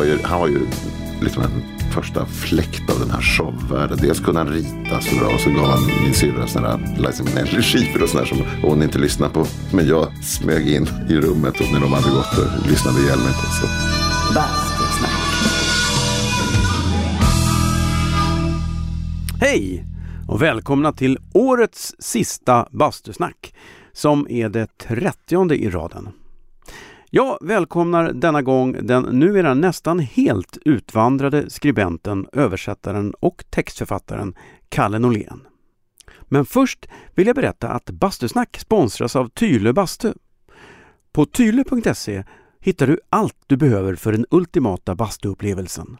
var 0.00 0.06
ju, 0.06 0.18
han 0.22 0.40
var 0.40 0.48
ju 0.48 0.66
liksom 1.22 1.42
en 1.42 1.62
första 1.92 2.26
fläkt 2.26 2.90
av 2.90 3.00
den 3.00 3.10
här 3.10 3.20
showvärlden. 3.20 3.98
Dels 4.00 4.20
kunde 4.20 4.40
han 4.40 4.48
rita 4.48 5.00
så 5.00 5.16
bra 5.16 5.34
och 5.34 5.40
så 5.40 5.50
gav 5.50 5.64
han 5.64 5.86
min 6.04 6.14
syrra 6.14 6.46
sådana 6.46 6.68
här 6.68 6.78
liksom, 6.78 7.04
Liza 7.04 7.24
Minnelli-skivor 7.24 8.02
och 8.02 8.08
sådär 8.08 8.24
som 8.24 8.38
hon 8.62 8.82
inte 8.82 8.98
lyssnade 8.98 9.34
på. 9.34 9.46
Men 9.72 9.86
jag 9.86 10.24
smög 10.24 10.68
in 10.68 10.88
i 11.08 11.14
rummet 11.14 11.60
och 11.60 11.72
när 11.72 11.80
de 11.80 11.92
hade 11.92 12.10
gått 12.10 12.38
och 12.38 12.68
lyssnade 12.70 13.00
ihjäl 13.00 13.18
mig 13.18 13.32
på. 13.32 13.40
Så. 13.40 13.66
Bastusnack. 14.34 15.10
Hej 19.40 19.84
och 20.28 20.42
välkomna 20.42 20.92
till 20.92 21.18
årets 21.32 21.94
sista 21.98 22.68
bastusnack 22.70 23.54
som 23.92 24.26
är 24.30 24.48
det 24.48 24.78
trettionde 24.78 25.56
i 25.56 25.70
raden. 25.70 26.08
Jag 27.12 27.38
välkomnar 27.40 28.12
denna 28.12 28.42
gång 28.42 28.76
den 28.86 29.02
numera 29.02 29.54
nästan 29.54 29.98
helt 29.98 30.58
utvandrade 30.64 31.50
skribenten, 31.50 32.26
översättaren 32.32 33.14
och 33.20 33.44
textförfattaren 33.50 34.34
Kalle 34.68 34.98
Norlén. 34.98 35.40
Men 36.22 36.46
först 36.46 36.86
vill 37.14 37.26
jag 37.26 37.36
berätta 37.36 37.68
att 37.68 37.90
Bastusnack 37.90 38.58
sponsras 38.58 39.16
av 39.16 39.28
Tyle 39.28 39.72
bastu. 39.72 40.12
På 41.12 41.26
tyle.se 41.26 42.24
hittar 42.60 42.86
du 42.86 43.00
allt 43.08 43.36
du 43.46 43.56
behöver 43.56 43.94
för 43.94 44.12
den 44.12 44.26
ultimata 44.30 44.94
bastuupplevelsen. 44.94 45.96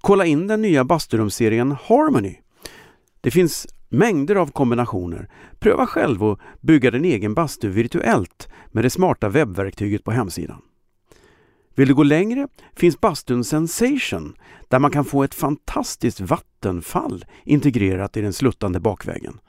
Kolla 0.00 0.26
in 0.26 0.46
den 0.46 0.62
nya 0.62 0.84
basturumserien 0.84 1.76
Harmony. 1.82 2.34
Det 3.20 3.30
finns 3.30 3.66
mängder 3.88 4.36
av 4.36 4.50
kombinationer. 4.50 5.28
Pröva 5.58 5.86
själv 5.86 6.24
och 6.24 6.40
bygga 6.60 6.90
din 6.90 7.04
egen 7.04 7.34
bastu 7.34 7.68
virtuellt 7.68 8.48
med 8.68 8.84
det 8.84 8.90
smarta 8.90 9.28
webbverktyget 9.28 10.04
på 10.04 10.10
hemsidan. 10.10 10.62
Vill 11.74 11.88
du 11.88 11.94
gå 11.94 12.02
längre 12.02 12.48
finns 12.76 13.00
bastun 13.00 13.44
Sensation 13.44 14.34
där 14.68 14.78
man 14.78 14.90
kan 14.90 15.04
få 15.04 15.24
ett 15.24 15.34
fantastiskt 15.34 16.20
vattenfall 16.20 17.24
integrerat 17.44 18.16
i 18.16 18.20
den 18.20 18.32
sluttande 18.32 18.80
bakvägen. 18.80 19.40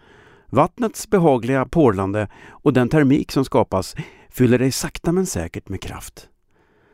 Vattnets 0.50 1.10
behagliga 1.10 1.66
porlande 1.66 2.28
och 2.50 2.74
den 2.74 2.90
termik 2.90 3.32
som 3.32 3.46
skapas 3.46 3.96
fyller 4.30 4.60
dig 4.60 4.72
sakta 4.72 5.12
men 5.12 5.26
säkert 5.26 5.70
med 5.70 5.82
kraft. 5.82 6.30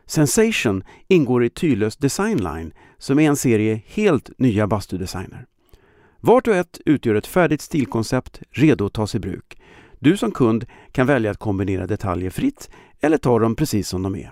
Sensation 0.06 0.84
ingår 1.08 1.44
i 1.44 1.50
Tylös 1.50 1.98
Designline 1.98 2.74
som 2.98 3.20
är 3.20 3.30
en 3.30 3.36
serie 3.36 3.82
helt 3.86 4.30
nya 4.38 4.68
bastudesigner. 4.68 5.46
Vart 6.26 6.48
och 6.48 6.56
ett 6.56 6.80
utgör 6.86 7.16
ett 7.16 7.28
färdigt 7.28 7.62
stilkoncept 7.62 8.42
redo 8.52 8.86
att 8.86 8.94
tas 8.94 9.16
i 9.16 9.20
bruk. 9.20 9.62
Du 10.00 10.18
som 10.18 10.32
kund 10.32 10.66
kan 10.92 11.08
välja 11.08 11.32
att 11.32 11.38
kombinera 11.38 11.88
detaljer 11.88 12.30
fritt 12.30 12.70
eller 13.02 13.18
ta 13.18 13.40
dem 13.40 13.56
precis 13.56 13.88
som 13.88 14.04
de 14.04 14.16
är. 14.16 14.32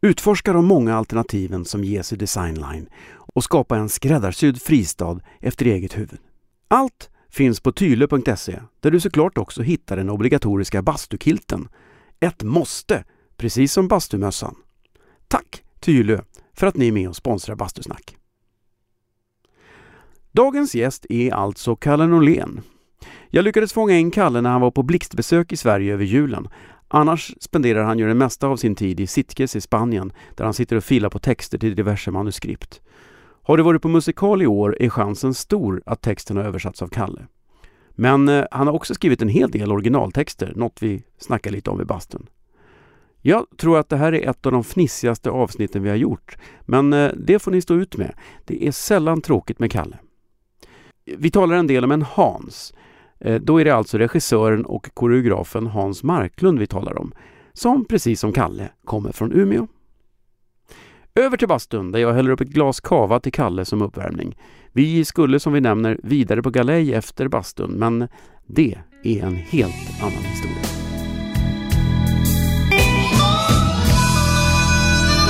Utforska 0.00 0.52
de 0.52 0.66
många 0.66 0.96
alternativen 0.96 1.64
som 1.64 1.84
ges 1.84 2.12
i 2.12 2.16
Designline 2.16 2.88
och 3.34 3.44
skapa 3.44 3.76
en 3.76 3.88
skräddarsydd 3.88 4.62
fristad 4.62 5.20
efter 5.40 5.66
eget 5.66 5.98
huvud. 5.98 6.20
Allt 6.68 7.10
finns 7.30 7.60
på 7.60 7.72
tylö.se 7.72 8.60
där 8.80 8.90
du 8.90 9.00
såklart 9.00 9.38
också 9.38 9.62
hittar 9.62 9.96
den 9.96 10.10
obligatoriska 10.10 10.82
bastukilten. 10.82 11.68
Ett 12.20 12.42
måste, 12.42 13.04
precis 13.36 13.72
som 13.72 13.88
bastumössan. 13.88 14.54
Tack 15.28 15.62
Tylö 15.80 16.20
för 16.54 16.66
att 16.66 16.76
ni 16.76 16.88
är 16.88 16.92
med 16.92 17.08
och 17.08 17.16
sponsrar 17.16 17.56
Bastusnack. 17.56 18.19
Dagens 20.32 20.74
gäst 20.74 21.06
är 21.08 21.34
alltså 21.34 21.76
Kalle 21.76 22.06
Norlén. 22.06 22.60
Jag 23.28 23.44
lyckades 23.44 23.72
fånga 23.72 23.98
in 23.98 24.10
Kalle 24.10 24.40
när 24.40 24.50
han 24.50 24.60
var 24.60 24.70
på 24.70 24.82
blixtbesök 24.82 25.52
i 25.52 25.56
Sverige 25.56 25.94
över 25.94 26.04
julen. 26.04 26.48
Annars 26.88 27.34
spenderar 27.40 27.84
han 27.84 27.98
ju 27.98 28.06
det 28.06 28.14
mesta 28.14 28.46
av 28.46 28.56
sin 28.56 28.74
tid 28.74 29.00
i 29.00 29.06
Sitges 29.06 29.56
i 29.56 29.60
Spanien 29.60 30.12
där 30.34 30.44
han 30.44 30.54
sitter 30.54 30.76
och 30.76 30.84
filar 30.84 31.10
på 31.10 31.18
texter 31.18 31.58
till 31.58 31.74
diverse 31.74 32.10
manuskript. 32.10 32.80
Har 33.42 33.56
du 33.56 33.62
varit 33.62 33.82
på 33.82 33.88
musikal 33.88 34.42
i 34.42 34.46
år 34.46 34.76
är 34.80 34.88
chansen 34.88 35.34
stor 35.34 35.82
att 35.86 36.02
texten 36.02 36.36
har 36.36 36.44
översatts 36.44 36.82
av 36.82 36.88
Kalle. 36.88 37.26
Men 37.90 38.28
eh, 38.28 38.44
han 38.50 38.66
har 38.66 38.74
också 38.74 38.94
skrivit 38.94 39.22
en 39.22 39.28
hel 39.28 39.50
del 39.50 39.72
originaltexter, 39.72 40.52
något 40.56 40.82
vi 40.82 41.02
snackar 41.18 41.50
lite 41.50 41.70
om 41.70 41.80
i 41.80 41.84
bastun. 41.84 42.26
Jag 43.22 43.46
tror 43.56 43.78
att 43.78 43.88
det 43.88 43.96
här 43.96 44.14
är 44.14 44.30
ett 44.30 44.46
av 44.46 44.52
de 44.52 44.64
fnissigaste 44.64 45.30
avsnitten 45.30 45.82
vi 45.82 45.88
har 45.88 45.96
gjort, 45.96 46.36
men 46.60 46.92
eh, 46.92 47.10
det 47.16 47.38
får 47.38 47.50
ni 47.50 47.60
stå 47.60 47.74
ut 47.74 47.96
med. 47.96 48.14
Det 48.44 48.66
är 48.66 48.72
sällan 48.72 49.20
tråkigt 49.20 49.58
med 49.58 49.72
Kalle. 49.72 49.98
Vi 51.04 51.30
talar 51.30 51.56
en 51.56 51.66
del 51.66 51.84
om 51.84 51.90
en 51.90 52.02
Hans. 52.02 52.74
Eh, 53.20 53.40
då 53.40 53.60
är 53.60 53.64
det 53.64 53.74
alltså 53.74 53.98
regissören 53.98 54.64
och 54.64 54.94
koreografen 54.94 55.66
Hans 55.66 56.02
Marklund 56.02 56.58
vi 56.58 56.66
talar 56.66 56.98
om, 56.98 57.12
som 57.52 57.84
precis 57.84 58.20
som 58.20 58.32
Kalle 58.32 58.68
kommer 58.84 59.12
från 59.12 59.32
Umeå. 59.32 59.66
Över 61.14 61.36
till 61.36 61.48
bastun 61.48 61.92
där 61.92 62.00
jag 62.00 62.12
häller 62.12 62.30
upp 62.30 62.40
ett 62.40 62.48
glas 62.48 62.80
kava 62.80 63.20
till 63.20 63.32
Kalle 63.32 63.64
som 63.64 63.82
uppvärmning. 63.82 64.36
Vi 64.72 65.04
skulle 65.04 65.40
som 65.40 65.52
vi 65.52 65.60
nämner 65.60 66.00
vidare 66.02 66.42
på 66.42 66.50
galej 66.50 66.94
efter 66.94 67.28
bastun, 67.28 67.70
men 67.70 68.08
det 68.46 68.78
är 69.02 69.22
en 69.22 69.36
helt 69.36 70.02
annan 70.02 70.12
historia. 70.12 70.56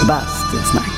Bastusnack. 0.09 0.90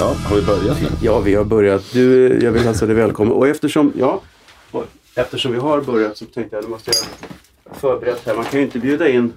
Ja, 0.00 0.14
har 0.24 0.36
vi 0.36 0.42
börjat 0.42 0.82
nu? 0.82 0.88
Ja, 1.02 1.20
vi 1.20 1.34
har 1.34 1.44
börjat. 1.44 1.92
Du, 1.92 2.38
jag 2.42 2.52
vill 2.52 2.62
hälsa 2.62 2.86
dig 2.86 2.94
välkommen. 2.94 3.32
Och 3.32 3.48
eftersom, 3.48 3.92
ja, 3.98 4.20
och 4.70 4.84
eftersom 5.14 5.52
vi 5.52 5.58
har 5.58 5.80
börjat 5.80 6.16
så 6.16 6.24
tänkte 6.24 6.56
jag, 6.56 6.64
nu 6.64 6.70
måste 6.70 6.90
jag 6.90 7.76
förberett 7.76 8.26
här. 8.26 8.34
Man 8.34 8.44
kan 8.44 8.60
ju 8.60 8.66
inte 8.66 8.78
bjuda 8.78 9.08
in 9.08 9.32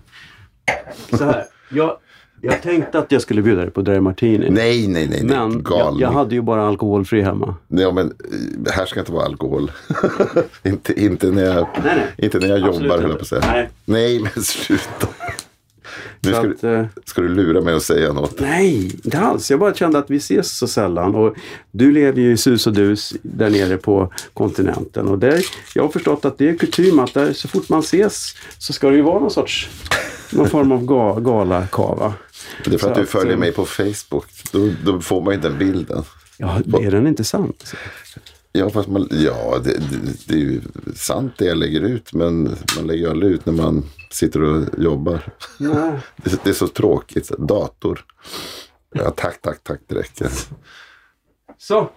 så 1.09 1.23
här. 1.23 1.45
Jag, 1.69 1.97
jag 2.41 2.61
tänkte 2.61 2.99
att 2.99 3.11
jag 3.11 3.21
skulle 3.21 3.41
bjuda 3.41 3.61
dig 3.61 3.71
på 3.71 3.81
Dry 3.81 3.99
Martini. 3.99 4.49
Nej, 4.49 4.87
nej, 4.87 5.07
nej. 5.07 5.23
Men 5.23 5.63
jag, 5.69 6.01
jag 6.01 6.11
hade 6.11 6.35
ju 6.35 6.41
bara 6.41 6.67
alkoholfri 6.67 7.21
hemma. 7.21 7.55
Ja, 7.67 7.91
men 7.91 8.07
eh, 8.07 8.73
här 8.73 8.85
ska 8.85 8.99
inte 8.99 9.11
vara 9.11 9.25
alkohol. 9.25 9.71
inte, 10.63 11.01
inte 11.03 11.27
när 11.31 11.43
jag, 11.43 11.55
Nej, 11.55 11.95
nej. 11.95 12.07
inte 12.17 12.39
när 12.39 12.47
jag 12.47 12.63
Absolut 12.63 12.81
jobbar, 12.81 12.97
höll 13.01 13.09
jag 13.09 13.17
på 13.19 13.21
att 13.21 13.27
säga. 13.27 13.43
Nej. 13.45 13.69
Nej, 13.85 14.19
men 14.19 14.43
sluta. 14.43 15.07
Nu 16.19 16.31
ska, 16.31 16.39
att, 16.39 16.61
du, 16.61 16.75
eh, 16.75 16.85
ska 17.05 17.21
du 17.21 17.27
lura 17.29 17.61
mig 17.61 17.75
att 17.75 17.83
säga 17.83 18.13
något? 18.13 18.39
nej, 18.39 18.83
inte 19.03 19.19
alls. 19.19 19.51
Jag 19.51 19.59
bara 19.59 19.73
kände 19.73 19.99
att 19.99 20.09
vi 20.09 20.17
ses 20.17 20.57
så 20.57 20.67
sällan. 20.67 21.15
Och 21.15 21.35
du 21.71 21.91
lever 21.91 22.21
ju 22.21 22.31
i 22.31 22.37
sus 22.37 22.67
och 22.67 22.73
dus 22.73 23.13
där 23.21 23.49
nere 23.49 23.77
på 23.77 24.13
kontinenten. 24.33 25.07
Och 25.07 25.19
där, 25.19 25.41
jag 25.75 25.83
har 25.83 25.89
förstått 25.89 26.25
att 26.25 26.37
det 26.37 26.49
är 26.49 26.57
kutym 26.57 26.99
att 26.99 27.13
där, 27.13 27.33
så 27.33 27.47
fort 27.47 27.69
man 27.69 27.79
ses 27.79 28.35
så 28.57 28.73
ska 28.73 28.89
det 28.89 28.95
ju 28.95 29.01
vara 29.01 29.19
någon 29.19 29.31
sorts 29.31 29.69
någon 30.31 30.49
form 30.49 30.71
av 30.71 30.85
ga, 30.85 31.19
galakava. 31.19 32.13
Det 32.65 32.73
är 32.73 32.77
för 32.77 32.89
att 32.89 32.95
Så 32.95 33.01
du 33.01 33.07
följer 33.07 33.33
eh, 33.33 33.39
mig 33.39 33.51
på 33.51 33.65
Facebook. 33.65 34.25
Då, 34.51 34.69
då 34.85 35.01
får 35.01 35.21
man 35.21 35.33
ju 35.33 35.39
den 35.39 35.57
bilden. 35.57 36.03
Ja, 36.37 36.61
är 36.81 36.91
den 36.91 37.07
inte 37.07 37.23
sann? 37.23 37.53
Ja, 38.57 38.69
fast 38.69 38.89
man, 38.89 39.07
ja 39.11 39.59
det, 39.63 39.71
det, 39.77 40.27
det 40.27 40.33
är 40.33 40.37
ju 40.39 40.61
sant 40.95 41.33
det 41.37 41.45
jag 41.45 41.57
lägger 41.57 41.81
ut. 41.81 42.13
Men 42.13 42.43
man 42.77 42.87
lägger 42.87 43.03
ju 43.03 43.09
aldrig 43.09 43.31
ut 43.31 43.45
när 43.45 43.53
man 43.53 43.83
sitter 44.09 44.43
och 44.43 44.65
jobbar. 44.77 45.19
Nej. 45.57 45.91
Det, 46.15 46.43
det 46.43 46.49
är 46.49 46.53
så 46.53 46.67
tråkigt. 46.67 47.29
Dator. 47.29 48.05
Ja, 48.93 49.11
tack, 49.11 49.41
tack, 49.41 49.63
tack. 49.63 49.79
Det 49.87 49.95
räcker. 49.95 50.29
Så, 51.57 51.89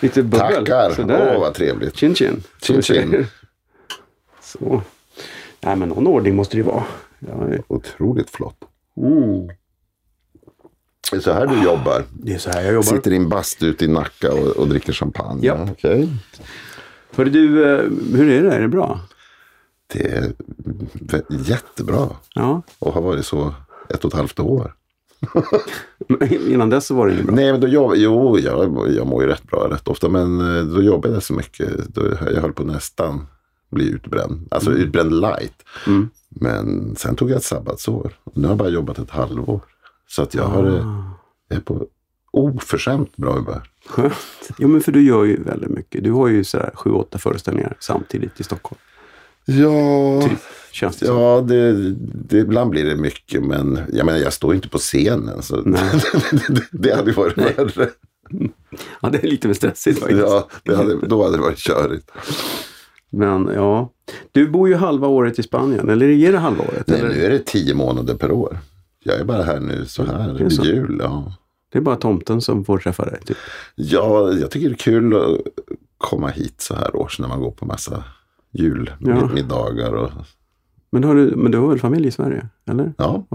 lite 0.00 0.22
bubbel. 0.22 0.38
Tackar. 0.66 0.90
Sådär. 0.94 1.32
Åh, 1.34 1.40
vad 1.40 1.54
trevligt. 1.54 1.96
Chin 1.96 2.14
chin. 2.14 2.42
Chin 2.62 2.82
chin. 2.82 3.26
Så. 4.42 4.82
Nej, 5.60 5.76
men 5.76 5.88
någon 5.88 6.06
ordning 6.06 6.36
måste 6.36 6.56
det 6.56 6.58
ju 6.58 6.64
vara. 6.66 6.84
Ja, 7.18 7.58
Otroligt 7.68 8.30
flott. 8.30 8.56
mm. 8.96 9.48
Det 11.10 11.16
är 11.16 11.20
så 11.20 11.32
här 11.32 11.46
du 11.46 11.62
jobbar. 11.62 12.04
Det 12.10 12.34
är 12.34 12.38
så 12.38 12.50
här 12.50 12.62
jag 12.62 12.74
jobbar. 12.74 12.82
Sitter 12.82 13.12
i 13.12 13.16
en 13.16 13.28
bastu 13.28 13.66
ute 13.66 13.84
i 13.84 13.88
Nacka 13.88 14.32
och, 14.32 14.46
och 14.46 14.68
dricker 14.68 14.92
champagne. 14.92 15.46
Ja. 15.46 15.68
okej. 15.70 16.08
Hörru 17.16 17.30
du, 17.30 17.64
eh, 17.64 17.84
hur 18.16 18.30
är 18.30 18.42
det? 18.42 18.54
Är 18.54 18.60
det 18.60 18.68
bra? 18.68 19.00
Det 19.92 20.06
är 20.06 20.32
jättebra. 21.28 22.08
Ja. 22.34 22.62
Och 22.78 22.94
har 22.94 23.02
varit 23.02 23.26
så 23.26 23.54
ett 23.88 24.04
och 24.04 24.10
ett 24.10 24.18
halvt 24.18 24.40
år. 24.40 24.74
Innan 26.30 26.70
dess 26.70 26.86
så 26.86 26.94
var 26.94 27.06
det 27.06 27.12
inget 27.12 27.26
bra. 27.26 27.34
Nej, 27.34 27.52
men 27.52 27.60
då 27.60 27.68
jobb, 27.68 27.92
jo, 27.96 28.38
jag, 28.38 28.88
jag 28.96 29.06
mår 29.06 29.22
ju 29.22 29.28
rätt 29.28 29.42
bra 29.42 29.68
rätt 29.70 29.88
ofta. 29.88 30.08
Men 30.08 30.56
eh, 30.56 30.64
då 30.64 30.82
jobbade 30.82 31.14
jag 31.14 31.22
så 31.22 31.34
mycket. 31.34 31.94
Då, 31.94 32.02
jag 32.34 32.40
höll 32.40 32.52
på 32.52 32.64
nästan 32.64 33.26
bli 33.70 33.88
utbränd. 33.88 34.48
Alltså 34.50 34.70
utbränd 34.70 35.20
light. 35.20 35.64
Mm. 35.86 36.10
Men 36.28 36.96
sen 36.96 37.16
tog 37.16 37.30
jag 37.30 37.36
ett 37.36 37.44
sabbatsår. 37.44 38.12
Nu 38.34 38.42
har 38.42 38.50
jag 38.50 38.58
bara 38.58 38.68
jobbat 38.68 38.98
ett 38.98 39.10
halvår. 39.10 39.60
Så 40.08 40.22
att 40.22 40.34
jag 40.34 40.44
har, 40.44 40.64
Ah. 40.64 40.68
eh, 40.68 41.04
jag 41.48 41.56
är 41.56 41.60
på 41.62 41.86
oförskämt 42.30 43.16
bra 43.16 43.32
humör. 43.34 43.62
Skönt. 43.86 44.14
Jo, 44.58 44.68
men 44.68 44.80
för 44.80 44.92
du 44.92 45.02
gör 45.02 45.24
ju 45.24 45.42
väldigt 45.42 45.70
mycket. 45.70 46.04
Du 46.04 46.12
har 46.12 46.28
ju 46.28 46.44
sådär 46.44 46.70
sju, 46.74 46.90
åtta 46.90 47.18
föreställningar 47.18 47.76
samtidigt 47.80 48.40
i 48.40 48.44
Stockholm. 48.44 48.78
Ja, 49.44 50.22
Typ, 50.28 50.38
känns 50.72 50.96
det 50.96 51.06
ja 51.06 51.40
det, 51.48 51.72
det, 52.28 52.38
ibland 52.38 52.70
blir 52.70 52.84
det 52.84 52.96
mycket. 52.96 53.42
Men 53.42 53.78
jag 53.92 54.06
menar, 54.06 54.18
jag 54.18 54.32
står 54.32 54.52
ju 54.52 54.56
inte 54.56 54.68
på 54.68 54.78
scenen. 54.78 55.42
Så 55.42 55.62
Nej. 55.64 55.80
det, 56.48 56.62
det 56.70 56.96
hade 56.96 57.12
varit 57.12 57.38
värre. 57.38 57.88
Ja, 59.00 59.08
det 59.10 59.18
är 59.24 59.28
lite 59.28 59.46
mer 59.48 59.54
stressigt 59.54 59.98
faktiskt. 59.98 60.20
Ja, 60.20 60.48
det 60.64 60.76
hade, 60.76 61.06
då 61.06 61.22
hade 61.24 61.36
det 61.36 61.42
varit 61.42 61.58
körigt. 61.58 62.10
Men 63.10 63.50
ja, 63.54 63.92
du 64.32 64.48
bor 64.50 64.68
ju 64.68 64.74
halva 64.74 65.06
året 65.06 65.38
i 65.38 65.42
Spanien. 65.42 65.88
Eller 65.88 66.08
är 66.08 66.32
det 66.32 66.38
halva 66.38 66.64
året? 66.64 66.84
Nej, 66.86 67.00
eller? 67.00 67.08
nu 67.08 67.24
är 67.24 67.30
det 67.30 67.46
tio 67.46 67.74
månader 67.74 68.14
per 68.14 68.30
år. 68.32 68.58
Jag 69.08 69.20
är 69.20 69.24
bara 69.24 69.42
här 69.42 69.60
nu 69.60 69.86
så 69.86 70.04
här 70.04 70.34
Det 70.34 70.44
är 70.44 70.48
så. 70.48 70.64
jul. 70.64 70.98
Ja. 71.02 71.32
Det 71.72 71.78
är 71.78 71.82
bara 71.82 71.96
tomten 71.96 72.40
som 72.40 72.64
får 72.64 72.78
träffa 72.78 73.04
dig. 73.04 73.20
Typ. 73.24 73.36
ja, 73.74 74.32
jag 74.32 74.50
tycker 74.50 74.68
det 74.68 74.74
är 74.74 74.76
kul 74.76 75.16
att 75.16 75.38
komma 75.98 76.28
hit 76.28 76.60
så 76.60 76.74
här 76.74 76.96
års 76.96 77.18
när 77.18 77.28
man 77.28 77.40
går 77.40 77.50
på 77.50 77.66
massa 77.66 78.04
julmiddagar. 78.52 79.92
Och, 79.92 80.10
Men, 80.90 81.04
har 81.04 81.14
du, 81.14 81.36
men 81.36 81.52
du 81.52 81.58
har 81.58 81.68
väl 81.68 81.78
familj 81.78 82.08
i 82.08 82.10
Sverige? 82.10 82.48
Eller? 82.70 82.92
ja. 82.98 83.26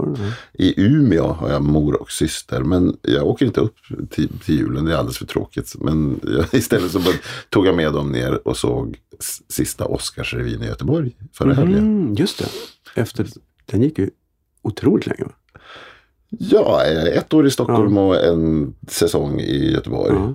I 0.52 0.82
Umeå 0.86 1.26
har 1.32 1.50
jag 1.50 1.62
mor 1.62 2.00
och 2.02 2.10
syster. 2.10 2.62
Men 2.62 2.96
jag 3.02 3.26
åker 3.26 3.46
inte 3.46 3.60
upp 3.60 3.76
till, 4.10 4.38
till 4.38 4.58
julen. 4.58 4.84
Det 4.84 4.92
är 4.92 4.96
alldeles 4.96 5.18
för 5.18 5.26
tråkigt. 5.26 5.74
Men 5.80 6.20
jag, 6.22 6.46
istället 6.54 6.90
så 6.90 7.00
tog 7.48 7.66
jag 7.66 7.76
med 7.76 7.92
dem 7.92 8.12
ner 8.12 8.48
och 8.48 8.56
såg 8.56 8.98
sista 9.48 9.84
Oscarsrevyn 9.84 10.62
i 10.62 10.66
Göteborg 10.66 11.16
förra 11.32 11.54
helgen. 11.54 11.78
Mm, 11.78 12.14
just 12.14 12.38
det. 12.38 12.48
Efter, 13.00 13.26
den 13.66 13.82
gick 13.82 13.98
ju 13.98 14.10
otroligt 14.62 15.06
länge. 15.06 15.24
Va? 15.24 15.32
Ja, 16.38 16.84
eh, 16.84 17.04
ett 17.18 17.34
år 17.34 17.46
i 17.46 17.50
Stockholm 17.50 17.98
och 17.98 18.24
en 18.24 18.74
säsong 18.88 19.40
i 19.40 19.72
Göteborg. 19.72 20.12
Ja. 20.14 20.34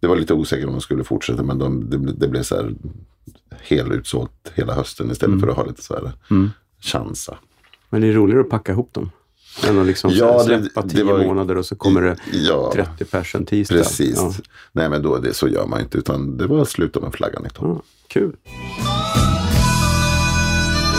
Det 0.00 0.06
var 0.06 0.16
lite 0.16 0.34
osäkert 0.34 0.66
om 0.66 0.72
de 0.72 0.80
skulle 0.80 1.04
fortsätta 1.04 1.42
men 1.42 1.58
de, 1.58 1.90
det, 1.90 2.12
det 2.12 2.28
blev 2.28 2.42
så 2.42 2.54
här 2.56 2.74
helutsålt 3.62 4.52
hela 4.54 4.74
hösten 4.74 5.10
istället 5.10 5.40
för 5.40 5.48
att 5.48 5.56
ha 5.56 5.64
lite 5.66 5.82
så 5.82 5.94
här 5.94 6.12
Mm. 6.30 6.50
chansa. 6.80 7.38
Men 7.90 8.00
det 8.00 8.06
är 8.08 8.12
roligare 8.12 8.40
att 8.40 8.50
packa 8.50 8.72
ihop 8.72 8.92
dem. 8.92 9.10
Än 9.68 9.78
att 9.78 9.86
liksom 9.86 10.10
Ja, 10.14 10.44
släppa 10.44 10.82
det 10.82 10.88
tio 10.88 11.04
var- 11.04 11.18
månader 11.24 11.56
och 11.58 11.66
så 11.66 11.76
kommer 11.76 12.02
det 12.02 12.16
Ja, 12.32 12.72
30 12.74 13.04
pers 13.04 13.34
en 13.34 13.46
tisdag. 13.46 13.74
precis. 13.74 14.16
Ja. 14.16 14.32
Nej 14.72 14.88
men 14.88 15.02
då, 15.02 15.18
det, 15.18 15.34
så 15.34 15.48
gör 15.48 15.66
man 15.66 15.80
inte 15.80 15.98
utan 15.98 16.36
det 16.36 16.46
var 16.46 16.64
slut 16.64 17.02
med 17.02 17.12
flaggan 17.14 17.46
i 17.46 17.48
topp. 17.48 17.66
Ja, 17.66 17.82
kul. 18.08 18.36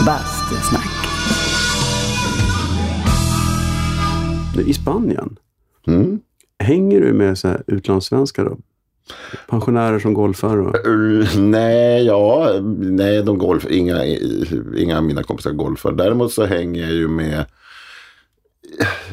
Bastusnack. 0.06 0.85
I 4.62 4.74
Spanien, 4.74 5.38
Mm. 5.86 6.20
hänger 6.58 7.00
du 7.00 7.12
med 7.12 7.38
så 7.38 7.48
här 7.48 7.62
utlandssvenskar 7.66 8.44
då? 8.44 8.58
Pensionärer 9.48 9.98
som 9.98 10.14
golfar 10.14 10.56
och... 10.58 10.86
Uh, 10.86 11.38
nej, 11.38 12.04
ja, 12.06 12.52
nej, 12.78 13.22
de 13.22 13.38
golf, 13.38 13.66
inga, 13.70 14.04
inga 14.76 14.96
av 14.98 15.04
mina 15.04 15.22
kompisar 15.22 15.50
golfar. 15.50 15.92
Däremot 15.92 16.32
så 16.32 16.44
hänger 16.44 16.82
jag 16.82 16.92
ju 16.92 17.08
med 17.08 17.44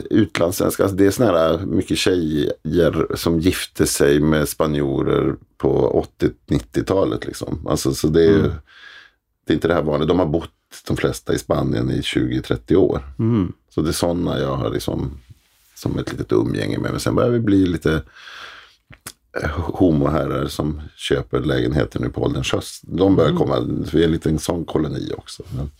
utlandssvenskar. 0.09 0.83
Alltså 0.83 0.97
det 0.97 1.05
är 1.05 1.11
såna 1.11 1.31
här 1.31 1.57
mycket 1.65 1.97
tjejer 1.97 3.15
som 3.15 3.39
gifte 3.39 3.85
sig 3.87 4.19
med 4.19 4.49
spanjorer 4.49 5.35
på 5.57 6.05
80-90-talet. 6.49 7.25
Liksom. 7.25 7.67
Alltså, 7.67 7.93
så 7.93 8.07
det 8.07 8.23
är 8.23 8.31
ju 8.31 8.51
det 9.45 9.53
är 9.53 9.55
inte 9.55 9.67
det 9.67 9.73
här 9.73 9.81
vanliga. 9.83 10.07
De 10.07 10.19
har 10.19 10.25
bott 10.25 10.49
de 10.87 10.97
flesta 10.97 11.33
i 11.33 11.37
Spanien 11.37 11.91
i 11.91 12.01
20-30 12.01 12.75
år. 12.75 13.01
Mm. 13.19 13.53
Så 13.69 13.81
det 13.81 13.89
är 13.89 13.93
sådana 13.93 14.39
jag 14.39 14.55
har 14.55 14.69
liksom 14.69 15.11
som 15.83 15.99
ett 15.99 16.11
litet 16.11 16.31
umgänge 16.31 16.79
med. 16.79 16.91
Men 16.91 16.99
sen 16.99 17.15
börjar 17.15 17.29
vi 17.29 17.39
bli 17.39 17.65
lite 17.65 18.03
eh, 19.41 19.49
homoherrar 19.49 20.47
som 20.47 20.81
köper 20.95 21.39
lägenheter 21.39 21.99
nu 21.99 22.09
på 22.09 22.21
ålderns 22.21 22.51
höst. 22.51 22.81
De 22.83 23.15
börjar 23.15 23.37
komma, 23.37 23.59
vi 23.93 24.01
är 24.01 24.05
en 24.05 24.11
liten 24.11 24.39
sån 24.39 24.65
koloni 24.65 25.11
också. 25.17 25.43
Men, 25.55 25.71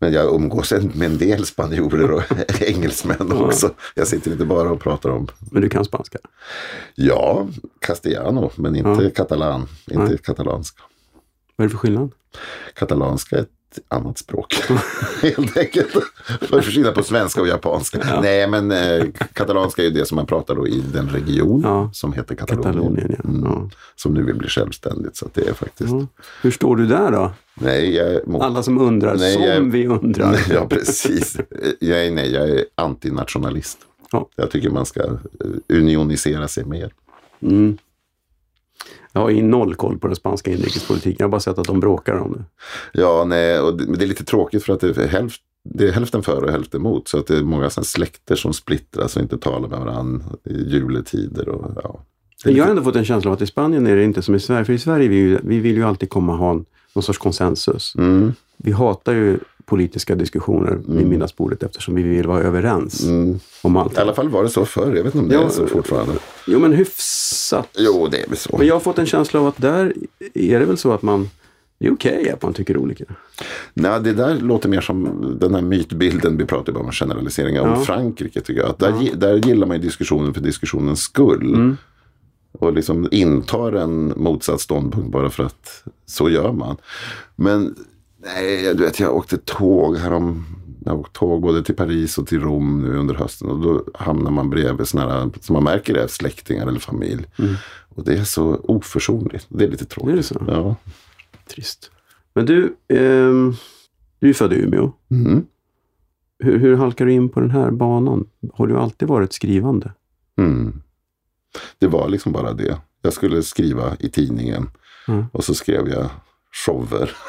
men 0.00 0.12
jag 0.12 0.34
umgås 0.34 0.72
med 0.72 1.02
en 1.10 1.18
del 1.18 1.46
spanjorer 1.46 2.10
och 2.10 2.22
engelsmän 2.62 3.32
också. 3.32 3.74
Jag 3.94 4.06
sitter 4.06 4.30
inte 4.32 4.44
bara 4.44 4.70
och 4.70 4.80
pratar 4.80 5.10
om, 5.10 5.28
Men 5.50 5.62
du 5.62 5.68
kan 5.68 5.84
spanska? 5.84 6.18
ja, 6.94 7.48
castellano, 7.78 8.50
men 8.56 8.76
inte 8.76 9.10
katalan, 9.10 9.66
inte 9.90 10.18
katalanska. 10.18 10.82
Vad 11.56 11.64
är 11.64 11.68
det 11.68 11.70
för 11.70 11.78
skillnad? 11.78 12.10
Katalanska 12.74 13.36
är 13.36 13.40
ett 13.40 13.57
annat 13.88 14.18
språk. 14.18 14.54
Helt 15.22 15.56
enkelt. 15.56 15.90
För 16.40 16.62
skillnad 16.62 16.94
på 16.94 17.02
svenska 17.02 17.40
och 17.40 17.48
japanska? 17.48 18.20
Nej, 18.22 18.48
men 18.48 18.70
eh, 18.70 19.04
katalanska 19.32 19.82
är 19.82 19.86
ju 19.86 19.92
det 19.92 20.06
som 20.06 20.16
man 20.16 20.26
pratar 20.26 20.54
då 20.54 20.68
i 20.68 20.82
den 20.92 21.08
region 21.08 21.60
Ja. 21.64 21.90
som 21.92 22.12
heter 22.12 22.34
Katalonien. 22.34 22.72
Katalonien, 22.74 23.14
ja. 23.18 23.28
Mm. 23.28 23.42
ja. 23.44 23.70
Som 23.96 24.14
nu 24.14 24.22
vill 24.22 24.34
bli 24.34 24.48
självständigt. 24.48 25.16
Så 25.16 25.28
det 25.34 25.48
är 25.48 25.52
faktiskt... 25.54 25.90
ja. 25.90 26.06
Hur 26.42 26.50
står 26.50 26.76
du 26.76 26.86
där 26.86 27.12
då? 27.12 27.30
Nej, 27.54 27.94
jag 27.96 28.28
mot... 28.28 28.42
Alla 28.42 28.62
som 28.62 28.78
undrar, 28.78 29.16
Nej, 29.16 29.34
som 29.34 29.42
jag- 29.42 29.60
vi 29.60 29.86
undrar. 29.86 30.30
Nej, 30.32 30.40
ja, 30.50 30.66
precis. 30.68 31.36
Jag 31.80 32.06
är, 32.06 32.10
nej, 32.10 32.32
jag 32.32 32.48
är 32.50 32.64
antinationalist. 32.74 33.78
Ja. 34.12 34.28
Jag 34.36 34.50
tycker 34.50 34.70
man 34.70 34.86
ska 34.86 35.00
eh, 35.02 35.16
unionisera 35.68 36.48
sig 36.48 36.64
mer. 36.64 36.92
Mm. 37.42 37.78
Jag 39.18 39.22
har 39.22 39.30
ju 39.30 39.42
noll 39.42 39.74
koll 39.74 39.98
på 39.98 40.06
den 40.06 40.16
spanska 40.16 40.50
inrikespolitiken. 40.50 41.16
Jag 41.18 41.26
har 41.26 41.30
bara 41.30 41.40
sett 41.40 41.58
att 41.58 41.66
de 41.66 41.80
bråkar 41.80 42.14
om 42.18 42.32
det. 42.32 42.44
Ja, 43.00 43.24
nej, 43.26 43.60
och 43.60 43.76
det, 43.76 43.96
det 43.96 44.04
är 44.04 44.08
lite 44.08 44.24
tråkigt 44.24 44.64
för 44.64 44.72
att 44.72 44.80
det 44.80 44.96
är, 44.96 45.08
hälft, 45.08 45.42
det 45.64 45.88
är 45.88 45.92
hälften 45.92 46.22
för 46.22 46.44
och 46.44 46.50
hälften 46.50 46.80
emot. 46.80 47.08
Så 47.08 47.18
att 47.18 47.26
det 47.26 47.36
är 47.36 47.42
många 47.42 47.70
släkter 47.70 48.36
som 48.36 48.52
splittras 48.52 49.16
och 49.16 49.22
inte 49.22 49.38
talar 49.38 49.68
med 49.68 49.78
varandra 49.78 50.24
i 50.44 50.62
juletider. 50.70 51.48
Och, 51.48 51.70
ja. 51.82 52.00
Jag 52.44 52.64
har 52.64 52.70
ändå 52.70 52.82
fått 52.82 52.96
en 52.96 53.04
känsla 53.04 53.30
av 53.30 53.34
att 53.34 53.42
i 53.42 53.46
Spanien 53.46 53.86
är 53.86 53.96
det 53.96 54.04
inte 54.04 54.22
som 54.22 54.34
i 54.34 54.40
Sverige. 54.40 54.64
För 54.64 54.72
i 54.72 54.78
Sverige 54.78 55.08
vi, 55.08 55.38
vi 55.42 55.58
vill 55.58 55.76
ju 55.76 55.84
alltid 55.84 56.10
komma 56.10 56.32
och 56.32 56.38
ha 56.38 56.50
en, 56.50 56.64
någon 56.94 57.02
sorts 57.02 57.18
konsensus. 57.18 57.94
Mm, 57.98 58.32
Vi 58.56 58.72
hatar 58.72 59.12
ju 59.12 59.38
politiska 59.68 60.14
diskussioner 60.14 60.78
vid 60.86 61.06
middagsbordet 61.06 61.62
eftersom 61.62 61.94
vi 61.94 62.02
vill 62.02 62.26
vara 62.26 62.42
överens 62.42 63.04
mm. 63.04 63.40
om 63.62 63.76
allt. 63.76 63.96
I 63.96 64.00
alla 64.00 64.14
fall 64.14 64.28
var 64.28 64.42
det 64.42 64.48
så 64.48 64.64
förr. 64.64 64.94
Jag 64.96 65.04
vet 65.04 65.14
inte 65.14 65.18
om 65.18 65.28
det 65.28 65.34
Ja, 65.34 65.44
är 65.44 65.48
så 65.48 65.66
fortfarande. 65.66 66.12
Jo, 66.46 66.58
men 66.58 66.72
hyfsat. 66.72 67.68
Jo, 67.78 68.08
det 68.10 68.22
är 68.22 68.28
väl 68.28 68.36
så. 68.36 68.56
Men 68.58 68.66
jag 68.66 68.74
har 68.74 68.80
fått 68.80 68.98
en 68.98 69.06
känsla 69.06 69.40
av 69.40 69.46
att 69.46 69.56
där 69.56 69.94
är 70.34 70.60
det 70.60 70.66
väl 70.66 70.76
så 70.78 70.92
att 70.92 71.02
man 71.02 71.28
det 71.78 71.86
är 71.86 71.92
okej 71.92 72.30
att 72.30 72.42
man 72.42 72.52
tycker 72.52 72.76
olika. 72.76 73.04
Nej, 73.74 74.00
det 74.00 74.12
där 74.12 74.40
låter 74.40 74.68
mer 74.68 74.80
som 74.80 75.36
den 75.40 75.54
här 75.54 75.62
mytbilden 75.62 76.36
vi 76.36 76.44
pratar 76.44 76.72
bara 76.72 76.84
om 76.84 76.92
generaliseringar 76.92 77.62
om 77.62 77.68
Ja. 77.68 77.76
Frankrike 77.80 78.40
tycker 78.40 78.60
jag. 78.60 78.70
Att 78.70 78.78
där, 78.78 78.92
gi- 78.92 79.14
där 79.14 79.36
gillar 79.36 79.66
man 79.66 79.76
ju 79.76 79.82
diskussionen 79.82 80.34
för 80.34 80.40
diskussionens 80.40 81.00
skull. 81.00 81.54
Mm. 81.54 81.76
Och 82.52 82.72
liksom 82.72 83.08
intar 83.10 83.72
en 83.72 84.12
motsatt 84.16 84.60
ståndpunkt 84.60 85.12
bara 85.12 85.30
för 85.30 85.44
att 85.44 85.84
så 86.06 86.30
gör 86.30 86.52
man. 86.52 86.76
Men 87.36 87.74
nej, 88.24 88.74
du 88.74 88.84
vet 88.84 89.00
jag 89.00 89.16
åkte 89.16 89.38
tåg 89.38 89.96
härom. 89.96 90.44
Jag 90.84 90.92
har 90.92 90.98
åkt 90.98 91.12
tåg 91.12 91.42
både 91.42 91.64
till 91.64 91.74
Paris 91.74 92.18
och 92.18 92.26
till 92.26 92.40
Rom 92.40 92.82
nu 92.82 92.96
under 92.96 93.14
hösten. 93.14 93.48
Och 93.48 93.58
då 93.60 93.84
hamnar 93.94 94.30
man 94.30 94.50
bredvid 94.50 94.88
sådana 94.88 95.12
här, 95.12 95.30
som 95.40 95.54
man 95.54 95.64
märker 95.64 95.94
är 95.94 96.06
släktingar 96.06 96.66
eller 96.66 96.80
familj. 96.80 97.24
Och 97.88 98.04
det 98.04 98.14
är 98.14 98.24
så 98.24 98.56
oförsonligt. 98.64 99.46
Det 99.48 99.64
är 99.64 99.68
lite 99.68 99.84
tråkigt. 99.84 100.04
Mm. 100.08 100.12
Är 100.14 100.16
det 100.16 100.22
så? 100.22 100.44
Ja. 100.48 100.76
Trist. 101.54 101.90
Men 102.34 102.46
du, 102.46 102.76
ehm, 102.88 103.54
du 104.18 104.28
är 104.28 104.32
född 104.34 104.52
i 104.52 104.56
Umeå. 104.56 104.92
Mm. 105.10 105.46
Hur, 106.38 106.58
hur 106.58 106.76
halkar 106.76 107.06
du 107.06 107.12
in 107.12 107.28
på 107.28 107.40
den 107.40 107.50
här 107.50 107.70
banan? 107.70 108.26
Har 108.54 108.66
du 108.66 108.76
alltid 108.76 109.08
varit 109.08 109.32
skrivande? 109.32 109.92
Mm. 110.38 110.82
Det 111.78 111.86
var 111.86 112.08
liksom 112.08 112.32
bara 112.32 112.52
det. 112.52 112.80
Jag 113.02 113.12
skulle 113.12 113.42
skriva 113.42 113.96
i 114.00 114.08
tidningen 114.10 114.70
Mm. 115.08 115.24
och 115.32 115.44
så 115.44 115.54
skrev 115.54 115.88
jag 115.88 116.10
shower. 116.66 117.10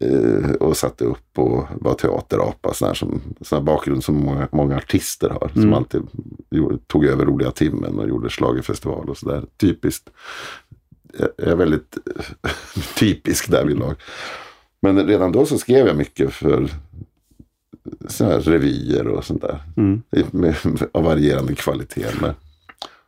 Eh, 0.00 0.50
och 0.50 0.76
satte 0.76 1.04
upp 1.04 1.38
och 1.38 1.64
var 1.80 1.94
teaterapa. 1.94 2.74
Sån 2.74 2.86
här, 2.88 2.94
som, 2.94 3.20
sån 3.40 3.56
här 3.58 3.64
bakgrund 3.64 4.04
som 4.04 4.14
många, 4.16 4.48
många 4.52 4.76
artister 4.76 5.28
har. 5.30 5.50
Som 5.52 5.62
Mm. 5.62 5.74
alltid 5.74 6.02
gjorde, 6.50 6.78
tog 6.86 7.04
över 7.04 7.26
roliga 7.26 7.50
timmen 7.50 7.98
och 7.98 8.08
gjorde 8.08 8.28
schlagerfestival 8.30 9.08
och 9.10 9.16
sådär. 9.18 9.44
Typiskt. 9.56 10.10
Jag 11.18 11.28
jag 11.36 11.48
är 11.48 11.56
väldigt 11.56 11.98
typisk 12.96 13.50
därvidlag. 13.50 13.94
Men 14.82 15.06
redan 15.06 15.32
då 15.32 15.46
så 15.46 15.58
skrev 15.58 15.86
jag 15.86 15.96
mycket 15.96 16.32
för 16.32 16.70
såna 18.08 18.30
här 18.30 18.40
revyer 18.40 19.08
och 19.08 19.24
sånt 19.24 19.42
där. 19.42 19.62
Mm. 19.76 20.02
Med, 20.30 20.54
av 20.92 21.04
varierande 21.04 21.54
kvalitet. 21.54 22.06
Med. 22.20 22.34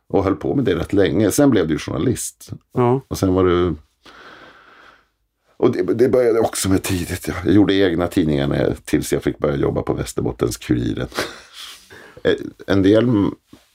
Och 0.07 0.23
höll 0.23 0.35
på 0.35 0.55
med 0.55 0.65
det 0.65 0.75
rätt 0.75 0.93
länge. 0.93 1.31
Sen 1.31 1.49
blev 1.49 1.67
du 1.67 1.77
journalist. 1.79 2.49
Ja, 2.73 3.01
Och 3.07 3.17
sen 3.17 3.33
var 3.33 3.43
du... 3.45 3.75
Och 5.61 5.71
det, 5.71 5.83
det 5.93 6.09
började 6.09 6.39
också 6.39 6.69
med 6.69 6.83
tidigt. 6.83 7.27
ja. 7.27 7.33
Jag 7.45 7.53
gjorde 7.53 7.73
egna 7.73 8.07
tidningar 8.07 8.47
när 8.47 8.75
tills 8.85 9.13
jag 9.13 9.23
fick 9.23 9.37
börja 9.39 9.55
jobba 9.55 9.81
på 9.81 9.93
Västerbottens 9.93 10.57
Kuriren. 10.57 11.07
Eh, 12.23 12.33
en 12.67 12.81
del 12.81 13.03
mm, 13.03 13.31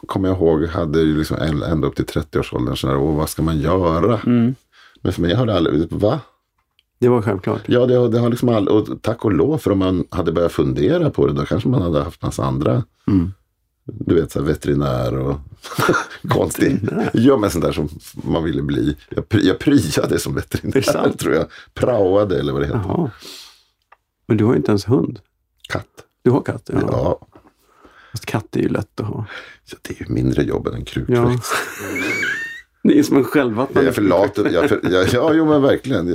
kommer 0.06 0.28
jag 0.28 0.36
ihåg 0.38 0.66
hade 0.66 1.00
ju 1.00 1.18
liksom 1.18 1.36
ända 1.62 1.88
upp 1.88 1.96
till 1.96 2.04
30-årsåldern 2.04 2.76
sådär, 2.76 2.96
Åh, 2.96 3.16
vad 3.16 3.28
ska 3.28 3.42
man 3.42 3.58
göra? 3.60 4.20
Men 5.02 5.12
för 5.12 5.22
mig 5.22 5.34
har 5.34 5.46
det 5.46 5.54
aldrig, 5.56 5.92
va? 5.92 6.20
det 6.98 7.08
var 7.08 7.22
självklart. 7.22 7.60
Ja, 7.66 7.86
det, 7.86 7.94
har- 7.94 8.08
det 8.08 8.18
har 8.18 8.30
liksom 8.30 8.48
aldrig, 8.48 8.76
och 8.76 9.02
tack 9.02 9.24
och 9.24 9.32
lov, 9.32 9.58
för 9.58 9.70
om 9.70 9.78
man 9.78 10.04
hade 10.10 10.32
börjat 10.32 10.52
fundera 10.52 11.10
på 11.10 11.26
det, 11.26 11.32
då 11.32 11.44
kanske 11.46 11.68
man 11.68 11.82
hade 11.82 12.02
haft 12.02 12.22
massa 12.22 12.44
andra, 12.44 12.82
Mm. 13.06 13.32
Du 13.86 14.14
vet, 14.14 14.32
så 14.32 14.38
här, 14.38 14.46
veterinär 14.46 15.14
och 15.18 15.36
konstigt. 16.28 16.80
Ja, 17.12 17.36
men 17.36 17.50
sånt 17.50 17.64
där 17.64 17.72
som 17.72 17.88
man 18.14 18.44
ville 18.44 18.62
bli. 18.62 18.96
Jag, 19.08 19.24
pry- 19.24 19.42
jag 19.46 19.58
pryade 19.58 20.18
som 20.18 20.34
veterinär, 20.34 21.12
tror 21.18 21.34
jag. 21.34 21.46
Praoade, 21.74 22.38
eller 22.38 22.52
vad 22.52 22.62
det 22.62 22.66
heter. 22.66 22.80
Jaha. 22.88 23.10
Men 24.28 24.36
du 24.36 24.44
har 24.44 24.52
ju 24.52 24.56
inte 24.56 24.70
ens 24.70 24.88
hund. 24.88 25.20
Katt. 25.68 25.86
Du 26.22 26.30
har 26.30 26.40
katt? 26.42 26.70
Ja. 26.72 26.78
Ja. 26.90 27.26
Fast 28.12 28.26
katt 28.26 28.56
är 28.56 28.60
ju 28.60 28.68
lätt 28.68 29.00
att 29.00 29.06
ha. 29.06 29.26
Så 29.64 29.76
det 29.82 30.00
är 30.00 30.06
ju 30.08 30.14
mindre 30.14 30.42
jobb 30.42 30.66
än 30.66 30.74
en 30.74 30.80
Ja. 30.80 30.84
krukväxt. 30.86 31.52
Det 32.82 32.98
är 32.98 33.02
som 33.02 33.16
en 33.16 33.22
Jag 33.22 33.28
är 33.28 33.32
självvattnande 33.32 33.92
för 33.92 34.02
lat. 34.02 34.38
Jag 34.52 34.68
för, 34.68 34.80
jag, 34.92 35.08
ja, 35.12 35.32
jo 35.34 35.46
men 35.46 35.62
verkligen. 35.62 36.06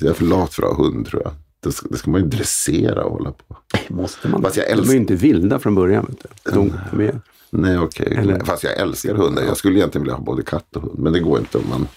Jag 0.00 0.10
är 0.10 0.12
för 0.14 0.24
lat 0.24 0.54
för 0.54 0.62
att 0.62 0.76
ha 0.76 0.84
hund, 0.84 1.06
tror 1.06 1.22
jag. 1.22 1.32
Katter, 1.64 1.76
ska- 1.76 1.88
det 1.90 1.96
ska 1.98 2.10
man 2.10 2.20
ju 2.20 2.26
dressera 2.26 3.04
och 3.04 3.12
hålla 3.12 3.32
på. 3.32 3.56
Måste 3.88 4.28
man? 4.28 4.42
Fast 4.42 4.56
jag 4.56 4.66
De 4.66 4.70
är 4.70 4.76
älskar- 4.76 4.92
ju 4.92 4.98
inte 5.00 5.14
vilda 5.14 5.58
från 5.58 5.74
början. 5.74 6.16
Du. 6.44 6.50
De, 6.50 6.72
de 6.92 7.00
är, 7.08 7.20
Nej, 7.50 7.78
okej. 7.78 8.14
Eller- 8.18 8.40
Fast 8.44 8.64
jag 8.64 8.76
älskar 8.78 9.14
hundar. 9.14 9.42
Jag 9.42 9.56
skulle 9.56 9.78
egentligen 9.78 10.02
vilja 10.02 10.14
ha 10.16 10.24
både 10.24 10.42
katt 10.42 10.76
och 10.76 10.82
hund. 10.82 10.98
Men 10.98 11.12
det 11.12 11.20
går 11.20 11.38
inte 11.38 11.58
om 11.58 11.64
man... 11.70 11.88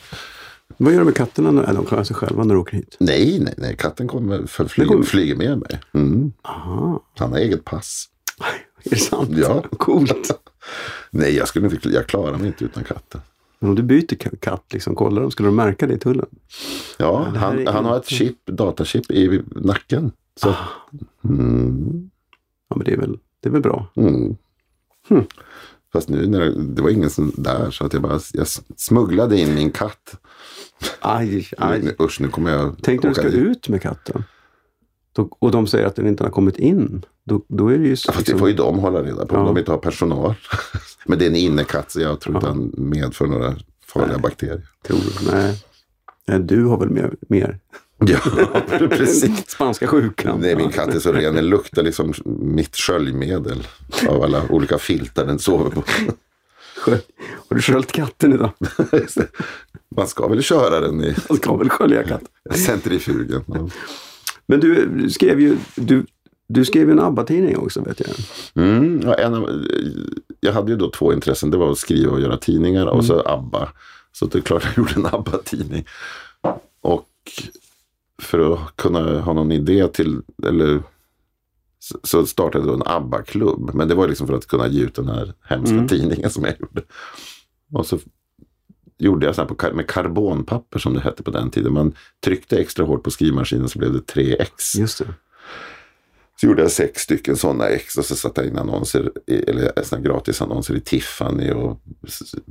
vad 0.77 0.93
gör 0.93 0.99
de 0.99 1.05
med 1.05 1.15
katterna? 1.15 1.51
när- 1.51 1.73
de 1.73 1.85
klarar 1.85 2.03
sig 2.03 2.15
själva 2.15 2.43
när 2.43 2.53
de 2.55 2.61
åker 2.61 2.77
hit? 2.77 2.95
Nej, 2.99 3.39
nej, 3.39 3.53
nej. 3.57 3.75
Katten 3.77 4.07
kommer, 4.07 4.45
för, 4.47 4.63
Det 4.63 4.69
flyger, 4.69 4.91
kommer- 4.91 5.03
flyger 5.05 5.35
med 5.35 5.57
mig. 5.57 5.79
Mm. 5.93 6.31
Han 7.17 7.31
har 7.31 7.37
eget 7.37 7.65
pass. 7.65 8.05
Är 8.83 8.89
det 8.89 8.95
sant? 8.95 9.29
Ja. 9.37 9.63
Coolt. 9.77 10.39
Nej, 11.11 11.35
jag, 11.35 11.47
skulle 11.47 11.67
inte, 11.67 11.89
jag 11.89 12.07
klarar 12.07 12.37
mig 12.37 12.47
inte 12.47 12.65
utan 12.65 12.83
katten. 12.83 13.21
Men 13.59 13.69
om 13.69 13.75
du 13.75 13.83
byter 13.83 14.15
ka- 14.15 14.37
katt, 14.39 14.73
liksom, 14.73 14.95
kollar 14.95 15.21
de, 15.21 15.31
skulle 15.31 15.47
de 15.47 15.55
märka 15.55 15.87
det 15.87 15.93
i 15.93 15.97
tullen? 15.99 16.25
Ja, 16.97 17.27
det 17.33 17.39
han, 17.39 17.67
han 17.67 17.85
har 17.85 17.97
ett 17.97 18.09
chip, 18.09 18.45
datachip 18.45 19.11
i 19.11 19.41
nacken. 19.55 20.11
Så, 20.35 20.55
mm, 21.23 22.09
Ja, 22.69 22.75
men 22.75 22.85
det 22.85 22.91
är 22.93 22.97
väl, 22.97 23.17
det 23.41 23.49
är 23.49 23.53
väl 23.53 23.61
bra. 23.61 23.87
mm. 23.95 24.35
Hm. 25.09 25.23
Fast 25.93 26.09
nu 26.09 26.27
när 26.27 26.39
det, 26.39 26.63
det 26.63 26.81
var 26.81 26.89
ingen 26.89 27.09
som 27.09 27.31
där 27.37 27.71
så 27.71 27.85
att 27.85 27.93
jag 27.93 28.01
bara 28.01 28.19
jag 28.33 28.47
smugglade 28.77 29.39
in 29.39 29.55
min 29.55 29.71
katt. 29.71 30.15
Aj, 30.99 31.47
aj. 31.57 31.95
Usch, 32.01 32.21
nu 32.21 32.27
kommer 32.29 32.51
jag 32.51 32.75
Tänk 32.83 33.03
när 33.03 33.09
du 33.09 33.13
ska 33.15 33.23
dit. 33.29 33.33
ut 33.33 33.69
med 33.69 33.81
katten. 33.81 34.23
Då, 35.17 35.29
och 35.39 35.51
de 35.51 35.67
säger 35.67 35.85
att 35.85 35.95
den 35.95 36.07
inte 36.07 36.23
har 36.23 36.29
kommit 36.31 36.57
in. 36.59 37.05
Då, 37.25 37.41
då 37.47 37.67
är 37.67 37.77
det 37.77 37.87
ju 37.87 37.95
så. 37.95 38.09
Ja, 38.09 38.13
det 38.13 38.19
liksom- 38.19 38.39
får 38.39 38.49
ju 38.49 38.55
de 38.55 38.79
hålla 38.79 39.03
reda 39.03 39.25
på 39.25 39.35
om 39.35 39.41
Ja. 39.41 39.47
de 39.47 39.57
inte 39.57 39.71
har 39.71 39.77
personal. 39.77 40.33
Men 41.05 41.19
det 41.19 41.25
är 41.25 41.29
en 41.29 41.35
innekatt 41.35 41.91
så 41.91 42.01
jag 42.01 42.19
tror 42.19 42.35
inte 42.35 42.47
han 42.47 42.71
medför 42.77 43.27
några 43.27 43.55
farliga 43.87 44.17
bakterier. 44.17 44.61
Tror 44.87 44.97
du? 44.97 45.31
Nej. 45.31 45.63
Nej, 46.27 46.39
du 46.39 46.63
har 46.65 46.77
väl 46.79 46.89
mer? 46.89 47.15
mer. 47.29 47.59
Ja, 47.99 48.19
precis. 48.89 49.47
Spanska 49.49 49.87
sjukan. 49.87 50.39
Nej, 50.41 50.55
min 50.55 50.69
katt 50.71 50.95
är 50.95 50.99
så 50.99 51.11
ren. 51.11 51.35
Den 51.35 51.49
luktar 51.49 51.83
liksom 51.83 52.13
mitt 52.25 52.75
sköljmedel 52.75 53.67
av 54.09 54.23
alla 54.23 54.43
olika 54.49 54.77
filtar 54.77 55.25
den 55.25 55.39
sover 55.39 55.69
på. 55.69 55.83
Har 57.49 57.55
du 57.55 57.61
sköljt 57.61 57.91
katten 57.91 58.33
idag? 58.33 58.49
Man 59.95 60.07
ska 60.07 60.27
väl 60.27 60.43
köra 60.43 60.79
den 60.79 61.03
i 61.03 61.15
Man 61.29 61.37
ska 61.37 61.55
väl 61.57 61.69
skölja 61.69 62.03
katten. 62.03 62.27
centrifugen. 62.55 63.43
Ja. 63.47 63.69
Men 64.47 64.59
du 64.59 65.09
skrev 65.09 65.39
ju, 65.41 65.57
du, 65.75 66.05
du 66.47 66.65
skrev 66.65 66.89
en 66.91 66.99
ABBA-tidning 66.99 67.57
också 67.57 67.81
vet 67.81 67.99
jag. 67.99 68.09
Mm, 68.65 69.01
ja, 69.03 69.13
en 69.13 69.33
av, 69.33 69.65
jag 70.39 70.53
hade 70.53 70.71
ju 70.71 70.77
då 70.77 70.89
två 70.91 71.13
intressen. 71.13 71.49
Det 71.51 71.57
var 71.57 71.71
att 71.71 71.77
skriva 71.77 72.11
och 72.11 72.21
göra 72.21 72.37
tidningar 72.37 72.85
och 72.85 73.05
så 73.05 73.21
ABBA. 73.25 73.69
Så 74.11 74.25
det 74.25 74.37
är 74.37 74.41
klart 74.41 74.63
jag 74.65 74.77
gjorde 74.77 74.93
en 74.95 75.05
ABBA-tidning. 75.15 75.85
Och 76.81 77.07
för 78.21 78.53
att 78.53 78.75
kunna 78.75 79.21
ha 79.21 79.33
någon 79.33 79.51
idé 79.51 79.87
till, 79.87 80.21
eller 80.47 80.81
så- 82.03 82.25
startade 82.25 82.65
jag 82.65 82.75
en 82.75 82.83
ABBA-klubb. 82.87 83.71
Men 83.73 83.87
det 83.87 83.95
var 83.95 84.07
liksom 84.07 84.27
för 84.27 84.33
att 84.33 84.47
kunna 84.47 84.67
ge 84.67 84.81
ut 84.83 84.95
den 84.95 85.07
här 85.09 85.33
hemska 85.49 85.75
Mm. 85.75 85.87
tidningen 85.87 86.29
som 86.29 86.43
jag 86.43 86.53
gjorde. 86.59 86.81
Och 87.73 87.85
så 87.85 87.99
gjorde 88.97 89.25
jag 89.25 89.35
så 89.35 89.41
här 89.41 89.47
på, 89.47 89.75
med 89.75 89.87
karbonpapper 89.87 90.79
som 90.79 90.93
det 90.93 90.99
hette 90.99 91.23
på 91.23 91.31
den 91.31 91.49
tiden. 91.49 91.73
Man 91.73 91.95
tryckte 92.23 92.57
extra 92.57 92.85
hårt 92.85 93.03
på 93.03 93.11
skrivmaskinen 93.11 93.69
så 93.69 93.79
blev 93.79 93.93
det 93.93 94.13
3x. 94.13 94.79
Just 94.79 94.99
det. 94.99 95.13
Så 96.39 96.47
gjorde 96.47 96.61
jag 96.61 96.71
sex 96.71 97.01
stycken 97.01 97.37
sådana 97.37 97.67
ex 97.67 97.97
och 97.97 98.05
så 98.05 98.15
satte 98.15 98.41
jag 98.41 98.49
in 98.49 98.57
annonser, 98.57 99.11
eller 99.27 99.83
såna 99.83 100.01
gratisannonser 100.01 100.75
i 100.75 100.81
Tiffany 100.81 101.51
och 101.51 101.81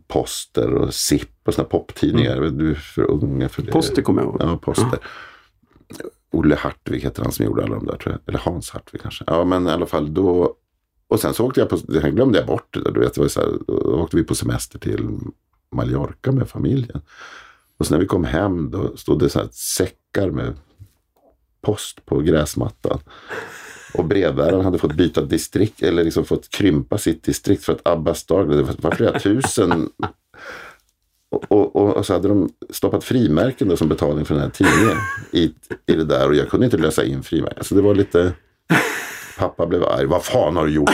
Poster 0.09 0.75
och 0.75 0.95
Zipp 0.95 1.49
och 1.49 1.55
såna 1.55 1.69
poptidningar. 1.69 2.41
Du 2.41 2.71
är 2.71 2.75
för 2.75 3.11
unga 3.11 3.49
för 3.49 3.63
det. 3.63 3.73
Poster 3.73 4.03
kommer 4.03 4.23
jag 4.23 4.29
ihåg. 4.29 4.37
Ja, 4.41 4.57
Poster. 4.57 4.99
Olle 6.33 6.55
Hartvig 6.55 7.01
heter 7.01 7.23
han 7.23 7.33
som 7.33 7.45
gjorde 7.45 7.65
alla 7.65 7.75
de 7.75 7.87
där 7.87 7.97
tror 7.97 8.13
jag. 8.13 8.21
Eller 8.29 8.39
Hans 8.39 8.71
Hartvig 8.71 9.03
kanske. 9.03 9.25
Ja, 9.27 9.45
men 9.45 9.67
i 9.67 9.71
alla 9.71 9.87
fall 9.87 10.15
då. 10.15 10.55
Och 11.09 11.21
sen 11.21 11.35
så 11.35 11.47
åkte 11.47 11.61
jag 11.61 11.69
på, 11.69 11.77
det 11.77 12.11
glömde 12.11 12.39
jag 12.39 12.47
bort 12.47 12.75
det 12.75 12.83
där. 12.83 12.91
Du 12.91 13.01
vet, 13.01 13.15
det 13.15 13.21
var 13.21 13.29
så 13.29 13.41
här, 13.41 13.53
då 13.67 13.75
åkte 13.75 14.17
vi 14.17 14.25
på 14.25 14.35
semester 14.35 14.79
till 14.79 15.09
Mallorca 15.75 16.33
med 16.33 16.49
familjen. 16.49 17.03
Och 17.79 17.87
så 17.87 17.95
när 17.95 18.01
vi 18.01 18.07
kom 18.07 18.25
hem 18.25 18.71
då 18.71 18.97
stod 18.97 19.19
det 19.19 19.29
så 19.29 19.39
här 19.39 19.49
säckar 19.53 20.31
med 20.31 20.55
post 21.61 22.07
på 22.07 22.19
gräsmattan. 22.19 22.99
Och 23.95 24.05
brevbäraren 24.05 24.65
hade 24.65 24.79
fått 24.79 24.95
byta 24.95 25.21
distrikt 25.21 25.83
eller 25.83 26.05
liksom 26.05 26.25
fått 26.25 26.49
krympa 26.49 26.99
sitt 26.99 27.23
distrikt 27.23 27.65
för 27.65 27.73
att 27.73 27.87
Abbas 27.89 28.27
dag, 28.27 28.49
det 28.49 28.63
var 28.63 28.91
flera 28.91 29.19
tusen. 29.19 29.89
Och, 31.31 31.45
och, 31.49 31.77
och, 31.77 31.97
och 31.97 32.07
så 32.07 32.13
hade 32.13 32.29
de 32.29 32.51
stoppat 32.71 33.05
frimärken 33.05 33.69
då 33.69 33.77
som 33.77 33.89
betalning 33.89 34.25
för 34.25 34.35
den 34.35 34.43
här 34.43 34.51
tidningen 34.51 34.97
i, 35.31 35.45
i 35.87 35.95
det 35.95 36.05
där 36.05 36.29
och 36.29 36.35
jag 36.35 36.49
kunde 36.49 36.67
inte 36.67 36.77
lösa 36.77 37.05
in 37.05 37.23
frimärken. 37.23 37.65
Så 37.65 37.75
det 37.75 37.83
var 37.83 37.95
lite... 37.95 38.33
Pappa 39.39 39.67
blev 39.67 39.85
arg. 39.85 40.07
Vad 40.07 40.25
fan 40.25 40.57
har 40.57 40.67
du 40.67 40.73
gjort? 40.73 40.91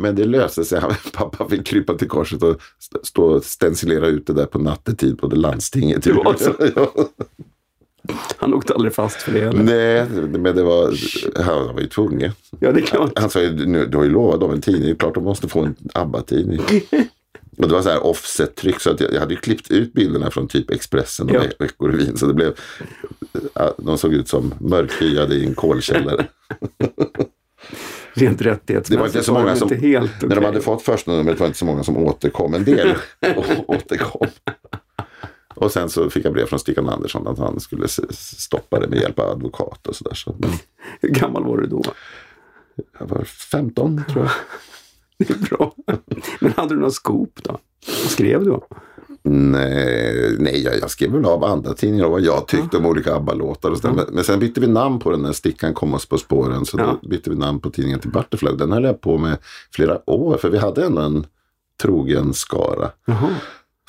Men 0.00 0.14
det 0.14 0.24
löste 0.24 0.64
sig. 0.64 0.80
Han- 0.80 0.94
Pappa 1.12 1.48
fick 1.48 1.66
krypa 1.66 1.94
till 1.94 2.08
korset 2.08 2.42
och 2.42 2.60
st- 2.78 2.98
stå 3.02 3.24
och 3.24 3.44
stencilera 3.44 4.06
ut 4.06 4.26
det 4.26 4.32
där 4.32 4.46
på 4.46 4.58
nattetid 4.58 5.18
på 5.18 5.26
det 5.26 5.36
landstinget. 5.36 6.02
Det 6.02 6.12
var 6.12 6.34
så? 6.34 6.52
Han 8.36 8.54
åkte 8.54 8.74
aldrig 8.74 8.94
fast 8.94 9.22
för 9.22 9.32
det 9.32 9.40
heller. 9.40 9.62
Nej, 9.62 10.06
men 10.38 10.56
det 10.56 10.62
var, 10.62 10.94
han 11.42 11.74
var 11.74 11.80
ju 11.80 11.86
tvungen. 11.86 12.30
Ja, 12.60 12.72
det 12.72 12.80
är 12.80 12.86
klart. 12.86 13.18
Han 13.18 13.30
sa 13.30 13.42
ju, 13.42 13.66
nu, 13.66 13.86
du 13.86 13.96
har 13.96 14.04
ju 14.04 14.10
lovat 14.10 14.40
dem 14.40 14.50
en 14.52 14.60
tidning, 14.60 14.82
det 14.82 14.90
är 14.90 14.94
klart 14.94 15.14
de 15.14 15.24
måste 15.24 15.48
få 15.48 15.60
en 15.64 15.74
ABBA-tidning. 15.94 16.60
Och 17.58 17.68
det 17.68 17.74
var 17.74 17.82
så 17.82 17.88
här 17.90 18.06
offset-tryck 18.06 18.80
så 18.80 18.90
att 18.90 19.00
jag, 19.00 19.12
jag 19.14 19.20
hade 19.20 19.34
ju 19.34 19.40
klippt 19.40 19.70
ut 19.70 19.92
bilderna 19.92 20.30
från 20.30 20.48
typ 20.48 20.70
Expressen 20.70 21.28
och 21.28 21.34
Ja. 21.34 21.40
Ve- 21.40 21.52
Veckorevyn. 21.58 22.16
Så 22.16 22.26
det 22.26 22.34
blev, 22.34 22.54
de 23.78 23.98
såg 23.98 24.14
ut 24.14 24.28
som 24.28 24.54
mörkhyade 24.60 25.34
i 25.34 25.46
en 25.46 25.54
kolkällare. 25.54 26.26
Rent 28.20 28.42
rättighetsmässigt 28.42 28.90
Det 28.90 28.96
var 28.96 29.06
inte 29.06 29.22
så 29.22 29.32
många 29.32 29.56
som, 29.56 29.72
inte 29.72 29.86
helt 29.86 30.10
okej. 30.16 30.28
när 30.28 30.36
de 30.36 30.44
hade 30.44 30.60
fått 30.60 30.82
första 30.82 31.10
numret 31.12 31.40
var 31.40 31.46
det 31.46 31.48
inte 31.48 31.58
så 31.58 31.64
många 31.64 31.82
som 31.84 31.96
återkom. 31.96 32.54
En 32.54 32.64
del 32.64 32.94
återkom. 33.66 34.26
Och 35.54 35.72
sen 35.72 35.88
så 35.88 36.10
fick 36.10 36.24
jag 36.24 36.32
brev 36.32 36.46
från 36.46 36.58
Stickan 36.58 36.88
Andersson 36.88 37.26
att 37.26 37.38
han 37.38 37.60
skulle 37.60 37.88
stoppa 37.88 38.80
det 38.80 38.88
med 38.88 38.98
hjälp 38.98 39.18
av 39.18 39.30
advokat 39.30 39.86
och 39.86 39.96
sådär. 39.96 40.14
Så, 40.14 40.34
men 40.38 40.50
Hur 41.00 41.08
gammal 41.08 41.44
var 41.44 41.56
du 41.56 41.66
då? 41.66 41.82
jag 42.98 43.06
var 43.06 43.24
15 43.24 44.04
tror 44.12 44.24
jag. 44.24 44.32
Det 45.18 45.30
är 45.30 45.38
bra. 45.38 45.74
Men 46.40 46.52
hade 46.56 46.74
du 46.74 46.78
några 46.78 46.90
scoop 46.90 47.42
då? 47.42 47.58
Vad 47.86 48.10
skrev 48.10 48.44
du? 48.44 48.60
Nej, 49.22 50.36
nej 50.38 50.62
jag, 50.62 50.78
jag 50.78 50.90
skrev 50.90 51.10
väl 51.12 51.24
av 51.24 51.44
andra 51.44 51.74
tidningar 51.74 52.04
och 52.04 52.10
vad 52.10 52.20
jag 52.20 52.48
tyckte 52.48 52.76
om 52.76 52.86
olika 52.86 53.14
ABBA-låtar. 53.14 53.70
Och 53.70 53.78
sådär. 53.78 53.94
Men, 53.94 54.06
men 54.14 54.24
sen 54.24 54.38
bytte 54.40 54.60
vi 54.60 54.66
namn 54.66 54.98
på 54.98 55.10
den 55.10 55.22
när 55.22 55.32
Stickan 55.32 55.74
kom 55.74 55.94
oss 55.94 56.06
på 56.06 56.18
spåren. 56.18 56.66
Så 56.66 56.78
Ja. 56.78 56.98
då 57.02 57.08
bytte 57.08 57.30
vi 57.30 57.36
namn 57.36 57.60
på 57.60 57.70
tidningen 57.70 58.00
till 58.00 58.10
Butterfly. 58.10 58.50
Den 58.58 58.72
höll 58.72 58.84
jag 58.84 59.00
på 59.00 59.18
med 59.18 59.38
flera 59.74 60.10
år. 60.10 60.36
För 60.36 60.50
vi 60.50 60.58
hade 60.58 60.84
ändå 60.84 61.02
en 61.02 61.26
trogen 61.82 62.34
skara. 62.34 62.90
Jaha. 63.06 63.28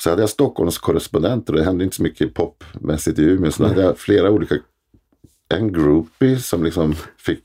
Så 0.02 0.10
hade 0.10 0.22
jag 0.22 0.30
Stockholms 0.30 0.78
korrespondenter 0.78 1.52
och 1.52 1.58
det 1.58 1.64
hände 1.64 1.84
inte 1.84 1.96
så 1.96 2.02
mycket 2.02 2.34
popmässigt 2.34 3.18
i 3.18 3.22
Umeå. 3.22 3.50
Så 3.50 3.62
då 3.62 3.68
hade 3.68 3.82
jag 3.82 3.98
flera 3.98 4.30
olika, 4.30 4.54
en 5.48 5.72
groupie 5.72 6.38
som 6.38 6.64
liksom 6.64 6.94
fick, 7.18 7.44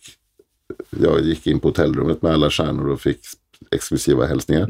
jag 0.89 1.22
gick 1.22 1.48
in 1.48 1.60
på 1.60 1.67
hotellrummet 1.67 2.22
med 2.22 2.32
alla 2.34 2.50
stjärnor 2.50 2.89
och 2.89 3.01
fick 3.01 3.20
exklusiva 3.72 4.26
hälsningar. 4.26 4.68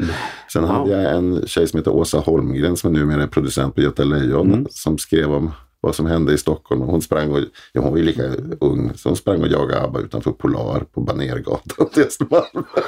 Sen 0.53 0.61
Wow. 0.63 0.71
hade 0.71 0.91
jag 1.01 1.15
en 1.17 1.47
tjej 1.47 1.67
som 1.67 1.77
heter 1.77 1.91
Åsa 1.91 2.19
Holmgren 2.19 2.77
som 2.77 2.95
är 2.95 2.99
numera 2.99 3.23
är 3.23 3.27
producent 3.27 3.75
på 3.75 3.81
Göta 3.81 4.03
Lejon 4.03 4.67
som 4.69 4.97
skrev 4.97 5.33
om 5.33 5.51
vad 5.81 5.95
som 5.95 6.05
hände 6.05 6.33
i 6.33 6.37
Stockholm. 6.37 6.81
Hon 6.81 7.01
sprang 7.01 7.31
och, 7.31 7.39
ja, 7.73 7.81
hon 7.81 7.91
var 7.91 7.97
ju 7.97 8.03
lika 8.03 8.23
ung, 8.59 8.91
så 8.95 9.09
hon 9.09 9.15
sprang 9.15 9.41
och 9.41 9.47
jagade 9.47 9.81
ABBA 9.81 9.99
utanför 9.99 10.31
Polar 10.31 10.79
på 10.79 11.01
Banergatan 11.01 11.87
till 11.93 12.03
Östermalm. 12.03 12.45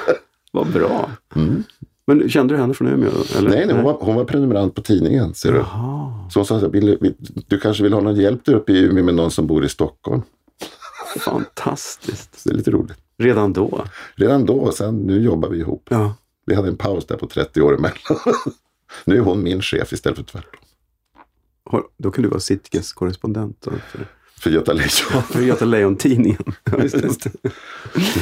Vad 0.52 0.66
bra. 0.72 1.10
Men 2.06 2.28
kände 2.28 2.54
du 2.54 2.60
henne 2.60 2.74
från 2.74 2.88
Umeå? 2.88 3.10
Eller? 3.36 3.38
Mm. 3.40 3.50
Nej, 3.52 3.66
nej 3.66 3.74
hon, 3.74 3.84
var, 3.84 3.98
hon 4.00 4.14
var 4.14 4.24
prenumerant 4.24 4.74
på 4.74 4.82
tidningen. 4.82 5.34
Ser 5.34 5.52
du. 5.52 5.64
Så 6.30 6.38
hon 6.40 6.46
sa, 6.46 6.68
vill, 6.68 7.14
du 7.48 7.58
kanske 7.60 7.82
vill 7.82 7.92
ha 7.92 8.00
någon 8.00 8.16
hjälp 8.16 8.44
där 8.44 8.54
uppe 8.54 8.72
i 8.72 8.78
Umeå 8.84 9.04
med 9.04 9.14
någon 9.14 9.30
som 9.30 9.46
bor 9.46 9.64
i 9.64 9.68
Stockholm. 9.68 10.22
fantastiskt. 11.20 12.40
Det 12.44 12.50
är 12.50 12.54
lite 12.54 12.70
roligt. 12.70 12.98
Redan 13.20 13.52
då? 13.52 13.84
Redan 14.14 14.46
då, 14.46 14.72
sen 14.72 14.96
nu 14.98 15.22
jobbar 15.22 15.48
vi 15.48 15.58
ihop. 15.58 15.86
Ja. 15.90 16.14
Vi 16.46 16.54
hade 16.54 16.68
en 16.68 16.76
paus 16.76 17.06
där 17.06 17.16
på 17.16 17.26
30 17.26 17.62
år 17.62 17.74
emellan. 17.74 17.98
nu 19.04 19.16
är 19.16 19.20
hon 19.20 19.42
min 19.42 19.62
chef 19.62 19.92
istället 19.92 20.18
för 20.18 20.24
tvärtom. 20.24 20.60
Då 21.96 22.10
kan 22.10 22.22
du 22.22 22.28
vara 22.28 22.40
Citykes 22.40 22.92
korrespondent 22.92 23.68
för, 23.92 24.06
För 24.40 24.50
Göta 24.50 24.72
Lejon. 24.72 25.22
för 25.22 25.40
Göta 25.42 25.64
Lejon-tidningen. 25.64 26.42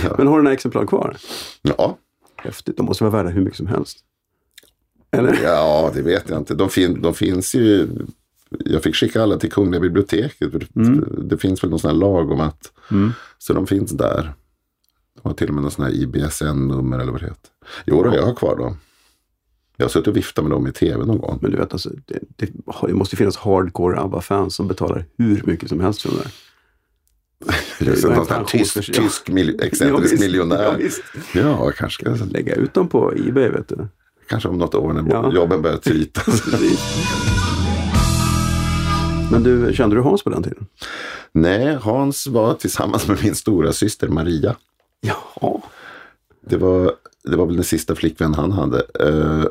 Ja. 0.05 0.14
Men 0.19 0.26
har 0.26 0.37
du 0.37 0.43
några 0.43 0.52
exemplar 0.52 0.87
kvar? 0.87 1.17
ja. 1.62 1.99
Häftigt. 2.37 2.76
De 2.76 2.87
måste 2.87 3.05
vara 3.05 3.17
värda 3.17 3.28
hur 3.28 3.40
mycket 3.40 3.57
som 3.57 3.67
helst. 3.67 3.99
Eller? 5.11 5.38
ja, 5.43 5.90
det 5.95 6.02
vet 6.02 6.28
jag 6.28 6.38
inte. 6.38 6.55
De, 6.55 6.71
fin, 6.71 7.02
de 7.02 7.14
finns 7.14 7.55
ju... 7.55 7.88
Jag 8.50 8.83
fick 8.83 8.95
skicka 8.95 9.23
alla 9.23 9.37
till 9.37 9.52
Kungliga 9.52 9.81
biblioteket. 9.81 10.50
för 10.50 10.67
Det 11.23 11.38
finns 11.38 11.62
väl 11.62 11.71
någon 11.71 11.78
sån 11.78 11.90
här 11.90 11.99
lag 11.99 12.31
om 12.31 12.40
att... 12.40 12.73
Mm. 12.90 13.12
Så 13.38 13.52
de 13.52 13.67
finns 13.67 13.90
där. 13.90 14.35
De 15.22 15.28
har 15.28 15.34
till 15.34 15.48
och 15.48 15.54
med 15.54 15.62
någon 15.62 15.70
sån 15.70 15.84
här 15.84 15.92
IBSN-nummer 15.92 16.98
eller 16.98 17.12
vad 17.12 17.20
det 17.20 17.26
heter. 17.26 17.50
Jo, 17.87 18.02
då, 18.02 18.14
jag 18.14 18.22
har 18.26 18.34
kvar 18.34 18.56
dem. 18.56 18.76
Jag 19.76 19.84
har 19.84 19.90
suttit 19.90 20.08
och 20.08 20.16
viftat 20.16 20.44
med 20.44 20.50
dem 20.52 20.66
i 20.66 20.72
tv 20.72 21.04
någon 21.04 21.18
gång. 21.18 21.38
Men 21.42 21.50
du 21.50 21.56
vet, 21.56 21.72
alltså, 21.72 21.90
det, 22.06 22.18
det, 22.37 22.50
det 22.87 22.94
måste 22.94 23.16
finnas 23.16 23.37
hardcore 23.37 23.98
ABBA-fans 24.00 24.54
som 24.54 24.68
betalar 24.68 25.04
hur 25.18 25.42
mycket 25.46 25.68
som 25.68 25.80
helst 25.80 26.02
för 26.02 26.08
det 26.16 26.16
där. 26.16 26.30
Just 27.80 28.04
en 28.04 28.14
sån 28.16 28.26
här 28.37 28.44
tysk, 28.44 28.76
pensionsförs- 28.76 28.92
tysk 29.02 29.28
mil, 29.28 29.56
Ja, 29.58 29.64
excentrisk 29.66 30.12
visst. 30.12 30.22
miljonär. 30.22 30.90
Ja. 31.34 31.40
Ja, 31.40 31.70
kanske, 31.76 32.14
ska- 32.16 32.25
Lägga 32.25 32.54
ut 32.54 32.75
dem 32.75 32.88
på 32.88 33.12
Ebay 33.16 33.48
vet 33.48 33.68
du. 33.68 33.88
kanske 34.28 34.48
om 34.48 34.58
något 34.58 34.75
år 34.75 34.92
när 34.92 35.10
Ja. 35.10 35.32
jobben 35.34 35.62
börjar 35.62 35.76
tryta. 35.76 36.20
Men 39.30 39.42
du, 39.42 39.72
kände 39.75 39.96
du 39.96 40.02
Hans 40.02 40.22
på 40.25 40.30
den 40.30 40.42
tiden? 40.42 40.66
Nej, 41.32 41.75
Hans 41.82 42.26
var 42.26 42.54
tillsammans 42.54 43.08
med 43.08 43.18
min 43.22 43.34
stora 43.34 43.72
syster 43.72 44.08
Maria. 44.08 44.56
Ja. 45.00 45.62
Det 46.40 46.57
var, 46.57 46.95
det 47.25 47.37
var 47.37 47.47
väl 47.47 47.55
den 47.55 47.64
sista 47.64 47.95
flickvän 47.95 48.35
han 48.35 48.52
hade. 48.52 48.83
Eh, 49.00 49.45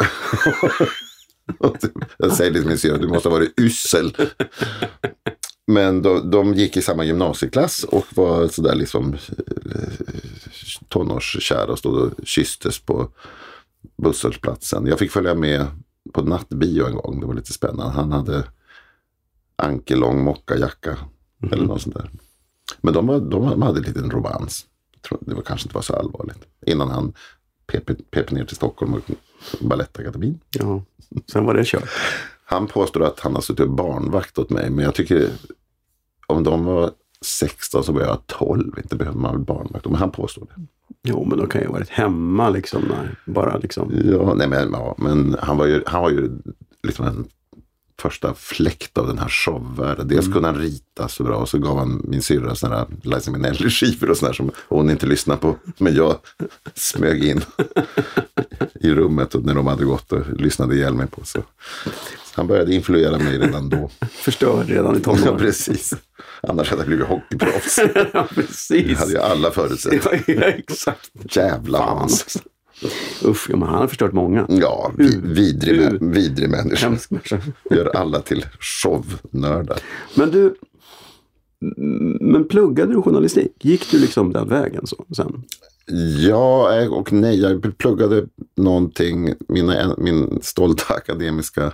jag 2.17 2.31
säger 2.31 2.51
det 2.51 2.59
till 2.59 2.67
min 2.67 2.77
syrra, 2.77 2.97
du 2.97 3.07
måste 3.07 3.29
ha 3.29 3.35
varit 3.35 3.53
usel. 3.57 4.15
Men 5.67 6.01
de, 6.01 6.31
de 6.31 6.53
gick 6.53 6.77
i 6.77 6.81
samma 6.81 7.03
gymnasieklass 7.03 7.83
och 7.83 8.05
var 8.15 8.47
sådär 8.47 8.75
liksom 8.75 9.13
eh, 9.65 10.13
tonårskära 10.87 11.71
och 11.71 11.79
stod 11.79 11.95
och 11.95 12.11
kysstes 12.23 12.79
på 12.79 13.09
busshållplatsen. 13.97 14.87
Jag 14.87 14.99
fick 14.99 15.11
följa 15.11 15.35
med 15.35 15.65
på 16.13 16.21
nattbio 16.21 16.85
en 16.85 16.95
gång, 16.95 17.19
det 17.19 17.25
var 17.25 17.33
lite 17.33 17.53
spännande. 17.53 17.93
Han 17.93 18.11
hade 18.11 18.43
ankellång 19.55 20.23
mockajacka 20.23 20.97
eller 21.51 21.65
något 21.65 21.81
sånt 21.81 21.95
där. 21.95 22.09
Men 22.81 22.93
de, 22.93 23.07
var, 23.07 23.19
de, 23.19 23.49
de 23.49 23.61
hade 23.61 23.79
en 23.79 23.85
liten 23.85 24.11
romans. 24.11 24.65
Jag 25.09 25.19
det 25.21 25.35
var 25.35 25.41
kanske 25.41 25.65
inte 25.65 25.75
var 25.75 25.81
så 25.81 25.93
allvarligt. 25.93 26.47
Innan 26.65 26.89
han 26.89 27.13
pep, 27.67 28.11
pep 28.11 28.31
ner 28.31 28.45
till 28.45 28.55
Stockholm 28.55 28.93
och 28.93 29.01
Balettakademin. 29.61 30.39
ja. 30.49 30.83
Sen 31.31 31.45
var 31.45 31.53
det 31.53 31.65
kört. 31.65 31.89
Han 32.45 32.67
påstår 32.67 33.03
att 33.03 33.19
han 33.19 33.35
har 33.35 33.41
suttit 33.41 33.69
barnvakt 33.69 34.37
åt 34.37 34.49
mig. 34.49 34.69
Men 34.69 34.85
jag 34.85 34.95
tycker 34.95 35.29
om 36.27 36.43
de 36.43 36.65
var 36.65 36.91
16 37.21 37.83
så 37.83 37.91
var 37.91 38.01
jag 38.01 38.27
12. 38.27 38.77
Inte 38.77 38.95
behöver 38.95 39.19
man 39.19 39.35
väl 39.35 39.45
barnvakt. 39.45 39.85
Men 39.85 39.95
han 39.95 40.11
påstår 40.11 40.45
det. 40.55 40.61
Jo, 41.03 41.25
men 41.25 41.37
de 41.37 41.47
kan 41.47 41.61
ju 41.61 41.67
ha 41.67 41.73
varit 41.73 41.89
hemma 41.89 42.49
liksom. 42.49 42.83
När, 42.83 43.15
bara 43.25 43.57
liksom. 43.57 43.93
Ja, 44.05 44.33
nej, 44.33 44.47
men, 44.47 44.71
ja, 44.71 44.95
men 44.97 45.35
han 45.39 45.57
var 45.57 45.65
ju, 45.65 45.83
han 45.85 46.01
var 46.01 46.09
ju 46.09 46.31
liksom 46.83 47.05
en 47.07 47.27
första 48.01 48.33
fläkt 48.33 48.97
av 48.97 49.07
den 49.07 49.17
här 49.17 49.29
showvärlden. 49.29 50.07
Dels 50.07 50.25
kunde 50.33 50.47
han 50.47 50.57
rita 50.57 51.07
så 51.07 51.23
bra 51.23 51.35
och 51.37 51.49
så 51.49 51.57
gav 51.57 51.77
han 51.77 52.01
min 52.07 52.21
syrra 52.21 52.55
sådana 52.55 52.75
här 52.77 52.87
Liza 53.03 53.31
Minnelli-skivor 53.31 54.09
och 54.09 54.17
sådär 54.17 54.33
som 54.33 54.51
hon 54.69 54.89
inte 54.89 55.05
lyssnade 55.05 55.39
på. 55.41 55.55
Men 55.77 55.95
jag 55.95 56.15
smög 56.75 57.23
in 57.25 57.41
i 58.73 58.89
rummet 58.91 59.35
och 59.35 59.43
när 59.45 59.55
de 59.55 59.67
hade 59.67 59.85
gått 59.85 60.11
och 60.11 60.21
lyssnade 60.33 60.75
ihjäl 60.75 60.93
mig 60.93 61.07
på. 61.07 61.21
Så. 61.25 61.43
Han 62.35 62.47
började 62.47 62.75
influera 62.75 63.17
mig 63.17 63.37
redan 63.39 63.69
då. 63.69 63.89
Förstörd 64.11 64.69
redan 64.69 64.95
i 64.95 64.97
Ja, 64.97 65.03
tonåren. 65.15 65.37
precis. 65.37 65.93
Annars 66.41 66.69
hade 66.69 66.81
jag 66.81 66.87
blivit 66.87 67.07
hockeyproffs. 67.07 67.79
ja, 68.13 68.27
precis. 68.35 68.97
hade 68.97 69.11
ju 69.11 69.17
alla 69.19 69.51
förutsättningar. 69.51 70.23
Ja, 70.27 70.33
ja, 70.33 70.41
exakt. 70.43 71.11
Jävla. 71.29 71.79
Hans. 71.79 72.37
Usch, 73.25 73.49
ja, 73.49 73.57
han 73.57 73.75
har 73.75 73.87
förstört 73.87 74.13
många. 74.13 74.45
Ja, 74.49 74.91
vi, 74.97 75.19
vidrig, 75.23 75.79
Uh. 75.79 76.09
vidrig 76.11 76.49
människa. 76.49 76.89
Människa. 77.09 77.41
Gör 77.69 77.95
alla 77.95 78.19
till 78.21 78.45
shownördar. 78.59 79.79
Men 80.15 80.31
du, 80.31 80.55
men 82.21 82.47
pluggade 82.47 82.93
du 82.93 83.01
journalistik? 83.01 83.51
Gick 83.65 83.91
du 83.91 83.99
liksom 83.99 84.33
den 84.33 84.49
vägen 84.49 84.87
så 84.87 85.05
sen? 85.15 85.43
Ja 86.27 86.79
eh, 86.79 86.93
och 86.93 87.13
nej. 87.13 87.39
Jag 87.39 87.77
pluggade 87.77 88.25
någonting. 88.57 89.33
Mina, 89.47 89.95
min 89.97 90.39
stolta 90.41 90.93
akademiska 90.93 91.73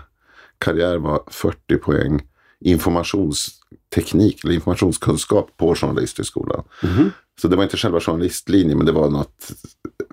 karriär 0.57 0.97
var 0.97 1.21
40 1.27 1.77
poäng 1.77 2.21
informationsteknik 2.59 4.43
eller 4.43 4.53
informationskunskap 4.53 5.57
på 5.57 5.75
Journalisthögskolan. 5.75 6.63
Så 7.41 7.47
det 7.47 7.55
var 7.55 7.63
inte 7.63 7.77
själva 7.77 7.99
journalistlinjen 7.99 8.77
men 8.77 8.85
det 8.85 8.91
var 8.91 9.09
något, 9.09 9.51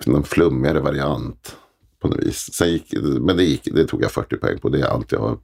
någon 0.07 0.25
flummigare 0.25 0.81
variant 0.81 1.57
på 2.01 2.09
något 2.09 2.19
vis. 2.19 2.55
Sen 2.55 2.73
gick, 2.73 2.93
men 3.21 3.37
det, 3.37 3.45
gick, 3.45 3.65
det 3.65 3.87
tog 3.87 4.03
jag 4.03 4.13
40 4.13 4.37
poäng 4.37 4.59
på. 4.59 4.69
Det 4.69 4.81
är 4.81 4.87
allt 4.87 5.13
jag 5.13 5.21
har 5.21 5.39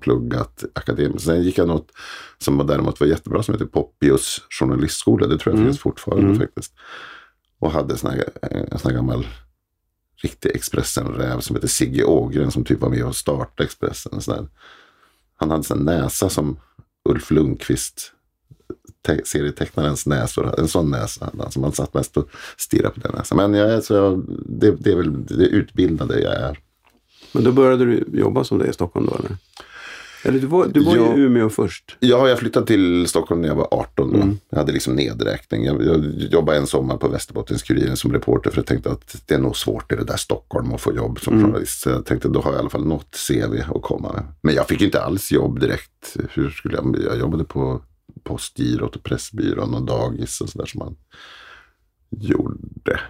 pluggat 0.00 0.64
akademiskt. 0.74 1.26
Sen 1.26 1.42
gick 1.42 1.58
jag 1.58 1.68
något 1.68 1.92
som 2.38 2.56
var 2.56 2.64
däremot 2.64 3.00
var 3.00 3.06
jättebra 3.06 3.42
som 3.42 3.54
heter 3.54 3.66
Poppius 3.66 4.42
journalistskola. 4.50 5.26
Det 5.26 5.38
tror 5.38 5.56
jag 5.56 5.64
finns 5.64 5.78
fortfarande 5.78 6.38
faktiskt. 6.38 6.74
Och 7.58 7.70
hade 7.70 7.96
sån 7.96 8.10
här, 8.10 8.24
en 8.42 8.78
sån 8.78 8.90
här 8.90 8.96
gammal 8.96 9.26
riktig 10.22 10.50
Expressen-räv 10.54 11.40
som 11.40 11.56
heter 11.56 11.68
Sigge 11.68 12.04
Ågren 12.04 12.50
som 12.50 12.64
typ 12.64 12.80
var 12.80 12.88
med 12.88 13.04
och 13.04 13.16
startade 13.16 13.64
Expressen. 13.64 14.12
En 14.14 14.20
sån 14.20 14.34
här, 14.34 14.48
han 15.36 15.50
hade 15.50 15.74
en 15.74 15.84
näsa 15.84 16.28
som 16.28 16.56
Ulf 17.08 17.30
Lundqvist 17.30 18.12
serietecknarens 19.24 20.06
näsor. 20.06 20.54
En 20.60 20.68
sån 20.68 20.90
näsa 20.90 21.24
hade 21.24 21.42
han. 21.42 21.52
Så 21.52 21.60
man 21.60 21.72
satt 21.72 21.94
mest 21.94 22.16
och 22.16 22.28
stirrade 22.56 22.94
på 22.94 23.00
den 23.00 23.12
näsan. 23.18 23.36
Men 23.36 23.54
jag, 23.54 23.72
är 23.72 23.80
så, 23.80 24.22
det, 24.46 24.70
det 24.70 24.92
är 24.92 24.96
väl 24.96 25.24
det 25.26 25.46
utbildade 25.46 26.20
jag 26.20 26.34
är. 26.34 26.58
Men 27.32 27.44
då 27.44 27.52
började 27.52 27.84
du 27.84 28.04
jobba 28.12 28.44
som 28.44 28.58
det 28.58 28.66
i 28.66 28.72
Stockholm 28.72 29.06
då 29.06 29.14
eller? 29.16 29.36
Eller 30.24 30.38
du 30.40 30.46
var, 30.46 30.66
du 30.66 30.84
var 30.84 30.96
Ja. 30.96 31.16
i 31.16 31.20
Umeå 31.20 31.48
först. 31.48 31.96
Ja, 32.00 32.28
jag 32.28 32.38
flyttade 32.38 32.66
till 32.66 33.06
Stockholm 33.08 33.40
när 33.40 33.48
jag 33.48 33.54
var 33.54 33.68
18. 33.70 34.12
Då. 34.12 34.28
Jag 34.50 34.58
hade 34.58 34.72
liksom 34.72 34.94
nedräkning. 34.94 35.64
Jag, 35.64 35.84
jag 35.86 36.04
jobbade 36.14 36.58
en 36.58 36.66
sommar 36.66 36.96
på 36.96 37.08
Västerbottens-Kuriren 37.08 37.94
som 37.96 38.12
reporter 38.12 38.50
för 38.50 38.58
jag 38.58 38.66
tänkte 38.66 38.90
att 38.90 39.16
det 39.26 39.34
är 39.34 39.38
nog 39.38 39.56
svårt 39.56 39.92
i 39.92 39.96
det 39.96 40.04
där 40.04 40.16
Stockholm 40.16 40.72
att 40.74 40.80
få 40.80 40.94
jobb 40.94 41.20
som 41.20 41.42
journalist. 41.44 41.80
Så 41.80 41.90
jag 41.90 42.06
tänkte 42.06 42.28
då 42.28 42.40
har 42.40 42.50
jag 42.50 42.58
i 42.58 42.60
alla 42.60 42.70
fall 42.70 42.86
något 42.86 43.16
CV 43.28 43.60
att 43.76 43.82
komma 43.82 44.12
med. 44.12 44.22
Men 44.40 44.54
jag 44.54 44.68
fick 44.68 44.80
inte 44.82 45.02
alls 45.02 45.32
jobb 45.32 45.60
direkt. 45.60 46.16
Hur 46.30 46.50
skulle 46.50 46.76
jag, 46.76 46.96
jag 47.04 47.18
jobbade 47.18 47.44
på 47.44 47.82
Postgirot 48.24 48.96
och 48.96 49.02
Pressbyrån 49.02 49.74
och 49.74 49.82
dagis 49.82 50.40
och 50.40 50.48
sådär 50.48 50.66
som 50.66 50.78
man 50.78 50.96
gjorde. 52.10 53.00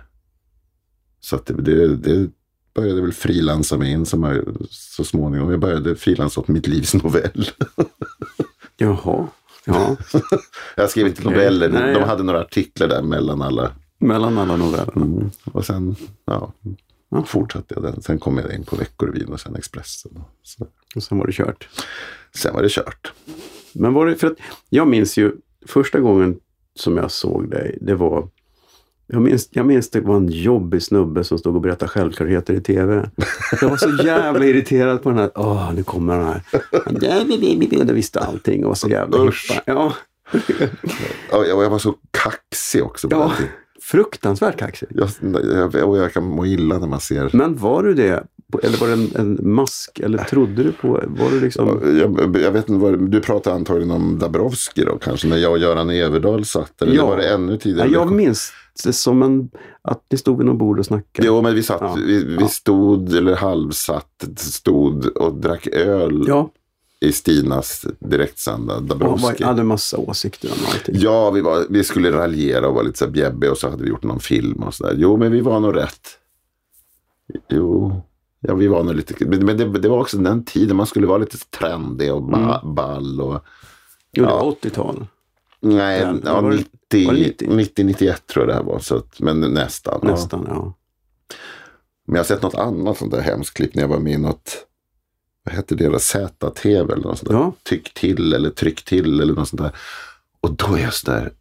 Så 1.20 1.36
att 1.36 1.46
det, 1.46 1.54
det, 1.62 1.96
det 1.96 2.30
började 2.74 3.00
väl 3.00 3.12
frilansa 3.12 3.76
mig 3.76 3.90
in 3.92 4.06
som 4.06 4.44
så 4.70 5.04
småningom. 5.04 5.50
Jag 5.50 5.60
började 5.60 5.96
frilansa 5.96 6.40
åt 6.40 6.48
mitt 6.48 6.66
livs 6.66 6.94
novell. 6.94 7.48
Jaha. 8.76 9.26
Ja, 9.64 9.96
Jag 10.76 10.90
skrev 10.90 11.06
inte 11.06 11.22
Okej. 11.22 11.32
noveller. 11.32 11.68
Nej, 11.68 11.94
de 11.94 12.00
ja. 12.00 12.06
hade 12.06 12.22
några 12.22 12.40
artiklar 12.40 12.88
där 12.88 13.02
mellan 13.02 13.42
alla. 13.42 13.72
mellan 13.98 14.38
alla 14.38 14.56
novellerna. 14.56 15.30
Och 15.44 15.66
sen 15.66 15.96
ja, 16.24 16.52
fortsatte 17.26 17.74
jag 17.74 17.82
den. 17.82 18.02
Sen 18.02 18.18
kom 18.18 18.38
jag 18.38 18.54
in 18.54 18.64
på 18.64 18.76
Veckorevyn 18.76 19.32
och 19.32 19.40
sen 19.40 19.56
Expressen. 19.56 20.12
och 20.16 20.30
Så. 20.42 20.66
Och 20.96 21.02
sen 21.02 21.18
var 21.18 21.26
det 21.26 21.32
kört. 21.32 21.68
Sen 22.34 22.54
var 22.54 22.62
det 22.62 22.68
kört. 22.70 23.12
Men 23.74 23.94
var 23.94 24.06
det, 24.06 24.16
för 24.16 24.26
att 24.26 24.36
jag 24.68 24.88
minns 24.88 25.16
ju 25.16 25.32
första 25.66 26.00
gången 26.00 26.36
som 26.74 26.96
jag 26.96 27.10
såg 27.10 27.50
dig, 27.50 27.78
det 27.80 27.94
var 27.94 28.28
jag 29.12 29.22
minns, 29.22 29.48
jag 29.50 29.66
minns 29.66 29.90
det 29.90 30.00
var 30.00 30.16
en 30.16 30.28
jobbig 30.28 30.82
snubbe 30.82 31.24
som 31.24 31.38
stod 31.38 31.54
och 31.56 31.60
berättade 31.62 31.88
självklarheter 31.88 32.54
i 32.54 32.60
tv. 32.60 33.10
Jag 33.60 33.68
var 33.68 33.76
så 33.76 34.04
jävla 34.04 34.44
irriterad 34.44 35.02
på 35.02 35.08
den 35.08 35.18
här, 35.18 35.30
åh 35.34 35.74
nu 35.74 35.82
kommer 35.82 36.18
den 36.18 36.26
här. 36.26 36.42
Det 37.84 37.92
visste 37.92 38.20
allting 38.20 38.64
och 38.64 38.68
var 38.68 38.74
så 38.74 38.88
jävla 38.88 39.18
hippa. 39.18 39.62
Ja, 39.66 39.92
Ja, 41.30 41.46
jag, 41.46 41.62
jag 41.62 41.70
var 41.70 41.78
så 41.78 41.94
kaxig 42.10 42.84
också. 42.84 43.08
På 43.08 43.16
ja. 43.16 43.32
Fruktansvärt 43.90 44.58
kaxig. 44.58 44.88
Jag, 44.90 45.88
och 45.88 45.98
jag 45.98 46.12
kan 46.12 46.24
må 46.24 46.46
illa 46.46 46.78
när 46.78 46.86
man 46.86 47.00
ser. 47.00 47.30
Men 47.32 47.56
var 47.56 47.82
du 47.82 47.94
det? 47.94 48.24
Eller 48.62 48.78
var 48.78 48.86
det 48.86 48.92
en, 48.92 49.10
en 49.16 49.52
mask? 49.54 49.98
Eller 50.00 50.18
trodde 50.18 50.62
du 50.62 50.72
på, 50.72 50.88
var 51.06 51.30
du 51.30 51.40
liksom... 51.40 51.80
Jag, 52.00 52.36
jag 52.42 52.50
vet 52.50 52.68
inte 52.68 52.90
du 52.96 53.20
pratar 53.20 53.54
antagligen 53.54 53.90
om 53.90 54.18
Dabrowski 54.18 54.84
då 54.84 54.98
kanske, 54.98 55.28
när 55.28 55.36
jag 55.36 55.52
och 55.52 55.58
Göran 55.58 55.90
Everdahl 55.90 56.44
satt. 56.44 56.82
Eller 56.82 56.94
Ja. 56.96 57.06
var 57.06 57.16
det 57.16 57.28
ännu 57.28 57.56
tidigare? 57.58 57.88
Ja, 57.88 57.98
jag 58.00 58.12
minns 58.12 58.52
det 58.84 58.92
som 58.92 59.22
en, 59.22 59.50
att 59.82 60.04
ni 60.10 60.18
stod 60.18 60.36
vid 60.38 60.46
något 60.46 60.58
bord 60.58 60.78
och 60.78 60.86
snackade. 60.86 61.28
Jo, 61.28 61.42
men 61.42 61.54
vi 61.54 61.62
satt, 61.62 61.80
Ja. 61.80 61.96
vi, 62.06 62.24
vi 62.24 62.48
stod, 62.48 63.14
eller 63.14 63.36
halvsatt, 63.36 64.24
stod 64.36 65.06
och 65.06 65.34
drack 65.34 65.66
öl 65.66 66.24
Ja, 66.28 66.50
i 67.00 67.12
Stinas 67.12 67.86
direktsända 67.98 68.80
Dabrowski. 68.80 69.44
hade 69.44 69.64
massa 69.64 69.96
åsikter 69.98 70.48
om 70.52 70.58
allting. 70.66 70.94
Ja, 70.98 71.30
vi, 71.30 71.40
var, 71.40 71.64
vi 71.70 71.84
skulle 71.84 72.12
raljera 72.12 72.68
och 72.68 72.74
vara 72.74 72.84
lite 72.84 72.98
så 72.98 73.04
här 73.04 73.12
bjäbbiga 73.12 73.50
och 73.50 73.58
så 73.58 73.70
hade 73.70 73.82
vi 73.82 73.88
gjort 73.88 74.02
någon 74.02 74.20
film 74.20 74.62
och 74.62 74.74
sådär. 74.74 74.94
Jo, 74.96 75.16
men 75.16 75.32
vi 75.32 75.40
var 75.40 75.60
nog 75.60 75.76
rätt. 75.76 76.08
Jo, 77.48 78.00
ja, 78.40 78.54
vi 78.54 78.66
var 78.66 78.84
nog 78.84 78.94
lite... 78.94 79.26
Men 79.26 79.46
det, 79.56 79.78
det 79.78 79.88
var 79.88 79.98
också 80.00 80.16
den 80.18 80.44
tiden 80.44 80.76
man 80.76 80.86
skulle 80.86 81.06
vara 81.06 81.18
lite 81.18 81.38
trendig 81.38 82.12
och 82.14 82.22
ba, 82.22 82.60
ball 82.64 83.20
och... 83.20 83.44
Jo, 84.12 84.24
det 84.24 84.30
Ja. 84.30 84.44
var 84.44 84.50
80-tal. 84.52 85.06
Nej, 85.60 86.00
Ja, 86.00 86.14
ja, 86.24 86.40
var 86.40 86.50
det- 86.50 86.56
90, 86.90 87.06
var 87.06 87.14
det 87.14 87.20
90? 87.20 87.48
90, 87.56 87.84
91 87.84 88.26
tror 88.26 88.42
jag 88.46 88.48
det 88.48 88.54
här 88.54 88.62
var. 88.72 88.78
Så 88.78 88.96
att, 88.96 89.20
men 89.20 89.40
nästan. 89.40 89.98
Ja. 90.02 90.08
Nästan, 90.10 90.46
ja. 90.48 90.74
Men 92.06 92.14
jag 92.14 92.18
har 92.18 92.24
sett 92.24 92.42
något 92.42 92.54
annat 92.54 92.98
sånt 92.98 93.10
där 93.12 93.20
hemskt 93.20 93.54
klipp 93.56 93.74
när 93.74 93.82
jag 93.82 93.88
var 93.88 93.98
med 93.98 94.12
i 94.12 94.18
något, 94.18 94.66
vad 95.44 95.54
hette 95.54 95.74
då? 95.74 95.98
ZTV 95.98 96.92
eller 96.92 96.96
något 96.96 97.18
sånt 97.18 97.28
där. 97.30 97.36
Ja. 97.36 97.52
Tyck 97.62 97.94
till 97.94 98.32
eller 98.32 98.50
tryck 98.50 98.84
till 98.84 99.20
eller 99.20 99.34
något 99.34 99.48
sånt 99.48 99.62
där. 99.62 99.72
Och 100.40 100.52
då 100.52 100.74
är 100.74 100.78
jag 100.82 100.94
sådär, 100.94 101.32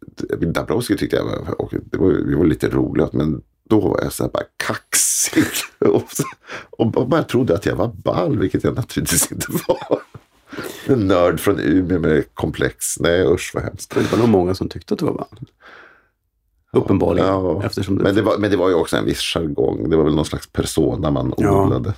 Dabrowski 0.54 0.96
tyckte 0.96 1.16
jag 1.16 1.24
var, 1.24 1.60
och 1.60 1.72
det 1.84 1.98
var, 1.98 2.08
vi 2.10 2.34
var 2.34 2.44
lite 2.44 2.68
roliga, 2.68 3.08
men 3.12 3.42
då 3.68 3.80
var 3.80 4.00
jag 4.02 4.12
så 4.12 4.22
här 4.22 4.30
bara 4.30 4.42
kaxig. 4.66 5.44
Och, 5.78 6.04
så- 6.12 6.24
och 6.70 7.08
bara 7.08 7.22
trodde 7.22 7.54
att 7.54 7.66
jag 7.66 7.76
var 7.76 7.88
ball, 7.88 8.38
vilket 8.38 8.64
jag 8.64 8.74
naturligtvis 8.76 9.32
inte 9.32 9.46
var. 9.68 10.00
En 10.86 11.06
nörd 11.06 11.40
från 11.40 11.60
Umeå 11.60 11.98
med 11.98 12.34
komplex. 12.34 13.00
Nej 13.00 13.26
usch 13.26 13.50
vad 13.54 13.62
hemskt. 13.64 13.94
Det 13.94 14.12
var 14.12 14.18
nog 14.18 14.28
många 14.28 14.54
som 14.54 14.68
tyckte 14.68 14.94
att 14.94 15.00
det 15.00 15.06
var 15.06 15.12
band. 15.14 15.48
Uppenbarligen. 16.72 17.28
Ja. 17.28 17.62
Eftersom 17.64 17.96
det, 17.98 18.02
Men 18.04 18.14
det, 18.14 18.22
var, 18.22 18.38
men 18.38 18.50
det 18.50 18.56
var 18.56 18.68
ju 18.68 18.74
också 18.74 18.96
en 18.96 19.04
viss 19.04 19.20
jargong. 19.34 19.90
Det 19.90 19.96
var 19.96 20.04
väl 20.04 20.14
någon 20.14 20.24
slags 20.24 20.46
persona 20.52 21.10
man 21.10 21.34
Ja. 21.36 21.64
odlade. 21.64 21.94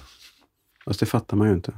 Fast 0.84 1.00
det 1.00 1.06
fattar 1.06 1.36
man 1.36 1.48
ju 1.48 1.54
inte. 1.54 1.72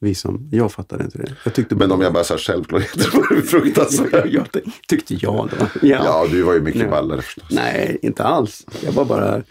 Vi 0.00 0.14
som, 0.14 0.48
jag 0.52 0.72
fattade 0.72 1.04
inte 1.04 1.18
det. 1.18 1.34
Jag 1.44 1.54
tyckte 1.54 1.74
Men 1.74 1.92
om 1.92 2.00
jag 2.00 2.12
bara 2.12 2.24
sa 2.24 2.36
självklarheter 2.38 3.10
var 3.16 3.36
det 3.36 3.42
fruktansvärt. 3.42 4.12
jag, 4.12 4.28
jag, 4.28 4.46
tyckte 4.88 5.14
jag 5.14 5.50
då. 5.58 5.66
Ja. 5.82 6.00
Ja, 6.04 6.26
du 6.30 6.42
var 6.42 6.54
ju 6.54 6.60
mycket 6.60 6.80
Nej. 6.80 6.90
ballare 6.90 7.22
förstås. 7.22 7.44
Nej, 7.50 7.98
inte 8.02 8.24
alls. 8.24 8.66
Jag 8.84 8.92
var 8.92 9.04
bara, 9.04 9.42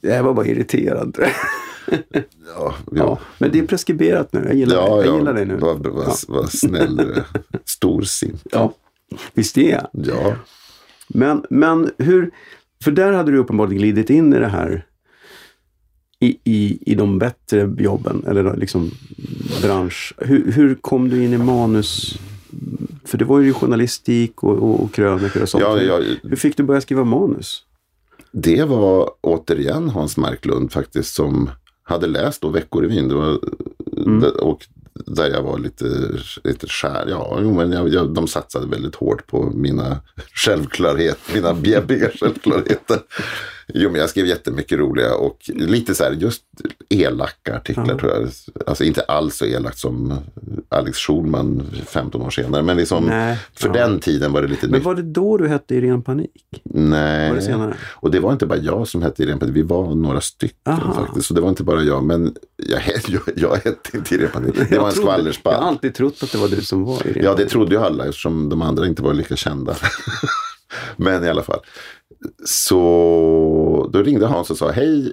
jag 0.00 0.22
var 0.22 0.34
bara 0.34 0.46
irriterad. 0.46 1.18
Ja, 2.56 2.74
Ja. 2.92 3.18
Men 3.38 3.52
det 3.52 3.58
är 3.58 3.66
preskriberat 3.66 4.32
nu. 4.32 4.40
Jag 4.44 4.54
gillar, 4.54 4.76
Ja, 4.76 4.96
det. 4.96 5.04
jag 5.06 5.14
ja, 5.14 5.18
gillar 5.18 5.34
det 5.34 5.44
nu. 5.44 5.56
Vad 5.56 5.86
vad- 5.86 6.16
vad 6.28 6.52
snäll. 6.52 7.22
Storsint. 7.64 8.42
Ja. 8.50 8.74
Visst 9.34 9.58
är 9.58 9.70
jag. 9.70 9.88
Ja. 9.92 10.34
Men, 11.08 11.44
men 11.50 11.90
hur, 11.98 12.30
för 12.84 12.90
där 12.90 13.12
hade 13.12 13.32
du 13.32 13.38
uppenbarligen 13.38 13.78
glidit 13.78 14.10
in 14.10 14.34
i 14.34 14.38
det 14.38 14.48
här 14.48 14.86
i, 16.20 16.36
i, 16.44 16.78
i 16.92 16.94
de 16.94 17.18
bättre 17.18 17.74
jobben, 17.78 18.24
eller 18.26 18.56
liksom 18.56 18.90
bransch. 19.62 20.14
Hur, 20.18 20.52
hur 20.52 20.74
kom 20.74 21.08
du 21.08 21.24
in 21.24 21.32
i 21.32 21.38
manus? 21.38 22.18
För 23.04 23.18
det 23.18 23.24
var 23.24 23.40
ju 23.40 23.52
journalistik 23.52 24.42
och, 24.42 24.58
och, 24.58 24.82
och 24.84 24.92
krönikor 24.92 25.42
och 25.42 25.48
sånt. 25.48 25.64
Ja, 25.64 25.82
ja, 25.82 26.00
Hur 26.22 26.36
fick 26.36 26.56
du 26.56 26.62
börja 26.62 26.80
skriva 26.80 27.04
manus? 27.04 27.64
det 28.32 28.64
var 28.64 29.10
återigen 29.20 29.88
Hans 29.88 30.16
Marklund 30.16 30.72
faktiskt 30.72 31.14
som 31.14 31.50
hade 31.82 32.06
läst 32.06 32.42
då 32.42 32.48
Veckorevyn. 32.48 33.08
Det 33.08 33.14
var, 33.14 33.38
Mm. 34.06 34.30
Och 34.30 34.66
där 35.06 35.30
jag 35.30 35.42
var 35.42 35.58
lite, 35.58 35.84
lite 36.44 36.66
skär. 36.66 37.06
Ja, 37.08 37.40
men 37.40 37.72
jag, 37.72 37.88
jag, 37.88 38.14
de 38.14 38.28
satsade 38.28 38.66
väldigt 38.66 38.94
hårt 38.94 39.26
på 39.26 39.50
mina 39.54 40.00
självklarheter, 40.34 41.34
mina 41.34 41.54
bjäbbiga 41.54 42.10
självklarheter. 42.20 42.98
Jo, 43.74 43.90
men 43.90 44.00
jag 44.00 44.10
skrev 44.10 44.26
jättemycket 44.26 44.78
roliga 44.78 45.14
och 45.14 45.38
lite 45.54 45.94
så 45.94 46.04
här 46.04 46.12
just 46.12 46.42
elaka 46.88 47.56
artiklar 47.56 47.86
Ja. 47.88 47.98
tror 47.98 48.12
jag. 48.12 48.28
Alltså 48.66 48.84
inte 48.84 49.00
alls 49.02 49.36
så 49.36 49.44
elakt 49.44 49.78
som 49.78 50.14
Alex 50.68 50.98
Schulman 50.98 51.62
15 51.86 52.22
år 52.22 52.30
senare. 52.30 52.62
Men 52.62 52.76
liksom 52.76 53.04
Nej. 53.04 53.38
för 53.54 53.66
Ja. 53.68 53.72
den 53.72 54.00
tiden 54.00 54.32
var 54.32 54.42
det 54.42 54.48
lite 54.48 54.66
Men 54.66 54.72
nytt. 54.74 54.84
var 54.84 54.94
det 54.94 55.02
då 55.02 55.36
du 55.36 55.48
hette 55.48 55.74
i 55.74 55.80
ren 55.80 56.02
panik? 56.02 56.30
Nej. 56.64 57.32
Det? 57.32 57.74
Och 57.92 58.10
det 58.10 58.20
var 58.20 58.32
inte 58.32 58.46
bara 58.46 58.58
jag 58.58 58.88
som 58.88 59.02
hette 59.02 59.22
Irene 59.22 59.38
Panik, 59.40 59.56
vi 59.56 59.62
var 59.62 59.94
några 59.94 60.20
stycken 60.20 60.72
Aha. 60.72 60.94
faktiskt. 60.94 61.26
Så 61.26 61.34
det 61.34 61.40
var 61.40 61.48
inte 61.48 61.64
bara 61.64 61.82
jag, 61.82 62.04
men 62.04 62.34
jag, 62.56 62.80
jag, 63.08 63.22
jag 63.36 63.54
hette 63.54 63.96
inte 63.96 64.14
Irene 64.14 64.28
Panik. 64.28 64.54
Det 64.54 64.60
var 64.60 64.64
en 64.64 64.68
Jag 64.68 64.70
trodde- 64.70 64.76
Jag 64.76 64.82
har 64.82 64.90
skvallerspalt. 64.90 65.56
alltid 65.56 65.94
trott 65.94 66.22
att 66.22 66.32
det 66.32 66.38
var 66.38 66.48
du 66.48 66.60
som 66.62 66.84
var 66.84 67.06
i 67.06 67.12
ren 67.12 67.24
Ja, 67.24 67.34
det 67.34 67.46
trodde 67.46 67.74
ju 67.74 67.80
alla 67.80 68.04
eftersom 68.06 68.48
de 68.48 68.62
andra 68.62 68.86
inte 68.86 69.02
var 69.02 69.14
lika 69.14 69.36
kända. 69.36 69.76
men 70.96 71.24
i 71.24 71.28
alla 71.28 71.42
fall. 71.42 71.60
Så 72.44 73.90
då 73.92 74.02
ringde 74.02 74.26
Hans 74.26 74.50
och 74.50 74.56
sa 74.58 74.70
hej. 74.70 75.06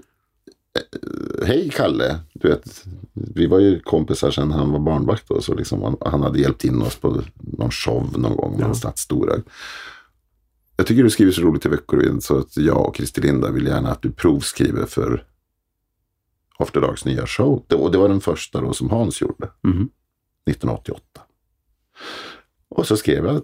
eh, 0.76 1.48
Hej 1.48 1.70
Kalle, 1.70 2.20
du 2.34 2.48
vet, 2.48 2.84
vi 3.14 3.48
var 3.48 3.60
ju 3.60 3.80
kompisar 3.80 4.32
sedan 4.32 4.52
han 4.52 4.72
var 4.72 4.80
barnvakt 4.80 5.28
då, 5.28 5.42
så 5.42 5.54
liksom 5.56 5.98
han, 6.06 6.22
hade 6.22 6.40
hjälpt 6.40 6.64
in 6.66 6.82
oss 6.82 6.96
på 6.96 7.22
någon 7.36 7.72
show 7.72 8.20
någon 8.20 8.36
gång, 8.36 8.60
någonstans 8.60 9.00
stora. 9.00 9.34
Jag 10.78 10.88
tycker 10.88 11.04
du 11.04 11.10
skriver 11.10 11.32
så 11.32 11.42
roligt 11.42 11.66
i 11.66 11.70
Veckorevyn 11.70 12.22
så 12.22 12.38
att 12.40 12.58
jag 12.58 12.88
och 12.88 12.96
Christer 12.96 13.22
Linda 13.22 13.52
vill 13.52 13.68
gärna 13.68 13.92
att 13.92 14.02
du 14.02 14.12
provskriver 14.12 14.86
för 14.86 15.24
After 16.60 16.82
Darks 16.82 17.06
nya 17.06 17.28
show. 17.28 17.64
Och 17.74 17.92
det 17.92 17.98
var 17.98 18.10
den 18.10 18.22
första 18.22 18.62
då 18.62 18.74
som 18.74 18.90
Hans 18.90 19.22
gjorde, 19.22 19.50
Mhm. 19.64 19.90
1988. 20.50 21.02
Och 22.70 22.88
så 22.88 22.98
skrev 22.98 23.26
jag 23.26 23.30
mm, 23.30 23.44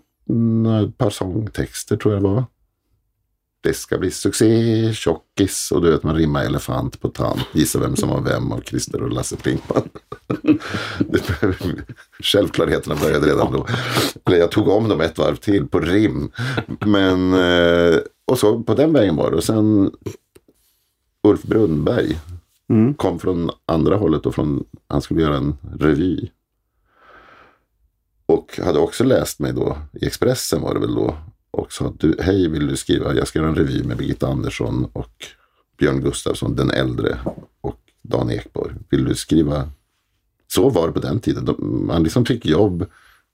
ett 0.85 0.97
par 0.97 1.09
sångtexter 1.09 1.97
tror 1.97 2.13
jag 2.13 2.23
det 2.23 2.29
var. 2.29 2.45
Det 3.63 3.73
ska 3.73 3.97
bli 3.97 4.11
succé, 4.11 4.93
tjockis 4.93 5.71
och 5.71 5.81
du 5.81 5.91
vet 5.91 6.03
man 6.03 6.15
rimmar 6.15 6.43
elefant 6.43 7.01
på 7.01 7.09
tant. 7.09 7.41
Gissa 7.53 7.79
vem 7.79 7.95
som 7.95 8.09
var 8.09 8.21
vem 8.21 8.51
av 8.51 8.61
Christer 8.61 9.01
och 9.01 9.11
Lasse 9.11 9.35
Pinkman. 9.35 9.89
Självklarheterna 12.19 12.95
började 12.95 13.27
redan 13.27 13.53
då. 13.53 13.67
Eller 14.25 14.37
jag 14.37 14.51
tog 14.51 14.67
om 14.67 14.89
dem 14.89 15.01
ett 15.01 15.17
varv 15.17 15.35
till 15.35 15.67
på 15.67 15.79
rim. 15.79 16.31
Men, 16.85 17.33
eh, 17.33 17.97
och 18.27 18.39
så 18.39 18.63
på 18.63 18.73
den 18.73 18.93
vägen 18.93 19.15
var 19.15 19.31
det. 19.31 19.37
Och 19.37 19.43
sen 19.43 19.91
Ulf 21.27 21.43
Brunnberg 21.43 22.19
Mm. 22.69 22.93
kom 22.93 23.19
från 23.19 23.49
andra 23.65 23.95
hållet 23.95 24.25
och 24.25 24.35
från, 24.35 24.63
han 24.87 25.01
skulle 25.01 25.21
göra 25.21 25.37
en 25.37 25.57
revy. 25.79 26.29
Och 28.25 28.59
hade 28.63 28.79
också 28.79 29.03
läst 29.03 29.39
mig 29.39 29.53
då, 29.53 29.77
i 29.93 30.05
Expressen 30.05 30.61
var 30.61 30.73
det 30.73 30.79
väl 30.79 30.95
då, 30.95 31.17
och 31.51 31.73
sa 31.73 31.87
att 31.87 31.99
du, 31.99 32.15
hej 32.19 32.47
vill 32.47 32.67
du 32.67 32.75
skriva, 32.75 33.13
jag 33.13 33.27
ska 33.27 33.39
göra 33.39 33.49
en 33.49 33.55
revy 33.55 33.83
med 33.83 33.97
Birgitta 33.97 34.27
Andersson 34.27 34.85
och 34.93 35.25
Björn 35.77 36.01
Gustafsson, 36.01 36.55
den 36.55 36.71
äldre, 36.71 37.19
och 37.61 37.79
Dan 38.01 38.31
Ekborg. 38.31 38.75
Vill 38.89 39.05
du 39.05 39.15
skriva? 39.15 39.69
Så 40.47 40.69
var 40.69 40.87
det 40.87 40.93
på 40.93 40.99
den 40.99 41.19
tiden. 41.19 41.45
De, 41.45 41.85
man 41.87 42.03
liksom 42.03 42.25
fick 42.25 42.45
jobb 42.45 42.85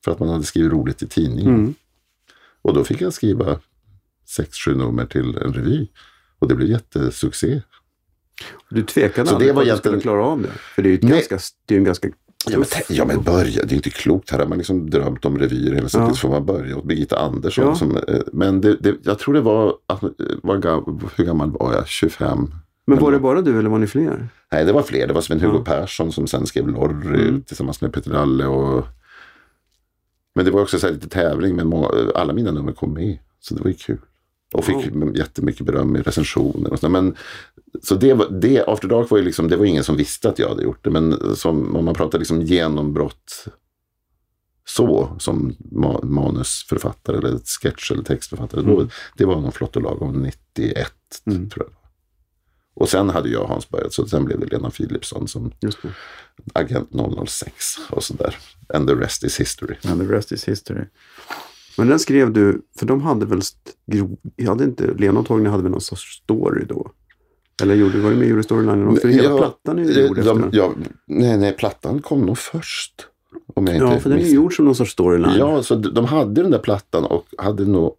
för 0.03 0.11
att 0.11 0.19
man 0.19 0.29
hade 0.29 0.43
skrivit 0.43 0.71
roligt 0.71 1.01
i 1.01 1.07
tidningen. 1.07 1.55
Mm. 1.55 1.73
Och 2.61 2.73
då 2.73 2.83
fick 2.83 3.01
jag 3.01 3.13
skriva 3.13 3.59
sex, 4.25 4.57
sju 4.57 4.75
nummer 4.75 5.05
till 5.05 5.37
en 5.37 5.53
revy. 5.53 5.87
Och 6.39 6.47
det 6.47 6.55
blev 6.55 6.69
jättesuccé. 6.69 7.61
Du 8.69 8.83
tvekade 8.83 9.29
Så 9.29 9.35
aldrig 9.35 9.49
det 9.49 9.53
var 9.53 9.61
att 9.61 9.69
du 9.69 9.77
skulle 9.77 10.01
klara 10.01 10.25
av 10.25 10.41
det? 10.41 10.49
För 10.49 10.81
det 10.81 10.89
är 10.89 10.91
ju 10.91 10.99
Nej. 11.01 11.11
ganska, 11.11 11.39
det 11.65 11.73
är 11.73 11.77
en 11.77 11.83
ganska 11.83 12.09
Ja 12.47 12.57
men, 12.57 12.67
ja 12.89 13.05
men 13.05 13.21
börja, 13.23 13.65
det 13.65 13.73
är 13.73 13.75
inte 13.75 13.89
klokt. 13.89 14.31
Här 14.31 14.39
har 14.39 14.45
man 14.45 14.57
liksom 14.57 14.89
drömt 14.89 15.25
om 15.25 15.37
revyer 15.39 15.73
hela 15.75 15.89
sitt 15.89 15.99
Ja. 15.99 16.13
får 16.13 16.29
man 16.29 16.45
börja 16.45 16.77
åt 16.77 16.83
Birgitta 16.85 17.17
Andersson. 17.17 17.65
Ja. 17.65 17.75
Som, 17.75 17.97
eh, 17.97 18.19
men 18.33 18.61
det, 18.61 18.75
det, 18.79 18.95
jag 19.03 19.19
tror 19.19 19.33
det 19.33 19.41
var, 19.41 19.73
var 20.43 20.55
hur 21.17 21.25
gammal 21.25 21.51
var 21.51 21.73
jag? 21.73 21.87
25? 21.87 22.51
Men 22.87 22.99
var 22.99 23.11
det 23.11 23.19
bara 23.19 23.41
du 23.41 23.59
eller 23.59 23.69
var 23.69 23.79
ni 23.79 23.87
fler? 23.87 24.29
Nej, 24.51 24.65
det 24.65 24.71
var 24.73 24.81
fler. 24.83 25.07
Det 25.07 25.13
var 25.13 25.21
Sven-Hugo 25.21 25.57
Ja. 25.57 25.63
Persson 25.63 26.11
som 26.11 26.27
sen 26.27 26.45
skrev 26.45 26.67
Lorry 26.67 27.27
Mm. 27.27 27.41
tillsammans 27.41 27.81
med 27.81 27.93
Peter 27.93 28.11
Lalle. 28.11 28.45
Och... 28.45 28.85
Men 30.35 30.45
det 30.45 30.51
var 30.51 30.61
också 30.61 30.79
så 30.79 30.87
här 30.87 30.93
lite 30.93 31.09
tävling. 31.09 31.55
Men 31.55 31.67
många, 31.67 31.87
alla 32.15 32.33
mina 32.33 32.51
nummer 32.51 32.71
kom 32.71 32.93
med. 32.93 33.17
Så 33.39 33.55
det 33.55 33.61
var 33.61 33.67
ju 33.69 33.75
kul. 33.77 33.97
Och 34.53 34.65
fick 34.65 34.77
jättemycket 35.15 35.65
beröm 35.65 35.95
i 35.95 36.01
recensioner. 36.01 36.71
Och 36.73 36.79
så. 36.79 36.89
Men, 36.89 37.15
så 37.83 37.95
det, 37.95 38.13
var, 38.13 38.29
det, 38.29 38.63
After 38.67 38.87
Dark 38.87 39.09
var 39.09 39.17
ju 39.17 39.23
liksom, 39.23 39.47
det 39.47 39.57
var 39.57 39.65
ingen 39.65 39.83
som 39.83 39.97
visste 39.97 40.29
att 40.29 40.39
jag 40.39 40.49
hade 40.49 40.63
gjort 40.63 40.83
det. 40.83 40.89
Men 40.89 41.35
som, 41.35 41.75
om 41.75 41.85
man 41.85 41.93
pratar 41.93 42.19
liksom 42.19 42.41
genombrott 42.41 43.45
så, 44.65 45.15
som 45.19 45.55
ma 45.71 45.99
manusförfattare 46.03 47.17
eller 47.17 47.39
sketch 47.61 47.91
eller 47.91 48.03
textförfattare. 48.03 48.61
Då, 48.61 48.87
det 49.17 49.25
var 49.25 49.35
någon 49.41 49.51
flott 49.51 49.75
och 49.75 49.81
lagom 49.81 50.21
91, 50.55 50.91
Mm. 51.25 51.49
tror 51.49 51.65
jag. 51.65 51.75
Och 52.73 52.89
sen 52.89 53.09
hade 53.09 53.29
jag 53.29 53.45
Hans 53.45 53.69
börjat, 53.69 53.93
så 53.93 54.07
sen 54.07 54.25
blev 54.25 54.39
det 54.39 54.45
Lena 54.45 54.69
Philipsson 54.69 55.27
som 55.27 55.51
agent 56.53 56.89
006 57.27 57.55
och 57.89 58.03
sådär. 58.03 58.37
And 58.73 58.87
the 58.87 58.95
rest 58.95 59.23
is 59.23 59.39
history. 59.39 59.75
And 59.87 60.01
the 60.01 60.07
rest 60.15 60.31
is 60.31 60.47
history. 60.47 60.85
Men 61.77 61.87
den 61.87 61.99
skrev 61.99 62.33
du, 62.33 62.61
för 62.79 62.85
de 62.85 63.01
hade 63.01 63.25
väl, 63.25 63.41
hade 64.47 64.63
inte, 64.63 64.93
Lena 64.93 65.19
och 65.19 65.25
Torgny 65.27 65.49
hade 65.49 65.63
väl 65.63 65.71
någon 65.71 65.81
sorts 65.81 66.21
story 66.23 66.65
då? 66.65 66.91
Eller 67.61 67.75
gjorde, 67.75 67.99
var 67.99 68.09
du 68.09 68.15
med 68.15 68.23
och 68.25 68.29
gjorde 68.29 68.43
storylinen? 68.43 68.95
För 68.95 69.07
hela 69.07 69.29
Ja, 69.29 69.37
plattan 69.37 69.79
är 69.79 69.83
ju 69.83 70.01
gjord 70.07 70.17
efter 70.17 70.49
ja, 70.51 70.71
nej, 71.07 71.37
nej, 71.37 71.53
plattan 71.57 72.01
kom 72.01 72.21
nog 72.21 72.37
först. 72.37 73.07
Om 73.55 73.67
jag 73.67 73.75
inte 73.75 73.85
Ja, 73.85 73.99
för 73.99 74.09
den 74.09 74.19
är 74.19 74.23
ju 74.23 74.33
gjord 74.35 74.55
som 74.55 74.65
någon 74.65 74.75
sorts 74.75 74.91
storyline. 74.91 75.37
Ja, 75.37 75.63
så 75.63 75.75
de 75.75 75.93
de 75.93 76.05
hade 76.05 76.41
den 76.41 76.51
där 76.51 76.59
plattan 76.59 77.05
och 77.05 77.25
hade 77.37 77.65
nog... 77.65 77.93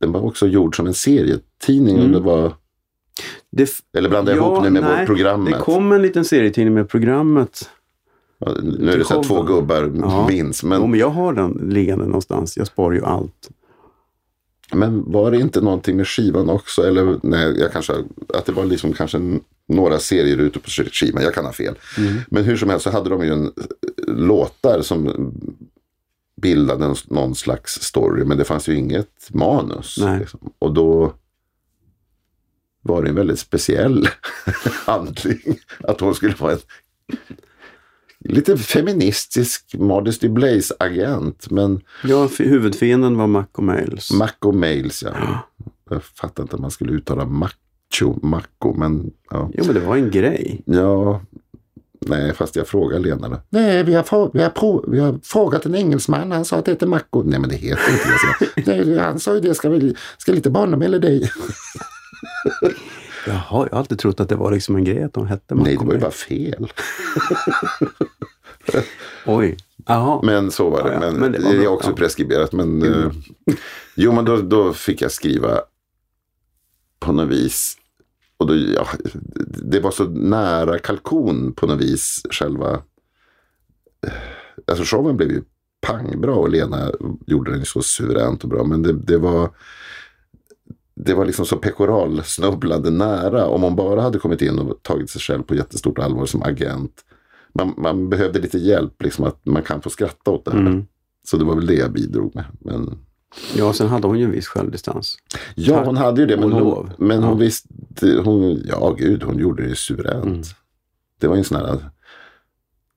Den 0.00 0.12
var 0.12 0.20
också 0.20 0.46
gjord 0.46 0.76
som 0.76 0.86
en 0.86 0.94
serietidning. 0.94 1.96
Mm. 1.98 2.04
Och 2.06 2.10
det 2.12 2.20
var, 2.20 2.52
Det, 3.50 3.70
eller 3.98 4.08
blandade 4.08 4.36
jag 4.36 4.44
Ja, 4.44 4.52
ihop 4.52 4.64
nu 4.64 4.70
med 4.70 4.82
nej, 4.82 5.06
programmet. 5.06 5.52
det 5.52 5.58
kom 5.58 5.92
en 5.92 6.02
liten 6.02 6.24
serietidning 6.24 6.74
med 6.74 6.88
programmet. 6.88 7.70
Ja, 8.38 8.52
nu 8.62 8.92
är 8.92 8.98
det 8.98 9.04
så 9.04 9.20
att 9.20 9.26
två 9.26 9.42
gubbar 9.42 9.92
Ja. 10.00 10.26
minns. 10.28 10.62
Men... 10.62 10.80
Men, 10.80 10.90
men 10.90 11.00
jag 11.00 11.10
har 11.10 11.32
den 11.32 11.52
liggande 11.70 12.04
någonstans. 12.06 12.56
Jag 12.56 12.66
sparar 12.66 12.94
ju 12.94 13.04
allt. 13.04 13.50
Men 14.72 15.12
var 15.12 15.30
det 15.30 15.38
inte 15.38 15.60
någonting 15.60 15.96
med 15.96 16.08
skivan 16.08 16.50
också? 16.50 16.82
Eller 16.82 17.18
nej, 17.22 17.60
jag 17.60 17.72
kanske, 17.72 17.92
att 18.34 18.46
det 18.46 18.52
var 18.52 18.64
liksom 18.64 18.92
kanske 18.92 19.40
några 19.68 19.98
serier 19.98 20.38
ute 20.38 20.58
på 20.58 20.70
skivan. 20.70 21.22
Jag 21.22 21.34
kan 21.34 21.44
ha 21.44 21.52
fel. 21.52 21.74
Mm. 21.98 22.18
Men 22.28 22.44
hur 22.44 22.56
som 22.56 22.70
helst 22.70 22.84
så 22.84 22.90
hade 22.90 23.10
de 23.10 23.24
ju 23.24 23.32
en 23.32 23.46
eh, 23.46 24.14
låtar 24.14 24.82
som 24.82 25.32
bildade 26.42 26.94
någon 27.04 27.34
slags 27.34 27.82
story. 27.82 28.24
Men 28.24 28.38
det 28.38 28.44
fanns 28.44 28.68
ju 28.68 28.76
inget 28.76 29.28
manus. 29.30 29.98
Liksom. 30.18 30.52
Och 30.58 30.74
då 30.74 31.14
var 32.82 33.02
det 33.02 33.08
en 33.08 33.14
väldigt 33.14 33.38
speciell 33.38 34.08
handling. 34.86 35.58
Att 35.80 36.00
hon 36.00 36.14
skulle 36.14 36.34
vara 36.34 36.52
en 36.52 36.58
lite 38.24 38.56
feministisk 38.56 39.74
Modesty 39.78 40.28
Blaze-agent. 40.28 41.50
Men 41.50 41.80
Ja, 42.04 42.28
huvudfienden 42.38 43.16
var 43.16 43.26
Mac 43.26 43.46
och 43.52 43.64
Mails. 43.64 44.12
Mac 44.12 44.32
och 44.38 44.54
Mails, 44.54 45.02
ja. 45.02 45.38
Jag 45.90 46.04
fattar 46.04 46.42
inte 46.42 46.56
att 46.56 46.62
man 46.62 46.70
skulle 46.70 46.92
uttala 46.92 47.24
macho, 47.24 48.18
Macco, 48.22 48.74
men 48.74 49.10
ja. 49.30 49.50
Jo, 49.54 49.64
men 49.66 49.74
det 49.74 49.80
var 49.80 49.96
en 49.96 50.10
grej. 50.10 50.62
Ja, 50.64 51.20
Nej, 52.06 52.34
fast 52.34 52.56
jag 52.56 52.68
frågar 52.68 52.98
Lena. 52.98 53.40
Nej, 53.50 53.82
vi 53.84 53.94
har, 53.94 54.30
vi, 54.32 54.42
har 54.42 54.90
vi 54.90 54.98
har 54.98 55.20
frågat 55.22 55.66
en 55.66 55.74
engelsman. 55.74 56.32
Han 56.32 56.44
sa 56.44 56.56
att 56.56 56.64
det 56.64 56.70
heter 56.70 56.86
Macko. 56.86 57.22
Nej, 57.22 57.40
men 57.40 57.48
det 57.48 57.56
heter 57.56 57.92
inte 57.92 58.64
det. 58.72 58.84
Nej, 58.84 58.98
han 58.98 59.20
sa 59.20 59.34
ju 59.34 59.40
det. 59.40 59.54
Ska, 59.54 59.68
vi, 59.68 59.94
ska 60.18 60.32
lite 60.32 60.50
barnum 60.50 60.82
eller 60.82 60.98
dig? 60.98 61.30
Jaha, 63.26 63.36
jag 63.70 63.76
har 63.76 63.78
alltid 63.78 63.98
trott 63.98 64.20
att 64.20 64.28
det 64.28 64.36
var 64.36 64.52
liksom 64.52 64.76
en 64.76 64.84
grej 64.84 65.02
att 65.02 65.12
de 65.14 65.26
hette 65.26 65.54
Nej, 65.54 65.76
det 65.76 65.84
var 65.84 65.94
ju 65.94 66.00
bara 66.00 66.10
fel. 66.10 66.72
Oj. 69.26 69.56
Jaha. 69.86 70.20
Men 70.22 70.50
så 70.50 70.70
var 70.70 70.90
det. 70.90 70.98
Men, 71.00 71.14
Men 71.14 71.32
det 71.32 71.38
var 71.38 71.52
det 71.54 71.64
är 71.64 71.68
också 71.68 71.90
Ja. 71.90 71.96
preskriberat. 71.96 72.52
Men, 72.52 72.82
eh, 72.82 73.10
jo, 73.94 74.12
men 74.12 74.24
då, 74.24 74.36
då 74.36 74.72
fick 74.72 75.02
jag 75.02 75.12
skriva 75.12 75.60
på 77.00 77.12
något 77.12 77.28
vis. 77.28 77.76
Och 78.36 78.46
då, 78.46 78.56
ja, 78.56 78.86
det 79.44 79.80
var 79.80 79.90
så 79.90 80.04
nära 80.04 80.78
kalkon 80.78 81.52
på 81.52 81.66
något 81.66 81.80
vis. 81.80 82.22
Själva... 82.30 82.72
eh, 84.06 84.12
Alltså 84.66 84.84
showen 84.84 85.16
blev 85.16 85.30
ju 85.30 85.42
pangbra 85.86 86.34
och 86.34 86.50
Lena 86.50 86.90
gjorde 87.26 87.50
den 87.50 87.64
så 87.64 87.82
suveränt 87.82 88.42
och 88.42 88.48
bra. 88.48 88.64
Men 88.64 88.82
det, 88.82 88.92
det 88.92 89.18
var... 89.18 89.50
Det 91.04 91.14
var 91.14 91.24
liksom 91.24 91.46
så 91.46 91.56
pekoralsnubblande 91.56 92.90
nära. 92.90 93.46
Om 93.46 93.62
hon 93.62 93.76
bara 93.76 94.00
hade 94.02 94.18
kommit 94.18 94.42
in 94.42 94.58
och 94.58 94.82
tagit 94.82 95.10
sig 95.10 95.20
själv 95.20 95.42
på 95.42 95.54
jättestort 95.54 95.98
allvar 95.98 96.26
som 96.26 96.42
agent. 96.42 96.92
Man, 97.54 97.74
man 97.76 98.08
behövde 98.08 98.38
lite 98.38 98.58
hjälp, 98.58 99.02
liksom 99.02 99.24
att 99.24 99.46
man 99.46 99.62
kan 99.62 99.82
få 99.82 99.90
skratta 99.90 100.30
åt 100.30 100.44
det 100.44 100.50
här. 100.50 100.58
Mm. 100.58 100.84
Så 101.24 101.36
det 101.36 101.44
var 101.44 101.54
väl 101.54 101.66
det 101.66 101.74
jag 101.74 101.92
bidrog 101.92 102.34
med. 102.34 102.44
Men, 102.60 102.98
Ja, 103.56 103.72
sen 103.72 103.88
hade 103.88 104.06
hon 104.06 104.18
ju 104.18 104.24
en 104.24 104.30
viss 104.30 104.46
självdistans. 104.48 105.16
ja, 105.54 105.84
hon 105.84 105.96
hade 105.96 106.20
ju 106.20 106.26
det. 106.26 106.36
Men 106.36 106.52
hon, 106.52 106.62
lov. 106.62 106.90
men 106.98 107.22
hon 107.22 107.32
Ja. 107.32 107.34
visste, 107.38 108.20
hon, 108.24 108.60
ja 108.64 108.94
gud, 108.98 109.22
hon 109.22 109.38
gjorde 109.38 109.68
det 109.68 109.76
suveränt. 109.76 110.24
Mm. 110.24 110.42
Det 111.20 111.26
var 111.28 111.34
ju 111.34 111.38
en 111.38 111.44
sån 111.44 111.58
här 111.58 111.78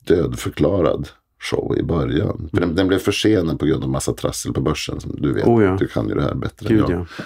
dödförklarad 0.07 1.07
show 1.39 1.77
i 1.77 1.83
början. 1.83 2.49
För 2.53 2.59
den, 2.61 2.75
den 2.75 2.87
blev 2.87 2.97
försenad 2.99 3.59
på 3.59 3.65
grund 3.65 3.83
av 3.83 3.89
massa 3.89 4.13
trassel 4.13 4.53
på 4.53 4.61
börsen. 4.61 4.99
Som 4.99 5.15
du 5.21 5.33
vet, 5.33 5.45
Oh 5.47 5.63
ja. 5.63 5.75
du 5.79 5.87
kan 5.87 6.07
ju 6.09 6.15
det 6.15 6.21
här 6.21 6.35
bättre 6.35 6.69
Gud 6.69 6.83
än 6.85 6.91
jag. 6.91 6.99
ja. 7.17 7.23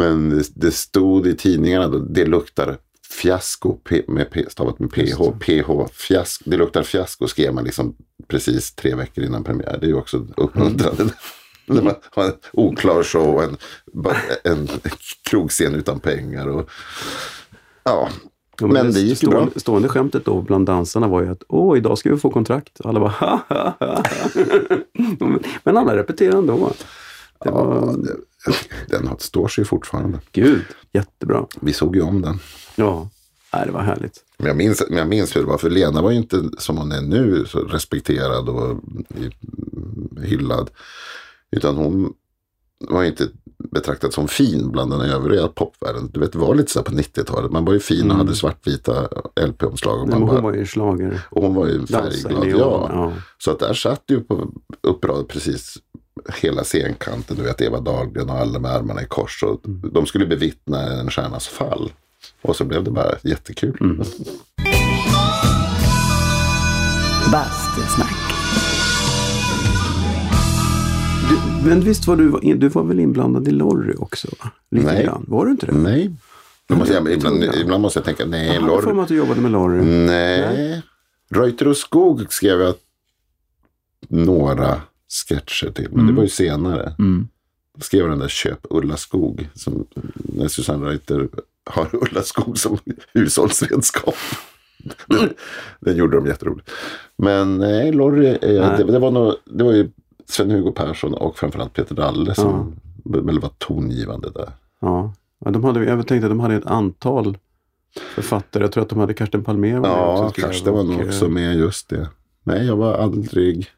Men 0.00 0.30
det, 0.30 0.44
det 0.54 0.70
stod 0.70 1.26
i 1.26 1.36
tidningarna 1.36 1.88
då, 1.88 1.98
det 1.98 2.24
luktar 2.24 2.78
fiasko 3.10 3.72
P, 3.72 4.02
med 4.08 4.30
P, 4.30 4.44
stavat 4.48 4.78
med 4.78 4.90
PH. 4.90 5.38
PH, 5.40 5.86
fiasko. 5.92 6.50
Det 6.50 6.56
luktar 6.56 6.82
fiasko 6.82 7.28
skrev 7.28 7.54
man 7.54 7.64
liksom 7.64 7.96
precis 8.28 8.74
tre 8.74 8.94
veckor 8.94 9.24
innan 9.24 9.44
premiär. 9.44 9.78
Det 9.80 9.86
är 9.86 9.88
ju 9.88 9.94
också 9.94 10.26
uppmuntrande. 10.36 11.04
När 11.66 11.82
man 11.82 11.94
har 12.10 12.24
en 12.24 12.32
oklar 12.52 13.02
show 13.02 13.34
och 13.34 13.42
en, 13.42 13.56
en 14.44 14.68
krogscen 15.30 15.74
utan 15.74 16.00
pengar. 16.00 16.46
Och, 16.48 16.70
ja, 17.82 18.08
Ja, 18.60 18.66
Men 18.66 18.92
det 18.92 19.00
gick 19.00 19.10
ju 19.22 19.28
stående, 19.28 19.50
bra. 19.50 19.60
stående 19.60 19.88
skämtet 19.88 20.24
då 20.24 20.42
bland 20.42 20.66
dansarna 20.66 21.08
var 21.08 21.22
ju 21.22 21.28
att 21.28 21.42
åh, 21.48 21.78
idag 21.78 21.98
ska 21.98 22.10
vi 22.10 22.16
få 22.16 22.30
kontrakt. 22.30 22.80
Alla 22.84 23.00
bara 23.00 23.10
ha, 23.10 23.40
ha, 23.48 23.74
ha. 23.80 24.02
Men 25.62 25.76
alla 25.76 25.96
repeterade 25.96 26.38
ändå. 26.38 26.72
Det 27.44 27.50
var, 27.50 27.82
ja 27.84 27.94
det, 27.96 28.16
den 28.88 29.06
har- 29.08 29.16
står 29.18 29.48
sig 29.48 29.64
fortfarande. 29.64 30.18
gud, 30.32 30.64
jättebra. 30.92 31.46
Vi 31.60 31.72
såg 31.72 31.96
ju 31.96 32.02
om 32.02 32.22
den. 32.22 32.38
Ja, 32.76 33.08
Nej, 33.52 33.66
det 33.66 33.72
var 33.72 33.80
härligt. 33.82 34.24
Men 34.38 34.46
jag, 34.46 34.56
minns, 34.56 34.82
men 34.88 34.98
jag 34.98 35.08
minns 35.08 35.36
hur 35.36 35.40
det 35.40 35.46
var, 35.46 35.58
för 35.58 35.70
Lena 35.70 36.02
var 36.02 36.10
ju 36.10 36.16
inte 36.16 36.42
som 36.58 36.76
hon 36.78 36.92
är 36.92 37.00
nu, 37.02 37.44
så 37.46 37.58
respekterad 37.58 38.48
och 38.48 38.80
i- 39.18 39.30
hyllad. 40.26 40.70
Utan 41.56 41.76
hon 41.76 42.12
var 42.88 43.02
ju 43.02 43.08
inte 43.08 43.28
betraktad 43.72 44.12
som 44.12 44.28
fin 44.28 44.70
bland 44.72 44.90
den 44.92 45.00
övriga 45.00 45.48
popvärlden. 45.48 46.10
Du 46.12 46.20
vet, 46.20 46.32
det 46.32 46.38
var 46.38 46.54
lite 46.54 46.72
så 46.72 46.82
på 46.82 46.92
90-talet. 46.92 47.50
Man 47.52 47.64
var 47.64 47.72
ju 47.72 47.80
fin 47.80 48.10
och 48.10 48.16
hade 48.16 48.34
svartvita 48.36 49.08
LP-omslag. 49.46 50.00
Och, 50.00 50.08
Nej, 50.08 50.18
man 50.18 50.20
men 50.20 50.28
hon 50.28 50.42
bara, 50.42 50.42
var 50.52 50.58
ju 50.58 50.66
schlager. 50.66 51.20
och 51.30 51.42
hon 51.42 51.54
var 51.54 51.66
ju 51.66 51.86
färgglad. 51.86 52.46
Ja. 52.46 52.90
Ja. 52.92 53.12
Så 53.38 53.50
att 53.50 53.58
där 53.58 53.74
satt 53.74 54.02
ju 54.08 54.20
på 54.20 54.52
upprad 54.82 55.28
precis 55.28 55.76
hela 56.42 56.64
scenkanten. 56.64 57.36
Du 57.36 57.42
vet 57.42 57.60
Eva 57.60 57.80
Dahlgren 57.80 58.30
och 58.30 58.36
alla 58.36 58.58
med 58.58 58.70
armarna 58.70 59.02
i 59.02 59.06
kors. 59.06 59.42
Och 59.42 59.66
Mm. 59.66 59.90
De 59.92 60.06
skulle 60.06 60.26
bevittna 60.26 60.82
en 60.82 61.10
stjärnas 61.10 61.48
fall. 61.48 61.92
Och 62.42 62.56
så 62.56 62.64
blev 62.64 62.84
det 62.84 62.90
bara 62.90 63.14
jättekul. 63.22 63.76
Mm. 63.80 64.02
Bastusnack. 67.32 68.14
Du, 71.28 71.68
men 71.68 71.80
visst 71.80 72.06
var 72.06 72.16
du, 72.16 72.54
du 72.54 72.68
var 72.68 72.82
väl 72.82 73.00
inblandad 73.00 73.48
i 73.48 73.50
Lorry 73.50 73.94
också? 73.98 74.28
Lite 74.70 74.86
Nej. 74.86 75.04
Grann. 75.04 75.24
Var 75.28 75.44
du 75.44 75.50
inte 75.50 75.66
det? 75.66 75.72
Nej. 75.72 76.10
Måste 76.68 76.94
jag, 76.94 77.10
ibland, 77.12 77.42
jag. 77.44 77.56
ibland 77.56 77.82
måste 77.82 77.98
jag 77.98 78.04
tänka, 78.04 78.24
nej, 78.24 78.46
Jag 78.46 78.54
hade 78.54 78.66
för 78.66 78.82
Lorry. 78.82 78.94
mig 78.94 79.02
att 79.02 79.08
du 79.08 79.16
jobbade 79.16 79.40
med 79.40 79.50
Lorry. 79.52 79.84
Nej. 80.06 80.82
Reuter 81.34 81.68
och 81.68 81.76
Skog 81.76 82.32
skrev 82.32 82.60
jag 82.60 82.74
några 84.08 84.80
sketcher 85.10 85.70
till. 85.70 85.88
Men 85.90 86.06
det 86.06 86.12
var 86.12 86.22
ju 86.22 86.28
senare. 86.28 86.94
Mm. 86.98 87.28
Då 87.74 87.80
skrev 87.80 88.08
den 88.08 88.18
där 88.18 88.28
Köp 88.28 88.66
Ulla 88.70 88.96
Skog. 88.96 89.48
Som, 89.54 89.86
när 90.14 90.48
Susanne 90.48 90.86
Reuter 90.86 91.28
har 91.70 91.88
Ulla 92.02 92.22
Skog 92.22 92.58
som 92.58 92.78
hushållsredskap. 93.14 94.14
den, 95.06 95.30
den 95.80 95.96
gjorde 95.96 96.16
de 96.16 96.26
jätteroligt. 96.26 96.70
Men 97.16 97.58
nej, 97.58 97.92
Lorry, 97.92 98.28
eh, 98.28 98.76
det, 98.76 98.84
det, 98.84 98.98
var 98.98 99.10
nog, 99.10 99.34
det 99.44 99.64
var 99.64 99.72
ju 99.72 99.90
Sven-Hugo 100.28 100.72
Persson 100.72 101.14
och 101.14 101.38
framförallt 101.38 101.72
Peter 101.72 101.94
Dalle 101.94 102.34
som 102.34 102.76
väl 103.04 103.40
var 103.40 103.50
tongivande 103.58 104.30
där. 104.30 104.52
Ja. 104.80 105.14
ja 105.44 105.50
de 105.50 105.64
hade, 105.64 105.84
jag 105.84 106.06
tänkte 106.06 106.26
att 106.26 106.30
de 106.30 106.40
hade 106.40 106.54
ett 106.54 106.66
antal 106.66 107.38
författare. 108.14 108.64
Jag 108.64 108.72
tror 108.72 108.82
att 108.82 108.88
de 108.88 108.98
hade 108.98 109.14
Karsten 109.14 109.44
Palmér 109.44 109.80
Ja, 109.84 110.32
det 110.64 110.70
var 110.70 110.84
nog 110.84 111.00
eh, 111.00 111.06
också 111.06 111.28
med 111.28 111.56
just 111.56 111.88
det. 111.88 112.08
Nej, 112.42 112.66
jag 112.66 112.76
var 112.76 112.94
aldrig... 112.94 113.68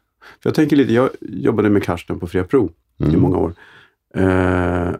För 0.41 0.49
jag 0.49 0.55
tänker 0.55 0.75
lite, 0.75 0.93
jag 0.93 1.09
jobbade 1.21 1.69
med 1.69 1.83
Karsten 1.83 2.19
på 2.19 2.27
Fria 2.27 2.43
Pro 2.43 2.71
i 2.97 3.03
Mm. 3.03 3.19
många 3.21 3.37
år. 3.37 3.53
Eh, 4.15 4.95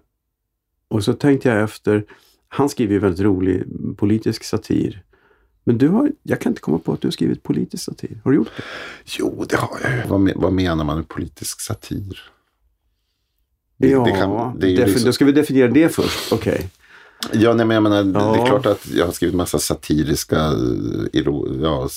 och 0.87 1.03
så 1.03 1.13
tänkte 1.13 1.49
jag 1.49 1.61
efter, 1.63 2.05
han 2.47 2.69
skriver 2.69 2.93
ju 2.93 2.99
väldigt 2.99 3.21
rolig 3.21 3.63
politisk 3.97 4.43
satir. 4.43 5.03
Men 5.63 5.77
du 5.77 5.87
har, 5.87 6.11
jag 6.23 6.41
kan 6.41 6.51
inte 6.51 6.61
komma 6.61 6.77
på 6.79 6.93
att 6.93 7.01
du 7.01 7.07
har 7.07 7.11
skrivit 7.11 7.43
politisk 7.43 7.83
satir. 7.83 8.21
Har 8.23 8.31
du 8.31 8.37
gjort 8.37 8.49
det? 8.57 8.63
Jo, 9.19 9.45
det 9.49 9.55
har 9.55 9.69
jag 9.83 10.07
vad, 10.07 10.31
vad 10.35 10.53
menar 10.53 10.83
man 10.85 10.97
med 10.97 11.07
politisk 11.07 11.61
satir? 11.61 12.19
Det- 13.77 13.89
ja, 13.89 14.03
det 14.03 14.11
kan- 14.11 14.59
det 14.59 14.67
defi- 14.67 14.85
liksom- 14.85 15.05
då 15.05 15.13
ska 15.13 15.25
vi 15.25 15.31
definiera 15.31 15.67
det 15.67 15.89
först. 15.89 16.33
Okej. 16.33 16.69
Ja, 17.31 17.53
nej, 17.53 17.65
men 17.65 17.73
jag 17.75 17.83
menar, 17.83 18.03
det- 18.03 18.11
det 18.11 18.19
Ja. 18.19 18.43
är 18.43 18.47
klart 18.47 18.65
att 18.65 18.87
jag 18.91 19.05
har 19.05 19.11
skrivit 19.11 19.35
massa 19.35 19.59
satiriska 19.59 20.37
eh, 21.13 21.23
ja, 21.61 21.89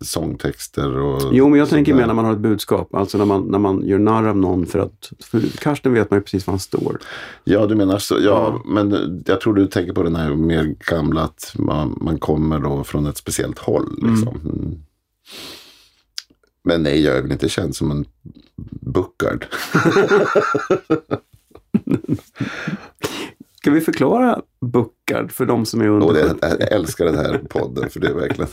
sångtexter. 0.00 0.98
Och 0.98 1.22
Jo, 1.34 1.48
men 1.48 1.58
jag 1.58 1.68
tänker 1.68 1.94
mer 1.94 2.06
när 2.06 2.14
man 2.14 2.24
har 2.24 2.32
ett 2.32 2.38
budskap. 2.38 2.94
Alltså 2.94 3.18
när 3.18 3.24
man, 3.24 3.42
när 3.42 3.58
man 3.58 3.86
gör 3.86 3.98
narr 3.98 4.24
av 4.28 4.36
någon 4.36 4.66
för 4.66 4.78
att... 4.78 5.12
För 5.20 5.40
Karsten 5.58 5.92
vet 5.94 6.10
man 6.10 6.18
ju 6.18 6.22
precis 6.22 6.46
var 6.46 6.52
han 6.52 6.58
står. 6.60 6.98
Ja, 7.44 7.66
du 7.66 7.74
menar 7.74 7.98
så. 7.98 8.14
Ja, 8.14 8.20
Ja. 8.22 8.62
men 8.66 9.22
jag 9.26 9.40
tror 9.40 9.54
du 9.54 9.66
tänker 9.66 9.92
på 9.92 10.02
den 10.02 10.16
här 10.16 10.34
mer 10.34 10.74
gamla 10.90 11.22
att 11.22 11.52
man, 11.58 11.98
man 12.00 12.18
kommer 12.18 12.58
då 12.58 12.84
från 12.84 13.06
ett 13.06 13.16
speciellt 13.16 13.58
håll. 13.58 13.98
Liksom. 14.02 14.40
Mm. 14.44 14.74
Men 16.64 16.82
nej, 16.82 17.00
jag 17.04 17.16
är 17.16 17.22
väl 17.22 17.32
inte 17.32 17.48
känd 17.48 17.76
som 17.76 17.90
en 17.90 18.04
buckard. 18.80 19.46
Ska 23.64 23.70
vi 23.70 23.80
förklara 23.80 24.42
Buckard 24.60 25.32
för 25.32 25.46
de 25.46 25.66
som 25.66 25.80
är 25.80 25.88
under 25.88 26.06
Och 26.06 26.14
det, 26.14 26.28
70? 26.28 26.38
jag 26.42 26.72
älskar 26.72 27.04
den 27.04 27.14
här 27.16 27.38
podden 27.50 27.90
för 27.90 28.00
det 28.00 28.08
är 28.08 28.14
verkligen 28.14 28.50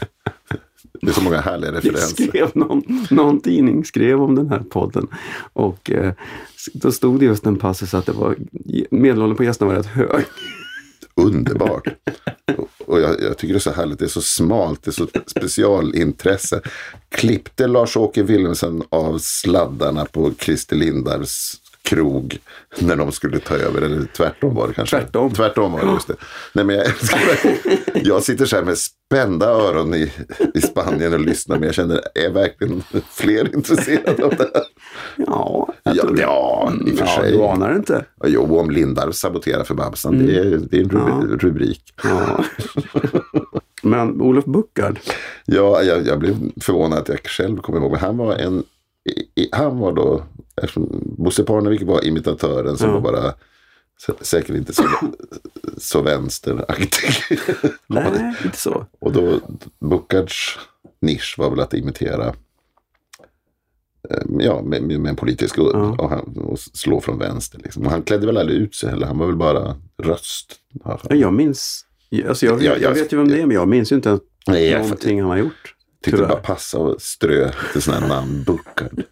det 1.01 1.07
är 1.07 1.13
så 1.13 1.21
många 1.21 1.41
härliga 1.41 1.71
Det 1.71 1.77
referenser. 1.77 2.27
skrev 2.27 2.49
någon, 2.53 2.83
någon 3.09 3.41
tidning 3.41 3.85
skrev 3.85 4.21
om 4.21 4.35
den 4.35 4.49
här 4.49 4.59
podden. 4.59 5.07
Och 5.53 5.91
eh, 5.91 6.13
då 6.73 6.91
stod 6.91 7.19
det 7.19 7.25
just 7.25 7.45
en 7.45 7.57
passus 7.57 7.93
att 7.93 8.05
det 8.05 8.11
var 8.11 8.35
medelåldern 8.91 9.37
på 9.37 9.43
gästerna 9.43 9.69
var 9.71 9.77
rätt 9.77 9.85
hög. 9.85 10.23
Underbart. 11.15 11.87
Och- 12.85 13.01
jag, 13.01 13.21
jag 13.21 13.37
tycker 13.37 13.53
det 13.53 13.57
är 13.57 13.59
så 13.59 13.71
härligt. 13.71 13.99
Det 13.99 14.05
är 14.05 14.09
så 14.09 14.21
smalt. 14.21 14.83
Det 14.83 14.89
är 14.89 14.93
så 14.93 15.07
specialintresse. 15.27 16.61
Klippte 17.09 17.67
Lars-Åke 17.67 18.23
Wilhelmsen 18.23 18.83
av 18.89 19.17
sladdarna 19.21 20.05
på 20.05 20.31
Christer 20.39 20.75
Lindars 20.75 21.51
krog 21.83 22.39
när 22.79 22.95
de 22.95 23.11
skulle 23.11 23.39
ta 23.39 23.55
över. 23.55 23.81
Eller 23.81 24.05
tvärtom 24.17 24.55
var 24.55 24.67
det 24.67 24.73
kanske. 24.73 24.99
Tvärtom. 24.99 25.33
Tvärtom 25.33 25.71
var 25.71 25.85
det 25.85 25.91
just 25.91 26.07
det. 26.07 26.15
Nej, 26.53 26.65
men 26.65 26.75
jag, 26.75 26.87
jag 27.93 28.23
sitter 28.23 28.45
så 28.45 28.55
här 28.55 28.63
med 28.63 28.77
spända 28.77 29.45
öron 29.45 29.93
i, 29.93 30.11
i 30.53 30.61
Spanien 30.61 31.13
och 31.13 31.19
lyssnar. 31.19 31.55
Men 31.57 31.65
jag 31.65 31.75
känner, 31.75 32.01
är 32.15 32.29
verkligen 32.29 32.83
fler 33.09 33.55
intresserade 33.55 34.23
av 34.25 34.29
det 34.29 34.49
här? 34.53 34.63
Ja, 35.15 35.73
jag 35.83 35.95
Ja, 35.95 36.01
tror 36.01 36.15
det. 36.15 36.21
ja, 36.21 36.73
i 36.87 36.93
och 36.93 36.97
för 36.97 37.05
ja, 37.05 37.21
sig. 37.21 37.31
du 37.31 37.43
anar 37.43 37.75
inte. 37.75 38.05
Jo, 38.25 38.59
om 38.59 38.71
Lindar 38.71 39.11
saboterar 39.11 39.63
för 39.63 39.75
Babsan. 39.75 40.25
Det, 40.27 40.37
är, 40.39 40.45
det 40.71 40.77
är 40.77 40.81
en 40.81 40.89
rubri- 40.89 41.37
rubrik. 41.39 41.93
Ja. 42.03 42.43
Men 43.83 44.21
Olof 44.21 44.45
Buckard, 44.45 44.99
Ja, 45.45 45.81
jag, 45.83 46.07
jag 46.07 46.19
blev 46.19 46.35
förvånad 46.61 46.99
att 46.99 47.09
jag 47.09 47.19
själv 47.25 47.57
kom 47.57 47.75
ihåg. 47.75 47.91
Men 47.91 47.99
han 47.99 48.17
var 48.17 48.35
en... 48.35 48.63
I, 49.35 49.49
han 49.51 49.77
var 49.79 49.91
då... 49.93 50.23
Eftersom 50.55 51.13
Bosse 51.17 51.43
Parnevik 51.43 51.81
var 51.83 52.05
imitatören 52.05 52.77
som 52.77 52.87
Ja. 52.89 52.99
var 52.99 53.01
bara 53.11 53.33
sä, 54.05 54.13
säkert 54.21 54.55
inte 54.55 54.73
så, 54.73 54.83
så 55.77 56.01
vänsteraktig. 56.01 57.09
nej, 57.87 58.35
inte 58.45 58.57
så. 58.57 58.85
Och 58.99 59.11
då 59.11 59.39
Buckards 59.79 60.57
nisch 61.01 61.35
var 61.37 61.49
väl 61.49 61.59
att 61.59 61.73
imitera 61.73 62.27
eh, 64.09 64.17
Ja, 64.39 64.61
med, 64.61 64.83
med 64.83 65.09
en 65.09 65.15
politisk 65.15 65.57
udd 65.57 65.71
Ja. 65.75 65.95
och, 65.99 66.09
han, 66.09 66.37
och 66.37 66.59
slå 66.59 67.01
från 67.01 67.17
vänster. 67.19 67.59
Liksom. 67.63 67.85
Han 67.85 68.01
klädde 68.03 68.25
väl 68.25 68.37
aldrig 68.37 68.57
ut 68.61 68.75
sig 68.75 68.89
heller. 68.89 69.07
Han 69.07 69.17
var 69.17 69.27
väl 69.27 69.35
bara 69.35 69.75
röst. 69.97 70.55
jag. 70.83 71.15
Jag 71.17 71.33
minns, 71.33 71.85
alltså 72.27 72.45
jag, 72.45 72.63
Ja, 72.63 72.71
jag, 72.71 72.81
jag- 72.81 72.93
vet 72.93 73.13
ju 73.13 73.17
vem 73.17 73.27
det 73.27 73.41
är, 73.41 73.45
men 73.45 73.55
jag 73.55 73.67
minns 73.67 73.91
ju 73.91 73.95
inte 73.95 74.19
Nej, 74.47 74.69
jag 74.69 74.81
någonting 74.81 75.21
han 75.21 75.29
har 75.29 75.37
gjort. 75.37 75.75
Tyckte 76.03 76.11
det 76.11 76.17
tyvärr. 76.17 76.27
bara 76.27 76.41
passade 76.41 76.91
att 76.91 77.01
strö 77.01 77.45
lite 77.45 77.81
sådana 77.81 78.01
här 78.01 78.15
namn. 78.15 78.43
Buckard. 78.43 79.03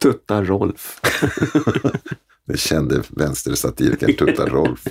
Tutta 0.00 0.44
Rolf. 0.44 1.00
Det 2.46 2.58
kände 2.58 3.02
vänstersatirikern 3.08 4.14
Tutta 4.16 4.46
Rolf. 4.46 4.84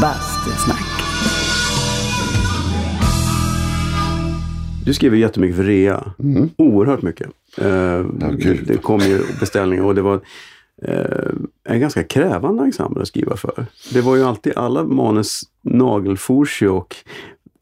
Bastusnack. 0.00 0.78
Du 4.84 4.94
skriver 4.94 5.16
jättemycket 5.16 5.56
för 5.56 5.64
rea. 5.64 6.12
Oerhört 6.58 7.02
mycket. 7.02 7.26
Eh, 7.58 7.92
Mm. 7.92 8.36
Gud. 8.36 8.60
det 8.66 8.76
kom 8.78 9.00
ju 9.00 9.20
beställningar 9.40 9.84
och 9.84 9.94
det 9.94 10.02
var 10.02 10.20
eh, 10.82 11.30
en 11.68 11.80
ganska 11.80 12.04
krävande 12.04 12.64
ensemble 12.64 13.02
att 13.02 13.08
skriva 13.08 13.36
för. 13.36 13.66
Det 13.92 14.00
var 14.00 14.16
ju 14.16 14.22
alltid 14.24 14.52
alla 14.56 14.84
manus 14.84 15.40
nagelfors 15.62 16.62
ju 16.62 16.68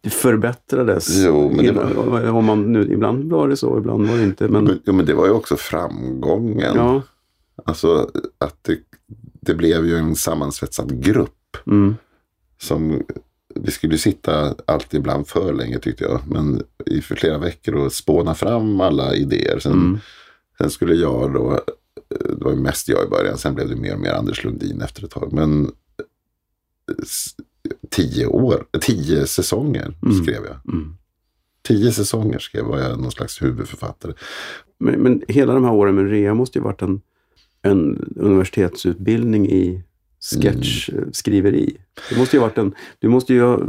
och 0.07 0.13
förbättrades. 0.13 1.25
Jo, 1.25 1.49
men 1.49 1.57
det 1.57 1.65
Innan- 1.71 2.29
om 2.29 2.45
man 2.45 2.73
nu, 2.73 2.93
ibland 2.93 3.31
var 3.33 3.49
det 3.49 3.57
så, 3.57 3.79
ibland 3.79 4.09
var 4.09 4.17
det 4.17 4.23
inte. 4.25 4.49
Men, 4.49 4.65
Men, 4.65 4.81
ja, 4.85 4.93
men 4.93 5.07
det 5.07 5.15
var 5.15 5.27
ju 5.27 5.33
också 5.33 5.57
framgången. 5.57 6.73
ja, 6.77 7.03
Alltså 7.65 8.11
att 8.39 8.65
det, 8.65 8.79
det 9.41 9.55
blev 9.55 9.87
ju 9.87 9.97
en 9.97 10.17
sammansvetsad 10.17 11.03
grupp. 11.05 11.57
mm, 11.67 11.95
Som 12.63 13.03
vi 13.55 13.71
skulle 13.71 13.99
sitta 13.99 14.55
alltid 14.67 15.01
ibland 15.01 15.29
för 15.29 15.53
länge 15.53 15.79
tyckte 15.79 16.05
jag. 16.05 16.21
Men 16.27 16.63
i 16.87 17.01
för 17.01 17.15
flera 17.15 17.39
veckor 17.39 17.75
och 17.75 17.93
spåna 17.93 18.35
fram 18.35 18.81
alla 18.81 19.15
idéer. 19.15 19.59
Sen, 19.59 19.73
Mm. 19.73 19.99
sen 20.59 20.71
skulle 20.71 20.95
jag 20.95 21.33
då, 21.33 21.61
det 22.09 22.45
var 22.45 22.55
mest 22.55 22.89
jag 22.89 23.07
i 23.07 23.09
början. 23.11 23.39
Sen 23.39 23.55
blev 23.55 23.69
det 23.69 23.77
mer 23.77 23.95
och 23.95 24.01
mer 24.01 24.13
Anders 24.13 24.45
Lundin 24.45 24.81
efter 24.83 25.05
ett 25.05 25.11
tag. 25.11 25.33
Men 25.33 25.73
tio 27.91 28.27
år, 28.27 28.65
tio 28.81 29.27
säsonger 29.27 29.95
Mm. 30.03 30.23
skrev 30.25 30.45
jag. 30.45 30.75
mm. 30.75 30.97
Tio 31.63 31.93
säsonger 31.93 32.39
skrev 32.39 32.65
var 32.65 32.79
jag 32.79 33.01
någon 33.01 33.13
slags 33.13 33.43
huvudförfattare. 33.43 34.13
Men, 34.79 35.01
men 35.01 35.23
hela 35.29 35.55
de 35.55 35.65
här 35.65 35.73
åren 35.73 35.95
med 35.95 36.11
rea 36.11 36.35
måste 36.35 36.59
ju 36.59 36.63
varit 36.63 36.83
en, 36.83 37.01
en 37.63 38.13
universitetsutbildning 38.17 39.51
i 39.51 39.83
sketchskriveri. 40.71 41.77
Det 42.11 42.17
måste 42.19 42.37
ju 42.37 42.41
varit 42.41 42.59
en, 42.59 42.75
du 42.99 43.09
måste 43.09 43.35
ju 43.35 43.43
ha 43.43 43.61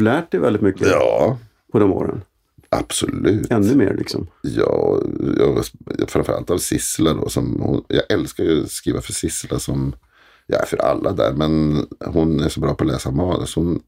lärt 0.00 0.30
dig 0.30 0.40
väldigt 0.40 0.62
mycket 0.62 0.86
Ja, 0.86 1.38
på 1.72 1.78
de 1.78 1.92
åren. 1.92 2.20
absolut. 2.68 3.50
Ännu 3.50 3.74
mer 3.74 3.94
liksom. 3.98 4.26
Ja, 4.42 5.02
jag, 5.38 5.64
framförallt 6.08 6.50
av 6.50 6.58
Sissela 6.58 7.14
då. 7.14 7.28
Som 7.28 7.60
hon, 7.60 7.84
jag 7.88 8.02
älskar 8.12 8.44
ju 8.44 8.62
att 8.62 8.70
skriva 8.70 9.00
för 9.00 9.12
Sissela 9.12 9.58
som, 9.58 9.94
ja 10.46 10.64
för 10.66 10.76
alla 10.76 11.12
där. 11.12 11.32
Men 11.32 11.84
hon 12.06 12.40
är 12.40 12.48
så 12.48 12.60
bra 12.60 12.74
på 12.74 12.84
att 12.84 12.90
läsa 12.90 13.10
manus. 13.10 13.54
Hon 13.54 13.80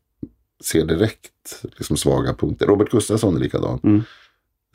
ser 0.64 0.85
direkt 0.85 1.62
liksom, 1.62 1.97
svaga 1.97 2.35
punkter. 2.35 2.67
Robert 2.67 2.90
Gustafsson 2.90 3.37
är 3.37 3.40
likadan. 3.40 3.81
Mm. 3.83 4.03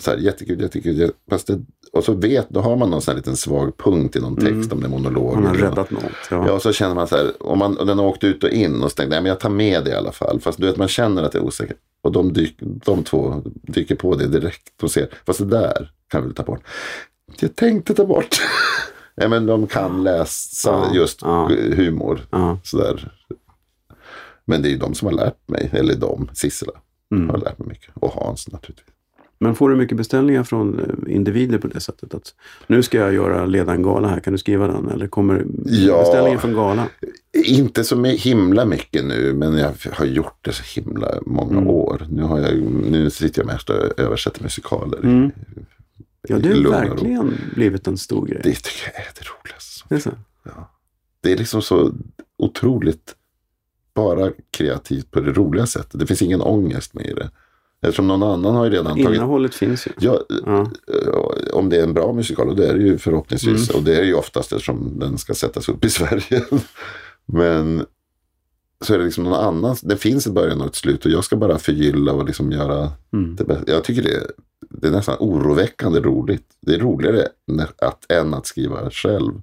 Så 0.02 0.12
här, 0.12 0.18
jättekul, 0.18 0.62
jättekul. 0.62 0.96
jä- 1.02 1.12
Fast 1.30 1.48
det, 1.48 1.60
och 1.92 2.04
så 2.04 2.14
vet, 2.14 2.50
då 2.50 2.60
har 2.60 2.76
man 2.78 2.90
någon 2.90 3.02
sån 3.02 3.12
här 3.12 3.18
liten 3.18 3.36
svag 3.38 3.78
punkt 3.78 4.16
i 4.16 4.20
någon 4.20 4.36
text 4.36 4.74
om 4.74 4.80
det 4.80 4.86
är 4.88 4.90
monolog. 4.90 5.34
Han 5.36 5.46
har 5.46 5.54
räddat 5.56 5.92
något. 5.92 6.04
Ja. 6.32 6.48
Ja, 6.48 6.52
och 6.54 6.62
så 6.62 6.74
känner 6.74 6.96
man 6.96 7.08
så 7.08 7.16
här, 7.18 7.44
om, 7.44 7.60
man, 7.60 7.78
om 7.78 7.88
den 7.88 7.98
har 8.00 8.06
åkt 8.06 8.24
ut 8.24 8.44
och 8.44 8.50
in 8.50 8.84
och 8.84 8.92
så 8.92 8.96
tänkte 8.96 9.16
jag, 9.16 9.24
men 9.24 9.30
jag 9.30 9.40
tar 9.40 9.50
med 9.50 9.84
det 9.86 9.92
i 9.92 9.94
alla 9.94 10.12
fall. 10.12 10.40
Fast 10.40 10.60
du 10.60 10.68
vet, 10.68 10.78
man 10.78 10.88
känner 10.88 11.24
att 11.24 11.32
det 11.32 11.38
är 11.38 11.44
osäkert. 11.44 11.78
Och 12.02 12.12
de, 12.12 12.34
dyk, 12.34 12.56
de 12.60 13.04
två 13.04 13.42
dyker 13.46 13.96
på 13.96 14.16
det 14.16 14.28
direkt 14.28 14.84
och 14.84 14.92
ser, 14.92 15.10
fast 15.26 15.40
det 15.40 15.46
där 15.46 15.92
kan 16.08 16.28
vi 16.28 16.34
ta 16.34 16.44
bort. 16.44 16.62
Jag 17.40 17.56
tänkte 17.56 17.94
ta 17.94 18.06
bort. 18.06 18.42
ja, 19.20 19.28
men 19.28 19.46
de 19.46 19.68
kan 19.68 20.04
läsa 20.04 20.86
just 20.94 21.22
humor. 21.76 22.20
Sådär. 22.64 23.12
Men 24.46 24.62
det 24.62 24.68
är 24.68 24.72
ju 24.72 24.78
de 24.78 24.94
som 24.94 25.06
har 25.06 25.14
lärt 25.16 25.50
mig, 25.50 25.70
eller 25.74 25.96
de, 25.96 26.30
Sissela, 26.34 26.72
Mm. 27.16 27.30
har 27.30 27.38
lärt 27.38 27.60
mig 27.60 27.68
mycket. 27.68 27.90
Och 27.94 28.12
Hans 28.12 28.52
naturligtvis. 28.52 28.86
Men 29.42 29.56
får 29.56 29.70
du 29.70 29.76
mycket 29.76 29.98
beställningar 29.98 30.44
från 30.44 30.80
eh, 30.80 31.16
individer 31.16 31.58
på 31.58 31.68
det 31.68 31.80
sättet? 31.80 32.14
Att 32.14 32.34
nu 32.68 32.84
ska 32.84 32.98
jag 32.98 33.14
göra 33.14 33.46
leda 33.46 33.72
en 33.74 33.84
gala 33.84 34.08
här, 34.08 34.20
kan 34.20 34.34
du 34.34 34.38
skriva 34.40 34.68
den? 34.68 34.90
Eller 34.90 35.08
kommer 35.08 35.46
Ja. 35.66 36.00
beställningen 36.00 36.40
från 36.40 36.54
gala? 36.54 36.88
Inte 37.46 37.84
så 37.84 38.04
himla 38.06 38.66
mycket 38.66 39.06
nu, 39.06 39.34
men 39.34 39.58
jag 39.58 39.72
har 39.92 40.06
gjort 40.06 40.38
det 40.42 40.52
så 40.54 40.80
himla 40.82 41.08
många 41.26 41.52
Mm. 41.58 41.68
år. 41.68 42.08
Nu, 42.10 42.24
har 42.24 42.40
jag, 42.40 42.58
nu 42.92 43.10
sitter 43.10 43.40
jag 43.42 43.48
mest 43.48 43.70
och 43.70 44.00
översätter 44.00 44.44
musikaler. 44.44 45.00
Mm. 45.04 45.32
Ja, 46.22 46.38
det 46.40 46.50
har 46.50 46.58
och 46.58 46.64
ro. 46.64 46.70
verkligen 46.72 47.38
blivit 47.56 47.88
en 47.88 47.98
stor 47.98 48.26
grej. 48.26 48.42
Det 48.44 48.54
tycker 48.56 48.92
jag 48.94 48.96
är 48.96 49.12
det 49.16 49.26
roligaste. 49.30 49.86
Det 49.90 49.96
är 49.96 50.00
så. 50.00 50.12
Det 51.22 51.32
är 51.32 51.38
liksom 51.38 51.62
så 51.62 51.92
otroligt 52.38 53.16
bara 53.96 54.32
kreativt 54.52 55.12
på 55.12 55.20
det 55.20 55.32
roliga 55.32 55.66
sättet. 55.68 56.00
Det 56.00 56.08
finns 56.08 56.22
ingen 56.22 56.42
ångest 56.42 56.94
med 56.94 57.06
i 57.06 57.14
det. 57.14 57.30
Eftersom 57.82 58.08
någon 58.08 58.24
annan 58.24 58.56
har 58.56 58.66
ju 58.66 58.72
redan 58.72 58.86
tagit... 58.86 59.06
Innehållet 59.16 59.56
finns 59.56 59.88
ju. 59.88 59.92
Ja, 60.00 60.20
Ja. 60.46 60.62
eh, 60.62 61.54
om 61.54 61.70
det 61.70 61.78
är 61.78 61.84
en 61.84 61.94
bra 61.94 62.14
musikal, 62.14 62.50
och 62.50 62.56
det 62.56 62.68
är 62.68 62.74
det 62.74 62.84
ju 62.84 62.98
förhoppningsvis. 62.98 63.70
Och 63.70 63.84
det 63.84 63.96
är 64.00 64.04
ju 64.04 64.14
oftast 64.14 64.52
eftersom 64.52 65.00
den 65.00 65.18
ska 65.18 65.34
sättas 65.34 65.70
upp 65.70 65.86
i 65.86 65.90
Sverige. 66.00 66.44
Men 67.26 67.86
så 68.82 68.94
är 68.94 68.98
det 68.98 69.04
liksom 69.06 69.24
någon 69.24 69.34
annan. 69.34 69.76
Det 69.84 69.98
finns 69.98 70.28
ett 70.28 70.34
början 70.34 70.62
och 70.62 70.68
ett 70.68 70.76
slut 70.76 71.06
och 71.06 71.12
jag 71.12 71.24
ska 71.24 71.36
bara 71.36 71.58
förgylla 71.60 72.14
och 72.14 72.26
liksom 72.26 72.52
göra 72.52 72.92
Mm. 73.14 73.36
det 73.36 73.44
bästa. 73.44 73.72
Jag 73.72 73.84
tycker 73.84 74.02
det 74.04 74.16
är, 74.16 74.32
det 74.70 74.88
är 74.88 74.92
nästan 74.92 75.16
oroväckande 75.20 76.00
roligt. 76.00 76.46
Det 76.62 76.74
är 76.76 76.80
roligare 76.80 77.28
att, 77.82 78.12
än 78.12 78.34
att 78.34 78.48
skriva 78.48 78.90
själv. 78.90 79.42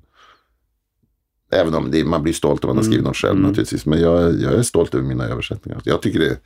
Även 1.52 1.74
om 1.74 1.90
det, 1.90 2.04
man 2.04 2.22
blir 2.22 2.32
stolt 2.32 2.64
om 2.64 2.68
man 2.68 2.76
har 2.76 2.84
skrivit 2.84 3.04
något 3.04 3.16
själv 3.16 3.36
Mm. 3.38 3.48
naturligtvis. 3.48 3.86
Men 3.86 4.00
jag, 4.00 4.40
jag 4.40 4.52
är 4.52 4.62
stolt 4.62 4.94
över 4.94 5.04
mina 5.04 5.24
översättningar. 5.24 5.80
Jag 5.84 6.02
tycker 6.02 6.18
det 6.18 6.28
är 6.30 6.36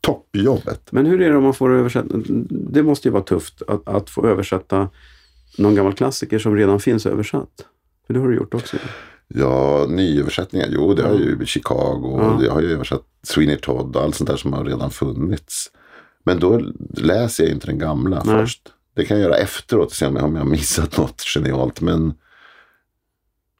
toppjobbet. 0.00 0.88
Men 0.92 1.06
hur 1.06 1.20
är 1.20 1.30
det 1.30 1.36
om 1.36 1.42
man 1.44 1.54
får 1.54 1.70
översätta? 1.74 2.08
Det 2.48 2.82
måste 2.82 3.08
ju 3.08 3.12
vara 3.12 3.22
tufft 3.22 3.62
att, 3.68 3.88
att 3.88 4.10
få 4.10 4.26
översätta 4.26 4.88
någon 5.58 5.74
gammal 5.74 5.92
klassiker 5.94 6.38
som 6.38 6.56
redan 6.56 6.80
finns 6.80 7.06
översatt. 7.06 7.66
För 8.06 8.14
det 8.14 8.20
har 8.20 8.28
du 8.28 8.36
gjort 8.36 8.54
också. 8.54 8.76
Ja, 9.28 9.86
nyöversättningar. 9.88 10.68
Jo, 10.70 10.94
det 10.94 11.02
har 11.02 11.14
ju 11.14 11.46
Chicago. 11.46 12.18
Ja. 12.20 12.44
Jag 12.44 12.52
har 12.52 12.60
ju 12.60 12.72
översatt 12.72 13.02
Sweeney 13.22 13.56
Todd 13.56 13.96
och 13.96 14.02
allt 14.02 14.14
sånt 14.14 14.30
där 14.30 14.36
som 14.36 14.52
har 14.52 14.64
redan 14.64 14.90
funnits. 14.90 15.70
Men 16.24 16.40
då 16.40 16.60
läser 16.94 17.44
jag 17.44 17.52
inte 17.52 17.66
den 17.66 17.78
gamla 17.78 18.22
Nej. 18.24 18.34
först. 18.36 18.72
Det 18.94 19.04
kan 19.04 19.20
jag 19.20 19.24
göra 19.30 19.38
efteråt 19.38 19.86
och 19.86 19.92
se 19.92 20.06
om 20.06 20.16
jag, 20.16 20.24
om 20.24 20.36
jag 20.36 20.42
har 20.42 20.50
missat 20.50 20.98
något 20.98 21.20
genialt. 21.20 21.80
Men 21.80 22.14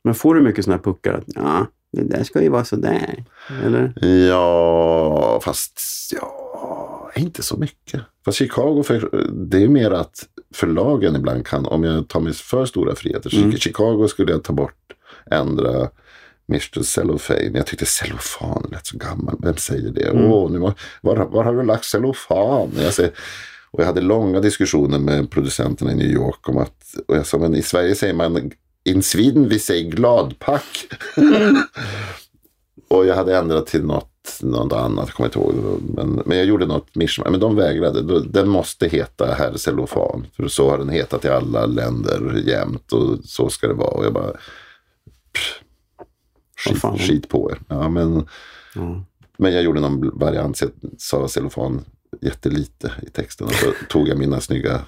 Men 0.04 0.14
får 0.14 0.34
du 0.34 0.40
mycket 0.42 0.64
sådana 0.64 0.76
här 0.76 0.92
puckar? 0.92 1.12
Att, 1.12 1.24
ja, 1.26 1.66
det 1.92 2.02
där 2.02 2.24
ska 2.24 2.42
ju 2.42 2.48
vara 2.48 2.64
sådär. 2.64 3.24
Eller? 3.64 4.06
ja, 4.28 5.40
fast 5.44 5.80
ja, 6.20 7.10
inte 7.16 7.42
så 7.42 7.56
mycket. 7.56 8.00
Fast 8.24 8.38
Chicago, 8.38 8.82
för, 8.82 9.26
det 9.32 9.62
är 9.62 9.68
mer 9.68 9.90
att 9.90 10.28
förlagen 10.54 11.16
ibland 11.16 11.46
kan, 11.46 11.66
om 11.66 11.84
jag 11.84 12.08
tar 12.08 12.20
mig 12.20 12.32
för 12.32 12.66
stora 12.66 12.94
friheter. 12.94 13.36
Mm. 13.36 13.52
Chicago 13.52 14.08
skulle 14.08 14.32
jag 14.32 14.44
ta 14.44 14.52
bort, 14.52 14.92
ändra 15.30 15.88
Mr. 16.52 16.82
Cellophane. 16.82 17.50
Jag 17.54 17.66
tyckte 17.66 17.86
cellofan 17.86 18.68
lät 18.72 18.86
så 18.86 18.98
gammal. 18.98 19.36
Vem 19.38 19.56
säger 19.56 19.90
det? 19.90 20.08
Mm. 20.08 20.24
Åh, 20.24 20.50
nu 20.50 20.58
var, 20.58 20.74
var, 21.00 21.16
var 21.16 21.44
har 21.44 21.54
du 21.54 21.62
lagt 21.62 21.84
cellofan? 21.84 22.70
Jag 22.76 22.94
säger, 22.94 23.12
och 23.70 23.80
jag 23.80 23.86
hade 23.86 24.00
långa 24.00 24.40
diskussioner 24.40 24.98
med 24.98 25.30
producenterna 25.30 25.92
i 25.92 25.94
New 25.94 26.10
York 26.10 26.48
om 26.48 26.58
att, 26.58 26.94
och 27.08 27.16
jag 27.16 27.26
sa, 27.26 27.38
men 27.38 27.54
i 27.54 27.62
Sverige 27.62 27.94
säger 27.94 28.14
man, 28.14 28.50
in 28.84 29.02
Sweden 29.02 29.48
vi 29.48 29.58
säger 29.58 29.90
gladpack. 29.90 30.86
och 32.88 33.06
jag 33.06 33.14
hade 33.14 33.36
ändrat 33.36 33.66
till 33.66 33.84
något, 33.84 34.38
något 34.40 34.72
annat, 34.72 35.08
jag 35.08 35.14
kommer 35.14 35.28
inte 35.28 35.38
ihåg. 35.38 35.80
Men, 35.96 36.22
men 36.26 36.36
jag 36.36 36.46
gjorde 36.46 36.66
något 36.66 36.94
mischmasch, 36.94 37.30
men 37.30 37.40
de 37.40 37.56
vägrade. 37.56 38.20
Den 38.20 38.48
måste 38.48 38.88
heta 38.88 39.34
herr 39.34 39.56
cellofan. 39.56 40.26
För 40.36 40.48
så 40.48 40.70
har 40.70 40.78
den 40.78 40.88
hetat 40.88 41.24
i 41.24 41.28
alla 41.28 41.66
länder 41.66 42.42
jämt 42.46 42.92
och 42.92 43.18
så 43.24 43.48
ska 43.48 43.68
det 43.68 43.74
vara. 43.74 43.90
Och 43.90 44.04
jag 44.04 44.12
bara, 44.12 44.32
Vad 46.68 46.78
fan. 46.78 46.98
skit, 46.98 47.06
skit 47.08 47.28
på 47.28 47.50
er. 47.52 47.58
Ja, 47.68 47.88
men, 47.88 48.28
Ja. 48.74 49.04
men 49.36 49.52
jag 49.52 49.62
gjorde 49.62 49.80
någon 49.80 50.18
variant, 50.18 50.56
så 50.56 50.64
jag 50.64 50.72
sa 50.98 51.28
cellofan 51.28 51.84
jättelite 52.20 52.92
i 53.02 53.10
texten. 53.10 53.46
Och 53.46 53.52
så 53.54 53.72
tog 53.88 54.08
jag 54.08 54.18
mina 54.18 54.40
snygga 54.40 54.80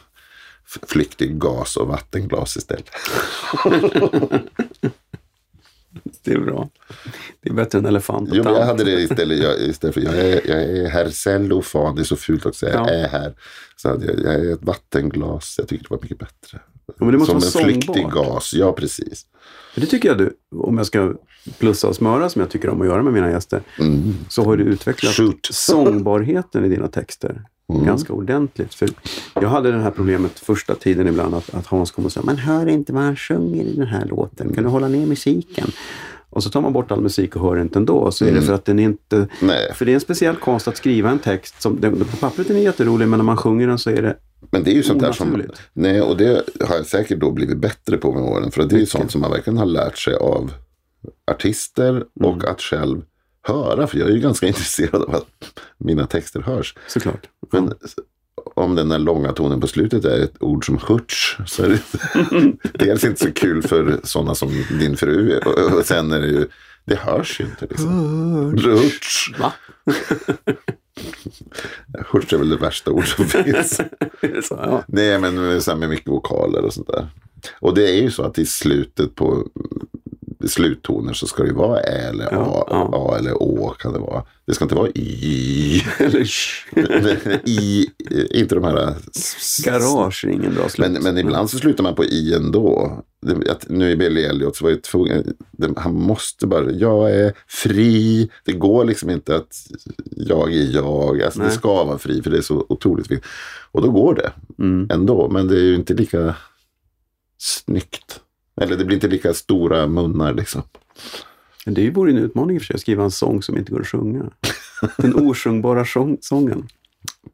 f- 0.67 0.79
flyktinggas 0.89 1.77
och 1.77 1.89
vattenglas 1.89 2.57
istället. 2.57 2.91
Det 6.25 6.33
är 6.33 6.41
bra. 6.41 6.69
Det 7.41 7.51
är 7.51 7.55
bättre 7.55 7.79
än 7.79 7.87
elefant 7.87 8.31
och 8.31 8.37
Jo, 8.37 8.43
jag 8.45 8.65
hade 8.67 8.85
det 8.85 9.01
istället. 9.01 9.39
Jag, 9.43 9.61
istället 9.61 9.95
för 9.95 10.01
jag 10.01 10.15
är, 10.15 10.41
jag 10.51 10.63
är 10.63 10.89
herr 10.89 11.09
cellofan, 11.11 11.95
det 11.97 12.03
är 12.03 12.05
så 12.05 12.17
fult 12.17 12.47
också. 12.47 12.67
Jag 12.67 12.75
Ja. 12.75 12.91
är 12.91 13.09
här. 13.09 13.35
Så 13.77 13.89
hade 13.89 14.07
jag, 14.07 14.19
jag 14.21 14.35
är 14.35 14.53
ett 14.53 14.63
vattenglas. 14.63 15.55
Jag 15.59 15.69
tyckte 15.69 15.85
det 15.89 15.95
var 15.95 16.03
mycket 16.03 16.19
bättre. 16.19 16.61
Men 16.97 17.13
det 17.13 17.19
måste 17.19 17.41
som 17.41 17.43
en 17.43 17.53
vara 17.55 17.65
flyktig 17.65 18.03
sångbart. 18.03 18.15
gas. 18.35 18.55
Ja, 18.55 18.73
precis. 18.73 19.27
För 19.75 19.81
det 19.81 19.87
tycker 19.87 20.09
jag 20.09 20.19
du, 20.19 20.33
om 20.57 20.77
jag 20.79 20.87
ska 20.87 21.15
plussa 21.59 21.89
och 21.89 21.97
smöra 21.97 22.29
som 22.29 22.41
jag 22.41 22.51
tycker 22.51 22.69
om 22.69 22.81
att 22.81 22.87
göra 22.87 23.03
med 23.03 23.13
mina 23.13 23.31
gäster, 23.31 23.63
Mm. 23.81 24.15
så 24.29 24.45
har 24.45 24.57
du 24.57 24.65
utvecklat 24.65 25.13
Shoot. 25.15 25.49
sångbarheten 25.53 26.65
i 26.65 26.69
dina 26.69 26.89
texter 26.89 27.43
Mm. 27.73 27.87
ganska 27.87 28.13
ordentligt. 28.13 28.75
För 28.75 28.89
jag 29.35 29.49
hade 29.49 29.73
det 29.73 29.79
här 29.79 29.91
problemet 29.91 30.39
första 30.41 30.75
tiden 30.75 31.07
ibland 31.09 31.35
att, 31.35 31.55
att 31.55 31.67
Hans 31.67 31.91
kom 31.91 32.05
och 32.05 32.13
sa 32.13 32.23
Man 32.23 32.37
hör 32.37 32.67
inte 32.67 32.93
vad 32.93 33.03
han 33.03 33.17
sjunger 33.17 33.65
i 33.65 33.77
den 33.77 33.87
här 33.87 34.05
låten. 34.07 34.55
Kan 34.55 34.65
du 34.65 34.71
hålla 34.71 34.89
ner 34.89 35.07
musiken? 35.07 35.71
Och 36.35 36.43
så 36.43 36.51
tar 36.51 36.61
man 36.61 36.73
bort 36.73 36.91
all 36.91 37.01
musik 37.01 37.37
och 37.37 37.43
hör 37.43 37.61
inte 37.61 37.79
ändå. 37.79 38.11
Så 38.11 38.25
är 38.25 38.33
det 38.33 38.43
för 38.43 38.53
att 38.53 38.65
den 38.65 38.79
inte... 38.79 39.17
Mm. 39.17 39.29
Nej. 39.41 39.73
För 39.75 39.85
det 39.85 39.93
är 39.93 39.95
en 39.95 40.01
speciell 40.01 40.37
konst 40.37 40.69
att 40.69 40.77
skriva 40.77 41.11
en 41.11 41.19
text 41.19 41.63
som 41.63 41.81
den, 41.81 41.99
på 41.99 42.17
pappret 42.17 42.51
är 42.51 42.55
den 42.55 42.63
jätterolig 42.63 43.09
men 43.09 43.19
när 43.19 43.25
man 43.25 43.37
sjunger 43.37 43.67
den 43.67 43.79
så 43.79 43.91
är 43.91 44.03
det... 44.03 44.17
Men 44.51 44.65
det 44.65 44.71
är 44.71 44.75
ju 44.75 44.83
sånt 44.83 45.01
där 45.01 45.13
som... 45.13 45.43
Nej, 45.73 46.03
och 46.03 46.17
det 46.17 46.43
har 46.69 46.77
jag 46.77 46.87
säkert 46.87 47.21
då 47.21 47.31
blivit 47.31 47.59
bättre 47.59 47.97
på 47.97 48.13
med 48.13 48.23
åren. 48.23 48.51
För 48.51 48.65
det 48.65 48.77
är 48.77 48.79
ju 48.79 48.87
sånt 48.87 49.11
som 49.11 49.21
man 49.21 49.31
verkligen 49.31 49.59
har 49.59 49.67
lärt 49.67 49.99
sig 49.99 50.15
av 50.15 50.53
artister 51.31 51.91
Mm. 51.91 52.07
och 52.21 52.45
att 52.49 52.61
själv 52.61 53.03
höra. 53.43 53.87
För 53.87 53.99
jag 53.99 54.09
är 54.09 54.13
ju 54.13 54.21
ganska 54.21 54.47
intresserad 54.53 55.03
av 55.03 55.15
att 55.15 55.61
mina 55.79 56.07
texter 56.07 56.41
hörs. 56.41 56.75
Såklart. 56.89 57.29
Men 57.53 57.75
om 58.55 58.75
den 58.75 58.89
där 58.89 58.99
långa 58.99 59.33
tonen 59.33 59.61
på 59.61 59.67
slutet 59.67 60.05
är 60.05 60.21
ett 60.21 60.43
ord 60.43 60.67
som 60.67 60.79
hurts 60.89 61.39
så 61.47 61.63
är 61.63 61.69
det 61.69 61.81
dels 62.85 63.05
inte 63.05 63.25
så 63.25 63.33
kul 63.33 63.63
för 63.63 64.01
sådana 64.03 64.35
som 64.35 64.65
din 64.79 64.97
fru. 64.97 65.39
Och, 65.39 65.79
och 65.79 65.87
sen 65.87 66.13
är 66.13 66.21
det 66.21 66.27
ju, 66.27 66.47
det 66.85 66.97
hörs 66.97 67.41
ju 67.41 67.45
inte. 67.45 67.67
Liksom. 67.67 68.59
Hurts. 68.59 69.33
Va? 69.39 69.53
Hurts 72.11 72.33
är 72.33 72.39
väl 72.39 72.49
det 72.49 72.57
värsta 72.57 72.91
ord 72.91 73.09
som 73.09 73.25
finns. 73.25 73.77
så, 74.43 74.55
ja. 74.63 74.85
Nej, 74.87 75.19
men 75.19 75.63
så 75.63 75.77
med 75.77 75.89
mycket 75.89 76.09
vokaler 76.09 76.65
och 76.65 76.75
sånt 76.75 76.87
där. 76.87 77.09
Och 77.61 77.75
det 77.75 77.91
är 77.91 78.03
ju 78.03 78.11
så 78.11 78.23
att 78.23 78.39
i 78.39 78.47
slutet 78.47 79.15
på 79.15 79.49
mm, 80.45 80.49
sluttoner 80.49 81.13
så 81.13 81.27
ska 81.27 81.43
det 81.43 81.49
ju 81.49 81.55
vara 81.55 81.81
ä 81.81 82.09
eller 82.09 82.25
a, 82.25 82.29
Ja, 82.33 82.67
ja. 82.71 82.91
a 82.93 83.19
eller 83.19 83.43
å 83.43 83.69
kan 83.79 83.93
det 83.93 83.99
vara. 83.99 84.25
Det 84.47 84.55
ska 84.55 84.65
inte 84.65 84.75
vara 84.75 84.89
i. 84.89 85.83
Eller. 85.99 86.29
I, 87.49 87.87
inte 88.31 88.55
de 88.55 88.65
här... 88.65 88.95
s- 89.17 89.63
Garage 89.65 90.25
är 90.25 90.29
ingen 90.29 90.55
bra 90.55 90.69
slut. 90.69 90.91
Men, 90.93 91.03
men 91.03 91.19
ibland 91.19 91.51
så 91.51 91.59
slutar 91.59 91.83
man 91.83 91.95
på 91.95 92.05
i 92.05 92.35
ändå. 92.35 92.93
Att, 93.51 93.69
nu 93.69 93.91
i 93.91 93.97
Billy 93.97 94.23
Elliot 94.23 94.57
så 94.57 94.65
var 94.65 94.71
jag 94.71 94.83
tvungen, 94.83 95.35
det, 95.53 95.69
han 95.77 95.95
måste 95.95 96.47
bara, 96.47 96.71
jag 96.71 97.11
är 97.11 97.33
fri. 97.49 98.31
Det 98.45 98.53
går 98.53 98.85
liksom 98.85 99.11
inte 99.11 99.37
att 99.37 99.57
jag 100.17 100.53
är 100.55 100.75
jag. 100.75 101.23
Alltså 101.23 101.41
det 101.41 101.51
ska 101.51 101.85
vara 101.85 101.99
fri 101.99 102.23
för 102.23 102.31
det 102.31 102.37
är 102.39 102.43
så 102.43 102.67
otroligt 102.69 103.11
viktigt. 103.11 103.31
Och 103.73 103.83
då 103.83 103.91
går 103.91 104.15
det 104.15 104.33
Mm. 104.59 104.89
ändå. 104.91 105.29
Men 105.29 105.49
det 105.49 105.57
är 105.57 105.63
ju 105.65 105.75
inte 105.75 105.95
lika 105.95 106.35
snyggt. 107.39 108.21
Eller 108.61 108.77
det 108.77 108.85
blir 108.85 108.95
inte 108.95 109.09
lika 109.09 109.35
stora 109.35 109.87
munnar 109.87 110.35
liksom. 110.35 110.63
Men 111.65 111.75
det 111.75 111.91
vore 111.91 112.11
en 112.11 112.19
utmaning 112.19 112.61
för 112.61 112.67
sig 112.67 112.75
att 112.75 112.81
skriva 112.81 113.05
en 113.05 113.11
sång 113.11 113.43
som 113.43 113.57
inte 113.59 113.73
går 113.73 113.81
att 113.81 113.87
sjunga. 113.87 114.31
Den 114.97 115.15
osjungbara 115.15 115.85
sång, 115.85 116.19
sången. 116.21 116.69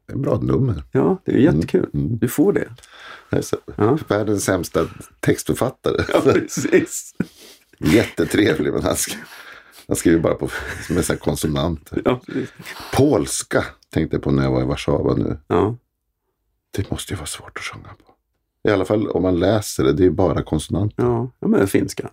Det 0.05 0.13
är 0.13 0.15
en 0.15 0.21
bra 0.21 0.39
nummer. 0.41 0.83
Ja, 0.91 1.21
det 1.25 1.31
är 1.31 1.37
jättekul. 1.37 1.89
Mm. 1.93 2.17
Du 2.17 2.27
får 2.27 2.53
det. 2.53 2.67
Alltså, 3.29 3.57
Ja. 3.75 3.97
Världens 4.07 4.43
sämsta 4.43 4.87
textförfattare. 5.19 6.05
Ja, 6.13 6.21
precis. 6.21 7.15
Jättetrevlig 7.79 8.73
men 8.73 8.83
han 8.83 8.95
skriver, 8.95 9.25
han 9.87 9.95
skriver 9.95 10.19
bara 10.19 10.35
på, 10.35 10.49
med 10.89 11.05
så 11.05 11.13
här 11.13 11.19
konsonanter. 11.19 12.01
Ja, 12.05 12.21
precis. 12.25 12.49
Polska 12.93 13.65
tänkte 13.89 14.15
jag 14.15 14.23
på 14.23 14.31
när 14.31 14.43
jag 14.43 14.51
var 14.51 14.61
i 14.61 14.65
Warszawa 14.65 15.15
nu. 15.15 15.37
Ja. 15.47 15.77
Det 16.71 16.91
måste 16.91 17.13
ju 17.13 17.17
vara 17.17 17.25
svårt 17.27 17.57
att 17.57 17.63
sjunga 17.63 17.87
på. 17.87 18.10
I 18.67 18.71
alla 18.71 18.85
fall 18.85 19.07
om 19.07 19.21
man 19.21 19.39
läser 19.39 19.83
det, 19.83 19.93
det 19.93 20.05
är 20.05 20.09
bara 20.09 20.43
konsonanter. 20.43 21.03
Ja, 21.03 21.31
ja 21.39 21.47
men 21.47 21.67
finska. 21.67 22.09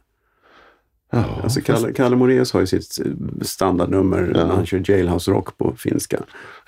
Ja, 1.11 1.25
Alltså 1.43 1.61
Kalle, 1.61 1.93
Kalle 1.93 2.17
Moraeus 2.17 2.53
har 2.53 2.61
ju 2.61 2.67
sitt 2.67 2.99
eh, 3.05 3.13
standardnummer 3.43 4.33
Ja. 4.35 4.47
när 4.47 4.55
han 4.55 4.67
kör 4.67 4.83
Jailhouse 4.91 5.31
Rock 5.31 5.59
på 5.59 5.75
finska. 5.77 6.23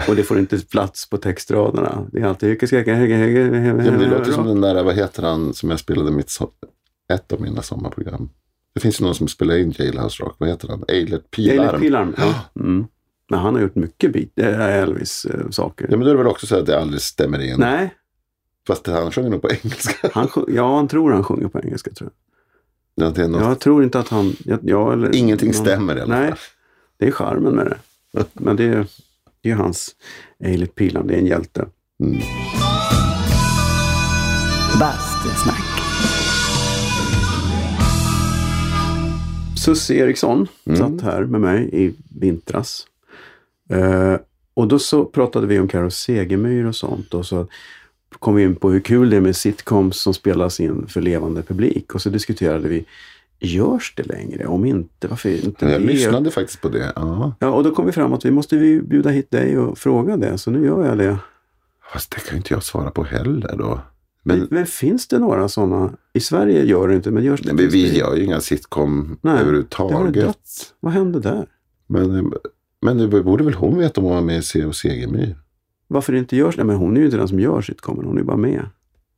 Och 0.09 0.16
det 0.16 0.22
får 0.22 0.39
inte 0.39 0.59
plats 0.66 1.11
på 1.11 1.16
textraderna. 1.16 2.07
Det 2.12 2.20
är 2.20 2.24
alltid... 2.24 2.62
Ja, 2.72 2.95
men 3.74 3.99
det 3.99 4.07
låter 4.07 4.33
som 4.33 4.47
den 4.47 4.61
där, 4.61 4.85
vad 4.85 4.95
heter 4.95 5.22
han 5.22 5.55
som 5.55 5.70
jag 5.70 5.78
spelade 5.78 6.11
mitt, 6.11 6.39
ett 7.12 7.33
av 7.33 7.41
mina 7.41 7.62
sommarprogram. 7.62 8.31
Det 8.74 8.81
finns 8.81 9.01
ju 9.01 9.05
någon 9.05 9.14
som 9.14 9.28
spelar 9.28 9.57
in 9.59 9.74
Jailhouse 9.78 10.22
Rock, 10.22 10.37
vad 10.39 10.49
heter 10.49 10.68
han? 10.68 10.85
Eilert 10.89 11.31
Pilarm. 11.31 11.59
Eilert 11.61 11.81
Pilarm. 11.81 12.14
Ja. 12.18 12.35
Mm. 12.61 12.87
Men 13.31 13.39
han 13.41 13.55
har 13.55 13.62
gjort 13.62 13.74
mycket 13.74 14.16
äh, 14.37 14.61
Elvis-saker. 14.76 15.87
Ja, 15.91 15.97
men 15.97 16.01
då 16.01 16.07
är 16.07 16.14
det 16.14 16.18
väl 16.18 16.26
också 16.26 16.47
så 16.47 16.57
att 16.57 16.66
det 16.66 16.81
aldrig 16.81 17.01
stämmer 17.01 17.39
in. 17.39 17.55
Nej, 17.59 17.95
Fast 18.71 18.87
han 18.87 19.12
sjunger 19.12 19.31
nog 19.31 19.43
på 19.43 19.51
engelska. 19.51 20.11
han, 20.14 20.29
sjung- 20.29 20.55
ja, 20.55 20.77
han 20.77 20.89
tror 20.89 21.12
han 21.12 21.25
sjunger 21.25 21.49
på 21.49 21.61
engelska 21.61 21.91
tror 21.91 22.11
jag. 22.95 23.07
Ja, 23.07 23.11
det 23.11 23.23
är 23.23 23.29
något, 23.29 23.43
Jag 23.43 23.61
tror 23.61 23.85
inte 23.85 23.99
att 23.99 24.09
han... 24.09 24.37
Ja, 24.45 24.59
ja, 24.62 24.93
eller, 24.93 25.14
Ingenting 25.16 25.49
någon- 25.49 25.55
stämmer 25.66 25.97
i 25.97 26.01
alla 26.01 26.18
Nej, 26.21 26.29
fall. 26.29 26.39
det 26.99 27.07
är 27.07 27.11
charmen 27.11 27.55
med 27.55 27.66
det. 27.66 28.25
Men 28.33 28.57
det 28.57 28.64
är, 28.64 28.87
det 29.43 29.51
är 29.51 29.55
hans 29.55 29.91
Eilert 30.45 30.75
Pilarm, 30.75 31.07
det 31.07 31.14
är 31.14 31.18
en 31.18 31.27
hjälte. 31.27 31.66
Mm. 32.03 32.21
Bastusnack. 34.81 35.62
Eriksson 39.91 40.49
Mm. 40.66 40.79
satt 40.79 41.01
här 41.12 41.25
med 41.25 41.41
mig 41.41 41.68
i 41.73 41.95
vintras. 42.21 42.87
Eh, 43.71 44.16
och 44.55 44.68
då 44.68 44.79
så 44.79 45.05
pratade 45.05 45.47
vi 45.47 45.59
om 45.59 45.68
Carro 45.68 45.91
Segemyhr 45.91 46.66
och 46.66 46.77
sånt. 46.77 47.14
Och 47.14 47.27
så 47.27 47.47
kom 48.19 48.35
vi 48.35 48.43
in 48.43 48.57
på 48.57 48.71
hur 48.71 48.81
kul 48.81 49.11
det 49.11 49.17
är 49.17 49.21
med 49.21 49.37
sitcoms 49.37 50.01
som 50.01 50.15
spelas 50.15 50.61
in 50.61 50.87
för 50.87 51.01
levande 51.01 51.43
publik. 51.43 51.95
Och 51.95 52.03
så 52.03 52.11
diskuterade 52.11 52.69
vi, 52.69 52.85
görs 53.41 53.95
det 53.97 54.03
längre? 54.03 54.47
Om 54.47 54.65
inte, 54.65 55.09
varför 55.09 55.45
inte 55.45 55.67
Jag 55.67 55.81
det? 55.81 55.87
lyssnade 55.87 56.31
faktiskt 56.31 56.61
på 56.61 56.69
det. 56.69 56.93
Ja. 56.97 57.35
Ja, 57.39 57.49
och 57.51 57.65
då 57.65 57.71
kom 57.75 57.87
vi 57.87 57.93
fram 57.93 58.13
att 58.13 58.25
vi 58.25 58.31
måste 58.31 58.57
ju 58.57 58.83
bjuda 58.83 59.11
hit 59.11 59.31
dig 59.31 59.59
och 59.59 59.79
fråga 59.79 60.17
det. 60.17 60.39
Så 60.39 60.51
nu 60.51 60.65
gör 60.67 60.87
jag 60.87 60.99
det. 60.99 61.17
Fast 61.93 62.11
det 62.11 62.21
kan 62.21 62.31
ju 62.31 62.37
inte 62.37 62.55
jag 62.55 62.63
svara 62.63 62.91
på 62.91 63.05
heller 63.05 63.57
då. 63.59 63.81
Men, 64.23 64.49
Men, 64.51 64.67
finns 64.67 65.09
det 65.09 65.19
några 65.19 65.49
sådana? 65.49 65.93
I 66.13 66.21
Sverige 66.21 66.65
gör 66.65 66.89
det 66.89 66.95
inte, 66.95 67.11
men 67.11 67.25
görs 67.25 67.41
det? 67.41 67.53
nej, 67.53 67.63
men 67.65 67.73
vi 67.73 67.99
gör 67.99 68.17
ju 68.17 68.25
inga 68.25 68.41
sitcom 68.41 69.03
Nej, 69.09 69.17
Det 69.23 69.29
har 69.31 69.37
överhuvudtaget. 69.41 70.15
dött. 70.15 70.75
Vad 70.81 70.93
hände 70.93 71.21
där? 71.21 71.47
Men, 71.87 72.33
men 72.83 72.99
det 72.99 73.23
borde 73.23 73.45
väl 73.45 73.55
hon 73.55 73.79
veta 73.79 74.01
om 74.01 74.05
hon 74.07 74.15
var 74.15 74.23
med 74.23 74.39
i 74.39 74.43
C 74.43 74.65
och 74.65 74.77
Segemyhr? 74.77 75.37
Varför 75.93 76.12
det 76.12 76.18
inte 76.18 76.36
görs? 76.36 76.57
Nej, 76.57 76.66
men 76.66 76.76
hon 76.76 76.97
är 76.97 77.01
ju 77.01 77.05
inte 77.05 77.16
den 77.16 77.28
som 77.28 77.41
gör 77.41 77.61
sitcomen, 77.62 78.05
hon 78.07 78.18
är 78.18 78.22
bara 78.22 78.36
med. 78.36 78.64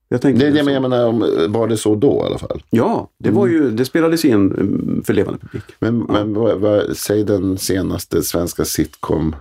Jag 0.08 0.20
tänkte 0.22 0.44
Nej, 0.44 0.52
så. 0.64 0.70
jag 0.70 0.82
menar, 0.82 0.96
jag 0.96 1.14
menar, 1.14 1.44
om- 1.46 1.52
var 1.52 1.68
det 1.68 1.76
så 1.76 1.94
då 1.94 2.22
i 2.24 2.26
alla 2.26 2.38
fall? 2.38 2.62
Ja, 2.70 3.10
det, 3.18 3.30
var 3.30 3.46
ju, 3.46 3.70
det 3.70 3.84
spelades 3.84 4.24
in 4.24 4.34
mm, 4.34 5.02
för 5.04 5.14
levande 5.14 5.38
publik. 5.40 5.62
Men, 5.78 5.98
men 5.98 6.34
vad, 6.34 6.60
vad, 6.60 6.96
säg 6.96 7.24
den 7.24 7.58
senaste 7.58 8.22
svenska 8.22 8.64
sitcom. 8.64 9.36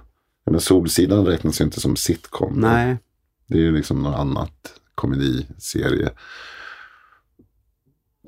Menar, 0.45 0.59
Solsidan 0.59 1.25
räknas 1.25 1.61
ju 1.61 1.65
inte 1.65 1.79
som 1.82 1.95
sitcom. 1.95 2.53
Nej, 2.57 2.97
Det 3.47 3.57
är 3.57 3.61
ju 3.61 3.71
liksom 3.71 4.03
något 4.03 4.15
annat 4.15 4.73
komediserie. 4.95 6.09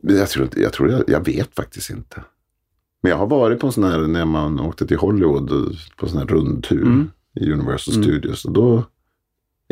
Men 0.01 0.15
Jag 0.15 0.29
tror, 0.29 0.49
jag, 0.55 0.73
tror 0.73 0.91
jag, 0.91 1.03
jag 1.07 1.25
vet 1.25 1.55
faktiskt 1.55 1.89
inte. 1.89 2.23
Men 3.01 3.09
jag 3.09 3.17
har 3.17 3.27
varit 3.27 3.59
på 3.59 3.67
en 3.67 3.73
sån 3.73 3.83
här, 3.83 3.99
när 3.99 4.25
man 4.25 4.59
åkte 4.59 4.87
till 4.87 4.97
Hollywood, 4.97 5.49
på 5.97 6.05
en 6.05 6.09
sån 6.09 6.19
här 6.19 6.27
rundtur 6.27 6.81
Mm. 6.81 7.11
i 7.35 7.51
Universal 7.51 7.93
Mm. 7.95 8.03
Studios. 8.03 8.45
Och 8.45 8.51
då 8.51 8.83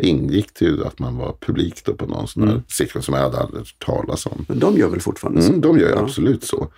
ingick 0.02 0.62
ju 0.62 0.84
att 0.84 0.98
man 0.98 1.16
var 1.16 1.36
publik 1.40 1.84
då 1.84 1.94
på 1.94 2.06
någon 2.06 2.28
sån 2.28 2.42
här 2.42 2.50
Mm. 2.50 2.62
sitcom 2.68 3.02
som 3.02 3.14
jag 3.14 3.22
hade 3.22 3.38
aldrig 3.38 3.58
hört 3.58 3.78
talas 3.78 4.26
om. 4.26 4.44
men 4.48 4.58
de 4.58 4.76
gör 4.76 4.88
väl 4.88 5.00
fortfarande 5.00 5.42
så? 5.42 5.48
Mm, 5.48 5.60
de 5.60 5.78
gör 5.78 5.88
Ja. 5.90 5.98
absolut 5.98 6.44
så. 6.44 6.68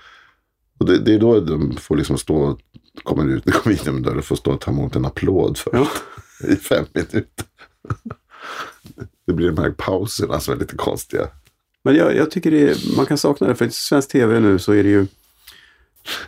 Och 0.78 0.86
det, 0.86 0.98
det 0.98 1.14
är 1.14 1.18
då 1.18 1.40
de 1.40 1.76
får 1.76 1.96
liksom 1.96 2.18
stå, 2.18 2.58
kommer 3.02 3.24
ut, 3.34 3.44
kommer 3.62 3.88
in 3.88 4.02
dörr 4.02 4.16
och 4.16 4.24
får 4.24 4.36
stå 4.36 4.52
och 4.52 4.60
ta 4.60 4.70
emot 4.70 4.96
en 4.96 5.04
applåd 5.04 5.58
för 5.58 5.70
Ja. 5.72 5.88
i 6.48 6.56
fem 6.56 6.84
minuter. 6.92 7.46
Det 9.26 9.32
blir 9.32 9.50
de 9.50 9.62
här 9.62 9.70
pauserna 9.70 10.40
som 10.40 10.54
är 10.54 10.58
lite 10.58 10.76
konstiga. 10.76 11.28
Men 11.84 11.94
jag, 11.96 12.16
jag 12.16 12.30
tycker 12.30 12.50
det 12.50 12.70
är, 12.70 12.96
man 12.96 13.06
kan 13.06 13.18
sakna 13.18 13.46
det, 13.46 13.54
för 13.54 13.64
i 13.66 13.70
svensk 13.70 14.08
tv 14.08 14.40
nu 14.40 14.58
så 14.58 14.72
är 14.72 14.82
det 14.82 14.88
ju... 14.88 15.06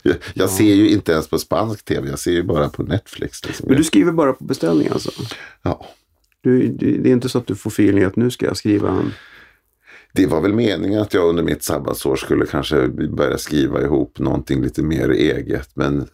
Jag, 0.02 0.16
jag 0.34 0.50
ser 0.50 0.74
ju 0.74 0.88
inte 0.90 1.12
ens 1.12 1.28
på 1.28 1.38
spansk 1.38 1.84
tv, 1.84 2.08
jag 2.08 2.18
ser 2.18 2.32
ju 2.32 2.42
bara 2.42 2.68
på 2.68 2.82
Netflix. 2.82 3.44
Liksom. 3.46 3.66
Men 3.68 3.76
du 3.76 3.84
skriver 3.84 4.12
bara 4.12 4.32
på 4.32 4.44
beställning 4.44 4.88
alltså? 4.88 5.10
ja. 5.62 5.86
Du, 6.46 6.68
det 6.98 7.08
är 7.10 7.12
inte 7.12 7.28
så 7.28 7.38
att 7.38 7.46
du 7.46 7.54
får 7.54 7.70
feeling 7.70 8.04
att 8.04 8.16
nu 8.16 8.30
ska 8.30 8.46
jag 8.46 8.56
skriva 8.56 8.88
en... 8.90 9.12
Det 10.12 10.26
var 10.26 10.40
väl 10.40 10.52
meningen 10.52 11.00
att 11.02 11.14
jag 11.14 11.28
under 11.28 11.42
mitt 11.42 11.62
sabbatsår 11.62 12.16
skulle 12.16 12.46
kanske 12.46 12.88
börja 12.88 13.38
skriva 13.38 13.82
ihop 13.82 14.18
någonting 14.18 14.62
lite 14.62 14.82
mer 14.82 15.10
eget. 15.10 15.70
Men 15.74 16.06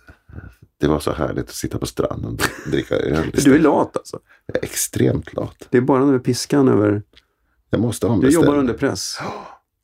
det 0.80 0.89
var 0.89 1.01
så 1.01 1.12
härligt 1.12 1.45
att 1.45 1.55
sitta 1.55 1.78
på 1.78 1.87
stranden 1.87 2.30
och 2.64 2.70
dricka 2.70 2.95
öl. 2.95 3.30
Du 3.45 3.55
är 3.55 3.59
lat 3.59 3.97
alltså? 3.97 4.18
Jag 4.47 4.57
är 4.57 4.64
extremt 4.64 5.35
lat. 5.35 5.66
Det 5.70 5.76
är 5.76 5.83
bara 5.83 6.07
med 6.07 6.24
piskan 6.24 6.68
över... 6.68 7.03
Jag 7.70 7.80
måste 7.80 8.07
ha 8.07 8.14
en 8.14 8.20
Du 8.20 8.28
jobbar 8.28 8.57
under 8.59 8.74
press. 8.74 9.18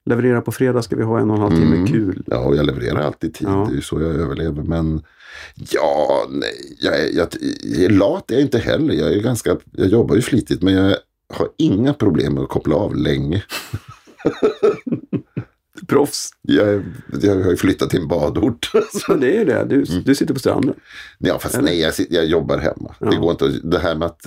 Leverera 0.06 0.40
på 0.40 0.52
fredag 0.52 0.82
ska 0.82 0.96
vi 0.96 1.02
ha 1.02 1.18
en 1.20 1.30
och 1.30 1.36
en 1.36 1.42
halv 1.42 1.56
timme 1.56 1.76
Mm. 1.76 1.86
kul. 1.86 2.22
Ja, 2.26 2.38
och 2.38 2.56
jag 2.56 2.66
levererar 2.66 3.00
alltid 3.00 3.34
tid. 3.34 3.48
Ja. 3.48 3.64
Det 3.68 3.72
är 3.72 3.76
ju 3.76 3.82
så 3.82 4.00
jag 4.00 4.10
överlever. 4.10 4.62
Men 4.62 5.02
ja, 5.54 6.26
nej, 6.30 6.76
jag, 6.80 7.12
jag, 7.14 7.28
jag 7.62 7.92
lat 7.92 8.30
är 8.30 8.34
jag 8.34 8.42
inte 8.42 8.58
heller. 8.58 8.94
Jag, 8.94 9.12
är 9.12 9.20
ganska, 9.20 9.56
jag 9.72 9.88
jobbar 9.88 10.14
ju 10.16 10.22
flitigt, 10.22 10.62
men 10.62 10.74
jag 10.74 10.96
har 11.34 11.48
inga 11.56 11.94
problem 11.94 12.34
med 12.34 12.42
att 12.42 12.48
koppla 12.48 12.74
av 12.76 12.96
länge. 12.96 13.44
Proffs. 15.88 16.30
Jag, 16.42 16.84
jag 17.22 17.34
har 17.42 17.50
ju 17.50 17.56
flyttat 17.56 17.90
till 17.90 18.00
en 18.00 18.08
badort. 18.08 18.70
Men 19.08 19.20
det 19.20 19.26
är 19.34 19.38
ju 19.38 19.44
det. 19.44 19.64
Du, 19.64 19.74
Mm. 19.74 20.02
du 20.04 20.14
sitter 20.14 20.34
på 20.34 20.40
stranden. 20.40 20.74
Ja, 21.18 21.38
fast 21.38 21.60
nej, 21.62 21.80
jag, 21.80 21.94
jag 22.10 22.26
jobbar 22.26 22.58
hemma. 22.58 22.94
Det 23.10 23.16
går 23.16 23.30
inte 23.30 23.44
att, 23.44 23.70
det 23.70 23.78
här 23.78 23.94
med 23.94 24.06
att 24.06 24.26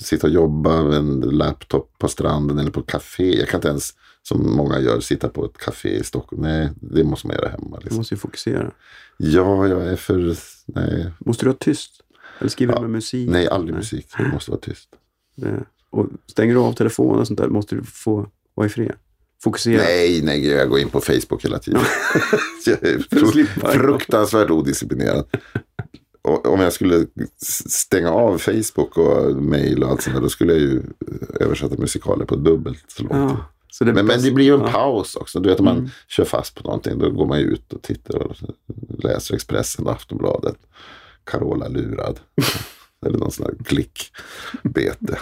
sitta 0.00 0.26
och 0.26 0.32
jobba 0.32 0.82
med 0.82 0.96
en 0.96 1.20
laptop 1.20 1.94
på 1.98 2.08
stranden 2.08 2.58
eller 2.58 2.70
på 2.70 2.80
ett 2.80 2.86
café. 2.86 3.38
Jag 3.38 3.48
kan 3.48 3.58
inte 3.58 3.68
ens, 3.68 3.90
som 4.22 4.56
många 4.56 4.80
gör, 4.80 5.00
sitta 5.00 5.28
på 5.28 5.44
ett 5.44 5.58
café 5.58 5.88
i 5.96 6.04
Stockholm. 6.04 6.42
Nej, 6.42 6.70
det 6.80 7.04
måste 7.04 7.26
man 7.26 7.36
göra 7.36 7.48
hemma. 7.48 7.76
Du 7.76 7.82
Liksom. 7.82 7.96
måste 7.96 8.14
ju 8.14 8.18
fokusera. 8.18 8.70
Ja, 9.16 9.66
jag 9.68 9.86
är 9.86 9.96
för, 9.96 10.36
nej, 10.66 11.10
Måste 11.18 11.44
du 11.44 11.50
ha 11.50 11.56
tyst? 11.60 11.90
Eller 12.38 12.50
skriver 12.50 12.74
du 12.74 12.80
med 12.80 12.90
musik? 12.90 13.30
nej 13.30 13.48
aldrig 13.48 13.74
musik. 13.76 14.06
Det 14.18 14.28
måste 14.32 14.50
vara 14.50 14.60
tyst. 14.60 14.88
Det- 15.36 15.64
Och 15.90 16.06
stänger 16.26 16.54
du 16.54 16.60
av 16.60 16.72
telefonen 16.72 17.20
och 17.20 17.26
sånt 17.26 17.38
där 17.38 17.48
måste 17.48 17.74
du 17.74 17.82
få 17.84 18.26
vara 18.54 18.66
i 18.66 18.70
fred. 18.70 18.92
Fokusera. 19.42 19.82
Nej, 19.82 20.22
nej, 20.22 20.46
jag 20.46 20.68
går 20.68 20.78
in 20.78 20.88
på 20.88 21.00
Facebook 21.00 21.44
hela 21.44 21.58
tiden. 21.58 21.80
jag 22.66 22.82
är 22.84 22.98
fruktansvärt 23.72 24.50
odisciplinerad. 24.50 25.24
Och 26.22 26.46
om 26.46 26.60
jag 26.60 26.72
skulle 26.72 27.06
stänga 27.70 28.10
av 28.10 28.38
Facebook 28.38 28.96
och 28.98 29.42
mail 29.42 29.82
och 29.84 29.90
allt 29.90 30.02
sånt 30.02 30.14
där, 30.16 30.22
då 30.22 30.28
skulle 30.28 30.52
jag 30.52 30.60
ju 30.60 30.82
översätta 31.40 31.74
musikaler 31.78 32.24
på 32.24 32.36
dubbelt 32.36 32.84
så 32.88 33.02
långt. 33.02 33.12
Ja, 33.14 33.44
så 33.72 33.84
det 33.84 33.92
Men, 33.92 34.06
men 34.06 34.22
det 34.22 34.30
blir 34.30 34.44
ju 34.44 34.54
en 34.54 34.60
ja. 34.60 34.66
Mm. 34.66 34.72
paus 34.72 35.16
också. 35.16 35.40
Du 35.40 35.48
vet 35.48 35.58
om 35.58 35.64
man 35.64 35.90
kör 36.08 36.24
fast 36.24 36.54
på 36.54 36.62
någonting, 36.62 36.98
då 36.98 37.10
går 37.10 37.26
man 37.26 37.38
ju 37.38 37.44
ut 37.44 37.72
och 37.72 37.82
tittar 37.82 38.18
och 38.18 38.36
läser 39.04 39.34
Expressen 39.34 39.86
och 39.86 39.92
Aftonbladet. 39.92 40.56
Carola 41.24 41.68
lurad. 41.68 42.20
Eller 43.06 43.18
någon 43.18 43.30
sån 43.30 43.46
här 43.46 43.64
klickbete. 43.64 45.18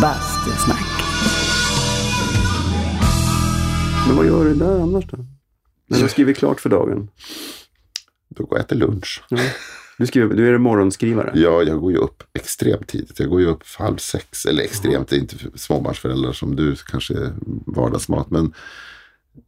Bastusnack. 0.00 0.86
Men 4.06 4.16
vad 4.16 4.26
gör 4.26 4.44
du 4.44 4.54
där 4.54 4.80
annars 4.80 5.04
då? 5.06 5.16
När 5.86 5.98
du 5.98 6.04
har 6.04 6.08
skrivit 6.08 6.36
klart 6.36 6.60
för 6.60 6.70
dagen? 6.70 7.08
Då 8.28 8.44
går 8.44 8.58
jag 8.58 8.68
till 8.68 8.78
lunch. 8.78 9.22
Ja. 9.28 9.38
Du, 9.98 10.06
skriver, 10.06 10.36
du 10.36 10.54
är 10.54 10.58
morgonskrivare? 10.58 11.32
Ja, 11.34 11.62
jag 11.62 11.80
går 11.80 11.92
ju 11.92 11.98
upp 11.98 12.22
extremt 12.32 12.88
tidigt. 12.88 13.20
Jag 13.20 13.30
går 13.30 13.40
ju 13.40 13.46
upp 13.46 13.62
halv 13.78 13.96
sex. 13.96 14.46
Eller 14.46 14.62
extremt, 14.62 15.08
det 15.08 15.16
är 15.16 15.20
inte 15.20 15.38
för 15.38 15.50
småbarnsföräldrar 15.54 16.32
som 16.32 16.56
du 16.56 16.76
kanske 16.76 17.14
är 17.14 17.32
vardagsmat. 17.66 18.30
Men 18.30 18.52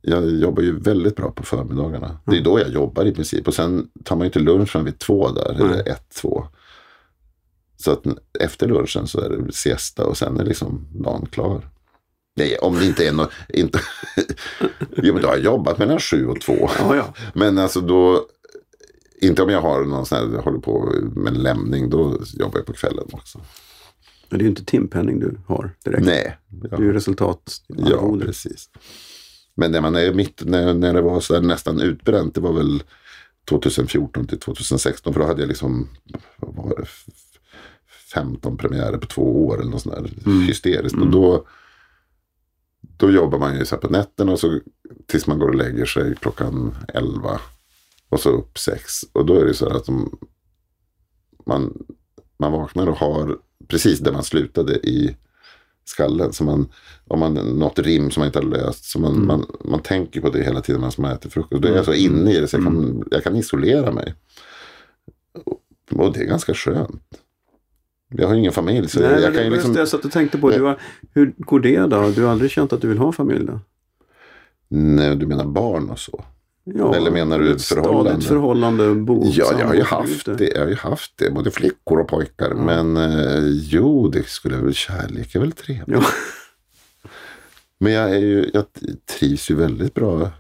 jag 0.01 0.31
jobbar 0.31 0.63
ju 0.63 0.79
väldigt 0.79 1.17
bra 1.17 1.31
på 1.31 1.43
förmiddagarna. 1.43 2.19
Det 2.25 2.37
är 2.37 2.45
då 2.45 2.61
jag 2.61 2.69
jobbar 2.69 3.05
i 3.05 3.13
princip. 3.13 3.49
Och 3.49 3.55
sen 3.55 3.89
tar 4.05 4.17
man 4.17 4.25
ju 4.25 4.27
inte 4.27 4.39
lunchen 4.39 4.85
vid 4.85 4.99
två 4.99 5.31
där. 5.31 5.53
Eller 5.53 5.89
ett, 5.89 6.15
två. 6.15 6.47
Så 7.77 7.93
att 7.93 8.05
efter 8.41 8.69
lunchen 8.69 9.07
så 9.07 9.21
är 9.21 9.29
det 9.29 9.53
siesta 9.53 10.07
och 10.07 10.17
sen 10.17 10.41
är 10.41 10.45
liksom 10.45 10.87
dagen 10.93 11.27
klar. 11.27 11.63
Nej, 12.37 12.59
om 12.59 12.79
det 12.79 12.87
inte 12.87 13.09
är 13.09 13.13
något... 13.13 13.31
Inte, 13.49 13.81
jo, 14.97 15.15
men 15.15 15.23
då 15.23 15.29
har 15.29 15.35
jag 15.35 15.45
jobbat 15.45 15.79
mellan 15.79 16.01
sju 16.01 16.27
och 16.27 16.41
två. 16.41 16.71
Ja, 16.79 16.97
ja. 16.97 17.15
Men 17.35 17.59
alltså 17.59 17.81
då, 17.81 18.27
inte 19.21 19.43
om 19.43 19.49
jag 19.51 19.61
har 19.63 19.85
någon 19.85 20.07
sån 20.07 20.19
här, 20.19 20.35
jag 20.35 20.43
håller 20.43 20.59
på 20.59 20.93
med 21.15 21.37
lämning, 21.37 21.91
då 21.91 22.19
jobbar 22.35 22.59
jag 22.59 22.67
på 22.67 22.73
kvällen 22.73 23.05
också. 23.13 23.41
Men 24.29 24.39
det 24.39 24.43
är 24.43 24.45
ju 24.45 24.51
inte 24.51 24.65
timpenning 24.65 25.21
du 25.21 25.39
har 25.47 25.75
direkt. 25.85 26.05
Nej. 26.07 26.39
Det 26.49 26.73
är 26.77 26.81
ju 26.81 26.87
Ja, 26.87 26.93
resultat. 26.95 27.57
ja 27.69 28.19
precis. 28.21 28.71
Men 29.55 29.73
när 29.73 29.81
man 29.81 29.97
är 29.97 30.13
mitt, 30.15 30.43
när, 30.47 30.75
när 30.75 30.95
det 30.95 31.01
var 31.03 31.21
så 31.21 31.41
nästan 31.41 31.81
utbränt, 31.81 32.35
det 32.35 32.41
var 32.41 32.53
väl 32.53 32.83
2014 33.49 34.27
till 34.27 34.39
2016, 34.41 35.13
för 35.13 35.21
då 35.21 35.27
hade 35.27 35.41
jag 35.43 35.49
liksom, 35.49 35.89
vad 36.37 36.55
var 36.55 36.77
det, 36.77 36.83
f- 36.83 37.05
15 38.15 38.57
premiärer 38.57 38.99
på 38.99 39.07
två 39.07 39.47
år 39.47 39.61
eller 39.61 39.71
något 39.71 39.83
sånt 39.83 39.95
där 39.95 40.31
hysteriskt. 40.47 40.99
Och 40.99 41.11
då, 41.11 41.47
då 42.97 43.11
jobbar 43.11 43.39
man 43.39 43.59
ju 43.59 43.65
så 43.65 43.75
här 43.75 43.81
på 43.83 43.89
nätterna 43.89 44.33
och 44.33 44.41
så 44.41 44.61
tills 45.07 45.27
man 45.27 45.39
går 45.39 45.49
och 45.49 45.55
lägger 45.55 45.85
sig 45.87 46.15
klockan 46.21 46.75
11 46.95 47.41
och 48.17 48.23
så 48.23 48.31
upp 48.31 48.59
6. 48.59 48.83
Och 49.13 49.27
då 49.27 49.35
är 49.41 49.45
det 49.45 49.55
så 49.55 49.69
att 49.69 49.87
de, 49.87 50.19
man, 51.47 51.85
man 52.39 52.53
vaknar 52.53 52.87
och 52.87 52.97
har 52.97 53.39
precis 53.69 53.99
där 53.99 54.13
man 54.13 54.25
slutade 54.25 54.73
i 54.75 55.17
skallen. 55.85 56.33
Så 56.33 56.45
man, 56.45 56.69
om 57.07 57.21
man 57.21 57.35
något 57.35 57.79
rim 57.79 58.11
som 58.11 58.21
man 58.21 58.27
inte 58.27 58.39
har 58.39 58.47
löst. 58.47 58.85
Så 58.85 59.01
man, 59.01 59.27
man, 59.27 59.47
man 59.65 59.83
tänker 59.83 60.21
på 60.21 60.31
det 60.31 60.43
hela 60.43 60.61
tiden 60.61 60.81
medan 60.81 60.93
man 60.99 61.13
äter 61.13 61.31
frukost. 61.31 61.63
Då 61.63 61.69
är 61.69 61.77
jag 61.77 61.85
så 61.85 61.93
inne 61.93 62.33
i 62.33 62.41
det 62.41 62.49
så 62.49 62.57
jag 62.57 62.65
kan, 62.65 63.05
jag 63.11 63.25
kan 63.25 63.37
isolera 63.37 63.93
mig. 63.93 64.15
Och, 65.45 65.61
och 65.93 66.13
det 66.13 66.21
är 66.21 66.27
ganska 66.27 66.55
skönt. 66.55 67.21
Jag 68.09 68.29
har 68.29 68.35
ingen 68.35 68.53
familj 68.53 68.89
så 68.89 69.01
Nej, 69.01 69.23
jag, 69.23 69.35
kan 69.35 69.45
ju 69.45 69.51
liksom... 69.51 69.73
det 69.73 69.79
jag 69.79 69.89
satt 69.89 70.05
och 70.05 70.13
tänkte 70.13 70.39
på. 70.39 70.51
Du 70.51 70.63
har, 70.63 70.81
hur 71.13 71.35
går 71.39 71.61
det 71.61 71.81
då? 71.81 72.11
Du 72.11 72.23
har 72.23 72.31
aldrig 72.31 72.51
känt 72.51 72.73
att 72.73 72.81
du 72.81 72.89
vill 72.89 72.99
ha 72.99 73.13
familj 73.13 73.47
då? 73.47 73.61
Nej, 74.69 75.17
du 75.17 75.27
menar 75.27 75.45
barn 75.45 75.91
och 75.91 75.99
så? 75.99 76.25
Ja, 76.75 76.95
Eller 76.95 77.11
menar 77.11 77.39
du 77.39 77.53
ett 77.53 77.63
förhållande? 77.63 78.11
stadigt 78.11 78.29
förhållande, 78.29 78.95
bo 78.95 79.23
Ja, 79.25 79.59
jag 79.59 79.67
har 79.67 79.75
ju 79.75 79.83
haft 79.83 80.27
det. 80.39 80.49
Jag 80.55 80.61
har 80.61 80.69
ju 80.69 80.75
haft 80.75 81.13
det. 81.17 81.31
Både 81.31 81.51
flickor 81.51 81.99
och 82.01 82.09
pojkar. 82.09 82.55
Men 82.55 82.97
eh, 82.97 83.45
jo, 83.47 84.09
det 84.09 84.27
skulle 84.29 84.57
väl 84.57 84.75
kärlek 84.75 85.35
är 85.35 85.41
väl 85.41 85.53
trevligt. 85.53 85.89
Ja. 85.89 86.03
Men 87.79 87.93
jag, 87.93 88.11
är 88.11 88.19
ju, 88.19 88.51
jag 88.55 88.65
trivs 89.19 89.51
ju 89.51 89.55
väldigt 89.55 89.95
bra. 89.95 90.31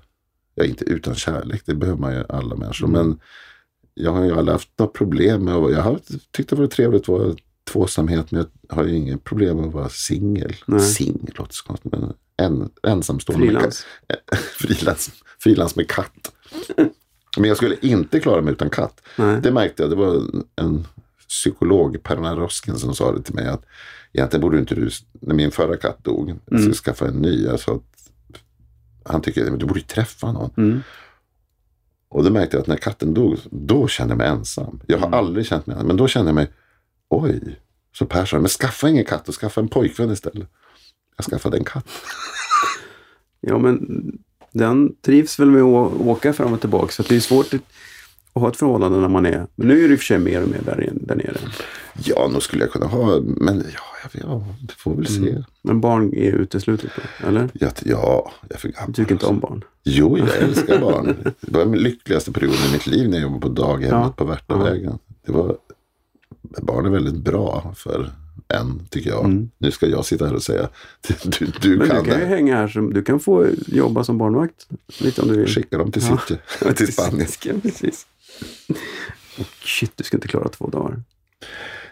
Ja, 0.54 0.64
inte 0.64 0.84
utan 0.84 1.14
kärlek. 1.14 1.62
Det 1.66 1.74
behöver 1.74 2.00
man 2.00 2.14
ju 2.14 2.24
alla 2.28 2.54
människor. 2.56 2.88
Mm. 2.88 3.06
Men 3.06 3.20
jag 3.94 4.12
har 4.12 4.24
ju 4.24 4.32
aldrig 4.32 4.52
haft 4.52 4.70
några 4.78 4.92
problem 4.92 5.44
med 5.44 5.54
att 5.54 5.72
Jag 5.72 5.82
har 5.82 6.00
tyckt 6.30 6.50
det 6.50 6.56
varit 6.56 6.70
trevligt 6.70 7.02
att 7.02 7.08
vara 7.08 7.34
tvåsamhet. 7.72 8.30
Men 8.30 8.46
jag 8.68 8.76
har 8.76 8.84
ju 8.84 8.96
inget 8.96 9.24
problem 9.24 9.56
med 9.56 9.66
att 9.66 9.72
vara 9.74 9.88
singel. 9.88 10.54
Singel 10.80 11.34
låter 11.34 11.54
så 11.54 11.64
konstigt. 11.64 11.92
Men 11.92 12.12
en, 12.36 12.70
ensamstående. 12.82 13.46
med 13.46 13.54
Frilans. 13.54 13.86
Frilans. 14.58 15.10
Frilans 15.38 15.76
med 15.76 15.88
katt. 15.88 16.32
Men 17.38 17.48
jag 17.48 17.56
skulle 17.56 17.76
inte 17.80 18.20
klara 18.20 18.42
mig 18.42 18.52
utan 18.52 18.70
katt. 18.70 19.02
Nej. 19.16 19.40
Det 19.40 19.52
märkte 19.52 19.82
jag. 19.82 19.90
Det 19.90 19.96
var 19.96 20.22
en 20.56 20.86
psykolog, 21.28 22.02
Perna 22.02 22.36
Rosken, 22.36 22.78
som 22.78 22.94
sa 22.94 23.12
det 23.12 23.22
till 23.22 23.34
mig. 23.34 23.46
att 23.46 23.64
Egentligen 24.12 24.40
borde 24.40 24.58
inte 24.58 24.74
du, 24.74 24.90
när 25.12 25.34
min 25.34 25.50
förra 25.50 25.76
katt 25.76 26.04
dog, 26.04 26.34
jag 26.46 26.60
skulle 26.60 26.74
skaffa 26.74 27.08
en 27.08 27.14
ny. 27.14 27.46
Sa 27.58 27.74
att 27.74 28.10
han 29.04 29.20
tycker 29.22 29.52
att 29.52 29.60
du 29.60 29.66
borde 29.66 29.80
träffa 29.80 30.32
någon. 30.32 30.50
Mm. 30.56 30.80
Och 32.08 32.24
då 32.24 32.30
märkte 32.30 32.56
jag 32.56 32.62
att 32.62 32.66
när 32.66 32.76
katten 32.76 33.14
dog, 33.14 33.38
då 33.50 33.88
kände 33.88 34.12
jag 34.12 34.18
mig 34.18 34.28
ensam. 34.28 34.80
Jag 34.86 34.98
har 34.98 35.10
aldrig 35.12 35.46
känt 35.46 35.66
mig 35.66 35.74
ensam, 35.74 35.86
men 35.86 35.96
då 35.96 36.08
kände 36.08 36.28
jag 36.28 36.34
mig, 36.34 36.52
oj. 37.08 37.60
Så 37.92 38.06
Per 38.06 38.24
sa, 38.24 38.38
men 38.38 38.48
skaffa 38.48 38.88
ingen 38.88 39.04
katt 39.04 39.28
och 39.28 39.34
skaffa 39.34 39.60
en 39.60 39.68
pojkvän 39.68 40.10
istället. 40.10 40.48
Jag 41.16 41.24
skaffade 41.26 41.56
en 41.56 41.64
katt. 41.64 41.86
Ja, 43.40 43.58
men 43.58 43.78
den 44.52 44.94
trivs 45.02 45.38
väl 45.38 45.50
med 45.50 45.62
att 45.62 45.92
åka 46.00 46.32
fram 46.32 46.52
och 46.52 46.60
tillbaka. 46.60 46.92
Så 46.92 47.02
det 47.02 47.16
är 47.16 47.20
svårt 47.20 47.54
att 47.54 47.60
ha 48.34 48.48
ett 48.48 48.56
förhållande 48.56 48.98
när 48.98 49.08
man 49.08 49.26
är... 49.26 49.46
Men 49.54 49.68
nu 49.68 49.84
är 49.84 49.88
det 49.88 49.94
i 49.94 49.96
och 49.96 50.00
för 50.00 50.06
sig 50.06 50.18
mer 50.18 50.42
och 50.42 50.48
mer 50.48 50.60
där, 50.64 50.90
där 50.94 51.14
nere. 51.16 51.36
Ja, 52.04 52.28
nog 52.32 52.42
skulle 52.42 52.62
jag 52.64 52.72
kunna 52.72 52.86
ha, 52.86 53.20
men 53.20 53.56
ja, 53.74 54.08
jag, 54.12 54.22
ja 54.30 54.44
vi 54.60 54.74
får 54.78 54.94
väl 54.94 55.06
se. 55.06 55.42
Men 55.62 55.80
barn 55.80 56.14
är 56.14 56.32
uteslutet 56.32 56.90
då, 56.96 57.28
eller? 57.28 57.48
Ja, 57.52 57.68
ja, 57.84 58.32
jag 58.48 58.54
är 58.56 58.58
för 58.58 58.68
gammal. 58.68 58.86
Du 58.92 58.92
tycker 58.92 59.12
inte 59.12 59.26
om 59.26 59.40
barn? 59.40 59.64
Jo, 59.84 60.18
jag 60.18 60.36
älskar 60.36 60.80
barn. 60.80 61.16
Det 61.40 61.58
var 61.58 61.64
min 61.64 61.80
lyckligaste 61.80 62.32
period 62.32 62.54
i 62.68 62.72
mitt 62.72 62.86
liv 62.86 63.08
när 63.08 63.16
jag 63.16 63.22
jobbade 63.22 63.40
på 63.40 63.48
daghemmet 63.48 63.90
Ja. 63.90 64.12
på 64.16 64.24
Värtavägen. 64.24 64.98
Det 65.26 65.32
var, 65.32 65.56
barn 66.62 66.86
är 66.86 66.90
väldigt 66.90 67.16
bra 67.24 67.74
för 67.76 68.10
en, 68.48 68.86
tycker 68.90 69.10
jag. 69.10 69.48
Nu 69.58 69.70
ska 69.70 69.86
jag 69.86 70.04
sitta 70.04 70.26
här 70.26 70.34
och 70.34 70.42
säga, 70.42 70.68
du, 71.22 71.46
du 71.60 71.74
Mm. 71.74 71.78
Men 71.78 71.88
kan 71.88 72.04
du 72.04 72.10
kan 72.10 72.20
ju 72.20 72.26
hänga 72.26 72.56
här. 72.56 72.68
Som, 72.68 72.92
du 72.92 73.02
kan 73.02 73.20
få 73.20 73.46
jobba 73.66 74.04
som 74.04 74.18
barnvakt 74.18 74.66
lite 75.00 75.22
om 75.22 75.28
du 75.28 75.38
vill. 75.38 75.48
Skicka 75.48 75.78
dem 75.78 75.92
till 75.92 76.02
Ja. 76.08 76.18
City, 76.26 76.40
till 76.76 76.92
Spanien. 76.92 77.28
Ja, 77.44 77.52
precis. 77.62 78.06
Och 79.38 79.46
shit, 79.64 79.92
du 79.96 80.04
ska 80.04 80.16
inte 80.16 80.28
klara 80.28 80.48
två 80.48 80.68
dagar. 80.68 81.02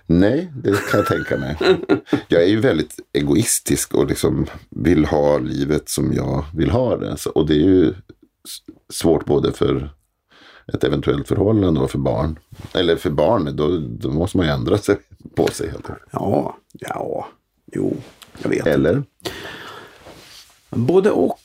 Nej, 0.07 0.53
det 0.63 0.71
kan 0.91 1.01
jag 1.01 1.07
tänka 1.07 1.37
mig. 1.39 1.57
Jag 2.29 2.43
är 2.43 2.47
ju 2.47 2.61
väldigt 2.61 3.01
egoistisk 3.13 3.95
och 3.95 4.07
liksom 4.07 4.47
vill 4.71 5.05
ha 5.05 5.39
livet 5.39 5.89
som 5.89 6.13
jag 6.13 6.45
vill 6.55 6.71
ha 6.71 6.97
det. 6.97 7.27
Och 7.35 7.47
det 7.47 7.55
är 7.55 7.69
ju 7.69 7.95
svårt 8.93 9.25
både 9.25 9.53
för 9.53 9.91
ett 10.73 10.85
eventuellt 10.85 11.29
förhållande 11.29 11.89
för 11.89 11.99
barn. 11.99 12.39
Eller 12.75 12.97
för 12.97 13.11
barn, 13.11 13.57
då, 13.57 13.79
då 13.79 14.11
måste 14.11 14.37
man 14.37 14.47
ju 14.47 14.53
ändra 14.53 14.79
sig 14.79 14.97
på 15.37 15.47
sig. 15.47 15.71
Helt 15.71 15.91
enkelt. 15.91 16.09
Ja, 16.13 16.57
ja, 16.73 17.27
jo, 17.73 17.97
jag 18.43 18.49
vet. 18.51 18.67
Eller? 18.67 19.03
Både 20.71 21.11
och. 21.11 21.39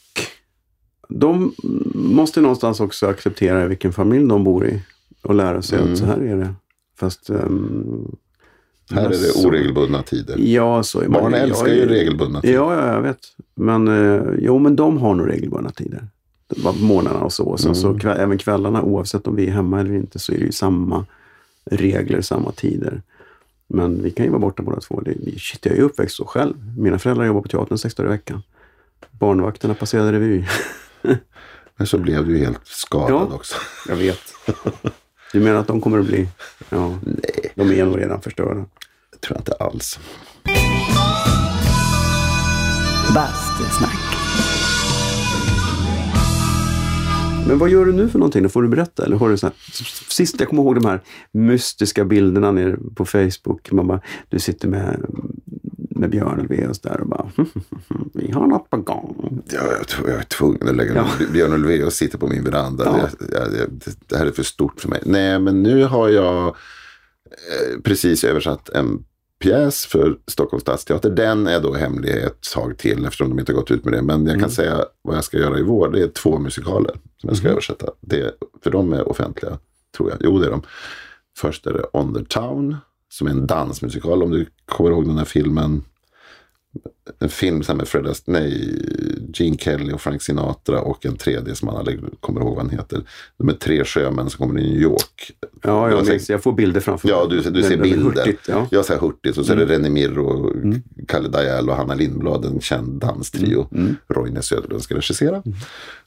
De 1.09 1.53
måste 1.95 2.41
någonstans 2.41 2.79
också 2.79 3.07
acceptera 3.07 3.67
vilken 3.67 3.93
familj 3.93 4.27
de 4.27 4.43
bor 4.43 4.65
i. 4.67 4.81
Och 5.21 5.35
lära 5.35 5.61
sig 5.61 5.79
Mm. 5.79 5.93
att 5.93 5.99
så 5.99 6.05
här 6.05 6.17
är 6.21 6.35
det. 6.35 6.53
Fast... 6.99 7.29
ehm, 7.29 8.15
Här 8.91 9.05
är 9.05 9.09
det 9.09 9.47
oregelbundna 9.47 10.01
tider. 10.03 10.37
Ja, 10.37 10.83
så 10.83 11.01
är 11.01 11.07
man 11.07 11.21
Barn 11.21 11.33
älskar 11.33 11.67
ju 11.67 11.85
regelbundna 11.87 12.41
tider. 12.41 12.53
Ja, 12.55 12.75
ja, 12.75 12.93
jag 12.93 13.01
vet. 13.01 13.19
Men, 13.55 13.87
eh, 13.87 14.23
jo, 14.39 14.59
men 14.59 14.75
de 14.75 14.97
har 14.97 15.15
nog 15.15 15.29
regelbundna 15.29 15.69
tider. 15.69 16.07
Var 16.57 16.73
Morgnarna 16.73 17.19
och 17.19 17.33
så. 17.33 17.43
Och 17.45 17.59
sen 17.59 17.71
Mm. 17.71 17.81
så 17.81 17.99
kväll, 17.99 18.19
även 18.19 18.37
kvällarna, 18.37 18.81
oavsett 18.83 19.27
om 19.27 19.35
vi 19.35 19.47
är 19.47 19.51
hemma 19.51 19.79
eller 19.79 19.93
inte, 19.93 20.19
så 20.19 20.31
är 20.33 20.37
det 20.37 20.45
ju 20.45 20.51
samma 20.51 21.05
regler, 21.65 22.21
samma 22.21 22.51
tider. 22.51 23.01
Men 23.67 24.03
vi 24.03 24.11
kan 24.11 24.25
ju 24.25 24.31
vara 24.31 24.39
borta 24.41 24.63
båda 24.63 24.79
två. 24.79 25.01
Det, 25.01 25.13
det- 25.13 25.39
shit, 25.39 25.65
jag 25.65 25.77
är 25.77 25.81
uppväxt 25.81 26.15
så 26.15 26.25
själv. 26.25 26.55
Mina 26.77 26.99
föräldrar 26.99 27.25
jobbar 27.25 27.41
på 27.41 27.47
teatern 27.47 27.77
sex 27.77 27.95
dagar 27.95 28.09
i 28.09 28.11
veckan. 28.11 28.41
Barnvakterna 29.11 29.73
passerade 29.73 30.11
revy. 30.11 30.43
Men 31.77 31.87
så 31.87 31.97
blev 31.97 32.25
du 32.27 32.37
ju 32.37 32.45
helt 32.45 32.59
skadad 32.67 33.27
Ja. 33.31 33.35
också. 33.35 33.55
Jag 33.87 33.95
vet. 33.95 34.19
Du 35.33 35.39
menar 35.39 35.59
att 35.59 35.67
de 35.67 35.81
kommer 35.81 35.99
att 35.99 36.05
bli... 36.05 36.29
Ja, 36.69 36.97
Nej, 37.03 37.51
de 37.55 37.71
är 37.71 37.85
nog 37.85 37.99
redan 37.99 38.21
förstörda. 38.21 38.65
det 39.11 39.17
tror 39.21 39.35
jag 39.37 39.41
inte 39.41 39.53
alls. 39.53 39.99
Bastusnack. 43.15 44.08
Men 47.49 47.57
vad 47.57 47.69
gör 47.69 47.85
du 47.85 47.91
nu 47.91 48.09
för 48.09 48.19
någonting? 48.19 48.43
Då 48.43 48.49
får 48.49 48.63
du 48.63 48.69
berätta. 48.69 49.05
Eller 49.05 49.17
har 49.17 49.29
du 49.29 49.37
så 49.37 49.47
här, 49.47 49.55
sist, 50.09 50.39
jag 50.39 50.49
kommer 50.49 50.63
ihåg 50.63 50.75
de 50.75 50.85
här 50.85 51.01
mystiska 51.31 52.05
bilderna 52.05 52.51
nere 52.51 52.77
på 52.95 53.05
Facebook. 53.05 53.71
Man 53.71 53.87
bara, 53.87 54.01
du 54.29 54.39
sitter 54.39 54.67
med, 54.67 55.05
med 55.89 56.09
Björn 56.09 56.39
Ulvaeus 56.39 56.79
där 56.79 57.01
och 57.01 57.07
bara, 57.07 57.31
vi 58.13 58.31
har 58.31 58.47
något 58.47 58.69
på 58.69 58.77
gång. 58.77 59.41
Ja, 59.51 59.71
jag, 59.77 59.87
tror 59.87 60.09
jag 60.09 60.19
är 60.19 60.23
tvungen 60.23 60.67
att 60.67 60.75
lägga 60.75 60.95
Ja. 60.95 61.07
Björn 61.33 61.53
Ulvaeus 61.53 61.95
sitter 61.95 62.17
på 62.17 62.27
min 62.27 62.43
veranda. 62.43 62.85
Ja. 62.85 63.27
Jag, 63.31 63.59
jag, 63.59 63.69
det 64.07 64.17
här 64.17 64.25
är 64.25 64.31
för 64.31 64.43
stort 64.43 64.81
för 64.81 64.89
mig. 64.89 65.01
Nej, 65.05 65.39
men 65.39 65.63
nu 65.63 65.83
har 65.83 66.09
jag 66.09 66.47
eh, 66.47 67.81
precis 67.83 68.23
översatt 68.23 68.69
en 68.69 69.03
pjäs 69.39 69.85
för 69.85 70.17
Stockholms 70.27 70.61
stadsteater. 70.61 71.09
Den 71.09 71.47
är 71.47 71.59
då 71.61 71.73
hemlig 71.73 72.09
ett 72.17 72.41
tag 72.53 72.77
till 72.77 73.05
eftersom 73.05 73.29
de 73.29 73.39
inte 73.39 73.51
har 73.51 73.59
gått 73.59 73.71
ut 73.71 73.85
med 73.85 73.93
det. 73.93 74.01
Men 74.01 74.19
jag 74.21 74.29
Mm. 74.29 74.39
kan 74.39 74.49
säga 74.51 74.85
vad 75.01 75.15
jag 75.15 75.23
ska 75.23 75.37
göra 75.37 75.59
i 75.59 75.63
vår. 75.63 75.89
Det 75.89 76.01
är 76.01 76.07
två 76.07 76.39
musikaler 76.39 76.91
som 77.21 77.27
jag 77.29 77.37
ska 77.37 77.45
Mm. 77.47 77.51
översätta. 77.53 77.87
Det, 78.01 78.31
för 78.63 78.71
de 78.71 78.93
är 78.93 79.09
offentliga, 79.09 79.57
tror 79.97 80.09
jag. 80.09 80.17
Jo, 80.21 80.39
det 80.39 80.45
är 80.47 80.51
de. 80.51 80.61
Först 81.37 81.67
är 81.67 81.73
det 81.73 81.83
On 81.93 82.13
the 82.13 82.23
Town, 82.25 82.77
som 83.09 83.27
är 83.27 83.31
en 83.31 83.47
dansmusikal. 83.47 84.23
Om 84.23 84.31
du 84.31 84.45
kommer 84.65 84.89
ihåg 84.91 85.07
den 85.07 85.17
här 85.17 85.25
filmen 85.25 85.83
en 87.19 87.29
film 87.29 87.61
med 87.75 87.87
Fred 87.87 88.07
Ast- 88.07 88.27
nej, 88.27 88.75
Gene 89.33 89.57
Kelly 89.57 89.93
och 89.93 90.01
Frank 90.01 90.21
Sinatra 90.21 90.81
och 90.81 91.05
en 91.05 91.17
tredje 91.17 91.55
som 91.55 91.65
man 91.65 91.75
aldrig 91.77 91.99
kommer 92.19 92.41
ihåg 92.41 92.55
vad 92.55 92.65
han 92.65 92.69
heter. 92.69 93.03
De 93.37 93.49
är 93.49 93.53
tre 93.53 93.83
sjömän 93.85 94.29
som 94.29 94.37
kommer 94.47 94.59
till 94.61 94.69
New 94.71 94.81
York. 94.81 95.31
Ja, 95.61 95.89
Jag 95.91 96.05
ser- 96.05 96.11
minns, 96.13 96.29
jag 96.29 96.43
får 96.43 96.53
bilder 96.53 96.79
framför 96.79 97.07
mig. 97.07 97.17
Ja, 97.17 97.25
du, 97.29 97.41
du 97.41 97.63
ser 97.63 97.77
bilder. 97.77 98.03
hurtigt, 98.03 98.39
ja. 98.47 98.67
Jag 98.71 98.85
säger 98.85 98.99
hurtigt 99.01 99.37
och 99.37 99.45
så 99.45 99.53
är 99.53 99.57
det 99.57 99.65
René 99.65 99.89
Mirro, 99.89 100.25
och 100.25 100.55
Kalle 101.07 101.29
Dajal 101.29 101.69
och 101.69 101.75
Hanna 101.75 101.95
Lindblad, 101.95 102.45
en 102.45 102.61
känd 102.61 102.99
danstrio. 102.99 103.67
Roine 104.07 104.41
Söderlund 104.41 104.81
ska 104.83 104.95
regissera. 104.95 105.43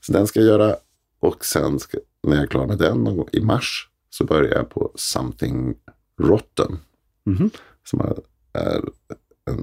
Så 0.00 0.12
den 0.12 0.26
ska 0.26 0.40
jag 0.40 0.48
göra 0.48 0.76
och 1.20 1.44
sen 1.44 1.78
ska, 1.78 1.98
när 2.26 2.34
jag 2.34 2.42
är 2.42 2.46
klar 2.46 2.66
med 2.66 2.78
den 2.78 2.98
någon 3.04 3.16
gång 3.16 3.28
i 3.32 3.40
mars 3.40 3.88
så 4.10 4.24
börjar 4.24 4.54
jag 4.56 4.70
på 4.70 4.92
Something 4.94 5.74
Rotten. 6.20 6.78
Mhm. 7.26 7.50
Som 7.84 8.00
är 8.00 8.16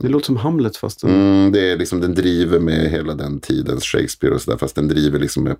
Det 0.01 0.07
låter 0.07 0.25
som 0.25 0.38
Hamlet 0.38 0.77
fast... 0.77 1.03
Mm, 1.03 1.51
det 1.51 1.71
är 1.71 1.77
liksom, 1.77 2.01
den 2.01 2.13
driver 2.15 2.59
med 2.59 2.89
hela 2.91 3.15
den 3.15 3.39
tidens 3.39 3.84
Shakespeare 3.84 4.34
och 4.36 4.41
sådär. 4.41 4.57
Fast 4.57 4.75
den 4.75 4.88
driver 4.88 5.19
liksom 5.19 5.43
med 5.43 5.55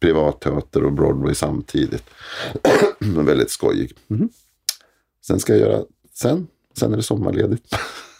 privatteater 0.00 0.84
och 0.84 0.92
Broadway 0.92 1.34
samtidigt. 1.34 2.04
Väldigt 2.98 3.50
skojig. 3.50 3.92
Mhm. 4.06 4.28
Sen 5.26 5.40
ska 5.40 5.52
jag 5.56 5.60
göra, 5.60 5.84
sen, 6.14 6.46
sen 6.76 6.92
är 6.92 6.96
det 6.96 7.02
sommarledigt. 7.02 7.74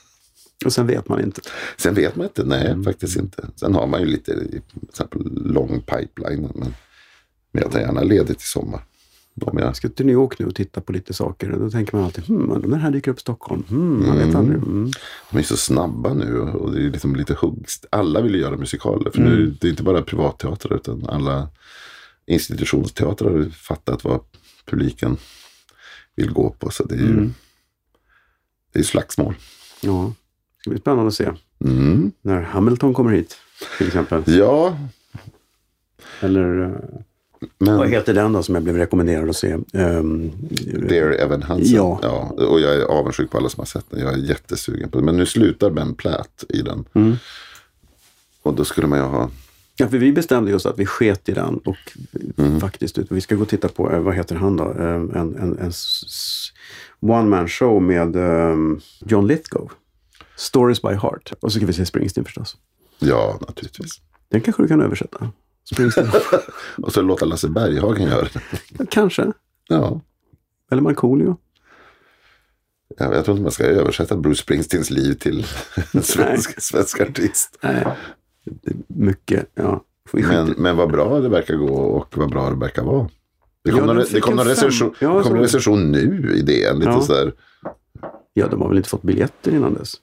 Och 0.65 0.73
sen 0.73 0.87
vet 0.87 1.09
man 1.09 1.21
inte. 1.25 1.41
Sen 1.77 1.95
vet 1.95 2.17
man 2.17 2.27
inte, 2.27 2.45
nej 2.45 2.67
Mm. 2.67 2.85
faktiskt 2.85 3.17
inte. 3.17 3.49
Sen 3.57 3.75
har 3.75 3.87
man 3.87 4.01
ju 4.01 4.07
lite, 4.07 4.41
till 4.41 4.61
exempel 4.89 5.23
lång 5.35 5.81
pipeline. 5.81 6.51
Men, 6.55 6.75
men 7.53 7.63
jag 7.63 7.73
tar 7.73 7.81
gärna 7.81 8.03
ledigt 8.03 8.41
i 8.43 8.45
sommar. 8.45 8.85
Om 9.41 9.59
jag, 9.59 9.77
ska 9.77 9.89
till 9.89 10.07
New 10.07 10.13
York 10.13 10.39
nu 10.39 10.47
och 10.47 10.55
titta 10.55 10.81
på 10.81 10.93
lite 10.93 11.15
saker. 11.15 11.53
Och 11.53 11.61
då 11.61 11.71
tänker 11.71 11.97
man 11.97 12.05
alltid, 12.05 12.25
hmm, 12.25 12.51
om 12.51 12.71
den 12.71 12.81
här 12.81 12.91
dyker 12.91 13.11
upp 13.11 13.19
i 13.19 13.21
Stockholm. 13.21 13.65
Hmm, 13.69 14.07
man 14.07 14.19
vet 14.19 14.35
aldrig. 14.35 14.57
Mm. 14.57 14.91
de 15.31 15.39
är 15.39 15.43
så 15.43 15.57
snabba 15.57 16.15
nu 16.15 16.41
och 16.41 16.73
det 16.73 16.83
är 16.83 16.91
liksom 16.91 17.17
lite 17.17 17.35
huggs. 17.35 17.81
Alla 17.91 18.21
vill 18.21 18.35
ju 18.35 18.41
göra 18.41 18.57
musikaler. 18.57 19.11
För 19.11 19.21
nu, 19.21 19.57
det 19.61 19.67
är 19.67 19.71
inte 19.71 19.83
bara 19.83 20.03
privatteatrar 20.03 20.77
utan 20.77 21.07
alla 21.09 21.49
institutionsteatrar 22.27 23.31
har 23.31 23.45
fattat 23.51 24.05
vad 24.05 24.21
publiken 24.65 25.17
vill 26.17 26.33
gå 26.33 26.51
på. 26.51 26.71
Så 26.71 26.85
det 26.85 26.95
är 26.95 26.99
ju 26.99 27.31
det 28.73 28.79
är 28.79 28.83
slagsmål. 28.83 29.35
Ja, 29.81 30.13
det 30.57 30.61
ska 30.61 30.71
bli 30.71 30.79
spännande 30.81 31.09
att 31.09 31.15
se. 31.15 31.31
Mm. 31.65 32.13
När 32.23 32.43
Hamilton 32.43 32.95
kommer 32.95 33.11
hit, 33.11 33.37
till 33.79 33.87
exempel. 33.87 34.23
Ja, 34.27 34.79
Eller 36.21 36.61
eh, 36.63 37.01
men 37.59 37.77
vad 37.77 37.89
heter 37.89 38.15
den 38.15 38.33
då 38.33 38.43
som 38.43 38.55
jag 38.55 38.65
blev 38.65 38.77
rekommenderad 38.77 39.29
att 39.31 39.37
se? 39.37 39.57
Um, 39.73 40.33
Dear 40.89 41.11
Evan 41.11 41.43
Hansen. 41.43 41.75
Ja. 41.77 41.99
ja. 42.03 42.45
Och 42.47 42.61
jag 42.61 42.75
är 42.75 42.83
avundsjuk 42.83 43.31
på 43.31 43.39
alla 43.39 43.49
som 43.49 43.61
har 43.61 43.67
sett 43.67 43.85
den. 43.91 44.01
Jag 44.01 44.13
är 44.15 44.17
jättesugen 44.19 44.89
på 44.91 44.99
den. 44.99 45.05
Men 45.05 45.17
nu 45.17 45.27
slutar 45.27 45.71
Ben 45.71 45.95
Platt 45.95 46.45
i 46.49 46.63
den. 46.63 46.85
Mm. 46.95 47.17
Och 48.43 48.55
då 48.55 48.65
skulle 48.65 48.87
man 48.87 48.99
ju 48.99 49.05
ha... 49.05 49.31
Ja, 49.77 49.89
för 49.89 49.99
vi 49.99 50.13
bestämde 50.13 50.51
just 50.51 50.67
att 50.67 50.79
vi 50.79 50.87
sket 50.87 51.29
i 51.29 51.33
den 51.33 51.59
och 51.59 51.77
Mm. 52.39 52.61
faktiskt 52.61 52.99
ut. 52.99 53.07
Vi 53.11 53.21
ska 53.21 53.35
gå 53.35 53.43
och 53.43 53.49
titta 53.49 53.69
på, 53.69 53.93
eh, 53.93 54.01
vad 54.01 54.15
heter 54.15 54.35
han 54.37 54.57
då? 54.57 54.65
Eh, 54.65 54.95
En, 54.95 55.37
en, 55.37 55.59
en 55.59 55.73
one 57.01 57.29
man 57.29 57.49
show 57.49 57.83
med 57.83 58.17
ehm, 58.17 58.81
John 59.07 59.27
Lithgow. 59.27 59.71
Stories 60.37 60.83
by 60.83 60.89
Heart. 60.89 61.33
Och 61.41 61.53
så 61.53 61.59
ska 61.59 61.67
vi 61.67 61.73
se 61.73 61.87
Springsteen 61.87 62.25
förstås. 62.25 62.57
Ja, 62.99 63.39
naturligtvis. 63.49 64.01
Den 64.29 64.41
kanske 64.41 64.63
du 64.63 64.69
kan 64.69 64.81
översätta? 64.81 65.31
Springsteen? 65.73 66.09
Och 66.83 66.93
så 66.93 67.03
låta 67.03 67.25
Lasse 67.25 67.49
Berghagen 67.49 68.09
göra 68.09 68.29
det. 68.79 68.87
Kanske. 68.91 69.33
Ja. 69.69 70.01
Eller 70.71 70.83
Markoolio. 70.83 71.37
Ja, 72.99 73.15
Jag 73.15 73.25
tror 73.25 73.35
inte 73.37 73.43
man 73.43 73.53
ska 73.53 73.65
översätta 73.65 74.17
Bruce 74.17 74.43
Springsteens 74.43 74.91
liv 74.91 75.15
till 75.15 75.47
en 75.93 76.03
svensk, 76.03 76.61
svensk 76.63 77.01
artist. 77.01 77.59
Nej, 77.63 77.87
mycket. 78.89 79.51
Ja. 79.55 79.85
Men, 80.13 80.55
men 80.59 80.77
vad 80.77 80.91
bra 80.91 81.21
det 81.21 81.29
verkar 81.29 81.55
gå 81.57 81.75
och 81.75 82.19
vad 82.19 82.31
bra 82.31 82.51
det 82.51 82.57
verkar 82.57 82.83
vara. 82.83 83.09
Det 83.65 83.71
kom, 83.71 83.81
Ja, 83.81 83.87
någon, 83.87 84.05
det 84.13 84.21
kom 84.21 84.37
någon 84.37 84.47
recension, 84.47 84.95
Ja, 85.01 85.09
det 85.09 85.23
kom 85.23 85.31
så- 85.31 85.37
en 85.37 85.43
recension 85.43 85.93
nu 85.93 86.33
i 86.37 86.43
DN. 86.43 86.79
Lite 86.79 86.91
Ja. 86.91 87.01
sådär. 87.03 87.33
Ja, 88.33 88.47
de 88.49 88.61
har 88.61 88.69
väl 88.69 88.77
inte 88.77 88.89
fått 88.89 89.03
biljetter 89.03 89.51
innan 89.55 89.75
dess. 89.75 89.95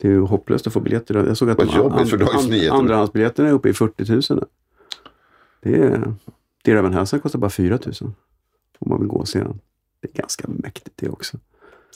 Det 0.00 0.08
är 0.08 0.12
ju 0.12 0.20
hopplöst 0.20 0.66
att 0.66 0.72
få 0.72 0.80
biljetter. 0.80 1.14
Jag 1.26 1.36
såg 1.36 1.50
att 1.50 1.58
Vad 1.58 1.66
de 1.66 1.76
jobbigt 1.76 2.10
för 2.10 2.16
Dagens 2.16 2.48
Nyheter. 2.48 2.76
andrahandsbiljetterna 2.76 3.48
är 3.48 3.52
uppe 3.52 3.68
i 3.68 3.72
40 3.72 4.12
000 4.12 4.22
nu. 4.30 4.44
Det 5.62 5.76
är... 5.76 6.14
Dear 6.64 6.76
Evan 6.76 6.94
Hansen 6.94 7.20
kostar 7.20 7.38
bara 7.38 7.50
4 7.50 7.78
000. 7.86 7.94
Får 8.78 8.88
man 8.88 8.98
väl 8.98 9.08
gå 9.08 9.16
och 9.16 9.28
se 9.28 9.38
den. 9.38 9.60
Det 10.02 10.08
är 10.08 10.12
ganska 10.12 10.48
mäktigt 10.48 10.96
det 10.96 11.08
också. 11.08 11.38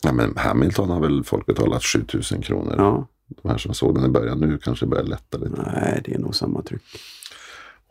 Ja, 0.02 0.12
men 0.12 0.36
Hamilton 0.36 0.90
har 0.90 1.00
väl 1.00 1.24
folk 1.24 1.46
betalat 1.46 1.84
7000 1.84 2.42
kronor. 2.42 2.74
Ja, 2.78 3.07
De 3.42 3.48
här 3.48 3.59
som 3.59 3.74
såg 3.74 3.94
den 3.94 4.05
i 4.05 4.09
början. 4.09 4.38
Nu 4.40 4.59
kanske 4.59 4.84
det 4.84 4.90
börjar 4.90 5.05
lätta 5.05 5.38
lite. 5.38 5.62
nej, 5.74 6.02
det 6.05 6.14
är 6.14 6.18
nog 6.18 6.34
samma 6.34 6.62
tryck. 6.62 6.82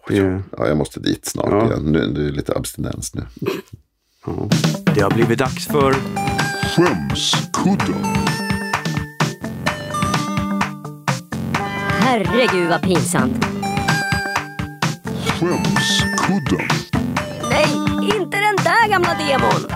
Det, 0.07 0.17
är- 0.17 0.43
Ja, 0.57 0.67
jag 0.67 0.77
måste 0.77 0.99
dit 0.99 1.25
snart 1.25 1.47
Ja. 1.51 1.65
igen. 1.65 1.83
Nu 1.83 2.07
det 2.13 2.25
är 2.27 2.31
lite 2.31 2.53
abstinens 2.55 3.15
nu. 3.15 3.21
ja. 4.25 4.49
det 4.95 5.01
har 5.01 5.11
blivit 5.11 5.39
dags 5.39 5.67
för 5.67 5.93
Skämskudden. 6.75 8.03
Herregud 12.05 12.69
vad 12.69 12.81
pinsamt. 12.81 13.45
Skämskudden. 15.39 16.67
Nej, 17.49 17.67
inte 18.15 18.37
den 18.37 18.55
där 18.63 18.89
gamla 18.89 19.09
demon. 19.13 19.71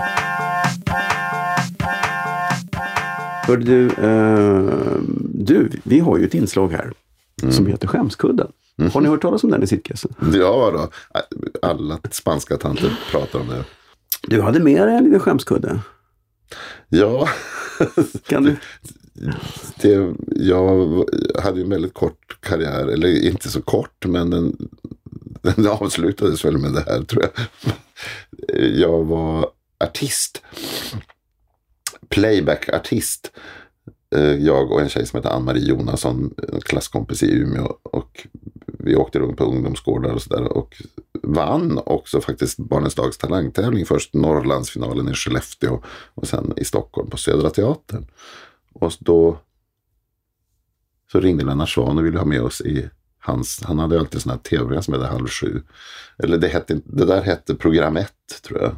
Hör 3.46 3.56
du, 3.56 3.86
eh, 3.86 4.98
du, 5.34 5.70
vi 5.82 6.00
har 6.00 6.18
ju 6.18 6.24
ett 6.24 6.34
inslag 6.34 6.72
här 6.72 6.92
som 7.50 7.66
heter 7.66 7.88
Skämskudden. 7.88 8.48
Har 8.92 9.00
ni 9.00 9.08
hört 9.08 9.22
talas 9.22 9.44
om 9.44 9.50
den 9.50 9.62
i 9.62 9.66
Sittkassan? 9.66 10.14
Ja 10.34 10.70
då. 10.70 10.88
Alla 11.68 11.98
spanska 12.10 12.56
tanter 12.56 12.98
pratar 13.10 13.38
om 13.40 13.48
det. 13.48 13.64
Du 14.22 14.42
hade 14.42 14.60
med 14.60 14.86
dig 14.88 14.96
en 14.96 15.04
liten 15.04 15.20
skämskudde. 15.20 15.80
Ja, 16.88 17.28
Kan 18.26 18.42
du? 18.44 18.56
Det, 19.76 20.14
jag 20.36 21.04
hade 21.38 21.58
ju 21.58 21.64
en 21.64 21.70
väldigt 21.70 21.94
kort 21.94 22.40
karriär. 22.40 22.86
Eller 22.86 23.26
inte 23.26 23.48
så 23.48 23.62
kort, 23.62 24.06
men 24.06 24.30
den, 24.30 24.68
den 25.42 25.66
avslutades 25.66 26.44
väl 26.44 26.58
med 26.58 26.72
det 26.72 26.84
här 26.86 27.02
tror 27.02 27.22
jag. 27.22 27.32
Jag 28.76 29.04
var 29.04 29.50
artist. 29.84 30.42
Playback-artist. 32.08 33.32
Eh, 34.14 34.34
jag 34.34 34.72
och 34.72 34.80
en 34.80 34.88
tjej 34.88 35.06
som 35.06 35.16
heter 35.16 35.30
Ann-Marie 35.30 35.68
Jonasson, 35.68 36.34
en 36.52 36.60
klasskompis 36.60 37.22
i 37.22 37.32
Umeå. 37.32 37.76
Och 37.82 38.26
vi 38.66 38.96
åkte 38.96 39.18
runt 39.18 39.36
på 39.36 39.44
ungdomsgårdar 39.44 40.10
och 40.10 40.22
sådär. 40.22 40.42
Och 40.42 40.82
vann 41.22 41.80
också 41.86 42.20
faktiskt 42.20 42.58
Barnens 42.58 42.94
dags 42.94 43.18
talangtävling. 43.18 43.86
Först 43.86 44.14
Norrlandsfinalen 44.14 45.08
i 45.08 45.14
Skellefteå 45.14 45.82
och 46.14 46.26
sen 46.26 46.52
i 46.56 46.64
Stockholm 46.64 47.10
på 47.10 47.16
Södra 47.16 47.50
Teatern. 47.50 48.06
Och 48.78 48.92
då 49.00 49.38
så 51.12 51.20
ringde 51.20 51.44
Lennart 51.44 51.68
Swahn 51.68 51.98
och 51.98 52.06
ville 52.06 52.18
ha 52.18 52.24
med 52.24 52.42
oss 52.42 52.60
i 52.60 52.88
hans, 53.20 53.62
han 53.64 53.78
hade 53.78 53.98
alltid 54.00 54.20
sådana 54.22 54.36
här 54.44 54.50
tv-program 54.50 54.82
som 54.82 54.94
hette 54.94 55.06
Halv 55.06 55.26
sju. 55.26 55.62
Eller 56.18 56.38
det, 56.38 56.48
hette, 56.48 56.80
det 56.84 57.04
där 57.04 57.22
hette 57.22 57.54
Program 57.54 57.96
1 57.96 58.12
tror 58.42 58.60
jag. 58.60 58.72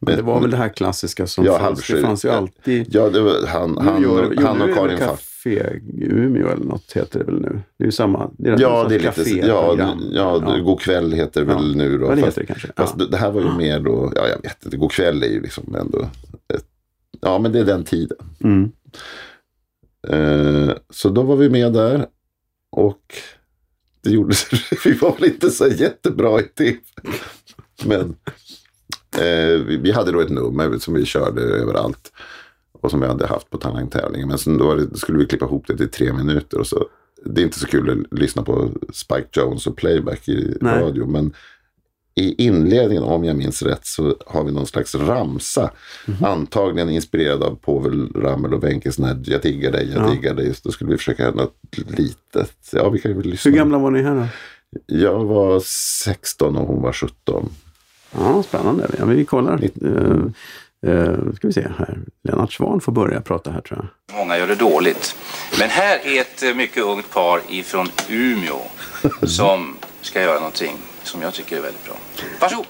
Men- 0.00 0.16
Det 0.16 0.22
var 0.22 0.40
väl 0.40 0.50
det 0.50 0.56
här 0.56 0.68
klassiska 0.68 1.26
som 1.26 1.44
Ja, 1.44 1.52
fanns. 1.52 1.62
halvsju. 1.62 1.94
Det 1.94 2.00
fanns 2.02 2.24
ju 2.24 2.28
alltid. 2.28 2.86
Ja, 2.94 3.08
det 3.10 3.20
var 3.20 3.46
han, 3.46 3.78
han, 3.78 4.02
gör- 4.02 4.32
jo, 4.36 4.46
han 4.46 4.58
nu 4.58 4.64
och 4.70 4.74
Karin 4.76 4.98
väl 4.98 5.08
Faff. 5.08 5.26
Café 5.44 5.80
Umeå 6.00 6.48
eller 6.48 6.64
något 6.64 6.92
heter 6.92 7.18
det 7.18 7.24
väl 7.24 7.40
nu. 7.40 7.60
Det 7.76 7.84
är 7.84 7.86
ju 7.86 7.92
samma. 7.92 8.30
Det 8.38 8.50
är 8.50 8.60
Ja, 8.60 8.86
det 8.88 8.94
är 8.94 8.98
lite, 9.24 9.46
ja, 9.46 9.66
program. 9.68 10.02
ja, 10.12 10.38
God 10.64 10.80
kväll 10.80 11.12
heter 11.12 11.40
det 11.40 11.46
väl 11.46 11.70
Ja. 11.70 11.76
nu 11.76 11.98
då. 11.98 12.06
Ja, 12.06 12.14
det 12.14 12.22
fast 12.22 12.36
det 12.36 12.46
kanske. 12.46 12.68
fast 12.76 12.94
Ja. 12.98 13.04
det 13.06 13.16
här 13.16 13.30
var 13.30 13.40
ju 13.40 13.52
mer 13.52 13.80
då, 13.80 14.12
ja 14.16 14.26
jag 14.28 14.42
vet 14.42 14.64
inte, 14.64 14.76
God 14.76 14.92
kväll 14.92 15.22
är 15.22 15.26
ju 15.28 15.40
liksom 15.42 15.74
ändå, 15.74 15.98
ett, 16.54 16.64
ja 17.20 17.38
men 17.38 17.52
det 17.52 17.58
är 17.60 17.64
den 17.64 17.84
tiden. 17.84 18.18
Mm. 18.44 18.72
Eh, 20.08 20.70
så 20.90 21.08
då 21.08 21.22
var 21.22 21.36
vi 21.36 21.50
med 21.50 21.72
där 21.72 22.06
och 22.70 23.14
det 24.02 24.10
gjorde 24.10 24.34
vi 24.84 24.92
var 24.92 25.16
väl 25.16 25.24
inte 25.24 25.50
så 25.50 25.66
jättebra 25.66 26.40
i 26.40 26.42
tv. 26.42 26.78
Men 27.84 28.16
eh, 29.18 29.60
vi, 29.66 29.76
vi 29.76 29.92
hade 29.92 30.12
då 30.12 30.20
ett 30.20 30.30
nummer 30.30 30.78
som 30.78 30.94
vi 30.94 31.04
körde 31.04 31.42
överallt. 31.42 32.12
Och 32.72 32.90
som 32.90 33.00
vi 33.00 33.06
hade 33.06 33.26
haft 33.26 33.50
på 33.50 33.58
talangtävlingen. 33.58 34.28
Men 34.28 34.38
sen 34.38 34.58
då 34.58 34.74
det, 34.74 34.96
skulle 34.96 35.18
vi 35.18 35.26
klippa 35.26 35.44
ihop 35.44 35.66
det 35.66 35.76
till 35.76 35.90
tre 35.90 36.12
minuter. 36.12 36.58
Och 36.58 36.66
så, 36.66 36.86
det 37.24 37.40
är 37.40 37.44
inte 37.44 37.58
så 37.58 37.66
kul 37.66 37.90
att 37.90 38.18
lyssna 38.18 38.42
på 38.42 38.70
Spike 38.92 39.28
Jones 39.32 39.66
och 39.66 39.76
playback 39.76 40.28
i 40.28 40.56
Nej. 40.60 40.80
radio. 40.80 41.06
Men 41.06 41.34
i 42.14 42.44
inledningen, 42.46 43.02
om 43.02 43.24
jag 43.24 43.36
minns 43.36 43.62
rätt, 43.62 43.86
så 43.86 44.16
har 44.26 44.44
vi 44.44 44.52
någon 44.52 44.66
slags 44.66 44.94
ramsa. 44.94 45.70
Mhm. 46.06 46.24
Antagligen 46.24 46.90
inspirerad 46.90 47.42
av 47.42 47.54
Povel 47.54 48.12
Ramel 48.14 48.54
och 48.54 48.64
Wenkes 48.64 48.98
när 48.98 49.18
Jag 49.24 49.42
diggar 49.42 49.72
dig, 49.72 49.90
jag 49.94 50.02
Ja. 50.06 50.10
diggar 50.10 50.34
dig. 50.34 50.54
Så 50.54 50.60
då 50.64 50.72
skulle 50.72 50.90
vi 50.90 50.96
försöka 50.96 51.22
göra 51.22 51.34
något 51.34 51.56
litet. 51.86 52.56
Ja, 52.72 52.88
vi 52.88 53.00
kan 53.00 53.10
ju 53.10 53.22
lyssna. 53.22 53.50
Hur 53.50 53.58
gamla 53.58 53.78
var 53.78 53.90
ni 53.90 54.02
här 54.02 54.14
då? 54.14 54.26
Jag 54.86 55.24
var 55.24 55.60
16 56.04 56.56
och 56.56 56.66
hon 56.66 56.82
var 56.82 56.92
17. 56.92 57.48
Ja, 58.18 58.42
spännande. 58.42 58.90
Ja, 58.98 59.04
men 59.04 59.16
vi 59.16 59.24
kollar. 59.24 59.64
Uh, 59.82 60.26
uh, 60.86 61.32
ska 61.34 61.46
vi 61.46 61.52
se 61.52 61.66
här. 61.78 61.98
Lennart 62.28 62.52
Svan 62.52 62.80
får 62.80 62.92
börja 62.92 63.20
prata 63.20 63.50
här 63.50 63.60
tror 63.60 63.78
jag. 64.08 64.16
Många 64.18 64.38
gör 64.38 64.46
det 64.46 64.54
dåligt. 64.54 65.16
Men 65.58 65.68
här 65.68 65.98
är 66.04 66.20
ett 66.20 66.42
eh, 66.42 66.54
mycket 66.54 66.84
ungt 66.84 67.10
par 67.10 67.40
ifrån 67.48 67.86
Umeå 68.08 68.60
som 69.26 69.76
ska 70.00 70.22
göra 70.22 70.34
någonting 70.38 70.76
som 71.02 71.22
jag 71.22 71.34
tycker 71.34 71.56
är 71.56 71.60
väldigt 71.60 71.84
bra. 71.84 71.96
Varsågod! 72.40 72.66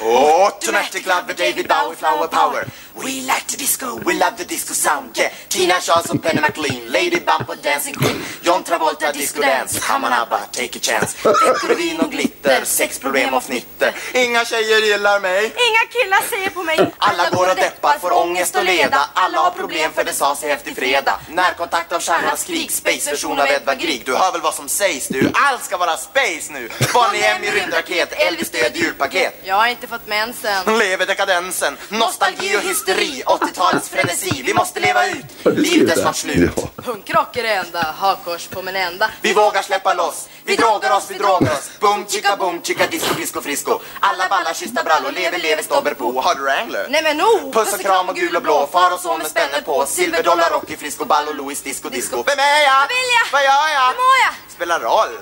Oh, 0.00 0.50
tonight 0.60 0.92
the 0.92 1.00
club 1.00 1.26
with 1.28 1.36
David 1.36 1.68
Bowie, 1.68 1.96
Flower 1.96 2.28
Power. 2.28 2.66
We 2.94 3.22
like 3.22 3.46
to 3.48 3.56
disco, 3.56 3.96
we 4.06 4.14
love 4.14 4.36
the 4.36 4.44
disco 4.44 4.74
sound, 4.74 5.18
yeah. 5.18 5.32
Tina 5.48 5.80
Charles 5.80 6.10
and 6.10 6.22
Penny 6.22 6.40
McLean, 6.40 6.92
Lady 6.92 7.20
Bump 7.20 7.48
och 7.48 7.56
Dancing 7.56 7.94
Queen. 7.94 8.22
John 8.42 8.62
Travolta, 8.62 9.12
disco 9.12 9.40
dance. 9.40 9.80
On 9.94 10.04
Abba, 10.04 10.38
take 10.52 10.76
a 10.76 10.80
chance. 10.82 11.16
Veckor, 11.24 11.74
vin 11.74 12.00
och 12.00 12.10
glitter, 12.10 12.64
sexproblem 12.64 13.34
och 13.34 13.42
fnitter. 13.42 13.94
Inga 14.14 14.44
tjejer 14.44 14.80
gillar 14.80 15.20
mig. 15.20 15.44
Inga 15.44 15.84
killar 15.90 16.22
ser 16.28 16.50
på 16.50 16.62
mig. 16.62 16.94
Alla 16.98 17.30
går 17.30 17.50
och 17.50 17.56
deppar, 17.56 17.98
får 17.98 18.12
ångest 18.12 18.56
och 18.56 18.64
leda. 18.64 19.08
Alla 19.14 19.38
har 19.38 19.50
problem 19.50 19.92
för 19.92 20.04
det 20.04 20.12
sa 20.12 20.36
sig 20.36 20.50
efter 20.50 20.74
fredag. 20.74 21.20
Närkontakt 21.28 21.92
av 21.92 22.00
stjärnornas 22.00 22.44
krig, 22.44 22.72
space-version 22.72 23.40
av 23.40 23.46
Edvard 23.46 23.78
Grieg. 23.78 24.02
Du 24.06 24.14
hör 24.14 24.32
väl 24.32 24.40
vad 24.40 24.54
som 24.54 24.68
sägs 24.68 25.08
du? 25.08 25.30
Allt 25.34 25.64
ska 25.64 25.76
vara 25.76 25.96
space 25.96 26.52
nu. 26.52 26.68
Barnhem 26.94 27.44
i 27.44 27.50
rymdraket, 27.50 28.12
Elvis 28.12 28.50
död 28.50 28.76
julpaket. 28.76 29.40
Jag 29.54 29.58
har 29.58 29.66
inte 29.66 29.86
fått 29.86 30.06
mensen. 30.06 30.78
Lever 30.78 31.06
dekadensen, 31.06 31.76
nostalgi 31.88 32.56
och 32.56 32.60
hysteri 32.60 33.22
80-talets 33.26 33.88
frenesi, 33.88 34.42
vi 34.46 34.54
måste 34.54 34.80
leva 34.80 35.06
ut 35.08 35.24
Livet 35.44 35.96
är 35.96 36.00
snart 36.00 36.16
slut. 36.16 36.54
Punkrock 36.76 37.36
är 37.36 37.42
det 37.42 37.54
enda, 37.54 37.94
hakkors 37.98 38.48
på 38.48 38.62
min 38.62 38.76
enda. 38.76 39.10
Vi 39.22 39.32
vågar 39.32 39.62
släppa 39.62 39.94
loss, 39.94 40.28
vi 40.44 40.56
drogar 40.56 40.96
oss, 40.96 41.06
vi 41.10 41.18
drogar 41.18 41.52
oss 41.52 41.70
Bum 41.80 42.06
chicka 42.08 42.36
bum 42.36 42.62
chicka 42.62 42.86
disco 42.86 43.14
disco 43.14 43.40
frisco 43.40 43.80
Alla 44.00 44.28
ballar, 44.28 44.54
kyssta 44.54 44.84
brallor, 44.84 45.12
lever 45.12 45.38
lever 45.38 45.62
stobber 45.62 45.94
på 45.94 46.20
Har 46.20 46.34
du 46.34 46.42
Wrangler? 46.42 46.86
Nej 46.90 47.02
men 47.02 47.20
oh! 47.20 47.52
Puss 47.52 47.74
och 47.74 47.80
kram 47.80 48.08
och 48.08 48.16
gul 48.16 48.36
och 48.36 48.42
blå, 48.42 48.68
far 48.72 48.94
och 48.94 49.00
son 49.00 49.18
med 49.18 49.26
spänner 49.26 49.60
på 49.60 49.86
Silverdollar, 49.86 50.50
Rocky, 50.50 50.76
Frisco, 50.76 51.04
Ball 51.04 51.28
och 51.28 51.34
Louis 51.34 51.62
Disco 51.62 51.88
Disco 51.88 52.16
Vem 52.26 52.38
är 52.38 52.62
jag? 52.62 52.78
Vad 52.78 52.88
vill 52.88 53.10
jag? 53.18 53.32
Vad 53.32 53.42
gör 53.42 53.68
jag? 53.74 53.86
Hur 53.88 53.94
mår 53.94 54.16
jag? 54.26 54.34
Spelar 54.48 54.80
roll 54.80 55.14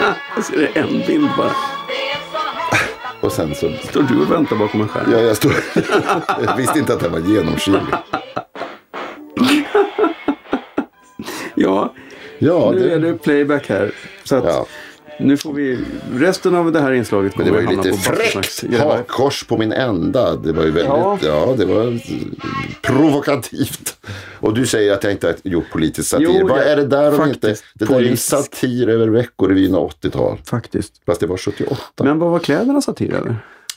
Jag 0.34 0.44
ser 0.44 0.56
det 0.56 0.80
en 0.80 1.06
bild 1.06 1.30
bara. 1.36 1.54
Och 3.20 3.32
sen 3.32 3.54
så, 3.54 3.72
Står 3.72 4.02
du 4.02 4.20
och 4.22 4.32
väntar 4.32 4.56
bakom 4.56 4.80
en 4.80 4.88
skärm? 4.88 5.12
ja 5.12 5.18
jag 5.18 5.36
stod, 5.36 5.52
jag 6.44 6.56
visste 6.56 6.78
inte 6.78 6.92
att 6.94 7.00
den 7.00 7.12
var 7.12 7.18
genomskinlig. 7.18 7.94
Ja, 11.54 11.92
Ja, 12.38 12.72
nu 12.74 12.90
är 12.92 12.98
det, 12.98 13.12
det 13.12 13.18
playback 13.18 13.68
här. 13.68 13.92
Så 14.24 14.36
att 14.36 14.44
ja. 14.44 14.66
Nu 15.18 15.36
får 15.36 15.52
vi... 15.52 15.78
Resten 16.12 16.54
av 16.54 16.72
det 16.72 16.80
här 16.80 16.92
inslaget 16.92 17.36
Men 17.36 17.46
det 17.46 17.52
var 17.52 17.60
ju 17.60 17.66
lite 17.76 17.92
fräckt. 17.92 18.64
Hakkors 18.78 19.44
på 19.44 19.58
min 19.58 19.72
ända. 19.72 20.36
Det 20.36 20.52
var 20.52 20.64
ju 20.64 20.70
väldigt, 20.70 20.84
Ja. 20.88 21.18
ja, 21.22 21.54
det 21.58 21.64
var 21.64 21.98
provokativt. 22.82 23.96
Och 24.40 24.54
du 24.54 24.66
säger 24.66 24.92
att 24.92 25.04
jag 25.04 25.12
inte 25.12 25.26
har 25.26 25.34
gjort 25.42 25.70
politisk 25.72 26.08
satir. 26.08 26.26
Jo, 26.40 26.46
Vad 26.48 26.58
jag- 26.58 26.66
är 26.70 26.76
det 26.76 26.86
där 26.86 27.20
om 27.20 27.28
inte? 27.28 27.40
faktiskt 27.48 27.64
Det 27.74 27.84
där 27.84 27.94
är 27.96 28.00
ju 28.00 28.16
satir 28.16 28.88
över 28.88 29.08
Veckorevyn 29.08 29.74
och 29.74 29.90
80-tal. 29.90 30.38
Faktiskt. 30.44 30.92
Fast 31.06 31.20
det 31.20 31.26
var 31.26 31.36
78. 31.36 32.04
Men 32.04 32.18
vad 32.18 32.30
var 32.30 32.38
kläderna 32.38 32.80
satir 32.80 33.14
över? 33.14 33.36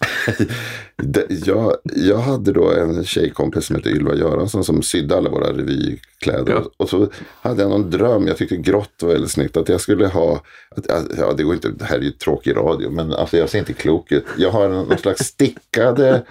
Jag, 1.45 1.75
jag 1.83 2.17
hade 2.17 2.51
då 2.51 2.71
en 2.71 3.03
tjejkompis 3.03 3.65
som 3.65 3.75
hette 3.75 3.89
Ylva 3.89 4.15
Göransson 4.15 4.63
som 4.63 4.81
sydde 4.81 5.17
alla 5.17 5.29
våra 5.29 5.53
revykläder. 5.53 6.53
Ja. 6.53 6.63
Och 6.77 6.89
så 6.89 7.09
hade 7.41 7.61
jag 7.61 7.69
någon 7.69 7.89
dröm, 7.89 8.27
jag 8.27 8.37
tyckte 8.37 8.57
grått 8.57 8.93
var 9.01 9.09
väldigt 9.09 9.31
snyggt, 9.31 9.57
att 9.57 9.69
jag 9.69 9.81
skulle 9.81 10.07
ha, 10.07 10.41
att, 10.75 10.85
ja 11.17 11.33
det 11.37 11.43
går 11.43 11.53
inte, 11.53 11.69
det 11.69 11.85
här 11.85 11.97
är 11.97 12.01
ju 12.01 12.11
tråkig 12.11 12.55
radio, 12.55 12.89
men 12.89 13.13
alltså 13.13 13.37
jag 13.37 13.49
ser 13.49 13.59
inte 13.59 13.73
klok 13.73 14.11
ut. 14.11 14.25
Jag 14.37 14.51
har 14.51 14.69
någon 14.69 14.97
slags 14.97 15.25
stickade, 15.25 16.23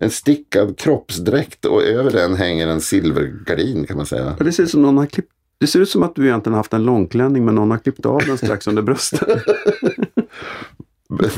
en 0.00 0.10
stickad 0.10 0.78
kroppsdräkt 0.78 1.64
och 1.64 1.82
över 1.82 2.10
den 2.10 2.34
hänger 2.34 2.68
en 2.68 2.80
silvergardin 2.80 3.86
kan 3.86 3.96
man 3.96 4.06
säga. 4.06 4.36
Det 4.38 4.52
ser 4.52 4.62
ut 4.62 4.70
som 4.70 4.82
någon 4.82 4.98
har 4.98 5.06
klippt... 5.06 5.32
Det 5.60 5.66
ser 5.66 5.80
ut 5.80 5.90
som 5.90 6.02
att 6.02 6.14
du 6.14 6.26
egentligen 6.26 6.56
haft 6.56 6.72
en 6.72 6.84
långklänning 6.84 7.44
men 7.44 7.54
någon 7.54 7.70
har 7.70 7.78
klippt 7.78 8.06
av 8.06 8.22
den 8.26 8.38
strax 8.38 8.66
under 8.66 8.82
bröstet. 8.82 9.28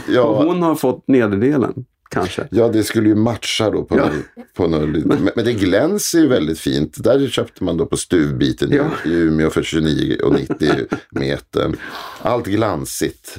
Ja, 0.08 0.44
hon 0.44 0.62
har 0.62 0.74
fått 0.74 1.08
nederdelen, 1.08 1.84
kanske. 2.10 2.48
ja, 2.50 2.68
det 2.68 2.82
skulle 2.84 3.08
ju 3.08 3.14
matcha 3.14 3.70
då 3.70 3.84
på, 3.84 3.96
Ja. 3.96 4.04
någon, 4.06 4.22
på 4.56 4.66
någon, 4.66 4.90
men, 4.90 5.30
men 5.36 5.44
det 5.44 5.52
glänser 5.52 6.18
ju 6.18 6.28
väldigt 6.28 6.58
fint. 6.58 7.04
Där 7.04 7.28
köpte 7.28 7.64
man 7.64 7.76
då 7.76 7.86
på 7.86 7.96
stuvbiten 7.96 8.70
Ja. 8.72 8.84
i 9.10 9.14
Umeå 9.14 9.50
för 9.50 9.62
29,90 9.62 10.96
meter. 11.10 11.74
Allt 12.22 12.46
glansigt. 12.46 13.38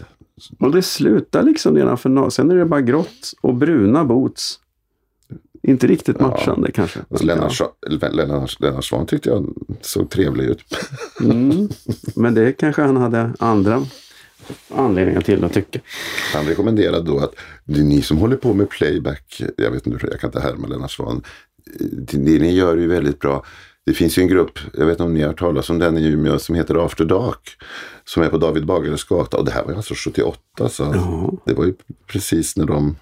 Och 0.60 0.72
det 0.72 0.82
slutar 0.82 1.44
liksom 1.44 1.74
nedanför 1.74 2.10
Sen 2.30 2.52
är 2.52 2.56
det 2.56 2.66
bara 2.66 2.82
grått 2.82 3.34
och 3.42 3.56
bruna 3.56 4.06
boots. 4.06 4.60
Inte 5.64 5.88
riktigt 5.88 6.20
matchande 6.20 6.72
kanske. 6.72 7.00
Och 7.08 7.24
Lennart, 7.24 7.52
Sva- 7.62 8.10
Lennart, 8.12 8.60
Lennart 8.60 8.86
Swahn 8.86 9.06
tyckte 9.06 9.30
jag 9.30 9.54
såg 9.82 10.10
trevlig 10.10 10.46
ut. 10.46 10.64
Mm. 11.22 11.70
Men 12.16 12.34
det 12.34 12.52
kanske 12.54 12.82
han 12.82 12.98
hade 12.98 13.34
andra 13.40 13.86
anledningar 14.76 15.22
till 15.22 15.44
att 15.44 15.54
tycka. 15.54 15.80
Han 16.34 16.46
rekommenderade 16.46 17.04
då 17.04 17.20
att 17.20 17.36
det 17.66 17.80
är 17.80 17.84
ni 17.84 18.02
som 18.02 18.18
håller 18.18 18.36
på 18.38 18.54
med 18.54 18.70
playback. 18.70 19.42
Jag 19.58 19.72
vet 19.72 19.88
inte, 19.88 20.08
jag 20.12 20.20
kan 20.20 20.28
inte 20.28 20.40
härma 20.40 20.68
Lennart 20.68 20.92
Swahn. 20.92 21.24
Det 22.02 22.18
ni 22.18 22.54
gör 22.56 22.78
ju 22.78 22.88
väldigt 22.88 23.20
bra. 23.20 23.46
Det 23.86 23.94
finns 23.94 24.18
ju 24.18 24.22
en 24.22 24.28
grupp, 24.28 24.60
jag 24.74 24.86
vet 24.86 24.94
inte 24.94 25.04
om 25.04 25.14
ni 25.14 25.22
har 25.22 25.28
hört 25.28 25.40
talas 25.40 25.70
om 25.70 25.80
den 25.80 25.98
i 25.98 26.06
Umeå, 26.08 26.40
som 26.40 26.56
heter 26.56 26.86
After 26.86 27.06
Dark. 27.06 27.58
Som 28.06 28.24
är 28.24 28.30
på 28.30 28.38
David 28.38 28.66
Bagares 28.66 29.04
gata. 29.04 29.38
Och 29.38 29.46
det 29.46 29.52
här 29.52 29.64
var 29.64 29.72
ju 29.72 29.78
alltså 29.78 29.94
78. 29.98 30.40
Så 30.70 30.84
Ja. 30.84 31.32
det 31.46 31.54
var 31.54 31.66
ju 31.66 31.74
precis 32.08 32.58
när 32.58 32.66
de, 32.66 32.96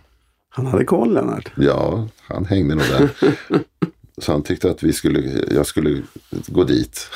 Han 0.49 0.65
hade 0.65 0.85
koll 0.85 1.13
Lennart. 1.13 1.51
ja, 1.57 2.07
han 2.27 2.45
hängde 2.45 2.75
nog 2.75 2.83
där. 2.83 3.09
Så 4.21 4.31
han 4.31 4.43
tyckte 4.43 4.69
att 4.71 4.83
vi 4.83 4.93
skulle, 4.93 5.43
jag 5.51 5.65
skulle 5.65 6.01
gå 6.47 6.63
dit 6.63 7.07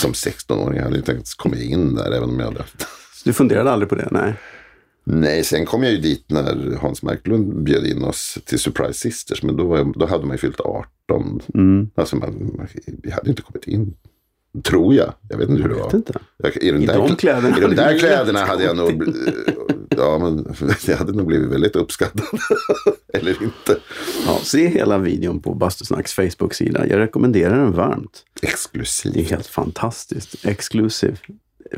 som 0.00 0.12
16-åring. 0.12 0.76
Jag 0.76 0.84
hade 0.84 0.96
inte 0.96 1.12
ens 1.12 1.34
kommit 1.34 1.60
in 1.60 1.94
där 1.94 2.12
även 2.12 2.28
om 2.30 2.38
jag 2.38 2.46
hade 2.46 2.58
haft 2.58 2.86
Du 3.24 3.32
funderade 3.32 3.70
aldrig 3.70 3.88
på 3.88 3.94
det? 3.94 4.08
Nej. 4.10 4.34
Nej, 5.04 5.44
sen 5.44 5.66
kom 5.66 5.82
jag 5.82 5.92
ju 5.92 5.98
dit 5.98 6.24
när 6.28 6.76
Hans 6.80 7.02
Marklund 7.02 7.62
bjöd 7.62 7.86
in 7.86 8.04
oss 8.04 8.38
till 8.44 8.58
Surprise 8.58 8.92
Sisters. 8.92 9.42
Men 9.42 9.56
då, 9.56 9.66
var 9.66 9.78
jag, 9.78 9.94
då 9.98 10.06
hade 10.06 10.26
man 10.26 10.34
ju 10.34 10.38
fyllt 10.38 10.60
18. 10.60 11.40
Mm. 11.54 11.90
Alltså 11.94 12.16
man, 12.16 12.52
man, 12.56 12.68
vi 13.02 13.10
hade 13.10 13.30
inte 13.30 13.42
kommit 13.42 13.66
in. 13.66 13.94
Tror 14.64 14.94
jag. 14.94 15.12
Jag 15.28 15.38
vet 15.38 15.48
inte 15.48 15.62
hur 15.62 15.68
det 15.68 15.74
var. 15.74 15.94
inte. 15.94 16.12
Jag, 16.36 16.56
I, 16.56 16.70
de 16.70 16.82
I 16.82 16.86
där, 16.86 16.98
de 16.98 17.16
kläderna 17.16 17.48
I 17.48 17.60
de 17.60 17.62
hade 17.62 17.74
där 17.74 17.98
kläderna 17.98 18.44
hade 18.44 18.64
jag 18.64 18.76
nog... 18.76 19.14
Ja, 19.96 20.18
men 20.18 20.54
jag 20.86 20.96
hade 20.96 21.12
nog 21.12 21.26
blivit 21.26 21.48
väldigt 21.48 21.76
uppskattad. 21.76 22.26
Eller 23.14 23.42
inte. 23.42 23.76
Ja, 24.26 24.38
se 24.42 24.68
hela 24.68 24.98
videon 24.98 25.40
på 25.42 25.54
Bastusnacks 25.54 26.12
Facebook-sida. 26.12 26.86
Jag 26.86 26.98
rekommenderar 26.98 27.56
den 27.58 27.72
varmt. 27.72 28.24
Det 28.40 28.46
är 28.46 28.50
Exklusivt. 28.50 29.30
helt 29.30 29.46
fantastiskt. 29.46 30.46
Exklusiv. 30.46 31.20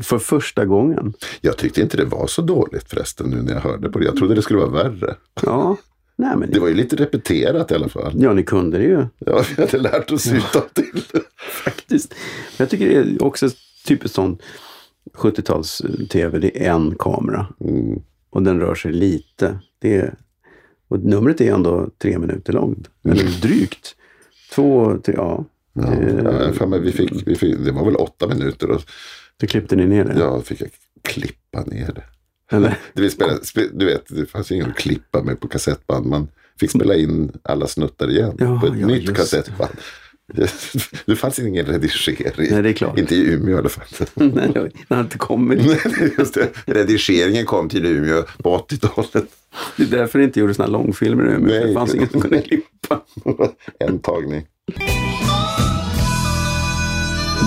För 0.01 0.19
första 0.19 0.65
gången. 0.65 1.13
Jag 1.41 1.57
tyckte 1.57 1.81
inte 1.81 1.97
det 1.97 2.05
var 2.05 2.27
så 2.27 2.41
dåligt 2.41 2.89
förresten 2.89 3.29
nu 3.29 3.41
när 3.41 3.53
jag 3.53 3.61
hörde 3.61 3.89
på 3.89 3.99
det. 3.99 4.05
Jag 4.05 4.15
trodde 4.15 4.35
det 4.35 4.41
skulle 4.41 4.59
vara 4.59 4.69
värre. 4.83 5.15
Ja, 5.41 5.77
nej 6.15 6.37
men 6.37 6.51
Det 6.51 6.59
var 6.59 6.67
ju 6.67 6.73
lite 6.73 6.95
repeterat 6.95 7.71
i 7.71 7.75
alla 7.75 7.89
fall. 7.89 8.13
Ja, 8.17 8.33
ni 8.33 8.43
kunde 8.43 8.77
det 8.77 8.83
ju 8.83 9.05
Ja, 9.19 9.43
vi 9.57 9.61
hade 9.61 9.77
lärt 9.77 10.11
oss 10.11 10.27
utantill. 10.33 11.03
faktiskt. 11.63 12.09
Men 12.11 12.55
jag 12.57 12.69
tycker 12.69 12.89
det 12.89 12.95
är 12.95 13.23
också 13.23 13.49
typiskt 13.87 14.15
sån 14.15 14.37
70-tals-tv. 15.13 16.39
Det 16.39 16.65
är 16.67 16.71
en 16.73 16.95
kamera 16.99 17.47
Mm. 17.61 17.99
och 18.29 18.43
den 18.43 18.59
rör 18.59 18.75
sig 18.75 18.91
lite. 18.93 19.59
Det 19.79 19.95
är, 19.95 20.15
Och 20.87 20.99
numret 20.99 21.41
är 21.41 21.53
ändå 21.53 21.89
tre 21.97 22.19
minuter 22.19 22.53
långt. 22.53 22.89
Eller 23.03 23.41
drygt. 23.41 23.95
Två, 24.55 24.97
tre, 25.05 25.13
ja. 25.17 25.45
Ja, 25.73 25.81
Det- 25.81 26.53
ja, 26.59 26.65
mig, 26.65 26.79
vi 26.79 26.91
fick, 26.91 27.27
vi 27.27 27.35
fick, 27.35 27.57
det 27.65 27.71
var 27.71 27.85
väl 27.85 27.95
åtta 27.95 28.27
minuter 28.27 28.71
och 28.71 28.81
Då 29.41 29.47
klippte 29.47 29.75
ni 29.75 29.85
ner 29.85 30.03
det. 30.05 30.19
ja, 30.19 30.41
fick 30.41 30.61
jag 30.61 30.69
klippa 31.01 31.61
ner 31.61 31.91
det. 31.95 32.03
Eller? 32.55 32.69
Det 32.93 33.01
vill 33.01 33.11
spela, 33.11 33.37
spe, 33.43 33.67
du 33.73 33.85
vet, 33.85 34.05
det 34.07 34.25
fanns 34.25 34.51
ju 34.51 34.55
ingen 34.55 34.69
att 34.69 34.77
klippa 34.77 35.23
med 35.23 35.39
på 35.39 35.47
kassettband. 35.47 36.05
Man 36.05 36.27
fick 36.59 36.71
spela 36.71 36.95
in 36.95 37.31
alla 37.43 37.67
snuttar 37.67 38.09
igen 38.09 38.35
Ja, 38.39 38.59
på 38.59 38.67
ett 38.67 38.79
ja, 38.79 38.87
nytt 38.87 39.15
kassettband. 39.15 39.71
Det, 40.33 40.51
det 41.05 41.15
fanns 41.15 41.39
ingen 41.39 41.65
redigering. 41.65 42.31
Nej, 42.51 42.61
det 42.63 42.69
är 42.69 42.73
klart. 42.73 42.99
Inte 42.99 43.15
i 43.15 43.33
Umeå 43.33 43.55
i 43.55 43.57
alla 43.57 43.69
fall. 43.69 44.07
Nej, 44.33 44.71
det 44.87 44.95
har 44.95 45.01
inte 45.01 45.17
kommit. 45.17 45.65
Nej, 45.65 46.13
Just 46.17 46.33
det. 46.33 46.49
Redigeringen 46.65 47.45
kom 47.45 47.69
till 47.69 47.85
Umeå 47.85 48.23
på 48.43 48.57
80-talet. 48.57 49.25
Det 49.77 49.83
är 49.83 49.87
därför 49.87 50.19
det 50.19 50.25
inte 50.25 50.39
gjordes 50.39 50.57
såna 50.57 50.65
här 50.65 50.73
långfilmer 50.73 51.23
nu. 51.23 51.37
Nej. 51.39 51.67
Det 51.67 51.73
fanns 51.73 51.95
ingen 51.95 52.09
som 52.09 52.21
kunde 52.21 52.41
klippa. 52.41 53.01
En 53.79 53.99
tagning. 53.99 54.47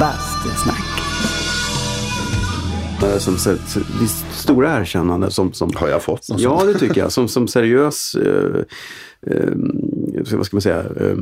Bastusnack. 0.00 0.83
Eh, 3.04 3.18
Som, 3.18 3.34
det 3.34 4.04
är 4.04 4.34
stora 4.34 4.80
erkännande 4.80 5.30
som, 5.30 5.52
som 5.52 5.70
Har 5.74 5.88
jag 5.88 6.02
fått 6.02 6.28
något 6.28 6.40
Ja, 6.40 6.64
det 6.64 6.74
tycker 6.78 7.00
jag. 7.00 7.12
Som, 7.12 7.28
som 7.28 7.48
seriös, 7.48 8.14
eh, 8.14 8.60
eh, 9.26 9.52
vad 10.32 10.46
ska 10.46 10.56
man 10.56 10.60
säga, 10.62 10.84
eh, 11.00 11.16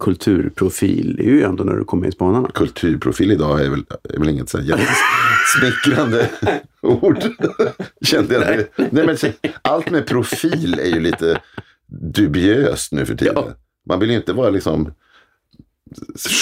kulturprofil 0.00 1.20
är 1.20 1.24
ju 1.24 1.42
ändå 1.42 1.64
när 1.64 1.72
du 1.72 1.84
kommer 1.84 2.04
in 2.04 2.08
i 2.08 2.12
Spanarna. 2.12 2.50
Kulturprofil 2.54 3.32
idag 3.32 3.64
är 3.64 3.70
väl, 3.70 3.84
är 4.14 4.18
väl 4.18 4.28
inget 4.28 4.48
så 4.48 4.58
jättesmickrande 4.58 6.30
ord. 6.82 7.18
Kände 8.00 8.34
jag. 8.34 8.40
Nej. 8.40 8.70
Nej, 8.90 9.06
men, 9.06 9.16
allt 9.62 9.90
med 9.90 10.06
profil 10.06 10.78
är 10.80 10.94
ju 10.94 11.00
lite 11.00 11.40
dubiöst 11.86 12.92
nu 12.92 13.06
för 13.06 13.14
tiden. 13.14 13.34
Ja. 13.36 13.48
Man 13.88 14.00
vill 14.00 14.10
ju 14.10 14.16
inte 14.16 14.32
vara 14.32 14.50
liksom 14.50 14.92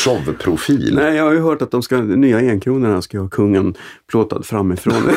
showprofil. 0.05 0.95
Nej, 0.95 1.17
jag 1.17 1.25
har 1.25 1.33
ju 1.33 1.41
hört 1.41 1.63
att 1.63 1.71
de 1.71 1.83
ska, 1.83 2.01
nya 2.03 2.39
enkronorna 2.39 3.03
ska 3.03 3.19
ha 3.19 3.29
kungen 3.29 3.75
plåtad 4.11 4.47
framifrån. 4.47 4.95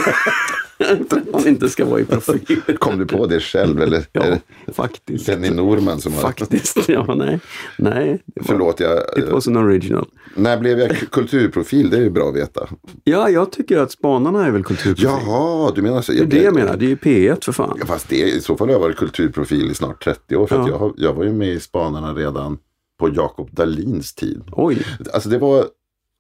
För 1.09 1.17
att 1.17 1.23
han 1.33 1.47
inte 1.47 1.69
ska 1.69 1.85
vara 1.85 1.99
i 1.99 2.05
profil. 2.05 2.61
Kom 2.79 2.97
du 2.99 3.05
på 3.05 3.25
det 3.25 3.39
själv 3.39 3.81
eller 3.81 3.97
är 3.97 4.05
Ja, 4.11 4.73
faktiskt. 4.73 5.25
Denny 5.25 5.49
Norman 5.49 6.01
som 6.01 6.13
har... 6.13 6.21
Faktiskt, 6.21 6.89
ja, 6.89 7.15
nej. 7.15 7.39
Nej, 7.77 8.21
det 8.25 8.41
var, 8.41 8.47
Förlåt, 8.47 8.79
jag, 8.79 8.97
it 9.17 9.29
was 9.31 9.47
an 9.47 9.57
original. 9.57 10.05
när 10.35 10.57
blev 10.59 10.79
jag 10.79 10.97
kulturprofil? 11.11 11.89
Det 11.89 11.97
är 11.97 12.01
ju 12.01 12.09
bra 12.09 12.29
att 12.29 12.35
veta. 12.35 12.67
Ja, 13.03 13.29
jag 13.29 13.51
tycker 13.51 13.77
att 13.77 13.91
Spanarna 13.91 14.45
är 14.45 14.51
väl 14.51 14.63
kulturprofil. 14.63 15.05
Jaha, 15.27 15.71
du 15.75 15.81
menar 15.81 16.01
så. 16.01 16.11
Det 16.11 16.19
är 16.19 16.25
det 16.25 16.43
jag 16.43 16.53
menar, 16.53 16.77
det 16.77 16.85
är 16.85 16.89
ju 16.89 16.95
P1 16.95 17.45
för 17.45 17.51
fan. 17.51 17.77
Ja, 17.79 17.85
fast 17.85 18.09
det, 18.09 18.15
i 18.15 18.41
så 18.41 18.57
fall 18.57 18.67
har 18.67 18.73
jag 18.73 18.79
varit 18.79 18.97
kulturprofil 18.97 19.71
i 19.71 19.73
snart 19.73 20.03
30 20.03 20.35
år. 20.35 20.47
För 20.47 20.55
Ja. 20.55 20.67
jag, 20.69 20.93
jag 20.97 21.13
var 21.13 21.23
ju 21.23 21.33
med 21.33 21.49
i 21.49 21.59
Spanarna 21.59 22.13
redan 22.13 22.57
på 22.97 23.09
Jakob 23.15 23.51
Dalins 23.51 24.13
tid. 24.15 24.43
Oj, 24.51 24.85
Alltså 25.13 25.29
det 25.29 25.37
var, 25.37 25.65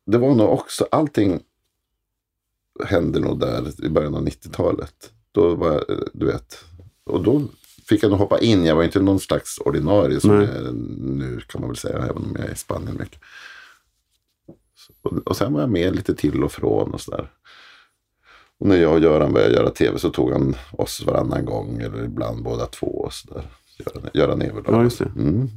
det 0.05 0.17
var 0.17 0.35
nog 0.35 0.49
också, 0.49 0.87
allting 0.91 1.39
hände 2.85 3.19
nog 3.19 3.39
där 3.39 3.85
i 3.85 3.89
början 3.89 4.15
av 4.15 4.25
90-talet. 4.27 5.11
Då 5.31 5.55
var 5.55 5.75
eh, 5.75 5.97
du 6.13 6.25
vet, 6.25 6.65
och 7.05 7.23
då 7.23 7.41
fick 7.89 8.03
jag 8.03 8.09
nog 8.09 8.19
hoppa 8.19 8.39
in. 8.39 8.65
Jag 8.65 8.75
var 8.75 8.83
inte 8.83 8.99
någon 8.99 9.19
slags 9.19 9.57
ordinarie 9.57 10.19
som 10.19 10.37
Nej. 10.37 10.47
jag 10.47 10.55
är 10.57 10.71
nu 10.71 11.41
kan 11.47 11.61
man 11.61 11.69
väl 11.69 11.77
säga, 11.77 11.97
även 11.97 12.17
om 12.17 12.35
jag 12.37 12.45
är 12.47 12.51
i 12.53 12.55
Spanien 12.55 12.97
mycket. 12.99 13.19
Och, 15.01 15.27
och 15.27 15.37
sen 15.37 15.53
var 15.53 15.61
jag 15.61 15.69
med 15.69 15.95
lite 15.95 16.15
till 16.15 16.43
och 16.43 16.51
från 16.51 16.93
och 16.93 17.01
sådär. 17.01 17.31
Och 18.59 18.67
när 18.67 18.75
jag 18.75 18.93
och 18.93 18.99
Göran 18.99 19.33
började 19.33 19.53
göra 19.53 19.69
tv 19.69 19.99
så 19.99 20.09
tog 20.09 20.31
han 20.31 20.55
oss 20.71 21.03
varannan 21.05 21.45
gång 21.45 21.81
eller 21.81 22.03
ibland 22.03 22.43
båda 22.43 22.65
två 22.65 22.87
och 22.87 23.13
sådär. 23.13 23.49
Göran, 23.79 24.09
Göran 24.13 24.41
Everdahl. 24.41 24.75
ja 24.75 24.83
just 24.83 24.99
det. 24.99 25.11
Mm. 25.15 25.49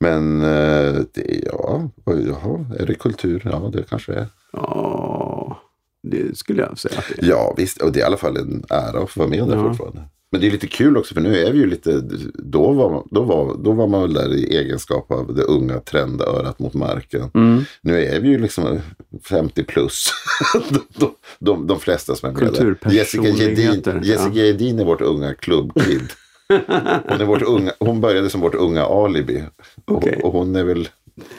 Men 0.00 0.42
eh, 0.42 0.94
det, 1.14 1.40
ja, 1.52 1.90
jaha, 2.04 2.66
är 2.78 2.86
det 2.86 2.94
kultur? 2.94 3.42
Ja, 3.44 3.70
det 3.72 3.82
kanske 3.88 4.12
är. 4.12 4.26
Ja, 4.52 5.62
det 6.02 6.38
skulle 6.38 6.62
jag 6.62 6.78
säga 6.78 6.98
att 6.98 7.04
det 7.16 7.22
är. 7.26 7.28
Ja, 7.30 7.54
visst. 7.56 7.82
Och 7.82 7.92
det 7.92 7.98
är 7.98 8.02
i 8.02 8.06
alla 8.06 8.16
fall 8.16 8.36
en 8.36 8.64
ära 8.70 9.02
att 9.02 9.10
få 9.10 9.20
vara 9.20 9.30
med 9.30 9.48
där 9.48 9.56
Ja. 9.56 9.68
fortfarande. 9.68 10.02
Men 10.30 10.40
det 10.40 10.46
är 10.46 10.50
lite 10.50 10.66
kul 10.66 10.96
också, 10.96 11.14
för 11.14 11.20
nu 11.20 11.38
är 11.38 11.52
vi 11.52 11.58
ju 11.58 11.66
lite... 11.66 12.02
Då 12.34 12.72
var, 12.72 12.90
man- 12.90 13.08
då 13.10 13.22
var, 13.22 13.56
då 13.64 13.72
var 13.72 13.86
man 13.86 14.02
väl 14.02 14.12
där 14.12 14.34
i 14.34 14.56
egenskap 14.56 15.10
av 15.12 15.34
det 15.34 15.42
unga 15.42 15.80
trendörat 15.80 16.58
mot 16.58 16.74
marken. 16.74 17.30
Mm. 17.34 17.64
Nu 17.80 18.04
är 18.04 18.20
vi 18.20 18.28
ju 18.28 18.38
liksom 18.38 18.80
50 19.28 19.64
plus. 19.64 20.12
de, 20.98 21.14
de, 21.38 21.66
de, 21.66 21.80
flesta 21.80 22.14
som 22.14 22.28
är 22.28 22.32
med 22.40 22.52
där. 22.52 22.92
Jessica 22.92 23.28
Gedin, 23.28 23.82
Jessica 24.02 24.30
ja. 24.34 24.44
Gedin 24.44 24.78
är 24.78 24.84
vårt 24.84 25.00
unga 25.00 25.34
klubbkid. 25.34 26.10
Hon, 26.48 27.20
är 27.20 27.24
vårt 27.24 27.42
unga, 27.42 27.72
hon 27.78 28.00
började 28.00 28.30
som 28.30 28.40
vårt 28.40 28.54
unga 28.54 28.84
alibi. 28.84 29.44
Okej. 29.84 30.16
Och, 30.16 30.24
och 30.24 30.32
hon 30.32 30.56
är 30.56 30.64
väl 30.64 30.88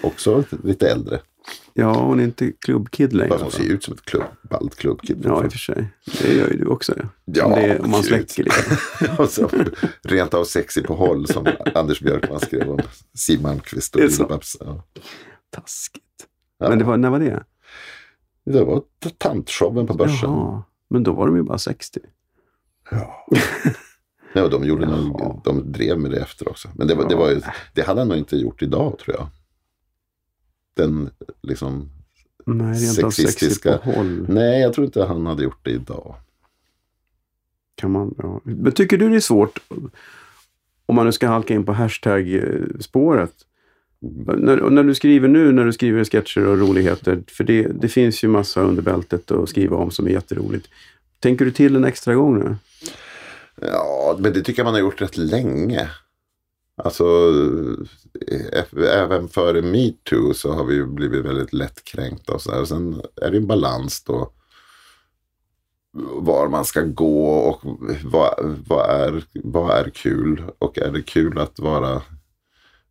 också 0.02 0.44
lite 0.64 0.90
äldre. 0.90 1.20
Ja, 1.74 1.94
hon 1.94 2.20
är 2.20 2.24
inte 2.24 2.52
klubbkid 2.52 3.14
längre. 3.14 3.30
Fast 3.30 3.44
hon 3.44 3.52
ser 3.52 3.74
ut 3.74 3.84
som 3.84 3.94
ett 3.94 4.06
klubb, 4.06 4.24
ballt 4.42 4.76
klubbkid. 4.76 5.22
Ja, 5.26 5.44
i 5.44 5.48
och 5.48 5.52
för 5.52 5.60
sig. 5.60 5.88
Det 6.22 6.34
gör 6.34 6.50
ju 6.50 6.58
du 6.58 6.66
också. 6.66 6.94
Ja. 6.98 7.06
Ja, 7.26 7.56
det, 7.56 7.80
om 7.80 7.92
man 7.92 8.04
släcker 8.04 8.44
lite. 8.44 9.16
och 9.22 9.30
så, 9.30 9.50
rent 10.02 10.34
av 10.34 10.44
sexy 10.44 10.82
på 10.82 10.96
håll 10.96 11.28
som 11.28 11.48
Anders 11.76 12.02
Björkman 12.02 12.40
skrev 12.40 12.70
om 12.70 12.80
Siw 13.14 13.44
Malmkvist 13.44 13.96
och. 13.96 14.02
Lill-Babs. 14.02 14.58
Ja. 14.60 14.84
Taskigt. 15.50 16.04
Ja. 16.58 16.70
Men 16.70 16.80
det 16.80 16.86
var, 16.86 16.98
när 16.98 17.10
var 17.10 17.20
det? 17.20 17.44
Det 18.46 18.64
var 18.64 18.82
tantshowen 19.18 19.88
på 19.88 19.94
börsen. 19.94 20.30
Jaha, 20.30 20.64
men 20.90 21.04
då 21.04 21.12
var 21.12 21.28
de 21.28 21.36
ju 21.36 21.44
bara 21.44 21.58
60. 21.58 22.00
Nej, 24.34 24.44
och 24.44 24.50
de, 24.50 24.64
gjorde 24.64 24.86
Jaha. 24.86 25.02
nog, 25.02 25.42
de 25.44 25.72
drev 25.72 26.00
med 26.00 26.12
det 26.12 26.20
efter 26.20 26.50
också. 26.50 26.70
Men 26.76 26.88
det, 26.88 26.96
var, 26.96 27.10
det, 27.10 27.16
var 27.16 27.30
ju, 27.30 27.42
det 27.74 27.82
hade 27.82 28.02
han 28.02 28.08
nog 28.08 28.18
inte 28.18 28.38
gjort 28.38 28.62
idag 28.62 29.00
tror 29.00 29.16
jag. 29.16 29.28
Den 30.76 31.10
liksom... 31.42 31.90
Nej, 32.46 32.86
rent 32.86 33.04
av 33.04 33.12
60 33.12 33.22
Sexistiska. 33.22 33.80
Nej, 34.28 34.62
jag 34.62 34.74
tror 34.74 34.86
inte 34.86 35.04
han 35.04 35.26
hade 35.26 35.44
gjort 35.44 35.60
det 35.66 35.72
idag. 35.72 36.16
Kan 37.76 37.92
man, 37.92 38.16
ja. 38.18 38.42
Men 38.44 38.72
tycker 38.72 38.98
du 38.98 39.10
det 39.10 39.16
är 39.16 39.20
svårt, 39.20 39.60
om 40.86 40.96
man 40.96 41.06
nu 41.06 41.12
ska 41.12 41.28
halka 41.28 41.54
in 41.54 41.66
på 41.66 41.74
hashtag-spåret, 41.74 43.34
när, 44.00 44.70
när 44.70 44.84
du 44.84 44.96
skriver 44.96 45.28
nu, 45.28 45.52
när 45.52 45.66
du 45.66 45.74
skriver 45.74 46.04
sketcher 46.04 46.48
och 46.48 46.58
roligheter, 46.58 47.24
för 47.28 47.44
det, 47.44 47.68
det 47.68 47.88
finns 47.88 48.24
ju 48.24 48.28
massa 48.28 48.62
under 48.62 48.82
bältet 48.84 49.32
att 49.32 49.50
skriva 49.50 49.78
om 49.78 49.92
som 49.92 50.08
är 50.08 50.12
jätteroligt. 50.12 50.70
Tänker 51.20 51.46
du 51.46 51.52
till 51.52 51.76
en 51.76 51.84
extra 51.84 52.16
gång 52.16 52.40
nu? 52.40 52.56
Ja, 53.62 54.16
men 54.20 54.34
det 54.34 54.42
tycker 54.42 54.60
jag 54.60 54.66
man 54.66 54.74
har 54.74 54.82
gjort 54.82 55.02
rätt 55.02 55.18
länge. 55.18 55.90
Alltså, 56.84 57.04
eh, 58.28 58.64
även 58.82 59.28
före 59.28 59.62
metoo 59.62 60.34
så 60.34 60.54
har 60.54 60.64
vi 60.64 60.76
ju 60.76 60.86
blivit 60.86 61.26
väldigt 61.26 61.54
lättkränkta 61.54 62.34
och 62.34 62.42
sådär. 62.42 62.66
Sen 62.66 63.02
är 63.22 63.32
det 63.32 63.38
en 63.38 63.48
balans 63.48 64.04
då. 64.04 64.32
Var 66.14 66.48
man 66.48 66.66
ska 66.66 66.82
gå 66.82 67.30
och 67.30 67.62
vad, 68.04 68.58
vad, 68.68 68.90
är, 68.90 69.24
vad 69.34 69.78
är 69.78 69.90
kul. 69.90 70.44
Och 70.60 70.78
är 70.78 70.92
det 70.92 71.02
kul 71.02 71.40
att 71.40 71.60
vara 71.60 72.02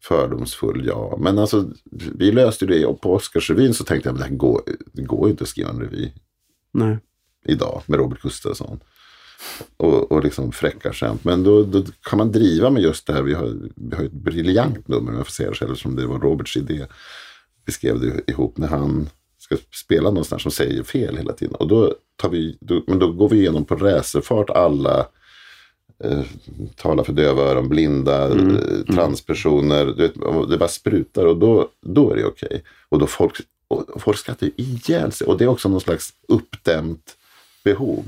fördomsfull? 0.02 0.86
Ja. 0.86 1.16
Men 1.20 1.38
alltså, 1.38 1.70
vi 2.14 2.32
löste 2.32 2.66
det 2.66 2.86
och 2.86 3.00
på 3.00 3.14
Oscarsrevyn 3.14 3.74
så 3.74 3.84
tänkte 3.84 4.08
jag, 4.08 4.14
men 4.14 4.22
det, 4.22 4.28
här 4.28 4.36
går, 4.36 4.62
det 4.92 5.02
går 5.02 5.26
ju 5.26 5.30
inte 5.30 5.44
att 5.44 5.48
skriva 5.48 5.70
en 5.70 5.80
revy 5.80 6.12
Nej. 6.72 6.98
idag 7.44 7.82
med 7.86 7.98
Robert 7.98 8.20
Gustafsson. 8.22 8.80
Och, 9.76 10.12
och 10.12 10.24
liksom 10.24 10.52
fräcka 10.52 10.92
skämt. 10.92 11.24
Men 11.24 11.42
då, 11.42 11.62
då 11.62 11.82
kan 12.02 12.18
man 12.18 12.32
driva 12.32 12.70
med 12.70 12.82
just 12.82 13.06
det 13.06 13.12
här. 13.12 13.22
Vi 13.22 13.34
har, 13.34 13.54
vi 13.74 13.96
har 13.96 14.04
ett 14.04 14.12
briljant 14.12 14.88
nummer, 14.88 15.10
om 15.10 15.16
jag 15.16 15.26
får 15.26 15.32
säga 15.32 15.50
det 15.50 15.56
själv, 15.56 15.74
som 15.74 15.96
det 15.96 16.06
var 16.06 16.18
Roberts 16.18 16.56
idé. 16.56 16.86
Vi 17.64 17.72
skrev 17.72 18.00
det 18.00 18.30
ihop 18.30 18.58
när 18.58 18.68
han 18.68 19.08
ska 19.38 19.56
spela 19.84 20.10
någonstans 20.10 20.42
som 20.42 20.50
säger 20.50 20.82
fel 20.82 21.16
hela 21.16 21.32
tiden. 21.32 21.54
Och 21.54 21.68
då, 21.68 21.94
tar 22.16 22.28
vi, 22.28 22.58
då, 22.60 22.82
men 22.86 22.98
då 22.98 23.12
går 23.12 23.28
vi 23.28 23.36
igenom 23.36 23.64
på 23.64 23.74
racerfart 23.74 24.50
alla 24.50 25.06
eh, 26.04 26.22
talar 26.76 27.04
för 27.04 27.12
döva 27.12 27.42
öron, 27.42 27.68
blinda, 27.68 28.28
eh, 28.28 28.94
transpersoner. 28.94 29.86
Du 29.86 30.02
vet, 30.02 30.14
det 30.50 30.58
bara 30.58 30.68
sprutar 30.68 31.26
och 31.26 31.36
då, 31.36 31.68
då 31.82 32.10
är 32.10 32.16
det 32.16 32.24
okej. 32.24 32.62
Och 32.88 32.98
då 32.98 33.06
folk, 33.06 33.36
och 33.68 34.02
folk 34.02 34.18
skrattar 34.18 34.50
ihjäl 34.56 35.12
sig. 35.12 35.26
Och 35.26 35.38
det 35.38 35.44
är 35.44 35.48
också 35.48 35.68
någon 35.68 35.80
slags 35.80 36.12
uppdämt 36.28 37.16
behov. 37.64 38.04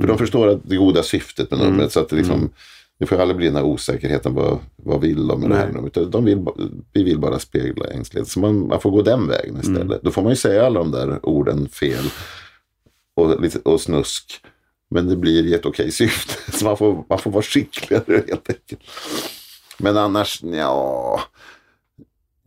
För 0.00 0.08
de 0.08 0.18
förstår 0.18 0.48
att 0.48 0.60
det 0.62 0.76
goda 0.76 1.02
syftet 1.02 1.50
med 1.50 1.60
numret. 1.60 1.92
Så 1.92 2.00
att 2.00 2.08
det 2.08 2.16
liksom, 2.16 2.50
det 2.98 3.06
får 3.06 3.16
aldrig 3.16 3.36
bli 3.36 3.46
den 3.46 3.56
här 3.56 3.64
osäkerheten. 3.64 4.34
Vad, 4.34 4.58
vad 4.76 5.00
vill 5.00 5.26
de 5.26 5.40
med 5.40 5.50
det 5.50 5.56
här 5.56 5.64
Nej. 5.64 5.74
numret? 5.74 6.12
De 6.12 6.24
vill, 6.24 6.46
vi 6.92 7.02
vill 7.02 7.18
bara 7.18 7.38
spegla 7.38 7.86
ängslighet. 7.86 8.28
Så 8.28 8.40
man, 8.40 8.68
man 8.68 8.80
får 8.80 8.90
gå 8.90 9.02
den 9.02 9.26
vägen 9.26 9.60
istället. 9.60 10.02
Då 10.02 10.10
får 10.10 10.22
man 10.22 10.32
ju 10.32 10.36
säga 10.36 10.66
alla 10.66 10.80
de 10.80 10.90
där 10.90 11.26
orden 11.26 11.68
fel. 11.68 12.04
Och, 13.14 13.42
lite, 13.42 13.58
och 13.58 13.80
snusk. 13.80 14.40
Men 14.90 15.08
det 15.08 15.16
blir 15.16 15.46
i 15.46 15.54
ett 15.54 15.66
okej 15.66 15.92
syfte. 15.92 16.52
Så 16.58 16.64
man 16.64 16.76
får, 16.76 17.04
man 17.08 17.18
får 17.18 17.30
vara 17.30 17.42
skickligare 17.42 18.22
helt 18.28 18.50
enkelt. 18.50 18.80
Men 19.78 19.96
annars, 19.96 20.42
ja. 20.42 21.20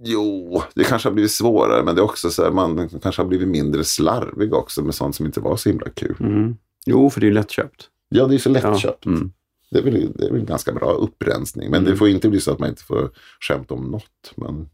Jo, 0.03 0.61
det 0.75 0.83
kanske 0.83 1.09
har 1.09 1.13
blivit 1.13 1.31
svårare. 1.31 1.83
Men 1.83 1.95
det 1.95 2.01
är 2.01 2.03
också 2.03 2.29
så 2.29 2.43
här, 2.43 2.51
man 2.51 2.89
kanske 2.89 3.21
har 3.21 3.27
blivit 3.27 3.47
mindre 3.47 3.83
slarvig 3.83 4.53
också 4.53 4.81
med 4.81 4.95
sånt 4.95 5.15
som 5.15 5.25
inte 5.25 5.39
var 5.39 5.57
så 5.57 5.69
himla 5.69 5.89
kul. 5.89 6.15
Mm. 6.19 6.57
Jo, 6.85 7.09
för 7.09 7.21
det 7.21 7.25
är 7.25 7.29
ju 7.29 7.33
lättköpt. 7.33 7.89
Ja, 8.09 8.27
det 8.27 8.35
är 8.35 8.39
så 8.39 8.49
lättköpt. 8.49 9.05
Ja, 9.05 9.11
mm. 9.11 9.31
Det 9.71 9.79
är, 9.79 9.83
väl, 9.83 10.11
det 10.15 10.25
är 10.27 10.31
väl 10.31 10.45
ganska 10.45 10.73
bra 10.73 10.91
upprensning. 10.91 11.69
Men 11.71 11.79
Mm. 11.81 11.91
det 11.91 11.97
får 11.97 12.09
inte 12.09 12.29
bli 12.29 12.39
så 12.39 12.51
att 12.51 12.59
man 12.59 12.69
inte 12.69 12.83
får 12.83 13.09
skämta 13.39 13.73
om 13.73 13.91
något. 13.91 14.33
Men 14.35 14.69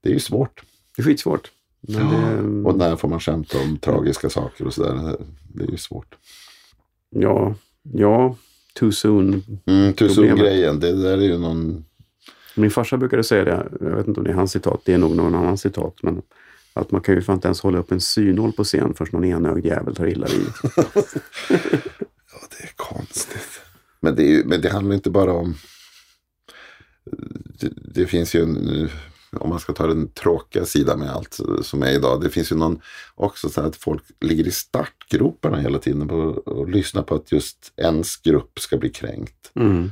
det 0.00 0.08
är 0.08 0.12
ju 0.12 0.20
svårt. 0.20 0.62
Det 0.96 1.02
är 1.02 1.04
skitsvårt. 1.04 1.50
Men 1.80 2.08
det, 2.10 2.68
Och 2.68 2.78
när 2.78 2.96
får 2.96 3.08
man 3.08 3.20
skämta 3.20 3.58
om 3.58 3.78
tragiska 3.78 4.30
saker 4.30 4.66
och 4.66 4.74
sådär. 4.74 5.16
Det 5.54 5.64
är 5.64 5.70
ju 5.70 5.76
svårt. 5.76 6.14
ja, 7.10 7.54
ja, 7.82 8.36
too 8.74 8.92
soon. 8.92 9.28
Mm, 9.28 9.42
Problemet. 9.64 9.96
Tusen-grejen, 9.98 10.80
det 10.80 11.02
där 11.02 11.18
är 11.18 11.22
ju 11.22 11.38
någon... 11.38 11.84
Min 12.56 12.70
farsa 12.70 12.96
brukade 12.96 13.24
säga 13.24 13.44
det, 13.44 13.68
jag 13.80 13.96
vet 13.96 14.06
inte 14.08 14.20
om 14.20 14.24
det 14.24 14.30
är 14.30 14.34
hans 14.34 14.52
citat, 14.52 14.80
det 14.84 14.92
är 14.92 14.98
nog 14.98 15.16
någon 15.16 15.34
annan 15.34 15.58
citat, 15.58 15.94
men 16.02 16.22
att 16.80 16.90
man 16.90 17.00
kan 17.00 17.14
ju 17.14 17.22
fan 17.22 17.34
inte 17.34 17.48
ens 17.48 17.60
hålla 17.60 17.78
upp 17.78 17.92
en 17.92 18.00
synål 18.00 18.52
på 18.52 18.64
scen 18.64 18.94
förrän 18.94 19.10
någon 19.12 19.24
enögd 19.24 19.66
jävel 19.66 19.96
tar 19.96 20.06
illa 20.06 20.26
vid. 20.26 20.74
Ja, 22.32 22.46
det 22.50 22.64
är 22.64 22.72
konstigt. 22.76 23.60
Men 24.00 24.14
det, 24.14 24.22
är 24.22 24.28
ju, 24.28 24.44
men 24.44 24.60
det 24.60 24.70
handlar 24.70 24.94
inte 24.94 25.10
bara 25.10 25.32
om... 25.32 25.54
Det, 27.60 27.72
det 27.76 28.06
finns 28.06 28.34
ju 28.34 28.42
en... 28.42 28.88
Om 29.32 29.48
man 29.48 29.60
ska 29.60 29.72
ta 29.72 29.86
den 29.86 30.08
tråkiga 30.08 30.64
sidan 30.64 30.98
med 30.98 31.10
allt 31.10 31.40
som 31.62 31.82
är 31.82 31.90
idag. 31.90 32.20
Det 32.20 32.30
finns 32.30 32.52
ju 32.52 32.56
någon 32.56 32.80
också 33.14 33.48
så 33.48 33.60
att 33.60 33.76
folk 33.76 34.02
ligger 34.20 34.46
i 34.46 34.50
startgroparna 34.50 35.56
hela 35.56 35.78
tiden 35.78 36.08
på, 36.08 36.16
och 36.46 36.68
lyssnar 36.68 37.02
på 37.02 37.14
att 37.14 37.32
just 37.32 37.72
ens 37.76 38.16
grupp 38.16 38.58
ska 38.58 38.76
bli 38.76 38.90
kränkt. 38.90 39.50
Mm. 39.54 39.90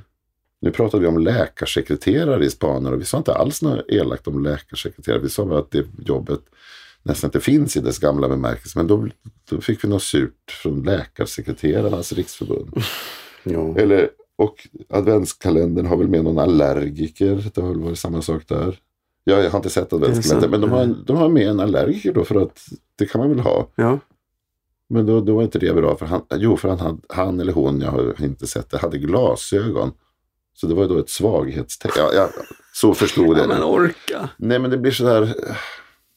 Nu 0.66 0.72
pratade 0.72 1.00
vi 1.00 1.08
om 1.08 1.18
läkarsekreterare 1.18 2.44
i 2.44 2.50
Spaner 2.50 2.92
och 2.92 3.00
vi 3.00 3.04
sa 3.04 3.18
inte 3.18 3.34
alls 3.34 3.62
något 3.62 3.84
elakt 3.88 4.28
om 4.28 4.42
läkarsekreterare. 4.42 5.18
Vi 5.18 5.28
sa 5.28 5.44
bara 5.44 5.58
att 5.58 5.70
det 5.70 5.86
jobbet 5.98 6.40
nästan 7.02 7.28
inte 7.28 7.40
finns 7.40 7.76
i 7.76 7.80
dess 7.80 7.98
gamla 7.98 8.28
bemärkelse. 8.28 8.78
Men 8.78 8.86
då, 8.86 9.08
då 9.50 9.60
fick 9.60 9.84
vi 9.84 9.88
något 9.88 10.02
surt 10.02 10.50
från 10.62 10.82
Läkarsekreterarnas 10.82 12.12
riksförbund. 12.12 12.76
Ja. 13.48 13.78
Eller, 13.78 14.08
och 14.36 14.68
adventskalendern 14.88 15.86
har 15.86 15.96
väl 15.96 16.08
med 16.08 16.24
någon 16.24 16.38
allergiker. 16.38 17.50
Det 17.54 17.60
har 17.60 17.68
väl 17.68 17.80
varit 17.80 17.98
samma 17.98 18.22
sak 18.22 18.42
där. 18.48 18.78
Ja, 19.24 19.42
jag 19.42 19.50
har 19.50 19.58
inte 19.58 19.70
sett 19.70 19.92
adventskalendern. 19.92 20.50
Men 20.50 20.60
de 20.60 20.70
har, 20.70 20.94
de 21.06 21.16
har 21.16 21.28
med 21.28 21.48
en 21.48 21.60
allergiker 21.60 22.12
då 22.12 22.24
för 22.24 22.42
att 22.42 22.66
det 22.96 23.06
kan 23.06 23.20
man 23.20 23.30
väl 23.30 23.40
ha. 23.40 23.68
ja, 23.74 23.98
Men 24.88 25.06
då, 25.06 25.20
då 25.20 25.36
var 25.36 25.42
inte 25.42 25.58
det 25.58 25.74
bra. 25.74 25.96
För 25.96 26.06
han, 26.06 26.22
jo, 26.34 26.56
för 26.56 26.68
han, 26.68 27.00
han 27.08 27.40
eller 27.40 27.52
hon, 27.52 27.80
jag 27.80 27.90
har 27.90 28.24
inte 28.24 28.46
sett 28.46 28.70
det, 28.70 28.78
hade 28.78 28.98
glasögon. 28.98 29.92
Så 30.60 30.66
det 30.66 30.74
var 30.74 30.82
ju 30.82 30.88
då 30.88 30.98
ett 30.98 31.10
svaghetstecken. 31.10 32.02
Ja, 32.02 32.10
ja, 32.14 32.28
så 32.72 32.94
förstod 32.94 33.36
ja 33.36 33.40
jag 33.40 33.48
men 33.48 33.56
det. 33.60 33.64
orka, 33.64 34.28
Nej, 34.36 34.58
men 34.58 34.70
det 34.70 34.78
blir 34.78 34.92
sådär, 34.92 35.34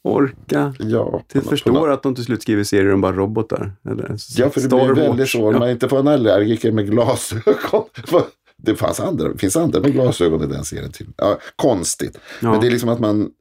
orka. 0.04 0.74
ja. 0.80 1.24
På 1.34 1.38
något- 1.38 1.50
förstår 1.50 1.92
att 1.92 2.04
de 2.04 2.16
till 2.16 2.24
slut 2.26 2.42
skriver 2.42 2.64
serier 2.64 2.94
om 2.94 3.02
bara 3.02 3.16
robotar. 3.16 3.72
Eller 3.90 4.16
Ja, 4.38 4.50
för 4.50 4.62
det 4.62 4.68
Star 4.68 4.94
blir 4.94 5.04
väldigt 5.08 5.30
så. 5.30 5.48
Om 5.48 5.54
Ja. 5.54 5.60
man 5.60 5.70
inte 5.70 5.90
får 5.90 6.00
en 6.00 6.08
allergiker 6.08 6.72
med 6.72 6.90
glasögon. 6.92 7.84
Det 8.62 8.76
fanns 8.76 9.00
andra, 9.00 9.38
finns 9.38 9.56
andra 9.56 9.80
med 9.80 9.94
glasögon 9.94 10.44
i 10.44 10.48
den 10.48 10.64
serien 10.66 10.92
till. 10.92 11.08
Ja, 11.18 11.38
konstigt. 11.56 12.20
Ja. 12.42 12.52
Men 12.52 12.62
det 12.62 12.68
är 12.68 12.72
liksom 12.72 12.90
att 12.90 13.00
man... 13.00 13.32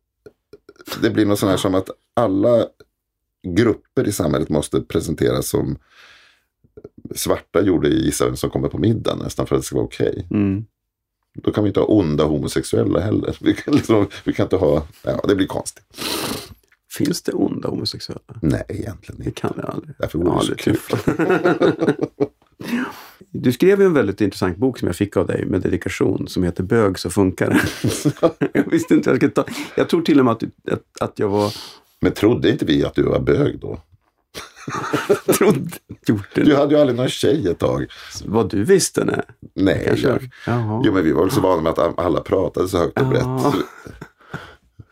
Det 1.03 1.11
blir 1.11 1.27
något 1.27 1.39
sånt 1.39 1.51
här 1.51 1.57
som 1.57 1.75
att 1.75 1.91
alla 2.17 2.67
grupper 3.49 4.09
i 4.09 4.13
samhället 4.13 4.49
måste 4.49 4.81
presenteras 4.81 5.49
som 5.49 5.79
svarta 7.15 7.61
gjorde 7.63 7.89
i 7.89 8.05
Gissa 8.05 8.25
vem 8.27 8.37
som 8.37 8.51
kommer 8.51 8.69
på 8.69 8.79
middag 8.79 9.15
nästan 9.15 9.47
för 9.47 9.57
att 9.57 9.63
det 9.63 9.67
ska 9.67 9.77
vara 9.77 9.87
okej. 9.87 10.27
Mm. 10.31 10.65
Då 11.43 11.53
kan 11.53 11.65
vi 11.65 11.69
inte 11.69 11.81
ha 11.81 11.87
onda 11.87 12.25
homosexuella 12.25 13.01
heller. 13.01 13.37
Vi 13.41 13.55
kan, 13.55 13.75
liksom, 13.75 14.07
vi 14.25 14.33
kan 14.33 14.45
inte 14.47 14.57
ha... 14.57 14.87
Ja, 15.03 15.25
det 15.29 15.35
blir 15.35 15.47
konstigt. 15.47 15.85
Finns 16.93 17.23
det 17.23 17.33
onda 17.33 17.69
homosexuella? 17.69 18.21
Nej, 18.43 18.65
egentligen 18.69 19.19
Det 19.21 19.25
inte. 19.29 19.41
kan 19.41 19.53
jag 19.57 19.71
aldrig. 19.71 19.95
Därför 19.99 20.19
vore 20.19 20.41
det 20.41 20.45
så 20.47 20.55
kul. 20.55 20.79
Du 23.31 23.53
skrev 23.53 23.81
ju 23.81 23.87
en 23.87 23.93
väldigt 23.95 24.21
intressant 24.21 24.57
bok 24.57 24.79
som 24.79 24.87
jag 24.89 24.97
fick 24.97 25.17
av 25.17 25.27
dig 25.27 25.45
med 25.47 25.61
dedikation 25.61 26.29
som 26.29 26.43
heter 26.43 26.63
Bög 26.63 26.99
så 26.99 27.11
funkar 27.11 27.51
det. 27.51 28.49
jag 28.53 28.71
visste 28.71 28.95
inte 28.95 29.11
jag 29.11 29.17
skulle 29.17 29.33
ta. 29.33 29.45
Jag 29.77 29.89
tror 29.89 30.03
till 30.03 30.19
och 30.19 30.25
med 30.25 30.33
att, 30.33 30.43
att, 30.73 30.83
att 31.01 31.19
jag 31.19 31.29
var 31.29 31.55
Men 32.01 32.13
trodde 32.13 32.51
inte 32.51 32.65
vi 32.65 32.85
att 32.85 32.95
du 32.95 33.03
var 33.03 33.21
bög 33.21 33.59
då? 33.61 33.81
trodde 35.39 35.71
gjort 36.07 36.29
Du 36.35 36.57
hade 36.57 36.75
ju 36.75 36.81
aldrig 36.81 36.97
någon 36.99 37.09
tjej 37.09 37.49
ett 37.49 37.59
tag. 37.59 37.87
Vad 38.25 38.51
du 38.51 38.65
visste? 38.65 39.05
Nej. 39.05 39.21
Nej, 39.55 39.85
Kanske. 39.87 40.09
jag, 40.09 40.31
Jaha. 40.47 40.83
jo, 40.85 40.93
men 40.93 41.05
vi 41.05 41.13
var 41.13 41.23
väl 41.23 41.31
så 41.31 41.41
vana 41.41 41.63
med 41.63 41.73
att 41.79 41.99
alla 41.99 42.21
pratade 42.21 42.69
så 42.69 42.79
högt 42.79 43.01
och 43.01 43.07
brett. 43.07 43.23
Ja. 43.23 43.55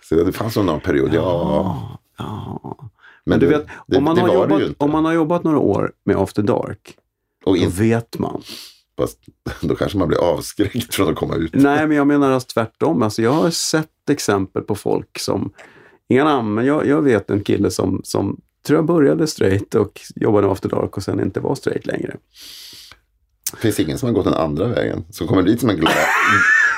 Så 0.02 0.14
det 0.14 0.32
fanns 0.32 0.56
nog 0.56 0.64
någon 0.64 0.80
period, 0.80 1.10
ja. 1.14 1.98
Ja. 2.18 2.78
Men 3.24 3.40
du 3.40 3.46
vet, 3.46 3.66
det- 3.86 3.96
om, 3.96 4.04
man 4.04 4.18
har 4.18 4.34
jobbat, 4.34 4.62
om 4.78 4.90
man 4.90 5.04
har 5.04 5.12
jobbat 5.12 5.44
några 5.44 5.58
år 5.58 5.92
med 6.04 6.16
After 6.16 6.42
Dark, 6.42 6.96
Och 7.44 7.54
då 7.54 7.62
inte, 7.62 7.82
vet 7.82 8.18
man. 8.18 8.42
fast, 8.98 9.18
då 9.60 9.74
kanske 9.74 9.98
man 9.98 10.08
blir 10.08 10.18
avskräckt 10.18 10.94
från 10.94 11.08
att 11.08 11.16
komma 11.16 11.34
ut. 11.34 11.54
Nej, 11.54 11.86
men 11.86 11.96
jag 11.96 12.06
menar 12.06 12.30
alltså 12.30 12.46
tvärtom. 12.54 13.02
Alltså, 13.02 13.22
jag 13.22 13.32
har 13.32 13.50
sett 13.50 14.10
exempel 14.10 14.62
på 14.62 14.74
folk 14.74 15.18
som, 15.18 15.50
inga 16.08 16.24
namn, 16.24 16.54
men 16.54 16.66
jag, 16.66 16.86
jag 16.86 17.02
vet 17.02 17.30
en 17.30 17.44
kille 17.44 17.70
som, 17.70 18.00
som 18.04 18.40
tror 18.66 18.76
jag 18.76 18.86
började 18.86 19.26
straight 19.26 19.74
och 19.74 20.00
jobbade 20.14 20.46
med 20.46 20.52
After 20.52 20.68
Dark 20.68 20.96
och 20.96 21.02
sen 21.02 21.20
inte 21.20 21.40
var 21.40 21.54
straight 21.54 21.86
längre. 21.86 22.16
Det 23.52 23.58
finns 23.58 23.80
ingen 23.80 23.98
som 23.98 24.06
har 24.06 24.14
gått 24.14 24.24
den 24.24 24.34
andra 24.34 24.66
vägen. 24.66 25.04
Som 25.10 25.26
kommer 25.26 25.42
dit 25.42 25.60
som 25.60 25.70
en 25.70 25.76
glad, 25.76 25.92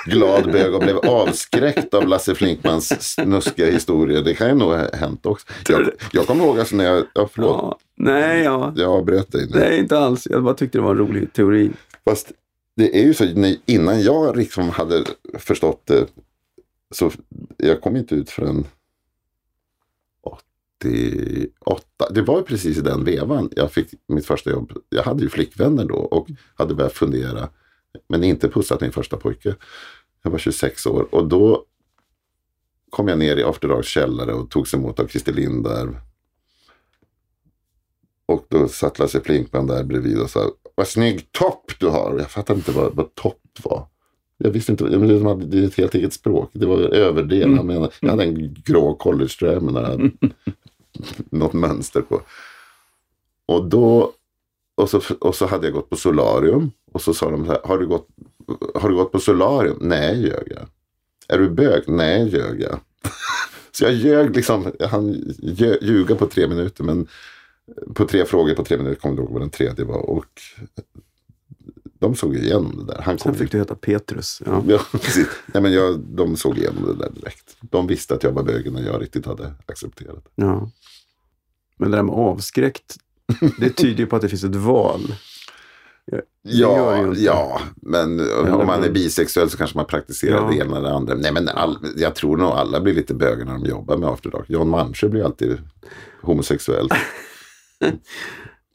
glad 0.06 0.52
bög 0.52 0.74
och 0.74 0.80
blev 0.80 0.98
avskräckt 0.98 1.94
av 1.94 2.08
Lasse 2.08 2.34
Flinkmans 2.34 3.12
snuskiga 3.12 3.70
historier. 3.70 4.22
Det 4.22 4.34
kan 4.34 4.48
ju 4.48 4.54
nog 4.54 4.68
ha 4.68 4.96
hänt 4.96 5.26
också. 5.26 5.46
Jag, 5.68 5.90
jag 6.12 6.26
kommer 6.26 6.44
ihåg 6.44 6.58
alltså 6.58 6.76
när 6.76 6.84
jag, 6.84 7.04
ja 7.14 7.28
förlåt, 7.32 7.56
Ja, 7.62 7.78
nej, 7.96 8.42
ja. 8.42 8.72
jag 8.76 8.90
avbröt 8.92 9.32
dig 9.32 9.46
nu. 9.50 9.58
Nej, 9.58 9.78
inte 9.78 9.98
alls. 9.98 10.26
Jag 10.30 10.42
bara 10.44 10.54
tyckte 10.54 10.78
det 10.78 10.82
var 10.82 10.90
en 10.90 10.98
rolig 10.98 11.32
teori. 11.32 11.70
Fast 12.04 12.32
det 12.76 12.98
är 13.00 13.04
ju 13.04 13.14
så, 13.14 13.54
innan 13.66 14.02
jag 14.02 14.36
liksom 14.36 14.70
hade 14.70 15.04
förstått 15.38 15.82
det, 15.86 16.06
så 16.94 17.10
jag 17.56 17.80
kom 17.80 17.96
inte 17.96 18.14
ut 18.14 18.30
förrän 18.30 18.66
88. 21.60 21.84
Det 22.10 22.22
var 22.22 22.38
ju 22.38 22.44
precis 22.44 22.78
i 22.78 22.80
den 22.80 23.04
vevan 23.04 23.50
jag 23.56 23.72
fick 23.72 23.88
mitt 24.08 24.26
första 24.26 24.50
jobb. 24.50 24.72
Jag 24.88 25.02
hade 25.02 25.22
ju 25.22 25.28
flickvänner 25.28 25.84
då 25.84 25.94
och 25.94 26.28
hade 26.54 26.74
börjat 26.74 26.92
fundera, 26.92 27.48
men 28.08 28.24
inte 28.24 28.48
pussat 28.48 28.80
min 28.80 28.92
första 28.92 29.16
pojke. 29.16 29.54
Jag 30.22 30.30
var 30.30 30.38
26 30.38 30.86
år 30.86 31.14
och 31.14 31.28
då 31.28 31.64
kom 32.90 33.08
jag 33.08 33.18
ner 33.18 33.36
i 33.36 33.42
After 33.44 33.68
Darks 33.68 33.88
källare 33.88 34.32
och 34.32 34.50
togs 34.50 34.74
emot 34.74 35.00
av 35.00 35.06
Christer 35.06 35.32
Lind 35.32 35.64
där. 35.64 36.00
Och 38.26 38.46
då 38.48 38.68
satt 38.68 38.98
Lasse 38.98 39.20
Flinkman 39.20 39.66
där 39.66 39.84
bredvid 39.84 40.20
och 40.20 40.30
sa 40.30 40.50
Vad 40.74 40.88
snygg 40.88 41.32
topp 41.32 41.72
du 41.80 41.86
har. 41.86 42.18
Jag 42.18 42.30
fattade 42.30 42.58
inte 42.58 42.72
vad, 42.72 42.94
vad 42.94 43.14
topp 43.14 43.42
var. 43.62 43.86
Jag 44.38 44.50
visste 44.50 44.72
inte, 44.72 44.84
jag 44.84 45.40
det 45.50 45.58
är 45.58 45.64
ett 45.64 45.74
helt 45.74 45.94
eget 45.94 46.12
språk. 46.12 46.50
Det 46.52 46.66
var 46.66 46.78
överdel. 46.78 47.54
Han 47.54 47.66
menade, 47.66 47.92
jag 48.00 48.10
hade 48.10 48.24
en 48.24 48.54
grå 48.64 48.94
collegetröja 48.94 49.60
med 49.60 49.74
några, 49.74 50.10
något 51.30 51.52
mönster 51.52 52.02
på. 52.02 52.22
Och 53.46 53.64
då, 53.64 54.12
och 54.74 54.90
så, 54.90 55.00
och 55.20 55.34
så 55.34 55.46
hade 55.46 55.66
jag 55.66 55.74
gått 55.74 55.90
på 55.90 55.96
solarium. 55.96 56.70
Och 56.92 57.02
så 57.02 57.14
sa 57.14 57.30
de 57.30 57.46
så 57.46 57.52
här, 57.52 57.60
har 57.64 57.78
du 57.78 57.86
gått, 57.86 58.08
har 58.74 58.88
du 58.88 58.94
gått 58.94 59.12
på 59.12 59.20
solarium? 59.20 59.78
Nej, 59.80 60.20
ljög 60.20 60.52
jag. 60.56 60.68
Är 61.28 61.38
du 61.38 61.50
bög? 61.50 61.82
Nej, 61.86 62.28
ljög 62.28 62.60
jag. 62.60 62.80
så 63.72 63.84
jag 63.84 63.94
ljög 63.94 64.36
liksom, 64.36 64.72
jag 64.78 64.88
hann 64.88 65.34
ljuga 65.80 66.14
på 66.14 66.26
tre 66.26 66.46
minuter. 66.48 66.84
Men 66.84 67.08
på 67.94 68.06
tre 68.06 68.24
frågor 68.24 68.54
på 68.54 68.64
tre 68.64 68.76
minuter 68.76 69.00
kom 69.00 69.10
jag 69.10 69.18
ihåg 69.18 69.32
vad 69.32 69.42
den 69.42 69.50
tredje 69.50 69.84
var. 69.84 70.10
Och 70.10 70.40
de 71.98 72.14
såg 72.14 72.34
ju 72.34 72.40
igenom 72.42 72.76
det 72.86 72.92
där. 72.94 73.02
Han 73.02 73.18
Sen 73.18 73.34
fick 73.34 73.52
du 73.52 73.58
heta 73.58 73.74
Petrus. 73.74 74.42
Ja. 74.46 74.62
Ja, 74.66 74.80
precis. 74.92 75.26
Nej, 75.46 75.62
men 75.62 75.72
jag, 75.72 76.00
de 76.00 76.36
såg 76.36 76.58
igenom 76.58 76.86
det 76.86 76.94
där 77.04 77.10
direkt. 77.10 77.56
De 77.60 77.86
visste 77.86 78.14
att 78.14 78.22
jag 78.22 78.32
var 78.32 78.42
bög 78.42 78.72
när 78.72 78.82
jag 78.82 79.02
riktigt 79.02 79.26
hade 79.26 79.54
accepterat 79.66 80.24
det. 80.24 80.30
Ja. 80.44 80.70
Men 81.76 81.90
det 81.90 81.96
där 81.96 82.02
med 82.02 82.14
avskräckt, 82.14 82.96
det 83.58 83.70
tyder 83.70 83.98
ju 83.98 84.06
på 84.06 84.16
att 84.16 84.22
det 84.22 84.28
finns 84.28 84.44
ett 84.44 84.54
val. 84.56 85.00
det 86.10 86.16
ju 86.16 86.22
Ja, 86.42 87.06
ja, 87.16 87.60
men 87.76 88.20
om 88.54 88.66
man 88.66 88.84
är 88.84 88.90
bisexuell 88.90 89.50
så 89.50 89.56
kanske 89.56 89.76
man 89.78 89.86
praktiserar 89.86 90.36
Ja. 90.36 90.48
det 90.50 90.56
ena 90.56 90.76
eller 90.76 90.88
det 90.88 90.94
andra. 90.94 91.14
Nej, 91.14 91.32
men 91.32 91.48
all, 91.48 91.78
jag 91.96 92.14
tror 92.14 92.36
nog 92.36 92.48
alla 92.50 92.80
blir 92.80 92.94
lite 92.94 93.14
bögar 93.14 93.44
när 93.44 93.52
de 93.52 93.64
jobbar 93.64 93.96
med 93.96 94.08
After 94.08 94.30
Dark. 94.30 94.44
John 94.50 94.68
Manche 94.68 95.08
blir 95.08 95.24
alltid 95.24 95.58
homosexuell. 96.22 96.88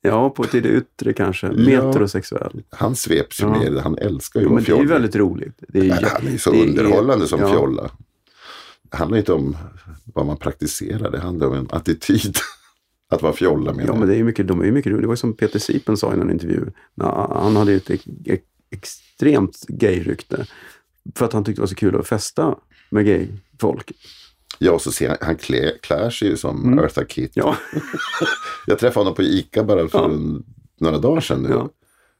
Ja, 0.05 0.29
på 0.29 0.43
till 0.43 0.63
det 0.63 0.69
yttre 0.69 1.13
kanske. 1.13 1.47
Ja. 1.47 1.53
Metrosexuell. 1.53 2.63
Han 2.69 2.95
sveps 2.95 3.41
ju 3.41 3.45
Ja. 3.45 3.69
det. 3.71 3.81
Han 3.81 3.97
älskar 3.97 4.39
ju 4.39 4.45
att 4.45 4.51
men 4.51 4.63
det 4.63 4.69
är 4.71 4.73
ju 4.73 4.77
fjolla. 4.81 4.93
väldigt 4.93 5.15
roligt. 5.15 5.63
Det 5.67 5.79
är, 5.79 5.83
ju- 5.83 5.91
Han 5.91 6.27
är 6.27 6.31
ju 6.31 6.37
så 6.37 6.51
det 6.51 6.57
är- 6.59 6.67
underhållande 6.67 7.27
som 7.27 7.39
ja. 7.39 7.51
fjolla. 7.51 7.89
Det 8.91 8.97
handlar 8.97 9.17
inte 9.17 9.33
om 9.33 9.57
vad 10.13 10.25
man 10.25 10.37
praktiserar. 10.37 11.11
Det 11.11 11.19
handlar 11.19 11.47
om 11.47 11.53
en 11.53 11.67
attityd. 11.71 12.35
Att 13.09 13.21
vara 13.21 13.33
fjolla 13.33 13.73
med 13.73 13.85
Ja, 13.87 13.95
men 13.95 14.07
det 14.07 14.13
är 14.13 14.17
ju 14.17 14.23
mycket, 14.23 14.47
de 14.47 14.61
är 14.61 14.65
ju 14.65 14.71
mycket 14.71 14.91
roligt. 14.91 15.01
Det 15.01 15.07
var 15.07 15.13
ju 15.13 15.17
som 15.17 15.33
Peter 15.33 15.59
Sipen 15.59 15.97
sa 15.97 16.13
i 16.13 16.17
någon 16.17 16.31
intervju. 16.31 16.65
Ja, 16.95 17.39
Han 17.43 17.55
hade 17.55 17.71
ju 17.71 17.77
ett 17.77 17.89
ex- 17.89 18.05
extremt 18.71 19.65
gay-rykte. 19.67 20.45
För 21.15 21.25
att 21.25 21.33
han 21.33 21.43
tyckte 21.43 21.59
det 21.59 21.61
var 21.63 21.67
så 21.67 21.75
kul 21.75 21.95
att 21.99 22.07
festa 22.07 22.55
med 22.89 23.05
gay-folk. 23.05 23.91
Ja, 24.63 24.71
och 24.71 24.81
så 24.81 24.91
ser 24.91 25.07
han, 25.09 25.17
han 25.21 25.35
klä, 25.37 25.71
klär 25.81 26.09
sig 26.09 26.27
ju 26.27 26.37
som 26.37 26.79
Eartha 26.79 27.05
Kitt. 27.05 27.31
Ja, 27.35 27.55
Jag 28.67 28.79
träffade 28.79 28.99
honom 29.03 29.15
på 29.15 29.21
Ica 29.23 29.63
bara 29.63 29.87
för 29.87 29.99
Ja. 29.99 30.11
några 30.79 30.97
dagar 30.97 31.21
sedan 31.21 31.41
nu. 31.43 31.49
Ja. 31.49 31.69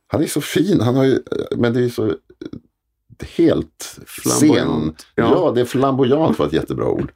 Han 0.08 0.24
är 0.24 0.28
så 0.28 0.42
fin. 0.42 0.82
Han 0.82 0.96
har 0.96 1.04
ju, 1.04 1.20
men 1.56 1.74
det 1.74 1.80
är 1.80 1.84
ju 1.84 1.90
så 1.90 2.16
helt 3.38 4.00
Flamboyant. 4.06 5.00
sen. 5.00 5.08
Ja. 5.16 5.32
Ja. 5.46 5.52
det 5.56 5.62
är 5.62 5.66
flamboyant 5.66 6.40
var 6.40 6.46
ett 6.48 6.54
jättebra 6.54 6.88
ord. 6.88 7.12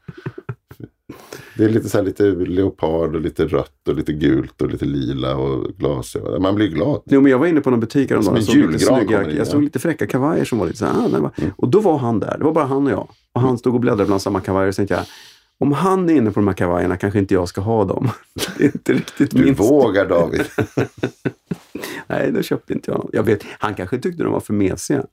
Det 1.58 1.64
är 1.64 1.70
lite 1.70 1.90
så 1.90 1.98
här 1.98 2.06
lite 2.06 2.24
leopard 2.24 3.16
och 3.16 3.22
lite 3.22 3.46
rött 3.46 3.88
och 3.88 3.96
lite 3.96 4.14
gult 4.14 4.62
och 4.62 4.70
lite 4.70 4.86
lila 4.86 5.36
och 5.36 5.68
glasögon. 5.78 6.42
Man 6.42 6.56
blir 6.56 6.68
glad. 6.68 7.02
Jo, 7.06 7.22
men 7.22 7.32
jag 7.32 7.40
var 7.40 7.48
inne 7.48 7.62
på 7.62 7.70
någon 7.70 7.80
butik 7.80 8.10
häromdagen. 8.10 8.44
Som 8.44 8.56
en 8.58 8.64
såg 8.64 8.72
lite 8.72 8.84
julgran 8.86 9.00
snygga, 9.00 9.24
in, 9.24 9.30
jag 9.30 9.40
ja. 9.40 9.46
såg 9.46 9.64
lite 9.64 9.80
fräcka 9.80 10.08
kavajer 10.08 10.46
som 10.46 10.60
var 10.60 10.66
lite 10.66 10.78
så 10.78 10.86
här. 10.86 10.94
ah, 11.16 11.20
va. 11.20 11.32
Och 11.56 11.68
då 11.68 11.80
var 11.80 11.98
han 11.98 12.20
där. 12.20 12.38
Det 12.38 12.44
var 12.44 12.52
bara 12.52 12.66
han 12.66 12.86
och 12.86 12.92
jag. 12.92 13.08
Och 13.34 13.42
han 13.42 13.58
stod 13.58 13.74
och 13.74 13.80
bläddrade 13.80 14.06
bland 14.06 14.22
samma 14.22 14.40
kavajer. 14.40 14.68
Och 14.68 14.76
så 14.76 14.80
tänkte 14.80 14.96
jag, 14.96 15.06
om 15.60 15.72
han 15.72 16.10
är 16.10 16.14
inne 16.14 16.32
på 16.32 16.40
de 16.40 16.48
här 16.48 16.56
kavajerna 16.56 16.98
kanske 16.98 17.20
inte 17.20 17.34
jag 17.34 17.48
ska 17.48 17.62
ha 17.62 17.86
dem. 17.86 18.10
Det 18.58 18.64
är 18.64 18.68
inte 18.68 18.94
riktigt 18.94 19.32
Du 19.32 19.44
min 19.44 19.56
stil. 19.56 19.68
vågar 19.68 20.10
David. 20.10 20.42
Nej, 22.08 22.32
då 22.32 22.42
köpte 22.42 22.74
inte 22.74 22.92
jag 22.92 23.00
dem. 23.00 23.10
Jag 23.14 23.24
vet, 23.24 23.44
han 23.60 23.76
kanske 23.76 24.00
tyckte 24.00 24.24
de 24.24 24.34
var 24.34 24.40
för 24.40 24.54
mesiga. 24.54 25.04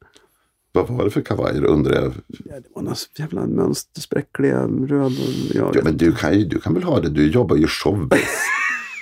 Vad 0.74 0.88
var 0.88 1.04
det 1.04 1.10
för 1.10 1.20
kavajer 1.20 1.64
undrar 1.64 1.94
jag. 1.94 2.12
Ja, 2.26 2.54
det 2.60 2.68
var 2.74 2.82
några 2.82 2.96
jävla 3.18 3.46
mönsterspräckliga 3.46 4.66
röda. 4.66 5.14
Ja, 5.54 5.72
men 5.84 5.96
du 5.96 6.12
kan, 6.12 6.38
ju, 6.38 6.44
du 6.44 6.60
kan 6.60 6.74
väl 6.74 6.82
ha 6.82 7.00
det? 7.00 7.08
Du 7.08 7.30
jobbar 7.30 7.56
ju 7.56 7.66
showbiz. 7.66 8.20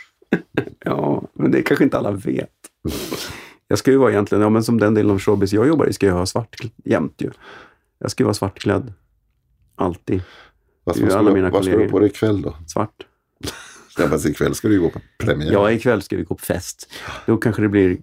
ja, 0.85 1.29
men 1.33 1.51
det 1.51 1.63
kanske 1.63 1.85
inte 1.85 1.99
alla 1.99 2.11
vet. 2.11 2.51
Jag 3.69 3.79
ska 3.79 3.91
ju 3.91 3.97
vara 3.97 4.11
egentligen, 4.11 4.43
ja 4.43 4.51
men 4.51 4.65
som 4.65 4.81
den 4.81 4.95
delen 4.95 5.11
av 5.11 5.19
showbiz 5.19 5.53
jag 5.53 5.67
jobbar 5.67 5.87
i 5.87 5.93
ska 5.93 6.07
jag 6.07 6.15
ha 6.15 6.27
svart 6.27 6.57
jämt 6.85 7.15
ju. 7.23 7.31
Jag 7.99 8.11
ska 8.11 8.23
ju 8.23 8.25
vara 8.25 8.35
svartklädd. 8.35 8.93
Alltid. 9.75 10.23
Vad 10.85 10.97
ska, 10.97 11.17
alla 11.17 11.33
mina 11.33 11.51
vad 11.51 11.65
ska 11.65 11.77
du 11.77 11.89
på 11.89 11.99
dig 11.99 12.09
ikväll 12.09 12.43
då? 12.43 12.57
Svart. 12.67 13.07
Ja, 13.99 14.09
fast 14.09 14.27
ikväll 14.27 14.55
ska 14.55 14.69
du 14.69 14.75
ju 14.75 14.81
gå 14.81 14.91
på 14.91 15.01
premiär. 15.19 15.53
Ja, 15.53 15.71
ikväll 15.71 16.03
ska 16.03 16.17
vi 16.17 16.23
gå 16.23 16.35
på 16.35 16.45
fest. 16.45 16.93
Då 17.27 17.37
kanske 17.37 17.63
det 17.63 17.69
blir 17.69 17.99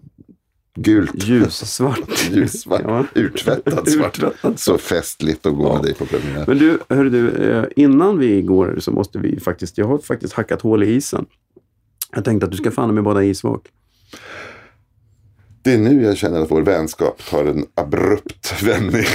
Gult, 0.82 1.23
ljussvart. 1.23 2.30
ljussvart, 2.32 2.82
Ja. 2.86 3.05
urtvättat 3.15 3.89
svart. 3.89 4.19
Så 4.55 4.77
festligt 4.77 5.45
att 5.45 5.55
gå 5.55 5.63
Ja. 5.67 5.73
med 5.73 5.84
dig 5.84 5.93
på 5.93 6.05
premiär. 6.05 6.43
Men 6.47 6.57
du, 6.57 6.80
hörru 6.89 7.09
du, 7.09 7.30
eh, 7.51 7.65
innan 7.75 8.17
vi 8.19 8.41
går 8.41 8.75
så 8.80 8.91
måste 8.91 9.19
vi 9.19 9.39
faktiskt, 9.39 9.77
jag 9.77 9.86
har 9.88 9.97
faktiskt 9.97 10.34
hackat 10.34 10.61
hål 10.61 10.84
i 10.84 10.88
isen. 10.95 11.25
Jag 12.11 12.25
tänkte 12.25 12.45
att 12.45 12.51
du 12.51 12.57
ska 12.57 12.71
fan 12.71 12.93
med 12.93 13.03
bada 13.03 13.23
isvak. 13.23 13.61
Det 15.61 15.73
är 15.73 15.77
nu 15.77 16.03
jag 16.03 16.17
känner 16.17 16.41
att 16.41 16.51
vår 16.51 16.61
vänskap 16.61 17.25
tar 17.30 17.45
en 17.45 17.65
abrupt 17.75 18.63
vändning. 18.63 19.05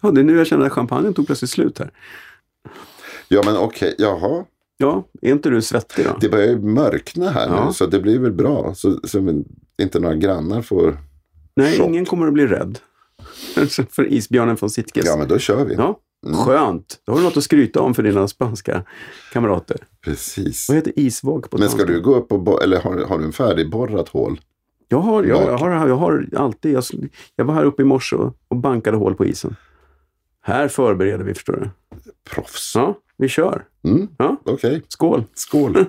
Ja, 0.00 0.10
det 0.10 0.20
är 0.20 0.24
nu 0.24 0.36
jag 0.36 0.46
känner 0.46 0.66
att 0.66 0.72
champagnen 0.72 1.14
tog 1.14 1.26
plötsligt 1.26 1.50
slut 1.50 1.78
här. 1.78 1.90
Ja, 3.28 3.42
men 3.44 3.56
okej, 3.56 3.94
jaha. 3.98 4.44
Ja, 4.76 5.08
är 5.22 5.32
inte 5.32 5.50
du 5.50 5.62
svettig 5.62 6.04
då? 6.04 6.16
Det 6.20 6.28
börjar 6.28 6.46
ju 6.46 6.58
mörkna 6.58 7.30
här 7.30 7.48
Ja. 7.48 7.66
nu, 7.66 7.72
så 7.72 7.86
det 7.86 8.00
blir 8.00 8.18
väl 8.18 8.32
bra. 8.32 8.74
Så, 8.74 9.00
så 9.04 9.42
inte 9.82 10.00
några 10.00 10.14
grannar 10.14 10.62
får... 10.62 10.98
Nej, 11.56 11.78
chock. 11.78 11.86
ingen 11.86 12.04
kommer 12.04 12.26
att 12.26 12.32
bli 12.32 12.46
rädd. 12.46 12.78
för 13.90 14.12
isbjörnen 14.12 14.56
från 14.56 14.70
Sitges. 14.70 15.06
Ja, 15.06 15.16
men 15.16 15.28
då 15.28 15.38
kör 15.38 15.64
vi. 15.64 15.74
Ja, 15.74 16.00
skönt. 16.46 17.00
Då 17.04 17.12
har 17.12 17.18
du 17.18 17.24
något 17.24 17.36
att 17.36 17.44
skryta 17.44 17.80
om 17.80 17.94
för 17.94 18.02
dina 18.02 18.28
spanska 18.28 18.84
kamrater. 19.32 19.76
Precis. 20.04 20.68
Vad 20.68 20.76
heter 20.76 20.92
isvak 20.96 21.50
på 21.50 21.58
Men 21.58 21.68
ska 21.68 21.84
du 21.84 22.00
gå 22.00 22.14
upp 22.14 22.32
och... 22.32 22.62
Eller 22.62 22.80
har, 22.80 23.04
har 23.04 23.18
du 23.18 23.24
en 23.24 23.32
färdigborrat 23.32 24.08
hål? 24.08 24.40
Jag 24.88 24.98
har, 24.98 25.24
jag, 25.24 25.42
jag 25.42 25.58
har, 25.58 25.88
jag 25.88 25.96
har 25.96 26.28
alltid... 26.36 26.74
Jag, 26.74 26.84
jag 27.36 27.44
var 27.44 27.54
här 27.54 27.64
uppe 27.64 27.82
i 27.82 27.84
morse 27.84 28.16
och, 28.16 28.36
och 28.48 28.56
bankade 28.56 28.96
hål 28.96 29.14
på 29.14 29.26
isen. 29.26 29.56
Här 30.40 30.68
förbereder 30.68 31.24
vi, 31.24 31.34
förstår 31.34 31.52
du. 31.52 31.70
Proffs. 32.30 32.72
Ja, 32.74 32.98
vi 33.18 33.28
kör. 33.28 33.64
Mm, 33.84 34.08
Ja, 34.18 34.36
Okej, 34.44 34.82
skål. 34.88 35.24
skål. 35.34 35.72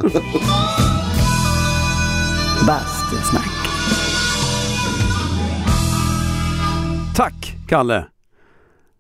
Bastusnack. 2.68 3.50
Tack, 7.16 7.56
Kalle! 7.68 8.06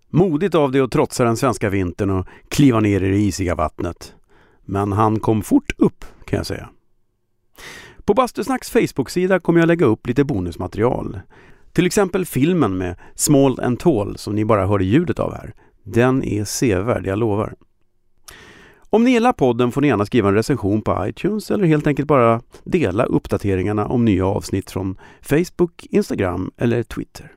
Modigt 0.09 0.55
av 0.55 0.71
dig 0.71 0.81
att 0.81 0.91
trotsa 0.91 1.23
den 1.23 1.37
svenska 1.37 1.69
vintern 1.69 2.09
och 2.09 2.27
kliva 2.49 2.79
ner 2.79 3.03
i 3.03 3.09
det 3.09 3.17
isiga 3.17 3.55
vattnet. 3.55 4.15
Men 4.65 4.91
han 4.91 5.19
kom 5.19 5.41
fort 5.41 5.71
upp, 5.77 6.05
kan 6.25 6.37
jag 6.37 6.45
säga. 6.45 6.69
På 8.05 8.13
Bastusnacks 8.13 8.69
Facebook-sida 8.71 9.39
kommer 9.39 9.59
jag 9.59 9.67
lägga 9.67 9.85
upp 9.85 10.07
lite 10.07 10.23
bonusmaterial. 10.23 11.19
Till 11.73 11.85
exempel 11.85 12.25
filmen 12.25 12.77
med 12.77 12.95
Small 13.15 13.59
and 13.59 13.79
Tall 13.79 14.17
som 14.17 14.35
ni 14.35 14.45
bara 14.45 14.67
hörde 14.67 14.85
ljudet 14.85 15.19
av 15.19 15.33
här. 15.33 15.53
Den 15.83 16.23
är 16.23 16.43
sevärd, 16.43 17.05
jag 17.07 17.19
lovar. 17.19 17.53
Om 18.95 19.03
ni 19.03 19.11
gillar 19.11 19.33
podden 19.33 19.71
får 19.71 19.81
ni 19.81 19.87
gärna 19.87 20.05
skriva 20.05 20.29
en 20.29 20.35
recension 20.35 20.81
på 20.81 21.07
iTunes 21.07 21.51
eller 21.51 21.65
helt 21.65 21.87
enkelt 21.87 22.07
bara 22.07 22.41
dela 22.63 23.05
uppdateringarna 23.05 23.87
om 23.87 24.05
nya 24.05 24.25
avsnitt 24.25 24.71
från 24.71 24.97
Facebook, 25.21 25.87
Instagram 25.89 26.51
eller 26.57 26.83
Twitter. 26.83 27.31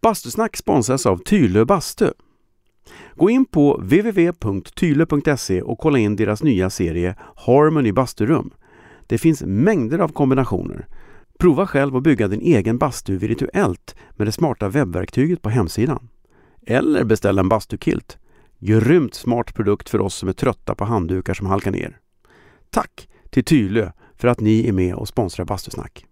Bastusnack 0.00 0.56
sponsras 0.56 1.06
av 1.06 1.16
Tylö 1.16 1.64
Bastu. 1.64 2.10
Gå 3.14 3.30
in 3.30 3.44
på 3.44 3.76
www.tylö.se 3.76 5.62
och 5.62 5.78
kolla 5.78 5.98
in 5.98 6.16
deras 6.16 6.42
nya 6.42 6.70
serie 6.70 7.14
Harmony 7.36 7.92
Basturum. 7.92 8.50
Det 9.06 9.18
finns 9.18 9.42
mängder 9.46 9.98
av 9.98 10.08
kombinationer. 10.08 10.86
Prova 11.38 11.66
själv 11.66 11.96
att 11.96 12.02
bygga 12.02 12.28
din 12.28 12.40
egen 12.40 12.78
bastu 12.78 13.16
virtuellt 13.16 13.96
med 14.10 14.26
det 14.26 14.32
smarta 14.32 14.68
webbverktyget 14.68 15.42
på 15.42 15.50
hemsidan. 15.50 16.08
Eller 16.66 17.04
beställ 17.04 17.38
en 17.38 17.48
bastukilt. 17.48 18.18
Grymt 18.64 19.14
smart 19.14 19.54
produkt 19.54 19.88
för 19.88 20.00
oss 20.00 20.14
som 20.14 20.28
är 20.28 20.32
trötta 20.32 20.74
på 20.74 20.84
handdukar 20.84 21.34
som 21.34 21.46
halkar 21.46 21.70
ner. 21.70 21.98
Tack 22.70 23.08
till 23.30 23.44
Tylö 23.44 23.90
för 24.16 24.28
att 24.28 24.40
ni 24.40 24.68
är 24.68 24.72
med 24.72 24.94
och 24.94 25.08
sponsrar 25.08 25.44
Bastusnack. 25.44 26.06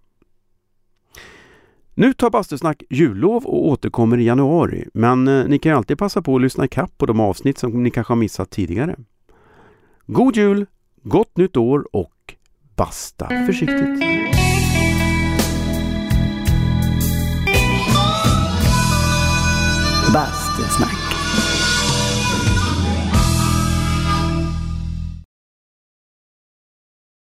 Nu 1.94 2.12
tar 2.12 2.30
Bastusnack 2.30 2.82
jullov 2.90 3.46
och 3.46 3.68
återkommer 3.68 4.18
i 4.18 4.24
januari, 4.24 4.88
men 4.94 5.28
eh, 5.28 5.44
ni 5.48 5.58
kan 5.58 5.72
ju 5.72 5.76
alltid 5.76 5.98
passa 5.98 6.22
på 6.22 6.36
att 6.36 6.42
lyssna 6.42 6.64
ikapp 6.64 6.98
på 6.98 7.06
de 7.06 7.20
avsnitt 7.20 7.58
som 7.58 7.82
ni 7.82 7.90
kanske 7.90 8.10
har 8.10 8.18
missat 8.18 8.50
tidigare. 8.50 8.96
God 10.06 10.36
jul, 10.36 10.66
gott 11.02 11.36
nytt 11.36 11.56
år 11.56 11.88
och 11.92 12.34
basta 12.76 13.28
försiktigt! 13.46 14.39